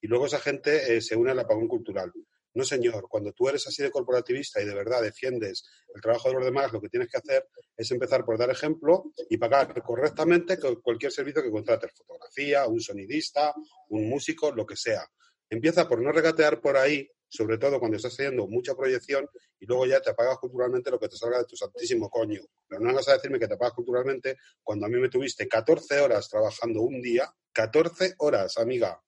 Y 0.01 0.07
luego 0.07 0.27
esa 0.27 0.39
gente 0.39 0.97
eh, 0.97 1.01
se 1.01 1.17
une 1.17 1.33
al 1.33 1.39
apagón 1.41 1.69
cultural. 1.69 2.13
No, 2.55 2.65
señor, 2.65 3.07
cuando 3.09 3.33
tú 3.33 3.49
eres 3.49 3.67
así 3.67 3.83
de 3.83 3.91
corporativista 3.91 4.61
y 4.61 4.67
de 4.67 4.75
verdad 4.75 5.01
defiendes 5.03 5.65
el 5.95 6.03
trabajo 6.03 6.29
de 6.29 6.35
los 6.35 6.45
demás, 6.45 6.73
lo 6.73 6.81
que 6.81 6.89
tienes 6.89 7.09
que 7.11 7.17
hacer 7.19 7.49
es 7.77 7.91
empezar 7.91 8.25
por 8.25 8.37
dar 8.39 8.51
ejemplo 8.51 9.05
y 9.31 9.39
pagar 9.39 9.83
correctamente 9.83 10.59
cu- 10.59 10.81
cualquier 10.83 11.13
servicio 11.13 11.43
que 11.43 11.51
contrates, 11.51 11.93
fotografía, 11.97 12.67
un 12.67 12.81
sonidista, 12.81 13.55
un 13.89 14.09
músico, 14.09 14.53
lo 14.53 14.67
que 14.67 14.77
sea. 14.77 15.03
Empieza 15.49 15.89
por 15.89 16.01
no 16.03 16.13
regatear 16.13 16.61
por 16.61 16.77
ahí, 16.77 17.09
sobre 17.29 17.57
todo 17.57 17.79
cuando 17.79 17.97
estás 17.97 18.13
haciendo 18.13 18.47
mucha 18.47 18.75
proyección 18.75 19.27
y 19.59 19.65
luego 19.65 19.87
ya 19.87 20.01
te 20.03 20.11
apagas 20.11 20.37
culturalmente 20.39 20.91
lo 20.91 20.99
que 20.99 21.09
te 21.09 21.17
salga 21.17 21.39
de 21.39 21.45
tu 21.47 21.57
santísimo 21.57 22.11
coño. 22.11 22.43
Pero 22.69 22.83
no 22.83 22.93
vas 22.93 23.09
a 23.09 23.15
decirme 23.15 23.39
que 23.39 23.49
te 23.49 23.55
apagas 23.55 23.73
culturalmente 23.75 24.37
cuando 24.63 24.85
a 24.85 24.89
mí 24.91 24.99
me 25.01 25.09
tuviste 25.09 25.49
14 25.49 26.01
horas 26.01 26.29
trabajando 26.29 26.83
un 26.83 27.01
día, 27.01 27.33
14 27.53 28.15
horas, 28.19 28.59
amiga, 28.59 29.03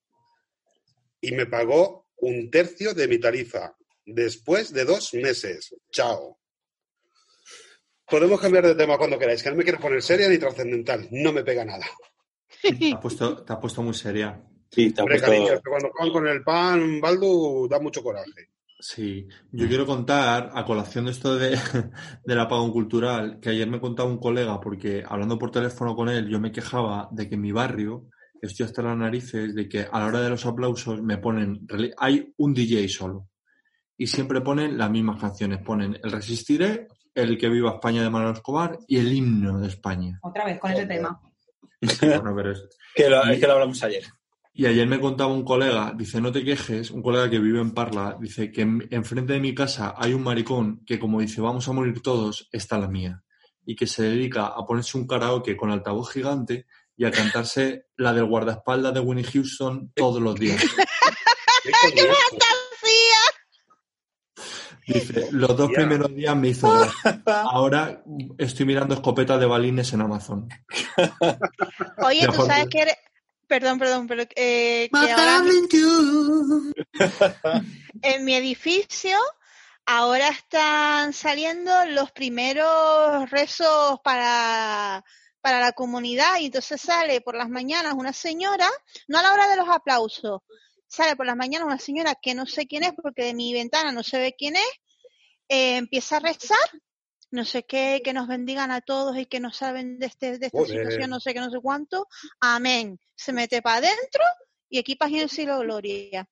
y 1.20 1.32
me 1.32 1.46
pagó 1.46 2.03
un 2.18 2.50
tercio 2.50 2.94
de 2.94 3.08
mi 3.08 3.18
tarifa 3.18 3.74
después 4.06 4.72
de 4.72 4.84
dos 4.84 5.14
meses. 5.14 5.74
Chao. 5.90 6.38
Podemos 8.06 8.40
cambiar 8.40 8.66
de 8.66 8.74
tema 8.74 8.98
cuando 8.98 9.18
queráis, 9.18 9.42
que 9.42 9.50
no 9.50 9.56
me 9.56 9.64
quiero 9.64 9.80
poner 9.80 10.02
seria 10.02 10.28
ni 10.28 10.38
trascendental. 10.38 11.08
No 11.10 11.32
me 11.32 11.42
pega 11.42 11.64
nada. 11.64 11.86
Te 12.62 12.92
has 12.92 13.00
puesto, 13.00 13.42
te 13.44 13.52
has 13.52 13.58
puesto 13.58 13.82
muy 13.82 13.94
seria. 13.94 14.42
Sí, 14.70 14.90
te 14.92 15.00
ha 15.00 15.04
Hombre, 15.04 15.16
puesto- 15.18 15.30
cariño, 15.30 15.52
es 15.54 15.60
que 15.62 15.70
cuando 15.70 15.90
juegan 15.90 16.12
con 16.12 16.26
el 16.28 16.42
pan, 16.42 17.00
Baldu, 17.00 17.66
da 17.68 17.80
mucho 17.80 18.02
coraje. 18.02 18.50
Sí, 18.78 19.26
yo 19.52 19.66
quiero 19.66 19.86
contar, 19.86 20.50
a 20.52 20.64
colación 20.66 21.06
de 21.06 21.12
esto 21.12 21.36
de, 21.36 21.58
del 22.24 22.40
apagón 22.40 22.70
cultural, 22.72 23.38
que 23.40 23.48
ayer 23.50 23.66
me 23.68 23.80
contaba 23.80 24.10
un 24.10 24.18
colega, 24.18 24.60
porque 24.60 25.02
hablando 25.06 25.38
por 25.38 25.50
teléfono 25.50 25.96
con 25.96 26.10
él, 26.10 26.28
yo 26.28 26.38
me 26.38 26.52
quejaba 26.52 27.08
de 27.12 27.26
que 27.28 27.36
en 27.36 27.40
mi 27.40 27.52
barrio 27.52 28.10
estoy 28.46 28.66
hasta 28.66 28.82
las 28.82 28.96
narices 28.96 29.54
de 29.54 29.68
que 29.68 29.86
a 29.90 29.98
la 30.00 30.06
hora 30.06 30.20
de 30.20 30.30
los 30.30 30.44
aplausos 30.46 31.02
me 31.02 31.18
ponen, 31.18 31.66
hay 31.98 32.32
un 32.36 32.54
DJ 32.54 32.88
solo, 32.88 33.28
y 33.96 34.06
siempre 34.06 34.40
ponen 34.40 34.76
las 34.78 34.90
mismas 34.90 35.20
canciones, 35.20 35.60
ponen 35.62 35.98
El 36.02 36.10
Resistiré, 36.12 36.88
El 37.14 37.38
que 37.38 37.48
viva 37.48 37.72
España 37.74 38.02
de 38.02 38.10
Manuel 38.10 38.34
Escobar 38.34 38.78
y 38.88 38.98
el 38.98 39.12
himno 39.12 39.60
de 39.60 39.68
España. 39.68 40.18
Otra 40.22 40.44
vez 40.44 40.58
con 40.58 40.72
ese 40.72 40.86
tema. 40.86 41.20
Bueno, 42.00 42.34
pero 42.34 42.52
es- 42.52 42.68
que 42.94 43.08
lo, 43.08 43.22
es 43.24 43.38
que 43.40 43.46
lo 43.46 43.52
hablamos 43.54 43.82
ayer. 43.82 44.04
Y 44.56 44.66
ayer 44.66 44.86
me 44.86 45.00
contaba 45.00 45.32
un 45.32 45.44
colega, 45.44 45.92
dice, 45.96 46.20
no 46.20 46.30
te 46.30 46.44
quejes, 46.44 46.90
un 46.92 47.02
colega 47.02 47.28
que 47.28 47.40
vive 47.40 47.60
en 47.60 47.72
Parla, 47.72 48.16
dice 48.20 48.52
que 48.52 48.62
en- 48.62 48.86
enfrente 48.90 49.32
de 49.32 49.40
mi 49.40 49.52
casa 49.54 49.94
hay 49.96 50.12
un 50.14 50.22
maricón 50.22 50.84
que 50.86 50.98
como 50.98 51.20
dice, 51.20 51.40
vamos 51.40 51.68
a 51.68 51.72
morir 51.72 52.00
todos, 52.02 52.48
está 52.52 52.78
la 52.78 52.88
mía. 52.88 53.22
Y 53.66 53.74
que 53.76 53.86
se 53.86 54.02
dedica 54.04 54.46
a 54.46 54.64
ponerse 54.66 54.96
un 54.98 55.06
karaoke 55.06 55.56
con 55.56 55.70
altavoz 55.70 56.10
gigante 56.12 56.66
y 56.96 57.04
a 57.04 57.10
cantarse 57.10 57.86
la 57.96 58.12
del 58.12 58.26
guardaespaldas 58.26 58.94
de 58.94 59.00
Winnie 59.00 59.24
Houston 59.24 59.92
todos 59.94 60.22
los 60.22 60.34
días. 60.34 60.62
¿Qué? 61.94 62.08
Dice, 64.86 65.28
los 65.30 65.56
dos 65.56 65.70
primeros 65.70 66.14
días 66.14 66.36
me 66.36 66.48
hizo 66.48 66.70
gracia. 66.70 67.22
Ahora 67.26 68.02
estoy 68.36 68.66
mirando 68.66 68.94
escopetas 68.94 69.40
de 69.40 69.46
balines 69.46 69.92
en 69.92 70.02
Amazon. 70.02 70.48
Oye, 72.04 72.20
Ya, 72.20 72.26
tú 72.32 72.44
sabes 72.44 72.68
que 72.68 72.80
eres... 72.80 72.96
Perdón, 73.46 73.78
perdón, 73.78 74.06
pero 74.06 74.22
eh, 74.34 74.88
que 74.90 75.12
ahora 75.12 75.42
en 78.00 78.24
mi 78.24 78.34
edificio 78.34 79.18
ahora 79.84 80.28
están 80.28 81.12
saliendo 81.12 81.70
los 81.90 82.10
primeros 82.10 83.30
rezos 83.30 84.00
para, 84.02 85.04
para 85.44 85.60
la 85.60 85.72
comunidad 85.72 86.38
y 86.40 86.46
entonces 86.46 86.80
sale 86.80 87.20
por 87.20 87.36
las 87.36 87.50
mañanas 87.50 87.92
una 87.92 88.14
señora, 88.14 88.66
no 89.08 89.18
a 89.18 89.22
la 89.22 89.34
hora 89.34 89.46
de 89.46 89.56
los 89.56 89.68
aplausos, 89.68 90.40
sale 90.86 91.16
por 91.16 91.26
las 91.26 91.36
mañanas 91.36 91.66
una 91.66 91.78
señora 91.78 92.14
que 92.14 92.34
no 92.34 92.46
sé 92.46 92.66
quién 92.66 92.82
es 92.82 92.94
porque 92.94 93.24
de 93.24 93.34
mi 93.34 93.52
ventana 93.52 93.92
no 93.92 94.02
se 94.02 94.18
ve 94.18 94.34
quién 94.38 94.56
es, 94.56 94.70
eh, 95.50 95.76
empieza 95.76 96.16
a 96.16 96.20
rezar, 96.20 96.56
no 97.30 97.44
sé 97.44 97.64
qué, 97.64 98.00
que 98.02 98.14
nos 98.14 98.26
bendigan 98.26 98.70
a 98.70 98.80
todos 98.80 99.18
y 99.18 99.26
que 99.26 99.38
nos 99.38 99.58
salven 99.58 99.98
de, 99.98 100.06
este, 100.06 100.38
de 100.38 100.46
esta 100.46 100.56
Joder. 100.56 100.78
situación, 100.78 101.10
no 101.10 101.20
sé 101.20 101.34
qué, 101.34 101.40
no 101.40 101.50
sé 101.50 101.58
cuánto, 101.60 102.08
amén. 102.40 102.98
Se 103.14 103.34
mete 103.34 103.60
para 103.60 103.86
adentro 103.86 104.24
y 104.70 104.78
equipas 104.78 105.10
en 105.10 105.16
el 105.16 105.28
cielo 105.28 105.58
gloria. 105.58 106.26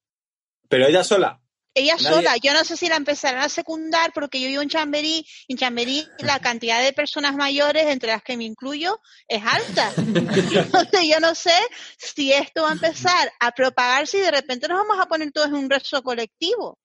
Pero 0.70 0.86
ella 0.86 1.04
sola. 1.04 1.41
Ella 1.74 1.96
Nadie- 1.96 2.08
sola, 2.16 2.36
yo 2.36 2.52
no 2.52 2.64
sé 2.64 2.76
si 2.76 2.88
la 2.88 2.96
empezarán 2.96 3.42
a 3.42 3.48
secundar 3.48 4.12
porque 4.14 4.40
yo 4.40 4.48
vivo 4.48 4.60
en 4.62 4.68
Chamberí, 4.68 5.24
y 5.48 5.52
en 5.54 5.58
Chamberí 5.58 6.06
la 6.18 6.38
cantidad 6.38 6.82
de 6.82 6.92
personas 6.92 7.34
mayores, 7.34 7.86
entre 7.86 8.10
las 8.10 8.22
que 8.22 8.36
me 8.36 8.44
incluyo, 8.44 9.00
es 9.26 9.42
alta. 9.44 9.90
Entonces 9.96 11.00
yo 11.08 11.18
no 11.20 11.34
sé 11.34 11.54
si 11.96 12.32
esto 12.32 12.62
va 12.64 12.70
a 12.70 12.74
empezar 12.74 13.32
a 13.40 13.52
propagarse 13.52 14.18
y 14.18 14.20
de 14.20 14.30
repente 14.30 14.68
nos 14.68 14.78
vamos 14.86 14.98
a 15.02 15.08
poner 15.08 15.32
todos 15.32 15.48
en 15.48 15.54
un 15.54 15.70
rezo 15.70 16.02
colectivo. 16.02 16.78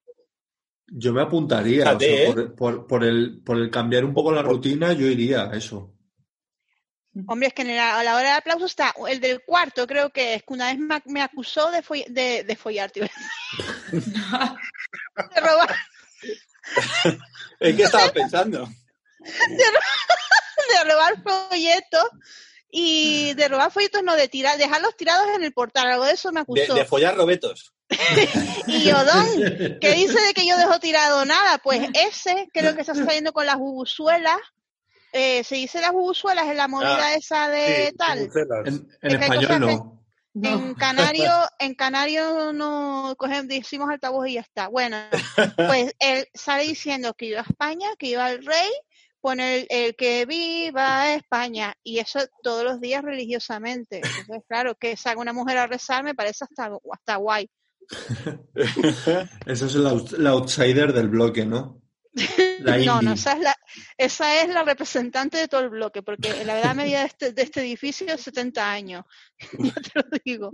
Yo 0.90 1.12
me 1.12 1.22
apuntaría, 1.22 1.84
o 1.94 2.00
sea, 2.00 2.10
¿eh? 2.10 2.26
por, 2.34 2.56
por- 2.56 2.88
por 2.88 3.04
el, 3.04 3.42
por 3.44 3.58
el 3.58 3.70
cambiar 3.70 4.06
un 4.06 4.14
poco 4.14 4.32
la 4.32 4.42
rutina, 4.42 4.94
yo 4.94 5.06
iría 5.08 5.50
a 5.52 5.58
eso. 5.58 5.97
Hombre, 7.28 7.47
es 7.47 7.53
que 7.53 7.61
en 7.63 7.76
la- 7.76 7.99
a 7.99 8.03
la 8.03 8.15
hora 8.15 8.30
del 8.30 8.38
aplauso 8.38 8.65
está 8.65 8.93
el 9.09 9.20
del 9.20 9.41
cuarto, 9.43 9.88
creo 9.88 10.09
que 10.11 10.36
es 10.36 10.43
que 10.43 10.53
una 10.53 10.68
vez 10.68 10.78
me, 10.80 11.01
me 11.05 11.22
acusó 11.22 11.72
de, 11.72 11.84
foll- 11.84 12.05
de, 12.07 12.43
de 12.43 12.55
follar, 12.55 12.91
tío. 12.91 13.05
de 13.91 15.41
robar, 15.41 15.76
¿En 17.59 17.76
qué 17.78 17.84
estabas 17.84 18.11
pensando? 18.11 18.68
de 19.20 20.84
robar 20.84 21.22
folletos 21.24 22.09
y 22.70 23.34
de 23.36 23.47
robar 23.47 23.72
folletos 23.72 24.03
no 24.03 24.15
de 24.15 24.28
tirar, 24.28 24.57
dejarlos 24.57 24.95
tirados 24.97 25.28
en 25.36 25.43
el 25.43 25.53
portal, 25.53 25.88
algo 25.88 26.05
de 26.05 26.11
eso 26.13 26.32
me 26.32 26.41
De, 26.41 26.43
acusó. 26.43 26.74
de 26.76 26.86
follar 26.86 27.15
robetos. 27.15 27.74
Y 28.68 28.91
Odón, 28.91 29.80
que 29.80 29.93
dice 29.93 30.20
de 30.22 30.34
que 30.34 30.45
yo 30.45 30.57
dejo 30.57 30.78
tirado 30.80 31.24
nada, 31.26 31.57
pues 31.59 31.88
ese 31.93 32.49
creo 32.53 32.76
que 32.76 32.82
está 32.82 32.93
saliendo 32.93 33.32
con 33.32 33.45
las 33.45 33.55
bubuzuelas. 33.57 34.38
Eh, 35.14 35.43
se 35.43 35.55
dice 35.55 35.82
las 35.82 35.91
bubuzuelas 35.91 36.47
en 36.47 36.58
la 36.58 36.68
movida 36.68 37.08
Ah, 37.08 37.16
esa 37.16 37.49
de 37.49 37.88
Sí, 37.91 37.97
tal. 37.97 38.30
En, 38.66 38.88
español 39.01 39.60
no. 39.60 40.03
En 40.43 40.76
canario, 40.76 41.32
en 41.58 41.74
canario 41.74 42.53
no 42.53 43.16
cogemos, 43.18 43.47
decimos 43.47 43.89
altavoz 43.89 44.28
y 44.28 44.34
ya 44.34 44.41
está. 44.41 44.68
Bueno, 44.68 44.97
pues 45.58 45.95
él 45.99 46.28
sale 46.34 46.64
diciendo 46.64 47.14
que 47.16 47.28
iba 47.28 47.39
a 47.39 47.45
España, 47.49 47.88
que 47.97 48.08
iba 48.08 48.26
al 48.26 48.45
rey, 48.45 48.70
pone 49.20 49.55
el, 49.62 49.68
el 49.70 49.95
que 49.95 50.26
viva 50.28 51.14
España, 51.14 51.74
y 51.82 51.97
eso 51.99 52.20
todos 52.43 52.64
los 52.64 52.80
días 52.80 53.01
religiosamente. 53.03 53.97
Entonces, 54.03 54.43
claro, 54.47 54.76
que 54.76 54.95
salga 54.95 55.22
una 55.22 55.34
mujer 55.34 55.58
a 55.58 55.66
rezar 55.68 56.03
me 56.03 56.14
parece 56.14 56.43
hasta, 56.45 56.70
hasta 56.93 57.16
guay. 57.16 57.49
Eso 59.45 59.66
es 59.66 59.76
el, 59.76 59.88
out- 59.88 60.12
la 60.18 60.32
outsider 60.32 60.93
del 60.93 61.08
bloque, 61.10 61.45
¿no? 61.45 61.82
La 62.59 62.78
No, 62.78 63.01
no, 63.01 63.13
esa 63.13 63.34
es 63.34 63.39
la, 63.39 63.55
esa 63.97 64.41
es 64.41 64.49
la 64.49 64.63
representante 64.63 65.38
de 65.38 65.47
todo 65.47 65.61
el 65.61 65.70
bloque, 65.70 66.01
porque 66.03 66.43
la 66.45 66.59
edad 66.59 66.76
media 66.76 66.99
de 67.01 67.05
este, 67.05 67.32
de 67.34 67.41
este 67.43 67.61
edificio 67.61 68.07
es 68.13 68.22
70 68.22 68.72
años. 68.72 69.05
Ya 69.59 69.74
te 69.74 69.91
lo 69.95 70.03
digo, 70.26 70.51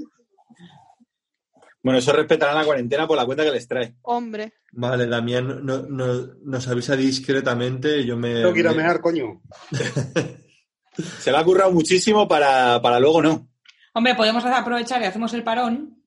Bueno, 1.81 1.99
eso 1.99 2.13
respetará 2.13 2.53
la 2.53 2.65
cuarentena 2.65 3.07
por 3.07 3.17
la 3.17 3.25
cuenta 3.25 3.43
que 3.43 3.51
les 3.51 3.67
trae. 3.67 3.95
hombre. 4.03 4.53
Vale, 4.75 5.05
Damián 5.05 5.63
no- 5.65 5.83
no- 5.83 6.33
nos 6.43 6.67
avisa 6.67 6.95
discretamente, 6.95 8.03
yo 8.05 8.17
me... 8.17 8.35
Tengo 8.35 8.53
que 8.53 8.59
ir 8.61 8.67
a 8.67 8.71
me- 8.71 8.77
mear, 8.77 8.99
coño. 9.01 9.41
Se 11.19 11.31
le 11.31 11.37
ha 11.37 11.43
currado 11.43 11.71
muchísimo 11.71 12.27
para, 12.27 12.81
para 12.81 12.99
luego 12.99 13.21
no. 13.21 13.49
Hombre, 13.93 14.15
podemos 14.15 14.43
aprovechar 14.45 15.01
y 15.01 15.05
hacemos 15.05 15.33
el 15.33 15.43
parón. 15.43 16.02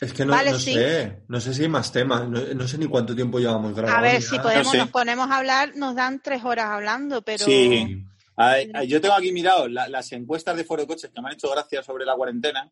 Es 0.00 0.12
que 0.12 0.24
no, 0.24 0.32
Vale, 0.32 0.50
no 0.50 0.58
sí. 0.58 0.74
sé, 0.74 1.22
no 1.28 1.40
sé 1.40 1.54
si 1.54 1.62
hay 1.62 1.68
más 1.68 1.92
temas, 1.92 2.28
no, 2.28 2.40
no 2.40 2.66
sé 2.68 2.78
ni 2.78 2.86
cuánto 2.86 3.14
tiempo 3.14 3.38
llevamos 3.38 3.74
grabando. 3.74 3.98
A 3.98 4.02
ver, 4.12 4.20
si 4.20 4.32
nada. 4.32 4.42
podemos, 4.42 4.66
No 4.66 4.72
sé. 4.72 4.78
nos 4.78 4.90
ponemos 4.90 5.30
a 5.30 5.36
hablar, 5.38 5.76
nos 5.76 5.94
dan 5.94 6.20
tres 6.20 6.42
horas 6.44 6.66
hablando, 6.66 7.22
pero 7.22 7.44
Sí. 7.44 8.04
Yo 8.88 9.00
tengo 9.00 9.14
aquí 9.14 9.30
mirado 9.30 9.68
la- 9.68 9.88
las 9.88 10.10
encuestas 10.10 10.56
de 10.56 10.64
Foro 10.64 10.84
Coches 10.88 11.10
que 11.14 11.20
me 11.22 11.28
han 11.28 11.34
hecho 11.34 11.48
gracia 11.50 11.82
sobre 11.84 12.04
la 12.04 12.16
cuarentena. 12.16 12.68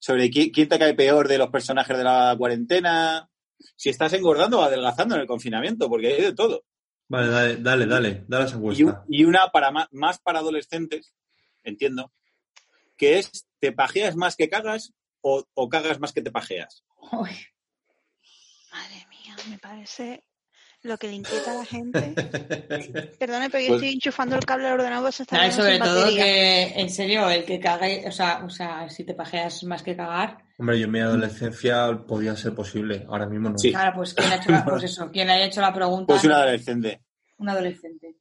Sobre 0.00 0.28
qui- 0.30 0.50
quién 0.52 0.68
te 0.68 0.78
cae 0.78 0.94
peor 0.94 1.28
de 1.28 1.38
los 1.38 1.50
personajes 1.50 1.96
de 1.96 2.02
la 2.04 2.34
cuarentena. 2.36 3.30
Si 3.76 3.90
estás 3.90 4.12
engordando 4.14 4.58
o 4.58 4.62
adelgazando 4.62 5.14
en 5.14 5.20
el 5.20 5.26
confinamiento, 5.28 5.88
porque 5.88 6.08
hay 6.14 6.22
de 6.22 6.34
todo. 6.34 6.64
Vale, 7.08 7.28
dale, 7.28 7.56
dale, 7.58 7.86
dale, 7.86 8.24
dale 8.26 8.44
esa 8.46 8.54
Y, 8.54 8.58
encuesta. 8.58 9.04
y 9.08 9.24
una 9.24 9.48
para 9.52 9.70
ma- 9.70 9.88
más 9.92 10.18
para 10.18 10.38
adolescentes, 10.40 11.12
entiendo, 11.62 12.12
que 12.96 13.18
es 13.18 13.46
¿te 13.60 13.72
pajeas 13.72 14.16
más 14.16 14.34
que 14.36 14.48
cagas 14.48 14.92
o, 15.22 15.44
o 15.54 15.68
cagas 15.68 15.98
más 16.00 16.12
que 16.12 16.22
te 16.22 16.30
pajeas? 16.30 16.84
Uy, 17.12 17.30
madre 18.72 19.06
mía, 19.10 19.36
me 19.48 19.58
parece 19.58 20.24
lo 20.82 20.96
que 20.96 21.08
le 21.08 21.14
inquieta 21.14 21.50
a 21.50 21.54
la 21.54 21.64
gente. 21.64 22.00
Perdone, 23.18 23.50
pero 23.50 23.62
yo 23.62 23.68
Pues- 23.68 23.82
estoy 23.82 23.92
enchufando 23.92 24.36
el 24.36 24.44
cable 24.46 24.66
al 24.68 24.74
ordenador, 24.80 25.12
se 25.12 25.24
está 25.24 25.36
quedando 25.36 25.56
sobre 25.56 25.72
sin 25.74 25.82
todo 25.82 26.00
batería. 26.00 26.24
que, 26.24 26.62
en 26.80 26.90
serio, 26.90 27.28
el 27.28 27.44
que 27.44 27.60
cague, 27.60 28.04
o 28.08 28.12
sea, 28.12 28.42
o 28.44 28.48
sea, 28.50 28.88
si 28.88 29.04
te 29.04 29.14
pajeas 29.14 29.62
más 29.64 29.82
que 29.82 29.96
cagar, 29.96 30.44
Hombre, 30.58 30.78
yo 30.78 30.84
en 30.86 30.90
mi 30.92 31.00
adolescencia 31.00 31.86
podía 32.06 32.36
ser 32.36 32.54
posible, 32.54 33.06
ahora 33.08 33.26
mismo 33.26 33.48
no. 33.50 33.58
Sí. 33.58 33.70
claro, 33.72 33.92
pues 33.96 34.12
quién 34.14 34.30
ha 34.30 34.36
hecho 34.36 34.50
la, 34.50 34.64
pues 34.64 34.84
eso, 34.84 35.10
quién 35.10 35.26
le 35.26 35.32
haya 35.34 35.46
hecho 35.46 35.60
la 35.62 35.72
pregunta, 35.72 36.12
Pues 36.12 36.24
una 36.24 36.36
adolescente. 36.36 37.02
un 37.38 37.48
adolescente. 37.48 38.16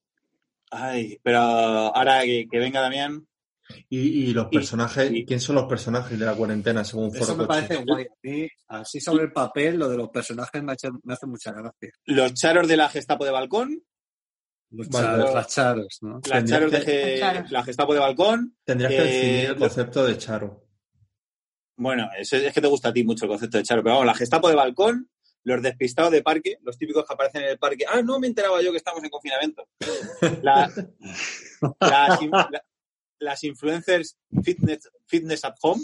Ay, 0.71 1.19
pero 1.23 1.39
ahora 1.39 2.21
que, 2.23 2.47
que 2.49 2.59
venga 2.59 2.79
Damián. 2.81 3.25
Y, 3.89 3.99
y 4.29 4.33
los 4.33 4.47
personajes, 4.47 5.11
y- 5.11 5.25
¿quién 5.25 5.39
son 5.39 5.55
los 5.55 5.65
personajes 5.65 6.17
de 6.19 6.25
la 6.25 6.33
cuarentena 6.35 6.83
según 6.83 7.15
Eso 7.15 7.25
Foro 7.25 7.37
me 7.37 7.47
Coche? 7.47 7.61
parece 7.67 7.83
guay. 7.85 8.05
A 8.05 8.09
mí, 8.23 8.47
así 8.67 8.99
sobre 8.99 9.23
el 9.25 9.31
papel, 9.31 9.77
lo 9.77 9.89
de 9.89 9.97
los 9.97 10.09
personajes 10.09 10.61
me, 10.63 10.71
ha 10.71 10.75
hecho- 10.75 10.99
me 11.03 11.13
hace 11.13 11.27
mucha 11.27 11.51
gracia. 11.51 11.91
Los 12.05 12.33
charos 12.33 12.67
de 12.67 12.77
la 12.77 12.89
Gestapo 12.89 13.25
de 13.25 13.31
Balcón, 13.31 13.83
Los 14.71 14.89
charos, 14.89 15.33
las 15.33 15.47
charos, 15.47 15.97
¿no? 16.01 16.19
las 16.29 16.45
charos 16.45 16.71
de 16.71 16.83
que- 16.83 17.17
charos. 17.19 17.51
la 17.51 17.63
Gestapo 17.63 17.93
de 17.93 17.99
Balcón. 17.99 18.55
Tendrías 18.63 18.91
que 18.91 18.97
Eh, 18.97 19.03
definir 19.03 19.45
el 19.45 19.53
lo- 19.53 19.59
concepto 19.59 20.05
de 20.05 20.17
Charo. 20.17 20.65
Bueno, 21.77 22.09
eso 22.17 22.35
es, 22.37 22.43
es 22.43 22.53
que 22.53 22.61
te 22.61 22.67
gusta 22.67 22.89
a 22.89 22.93
ti 22.93 23.03
mucho 23.03 23.25
el 23.25 23.29
concepto 23.31 23.57
de 23.57 23.63
charo, 23.63 23.81
pero 23.81 23.95
vamos, 23.95 24.05
la 24.07 24.13
Gestapo 24.15 24.49
de 24.49 24.55
Balcón, 24.55 25.09
los 25.45 25.61
despistados 25.61 26.11
de 26.11 26.21
parque, 26.21 26.57
los 26.63 26.77
típicos 26.77 27.05
que 27.07 27.13
aparecen 27.13 27.43
en 27.43 27.49
el 27.49 27.57
parque. 27.57 27.85
Ah, 27.87 28.01
no 28.01 28.19
me 28.19 28.27
enteraba 28.27 28.61
yo 28.61 28.71
que 28.71 28.77
estamos 28.77 29.01
en 29.03 29.09
confinamiento. 29.09 29.65
La- 30.43 30.69
las 33.19 33.43
influencers 33.43 34.17
fitness, 34.43 34.89
fitness 35.05 35.43
at 35.45 35.55
home, 35.61 35.81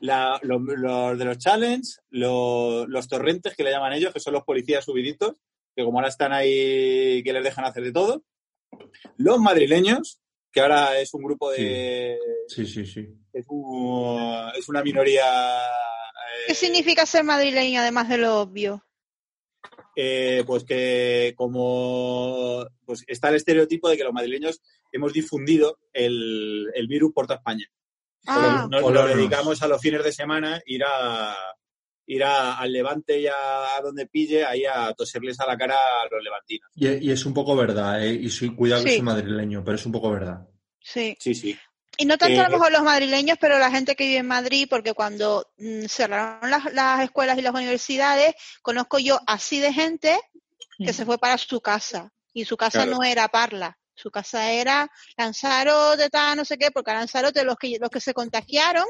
la- 0.00 0.38
lo- 0.42 0.58
los 0.58 1.18
de 1.18 1.24
los 1.24 1.38
challenge, 1.38 1.96
lo- 2.10 2.86
los 2.86 3.08
torrentes 3.08 3.54
que 3.56 3.64
le 3.64 3.70
llaman 3.70 3.92
ellos, 3.92 4.12
que 4.12 4.20
son 4.20 4.32
los 4.34 4.44
policías 4.44 4.84
subiditos, 4.84 5.36
que 5.74 5.84
como 5.84 5.98
ahora 5.98 6.08
están 6.08 6.32
ahí, 6.32 7.22
que 7.22 7.32
les 7.32 7.44
dejan 7.44 7.64
hacer 7.64 7.82
de 7.84 7.92
todo. 7.92 8.24
Los 9.16 9.38
madrileños, 9.38 10.20
que 10.50 10.60
ahora 10.60 10.98
es 10.98 11.12
un 11.14 11.22
grupo 11.22 11.50
de... 11.50 12.18
Sí, 12.48 12.66
sí, 12.66 12.84
sí. 12.86 13.06
Es, 13.32 13.46
un- 13.48 14.50
es 14.58 14.68
una 14.68 14.82
minoría... 14.82 15.24
eh, 15.24 16.44
¿Qué 16.48 16.54
significa 16.54 17.06
ser 17.06 17.24
madrileño 17.24 17.80
además 17.80 18.08
de 18.08 18.18
lo 18.18 18.40
obvio? 18.40 18.84
Eh, 19.96 20.42
pues 20.46 20.64
que 20.64 21.34
como 21.36 22.66
pues 22.84 23.04
está 23.06 23.28
el 23.28 23.36
estereotipo 23.36 23.88
de 23.88 23.96
que 23.96 24.04
los 24.04 24.12
madrileños 24.12 24.60
hemos 24.92 25.12
difundido 25.12 25.78
el, 25.92 26.66
el 26.74 26.86
virus 26.88 27.12
por 27.12 27.26
toda 27.26 27.38
España. 27.38 27.66
Ah, 28.26 28.68
Nos, 28.70 28.82
nos 28.82 28.92
lo 28.92 29.06
dedicamos 29.06 29.62
a 29.62 29.68
los 29.68 29.80
fines 29.80 30.04
de 30.04 30.12
semana 30.12 30.60
ir 30.66 30.82
a 30.84 31.34
ir 32.06 32.24
a- 32.24 32.58
al 32.58 32.72
Levante 32.72 33.20
y 33.20 33.26
a, 33.26 33.32
donde 33.82 34.06
pille 34.06 34.44
ahí 34.44 34.64
a 34.64 34.92
toserles 34.92 35.38
a 35.40 35.46
la 35.46 35.56
cara 35.56 35.74
a 35.74 36.08
los 36.14 36.22
levantinos. 36.22 36.68
Y, 36.74 36.88
y 37.08 37.10
es 37.10 37.24
un 37.26 37.32
poco 37.34 37.54
verdad, 37.56 38.04
¿eh? 38.04 38.12
Y 38.12 38.28
soy, 38.28 38.54
cuidado 38.54 38.82
que 38.84 38.90
Sí. 38.90 38.96
soy 38.96 39.04
madrileño, 39.04 39.62
pero 39.64 39.76
es 39.76 39.86
un 39.86 39.92
poco 39.92 40.10
verdad. 40.10 40.46
sí. 40.80 41.16
Sí, 41.18 41.34
sí. 41.34 41.56
Y 41.98 42.04
no 42.06 42.16
tanto 42.18 42.40
a 42.40 42.44
Eh, 42.44 42.48
lo 42.48 42.56
mejor 42.58 42.72
los 42.72 42.82
madrileños, 42.82 43.36
pero 43.40 43.58
la 43.58 43.70
gente 43.70 43.94
que 43.94 44.04
vive 44.04 44.18
en 44.18 44.26
Madrid, 44.26 44.66
porque 44.68 44.94
cuando 44.94 45.46
mm, 45.58 45.84
cerraron 45.86 46.50
las, 46.50 46.72
las 46.72 47.02
escuelas 47.02 47.38
y 47.38 47.42
las 47.42 47.54
universidades, 47.54 48.34
conozco 48.62 48.98
yo 48.98 49.20
así 49.26 49.60
de 49.60 49.72
gente 49.72 50.18
que 50.78 50.92
se 50.92 51.04
fue 51.04 51.18
para 51.18 51.38
su 51.38 51.60
casa. 51.60 52.10
Y 52.34 52.44
su 52.46 52.56
casa 52.56 52.84
Claro. 52.84 52.92
no 52.96 53.02
era 53.04 53.28
Parla, 53.28 53.78
su 53.94 54.10
casa 54.10 54.50
era 54.50 54.90
Lanzarote, 55.18 56.08
tal, 56.08 56.36
no 56.38 56.44
sé 56.46 56.56
qué, 56.56 56.70
porque 56.70 56.90
a 56.90 56.94
Lanzarote 56.94 57.44
los 57.44 57.56
que, 57.56 57.76
los 57.78 57.90
que 57.90 58.00
se 58.00 58.14
contagiaron 58.14 58.86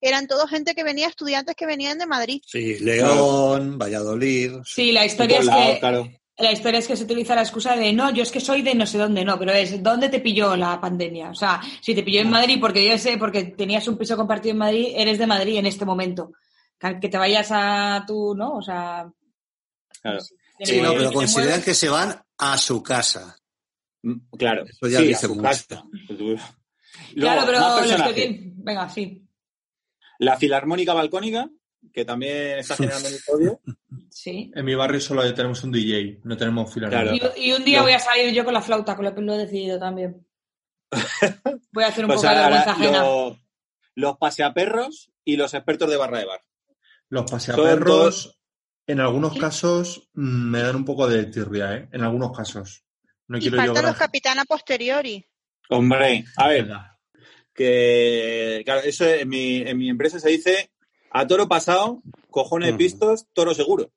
eran 0.00 0.26
todos 0.26 0.50
gente 0.50 0.74
que 0.74 0.84
venía, 0.84 1.08
estudiantes 1.08 1.56
que 1.56 1.64
venían 1.66 1.96
de 1.98 2.06
Madrid. 2.06 2.42
Sí, 2.46 2.78
León, 2.80 3.78
Valladolid. 3.78 4.56
Sí, 4.64 4.92
la 4.92 5.06
historia 5.06 5.38
es 5.38 5.48
que 5.48 5.78
claro. 5.80 6.06
La 6.38 6.52
historia 6.52 6.78
es 6.80 6.86
que 6.88 6.96
se 6.96 7.04
utiliza 7.04 7.34
la 7.34 7.42
excusa 7.42 7.76
de 7.76 7.92
no, 7.92 8.10
yo 8.12 8.22
es 8.22 8.30
que 8.30 8.40
soy 8.40 8.62
de 8.62 8.74
no 8.74 8.86
sé 8.86 8.98
dónde, 8.98 9.24
no, 9.24 9.38
pero 9.38 9.52
es 9.52 9.82
dónde 9.82 10.08
te 10.08 10.20
pilló 10.20 10.54
la 10.56 10.80
pandemia. 10.80 11.30
O 11.30 11.34
sea, 11.34 11.60
si 11.80 11.94
te 11.94 12.02
pilló 12.02 12.20
en 12.20 12.30
Madrid 12.30 12.58
porque 12.60 12.86
yo 12.86 12.98
sé, 12.98 13.16
porque 13.18 13.44
tenías 13.44 13.88
un 13.88 13.96
piso 13.96 14.16
compartido 14.16 14.52
en 14.52 14.58
Madrid, 14.58 14.92
eres 14.94 15.18
de 15.18 15.26
Madrid 15.26 15.56
en 15.58 15.66
este 15.66 15.84
momento. 15.84 16.32
Que 16.78 17.08
te 17.08 17.16
vayas 17.16 17.48
a 17.52 18.04
tu, 18.06 18.34
¿no? 18.34 18.56
O 18.56 18.62
sea. 18.62 19.10
Claro. 20.02 20.18
Sí, 20.60 20.80
no, 20.80 20.92
pero 20.92 21.10
consideran 21.12 21.48
mueves. 21.50 21.64
que 21.64 21.74
se 21.74 21.88
van 21.88 22.14
a 22.38 22.58
su 22.58 22.82
casa. 22.82 23.36
Mm, 24.02 24.36
Claro. 24.36 24.64
Eso 24.64 24.86
ya 24.88 24.98
Sí, 24.98 25.06
dice 25.08 25.28
mucho. 25.28 25.42
casa. 25.42 25.84
Luego, 26.08 26.38
Claro, 27.14 27.42
pero 27.46 27.58
los 27.60 28.02
que 28.08 28.12
tienen. 28.14 28.52
Venga, 28.58 28.88
sí. 28.88 29.22
La 30.18 30.36
filarmónica 30.36 30.92
balcónica, 30.94 31.48
que 31.92 32.04
también 32.04 32.58
está 32.58 32.76
generando 32.76 33.08
mucho 33.10 33.32
odio. 33.32 33.60
Sí. 34.10 34.50
En 34.54 34.64
mi 34.64 34.74
barrio 34.74 34.98
solo 35.00 35.32
tenemos 35.34 35.62
un 35.62 35.70
DJ, 35.72 36.20
no 36.24 36.36
tenemos 36.38 36.72
filarmónica. 36.72 37.18
Claro. 37.28 37.34
Y, 37.36 37.50
y 37.50 37.52
un 37.52 37.64
día 37.64 37.78
No. 37.78 37.84
voy 37.84 37.92
a 37.92 37.98
salir 37.98 38.32
yo 38.32 38.44
con 38.44 38.54
la 38.54 38.62
flauta, 38.62 38.96
con 38.96 39.04
lo 39.04 39.14
que 39.14 39.20
lo 39.20 39.34
he 39.34 39.38
decidido 39.38 39.78
también. 39.78 40.26
Voy 41.72 41.84
a 41.84 41.88
hacer 41.88 42.04
un 42.04 42.08
Pues 42.08 42.20
poco 42.22 42.28
de 42.32 42.34
ahora 42.40 42.48
vergüenza 42.56 42.72
ajena. 42.72 43.02
lo- 43.02 43.38
los 43.94 44.16
paseaperros 44.16 45.10
y 45.24 45.36
los 45.36 45.52
expertos 45.54 45.90
de 45.90 45.96
barra 45.98 46.18
de 46.20 46.24
bar. 46.24 46.40
Los 47.10 47.30
paseaperros, 47.30 47.84
todos- 47.86 48.40
en 48.86 49.00
algunos 49.00 49.36
casos, 49.36 50.08
me 50.14 50.60
dan 50.62 50.76
un 50.76 50.84
poco 50.86 51.06
de 51.08 51.24
tirria, 51.26 51.74
¿eh? 51.76 51.88
En 51.92 52.02
algunos 52.02 52.34
casos. 52.36 52.84
No 53.28 53.36
Y 53.36 53.42
quiero 53.42 53.56
yo 53.58 53.62
faltan 53.66 53.84
los 53.84 53.96
capitana 53.96 54.44
posteriori. 54.46 55.26
Hombre, 55.68 56.24
a 56.36 56.48
ver, 56.48 56.68
que 57.52 58.62
claro, 58.64 58.80
eso 58.80 59.04
en 59.06 59.28
mi, 59.28 59.56
en 59.58 59.76
mi 59.78 59.88
empresa 59.90 60.18
se 60.20 60.30
dice 60.30 60.70
a 61.18 61.26
toro 61.26 61.48
pasado, 61.48 62.02
cojones 62.30 62.70
Ujú. 62.70 62.78
pistos, 62.78 63.26
toro 63.32 63.54
seguro. 63.54 63.90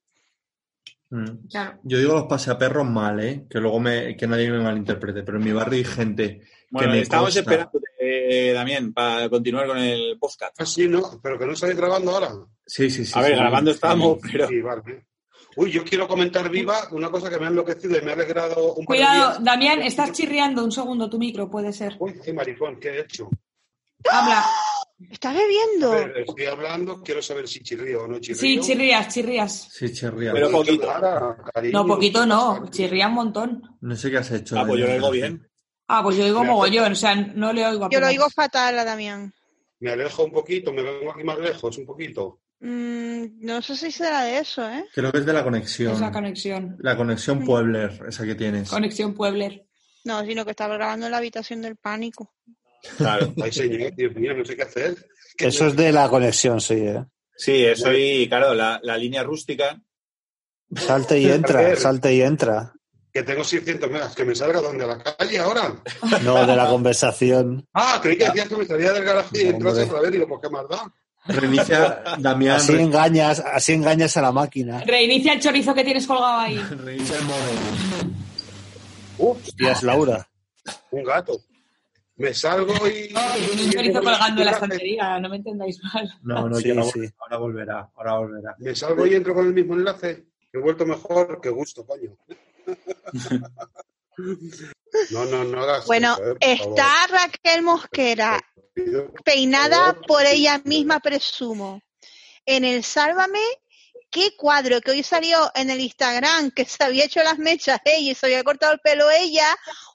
Mm. 1.09 1.47
Claro. 1.49 1.79
Yo 1.83 1.97
digo 1.97 2.13
los 2.13 2.25
paseaperros 2.25 2.87
mal, 2.87 3.19
¿eh? 3.19 3.45
Que 3.49 3.59
luego 3.59 3.79
me, 3.79 4.15
que 4.15 4.27
nadie 4.27 4.51
me 4.51 4.59
malinterprete, 4.59 5.23
pero 5.23 5.39
en 5.39 5.43
mi 5.43 5.51
barrio 5.51 5.79
hay 5.79 5.83
gente 5.83 6.41
Bueno, 6.69 6.91
me 6.91 7.01
estamos 7.01 7.35
esperando, 7.35 7.79
eh, 7.99 8.51
Damián, 8.53 8.93
para 8.93 9.27
continuar 9.27 9.65
con 9.65 9.79
el 9.79 10.17
podcast. 10.19 10.53
Ah, 10.59 10.65
sí, 10.65 10.87
¿no? 10.87 11.19
Pero 11.21 11.39
que 11.39 11.45
no 11.47 11.53
estáis 11.53 11.75
grabando 11.75 12.11
ahora. 12.11 12.31
Sí, 12.65 12.89
sí, 12.91 13.05
sí. 13.05 13.17
a 13.17 13.23
ver, 13.23 13.31
sí. 13.31 13.39
grabando 13.39 13.71
estamos, 13.71 14.19
pero 14.31 14.47
Sí, 14.47 14.61
vale. 14.61 15.05
Uy, 15.55 15.71
yo 15.71 15.83
quiero 15.83 16.07
comentar 16.07 16.47
viva 16.49 16.87
una 16.91 17.09
cosa 17.09 17.29
que 17.29 17.39
me 17.39 17.45
ha 17.45 17.49
enloquecido 17.49 17.97
y 17.97 18.01
me 18.01 18.11
ha 18.11 18.13
alegrado 18.13 18.75
un 18.75 18.85
par 18.85 18.97
de 18.97 19.03
Cuidado, 19.03 19.29
días. 19.31 19.43
Damián, 19.43 19.81
estás 19.81 20.11
chirriando 20.11 20.63
un 20.63 20.71
segundo 20.71 21.09
tu 21.09 21.17
micro, 21.17 21.49
puede 21.49 21.73
ser. 21.73 21.95
Uy, 21.99 22.19
qué 22.23 22.31
maricón, 22.31 22.79
¿qué 22.79 22.89
he 22.89 22.99
hecho? 23.01 23.29
Habla. 24.09 24.45
¿Estás 25.09 25.33
A 25.35 25.39
bebiendo? 25.39 25.91
ver, 25.91 26.17
estoy 26.17 26.45
hablando, 26.45 27.01
quiero 27.01 27.21
saber 27.21 27.47
si 27.47 27.61
chirrío 27.61 28.03
o 28.03 28.07
no 28.07 28.19
chirrío. 28.19 28.41
Sí, 28.41 28.59
chirrías, 28.59 29.13
chirrías. 29.13 29.69
Sí, 29.71 29.93
chirría. 29.93 30.33
Pero 30.33 30.51
poquito. 30.51 30.87
cariño. 31.53 31.73
No, 31.73 31.87
poquito 31.87 32.25
no, 32.25 32.69
chirría 32.69 33.07
un 33.07 33.13
montón. 33.13 33.77
No 33.81 33.95
sé 33.95 34.11
qué 34.11 34.17
has 34.17 34.31
hecho. 34.31 34.59
ah, 34.59 34.65
pues 34.67 34.79
yo 34.81 34.87
lo 34.87 34.93
oigo 34.93 35.11
bien. 35.11 35.47
Ah, 35.87 36.03
pues 36.03 36.17
yo 36.17 36.25
oigo 36.25 36.43
mogollón, 36.43 36.91
o 36.91 36.95
sea, 36.95 37.15
no 37.15 37.53
le 37.53 37.65
oigo 37.65 37.89
Yo 37.89 37.99
lo 37.99 38.07
oigo 38.07 38.29
fatal 38.29 38.77
a 38.77 38.83
Damián. 38.85 39.33
Me 39.79 39.91
alejo 39.91 40.25
un 40.25 40.31
poquito, 40.31 40.73
me 40.73 40.83
vengo 40.83 41.11
aquí 41.11 41.23
más 41.23 41.39
lejos, 41.39 41.77
un 41.77 41.85
poquito. 41.85 42.41
Mm, 42.59 43.39
no 43.39 43.61
sé 43.61 43.77
si 43.77 43.89
será 43.91 44.23
de 44.23 44.39
eso, 44.39 44.69
¿eh? 44.69 44.85
Creo 44.93 45.11
que 45.13 45.19
es 45.19 45.25
de 45.25 45.31
la 45.33 45.43
conexión. 45.43 45.93
Esa 45.93 46.11
conexión. 46.11 46.75
La 46.79 46.97
conexión 46.97 47.45
Puebler, 47.45 48.03
esa 48.09 48.25
que 48.25 48.35
tienes. 48.35 48.69
Conexión 48.69 49.13
Puebler. 49.13 49.65
No, 50.03 50.23
sino 50.25 50.43
que 50.43 50.51
estaba 50.51 50.75
grabando 50.75 51.05
en 51.05 51.11
la 51.13 51.17
habitación 51.19 51.61
del 51.61 51.77
pánico. 51.77 52.33
Claro. 52.97 53.33
Ay, 53.43 53.51
señor, 53.51 53.93
Dios 53.95 54.15
mío, 54.15 54.33
no 54.33 54.45
sé 54.45 54.55
qué 54.55 54.63
hacer. 54.63 54.95
Eso 55.37 55.67
es 55.67 55.75
de 55.75 55.91
la 55.91 56.09
conexión, 56.09 56.59
sí, 56.59 56.75
¿eh? 56.75 57.05
Sí, 57.37 57.63
eso 57.63 57.93
y 57.93 58.27
claro, 58.27 58.53
la, 58.53 58.79
la 58.83 58.97
línea 58.97 59.23
rústica. 59.23 59.79
Salte 60.75 61.17
y 61.19 61.25
entra, 61.31 61.75
salte 61.75 62.13
y 62.13 62.21
entra. 62.21 62.73
Que 63.11 63.23
tengo 63.23 63.43
600 63.43 63.89
megas, 63.89 64.13
que 64.15 64.23
me 64.25 64.35
salga 64.35 64.61
donde 64.61 64.83
a 64.83 64.87
la 64.87 65.01
calle 65.01 65.39
ahora. 65.39 65.73
No, 66.23 66.45
de 66.45 66.55
la 66.55 66.67
conversación. 66.67 67.65
Ah, 67.73 67.99
creí 68.03 68.17
que 68.17 68.25
decías 68.25 68.49
que 68.49 68.55
me 68.57 68.65
salía 68.65 68.91
del 68.93 69.03
garaje 69.03 69.41
y 69.41 69.45
No, 69.45 69.49
entrase 69.51 69.83
otra 69.83 70.01
vez. 70.01 70.11
Digo, 70.11 70.27
¿por 70.27 70.41
qué 70.41 70.49
más 70.49 70.67
da? 70.69 70.93
Reinicia, 71.25 72.03
Damián, 72.17 72.55
Así 72.57 72.73
engañas, 72.73 73.39
así 73.39 73.73
engañas 73.73 74.15
a 74.17 74.21
la 74.21 74.31
máquina. 74.31 74.83
Reinicia 74.85 75.33
el 75.33 75.39
chorizo 75.39 75.73
que 75.73 75.83
tienes 75.83 76.07
colgado 76.07 76.39
ahí. 76.39 76.57
reinicia 76.57 77.17
el 77.17 77.23
móvil. 77.25 78.15
Hostia, 79.17 79.71
es 79.71 79.83
Laura. 79.83 80.27
Un 80.91 81.03
gato. 81.03 81.39
Me 82.19 82.33
salgo 82.33 82.73
y... 82.87 83.13
Tiene 83.47 83.63
un 83.63 83.71
chorizo 83.71 84.01
colgando 84.03 84.41
en 84.41 84.45
la 84.45 84.51
estantería, 84.51 85.19
no 85.19 85.29
me 85.29 85.37
entendáis 85.37 85.81
mal. 85.81 86.13
No, 86.21 86.49
no, 86.49 86.55
Sí, 86.57 86.63
que 86.63 86.71
ahora, 86.71 86.83
sí. 86.83 86.99
ahora 87.17 87.37
volverá, 87.37 87.89
ahora 87.95 88.17
volverá. 88.17 88.55
Me 88.59 88.75
salgo 88.75 89.07
y 89.07 89.15
entro 89.15 89.33
con 89.33 89.47
el 89.47 89.53
mismo 89.53 89.73
enlace. 89.73 90.25
He 90.51 90.57
vuelto 90.57 90.85
mejor, 90.85 91.39
qué 91.41 91.49
gusto, 91.49 91.85
coño. 91.85 92.15
No, 95.11 95.23
no, 95.23 95.45
no 95.45 95.61
hagas 95.61 95.85
Bueno, 95.85 96.13
eso, 96.15 96.31
eh, 96.41 96.59
está 96.59 97.07
Raquel 97.07 97.61
Mosquera, 97.61 98.37
peinada 99.23 99.93
por 99.93 100.25
ella 100.25 100.61
misma, 100.65 100.99
presumo. 100.99 101.81
En 102.45 102.65
el 102.65 102.83
Sálvame, 102.83 103.39
qué 104.09 104.35
cuadro 104.35 104.81
que 104.81 104.91
hoy 104.91 105.03
salió 105.03 105.51
en 105.55 105.69
el 105.69 105.79
Instagram, 105.79 106.51
que 106.51 106.65
se 106.65 106.83
había 106.83 107.05
hecho 107.05 107.21
las 107.23 107.37
mechas 107.37 107.79
ella 107.85 108.11
y 108.11 108.15
se 108.15 108.25
había 108.25 108.43
cortado 108.43 108.73
el 108.73 108.79
pelo 108.79 109.09
ella. 109.09 109.45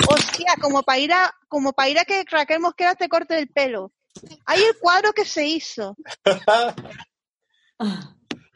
Hostia, 0.08 0.54
como 0.60 0.82
para 0.82 0.98
ir 0.98 1.12
a, 1.12 1.34
como 1.48 1.72
para 1.72 1.88
ir 1.88 1.98
a 1.98 2.04
que 2.04 2.24
Raquel 2.30 2.60
Mosquera 2.60 2.94
te 2.94 3.08
corte 3.08 3.38
el 3.38 3.48
pelo. 3.48 3.92
Hay 4.46 4.62
el 4.62 4.78
cuadro 4.78 5.12
que 5.12 5.24
se 5.24 5.46
hizo. 5.46 5.96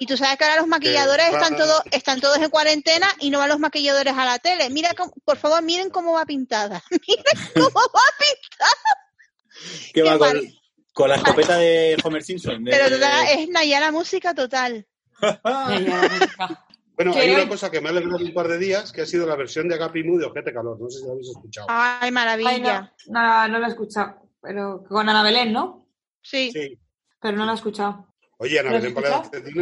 Y 0.01 0.06
tú 0.06 0.16
sabes 0.16 0.39
que 0.39 0.44
ahora 0.44 0.60
los 0.60 0.68
maquilladores 0.68 1.26
están 1.26 1.56
todos, 1.56 1.82
están 1.90 2.20
todos 2.20 2.36
en 2.39 2.51
cuarentena 2.51 3.09
y 3.18 3.30
no 3.30 3.40
van 3.40 3.48
los 3.48 3.59
maquilladores 3.59 4.14
a 4.16 4.24
la 4.24 4.39
tele. 4.39 4.70
Mira, 4.70 4.94
cómo- 4.97 5.12
por 5.24 5.36
favor, 5.39 5.60
miren 5.62 5.90
cómo 5.90 6.12
va 6.12 6.24
pintada. 6.24 6.82
miren 6.90 7.24
cómo 7.55 7.80
va 7.80 8.02
pintada. 8.18 9.93
Que 9.93 10.02
va 10.02 10.12
Qué 10.12 10.52
con, 10.93 11.09
la 11.09 11.16
escopeta 11.16 11.56
de 11.59 11.97
Homer 12.05 12.22
Simpson. 12.22 12.62
de- 12.64 12.70
Pero 12.70 12.89
total, 12.90 13.26
es 13.28 13.48
Nayara 13.48 13.90
música 13.90 14.35
total. 14.35 14.86
Bueno, 16.99 17.12
¿Qué? 17.12 17.20
hay 17.20 17.31
una 17.32 17.49
cosa 17.49 17.70
que 17.70 17.81
me 17.81 17.86
ha 17.86 17.90
alegrado 17.93 18.24
un 18.24 18.35
par 18.35 18.49
de 18.49 18.59
días, 18.59 18.90
que 18.90 19.03
ha 19.03 19.07
sido 19.07 19.24
la 19.24 19.36
versión 19.36 19.69
de 19.69 19.77
Agapi 19.77 20.03
Mu 20.03 20.19
de 20.19 20.24
Ojete 20.24 20.53
Calor. 20.53 20.81
No 20.81 20.90
sé 20.90 20.99
si 20.99 21.05
lo 21.07 21.12
habéis 21.12 21.28
escuchado. 21.28 21.69
Ay, 21.70 21.99
Ay, 22.01 22.11
maravilla. 22.11 22.93
no, 23.07 23.23
no, 23.23 23.49
no 23.49 23.59
lo 23.61 23.66
he 23.66 23.69
escuchado. 23.69 24.16
pero 24.43 24.82
con 24.82 25.09
Ana 25.09 25.23
Belén, 25.23 25.53
¿no? 25.53 25.86
Sí. 26.20 26.51
Sí. 26.53 26.77
Pero 27.20 27.36
no 27.36 27.47
la 27.47 27.53
he 27.53 27.55
escuchado. 27.55 28.05
Oye, 28.39 28.59
Ana 28.59 28.70
¿Lo 28.70 28.77
has 28.78 28.82
Belén 28.82 28.93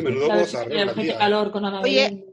menudo 0.03 0.29
La 0.29 0.85
la 0.87 1.19
calor 1.19 1.53
con 1.53 1.67
Ana 1.67 1.81
Oye. 1.83 2.25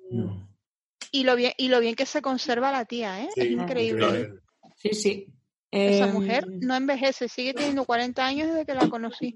Y 1.11 1.25
lo 1.25 1.35
bien, 1.35 1.51
y 1.57 1.67
lo 1.67 1.81
bien 1.81 1.95
que 1.95 2.05
se 2.05 2.21
conserva 2.21 2.71
la 2.71 2.85
tía, 2.85 3.23
¿eh? 3.23 3.29
Sí, 3.35 3.41
es 3.41 3.51
increíble. 3.51 4.35
Sí, 4.77 4.93
sí. 4.93 5.27
Esa 5.69 6.07
Eh, 6.07 6.11
mujer 6.13 6.47
no 6.47 6.75
envejece, 6.75 7.27
sigue 7.27 7.53
teniendo 7.53 7.83
40 7.83 8.25
años 8.25 8.47
desde 8.47 8.65
que 8.65 8.73
la 8.73 8.87
conocí. 8.87 9.35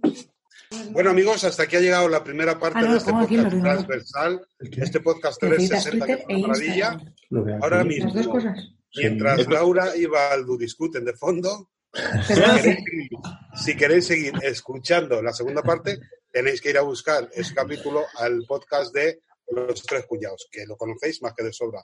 Bueno, 0.91 1.11
amigos, 1.11 1.43
hasta 1.43 1.63
aquí 1.63 1.75
ha 1.77 1.79
llegado 1.79 2.09
la 2.09 2.23
primera 2.23 2.59
parte 2.59 2.79
Ah, 2.79 2.81
no, 2.83 2.91
de 2.91 2.97
este 2.97 3.09
en 3.11 3.17
podcast 3.19 3.49
transversal, 3.61 4.47
este 4.59 4.99
podcast 4.99 5.43
Necesitas 5.43 5.83
360, 5.85 6.05
que 6.05 6.11
es 6.13 6.17
Twitter 6.25 6.25
e 6.29 6.35
una 6.37 6.47
maravilla. 6.47 7.59
Ahora 7.61 7.83
mismo, 7.83 8.05
Las 8.13 8.13
dos 8.15 8.27
cosas. 8.27 8.57
mientras 8.95 9.41
Sí. 9.41 9.45
Laura 9.49 9.95
y 9.95 10.05
Baldu 10.05 10.57
discuten 10.57 11.05
de 11.05 11.13
fondo, 11.13 11.69
si 11.93 12.33
queréis, 12.33 12.61
seguir, 12.61 13.09
si 13.55 13.77
queréis 13.77 14.05
seguir 14.07 14.33
escuchando 14.43 15.21
la 15.21 15.31
segunda 15.33 15.61
parte, 15.63 15.99
tenéis 16.31 16.61
que 16.61 16.69
ir 16.71 16.77
a 16.77 16.81
buscar 16.81 17.29
ese 17.33 17.53
capítulo 17.53 18.03
al 18.17 18.43
podcast 18.47 18.93
de 18.93 19.21
Los 19.51 19.81
Tres 19.83 20.05
Cuñados, 20.05 20.47
que 20.51 20.65
lo 20.65 20.75
conocéis 20.75 21.21
más 21.21 21.33
que 21.33 21.43
de 21.43 21.53
sobra. 21.53 21.79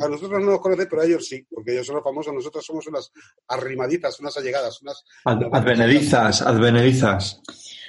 A 0.00 0.06
nosotros 0.08 0.38
no 0.40 0.50
nos 0.52 0.60
conocéis, 0.60 0.86
pero 0.88 1.02
a 1.02 1.06
ellos 1.06 1.26
sí, 1.26 1.44
porque 1.50 1.72
ellos 1.72 1.84
son 1.86 1.96
los 1.96 2.04
famosos. 2.04 2.32
Nosotros 2.32 2.64
somos 2.64 2.86
unas 2.86 3.10
arrimaditas, 3.48 4.20
unas 4.20 4.36
allegadas, 4.36 4.80
unas... 4.82 5.02
Ad- 5.24 5.48
Advenedizas, 5.52 6.40
advenedizas. 6.42 7.42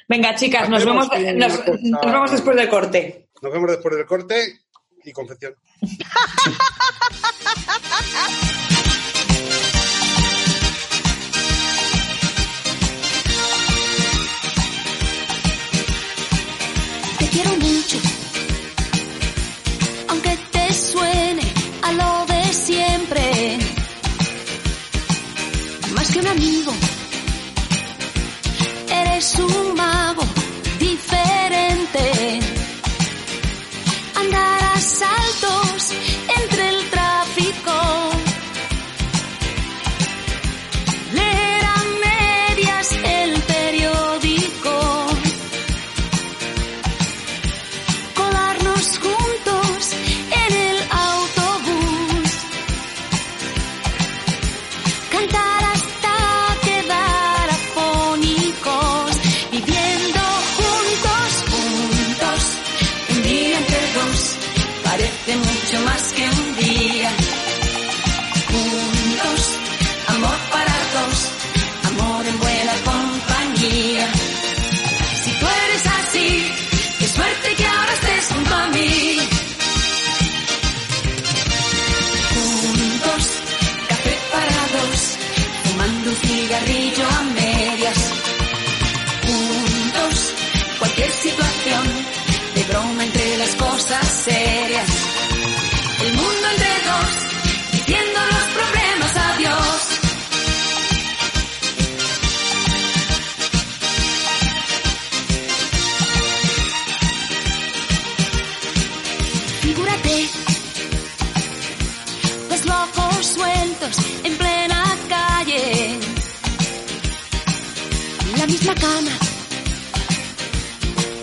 Venga, 0.09 0.33
chicas, 0.33 0.67
nos 0.67 0.83
vemos, 0.83 1.07
nos 1.07 2.01
vemos 2.01 2.31
después 2.31 2.57
del 2.57 2.67
corte. 2.67 3.29
Nos 3.43 3.53
vemos 3.53 3.69
después 3.69 3.95
del 3.95 4.07
corte 4.07 4.59
y 5.05 5.11
confección. 5.11 5.53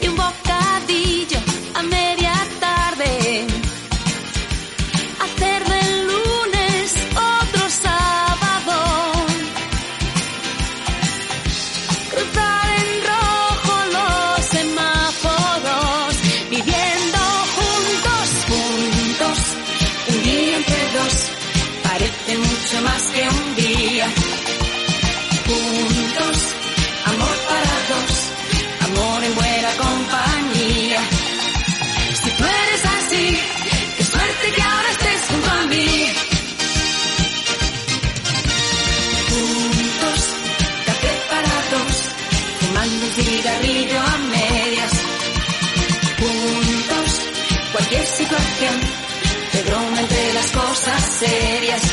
Y 0.03 0.09
un 0.09 0.17
bocadillo 0.17 1.39
a 1.75 1.83
media 1.85 2.35
tarde. 2.59 3.47
Hacer 5.23 5.65
del 5.65 6.07
lunes 6.09 6.93
otro 7.15 7.71
sábado. 7.71 8.75
Cruzar 12.11 12.69
en 12.81 12.89
rojo 13.11 13.75
los 13.95 14.45
semáforos, 14.47 16.17
viviendo 16.51 17.19
juntos, 17.55 18.27
juntos, 18.51 19.39
un 20.09 20.23
día 20.25 20.57
entre 20.57 20.83
dos, 20.99 21.15
parece 21.85 22.39
mucho 22.39 22.81
más 22.83 23.03
Juntos, 51.19 51.86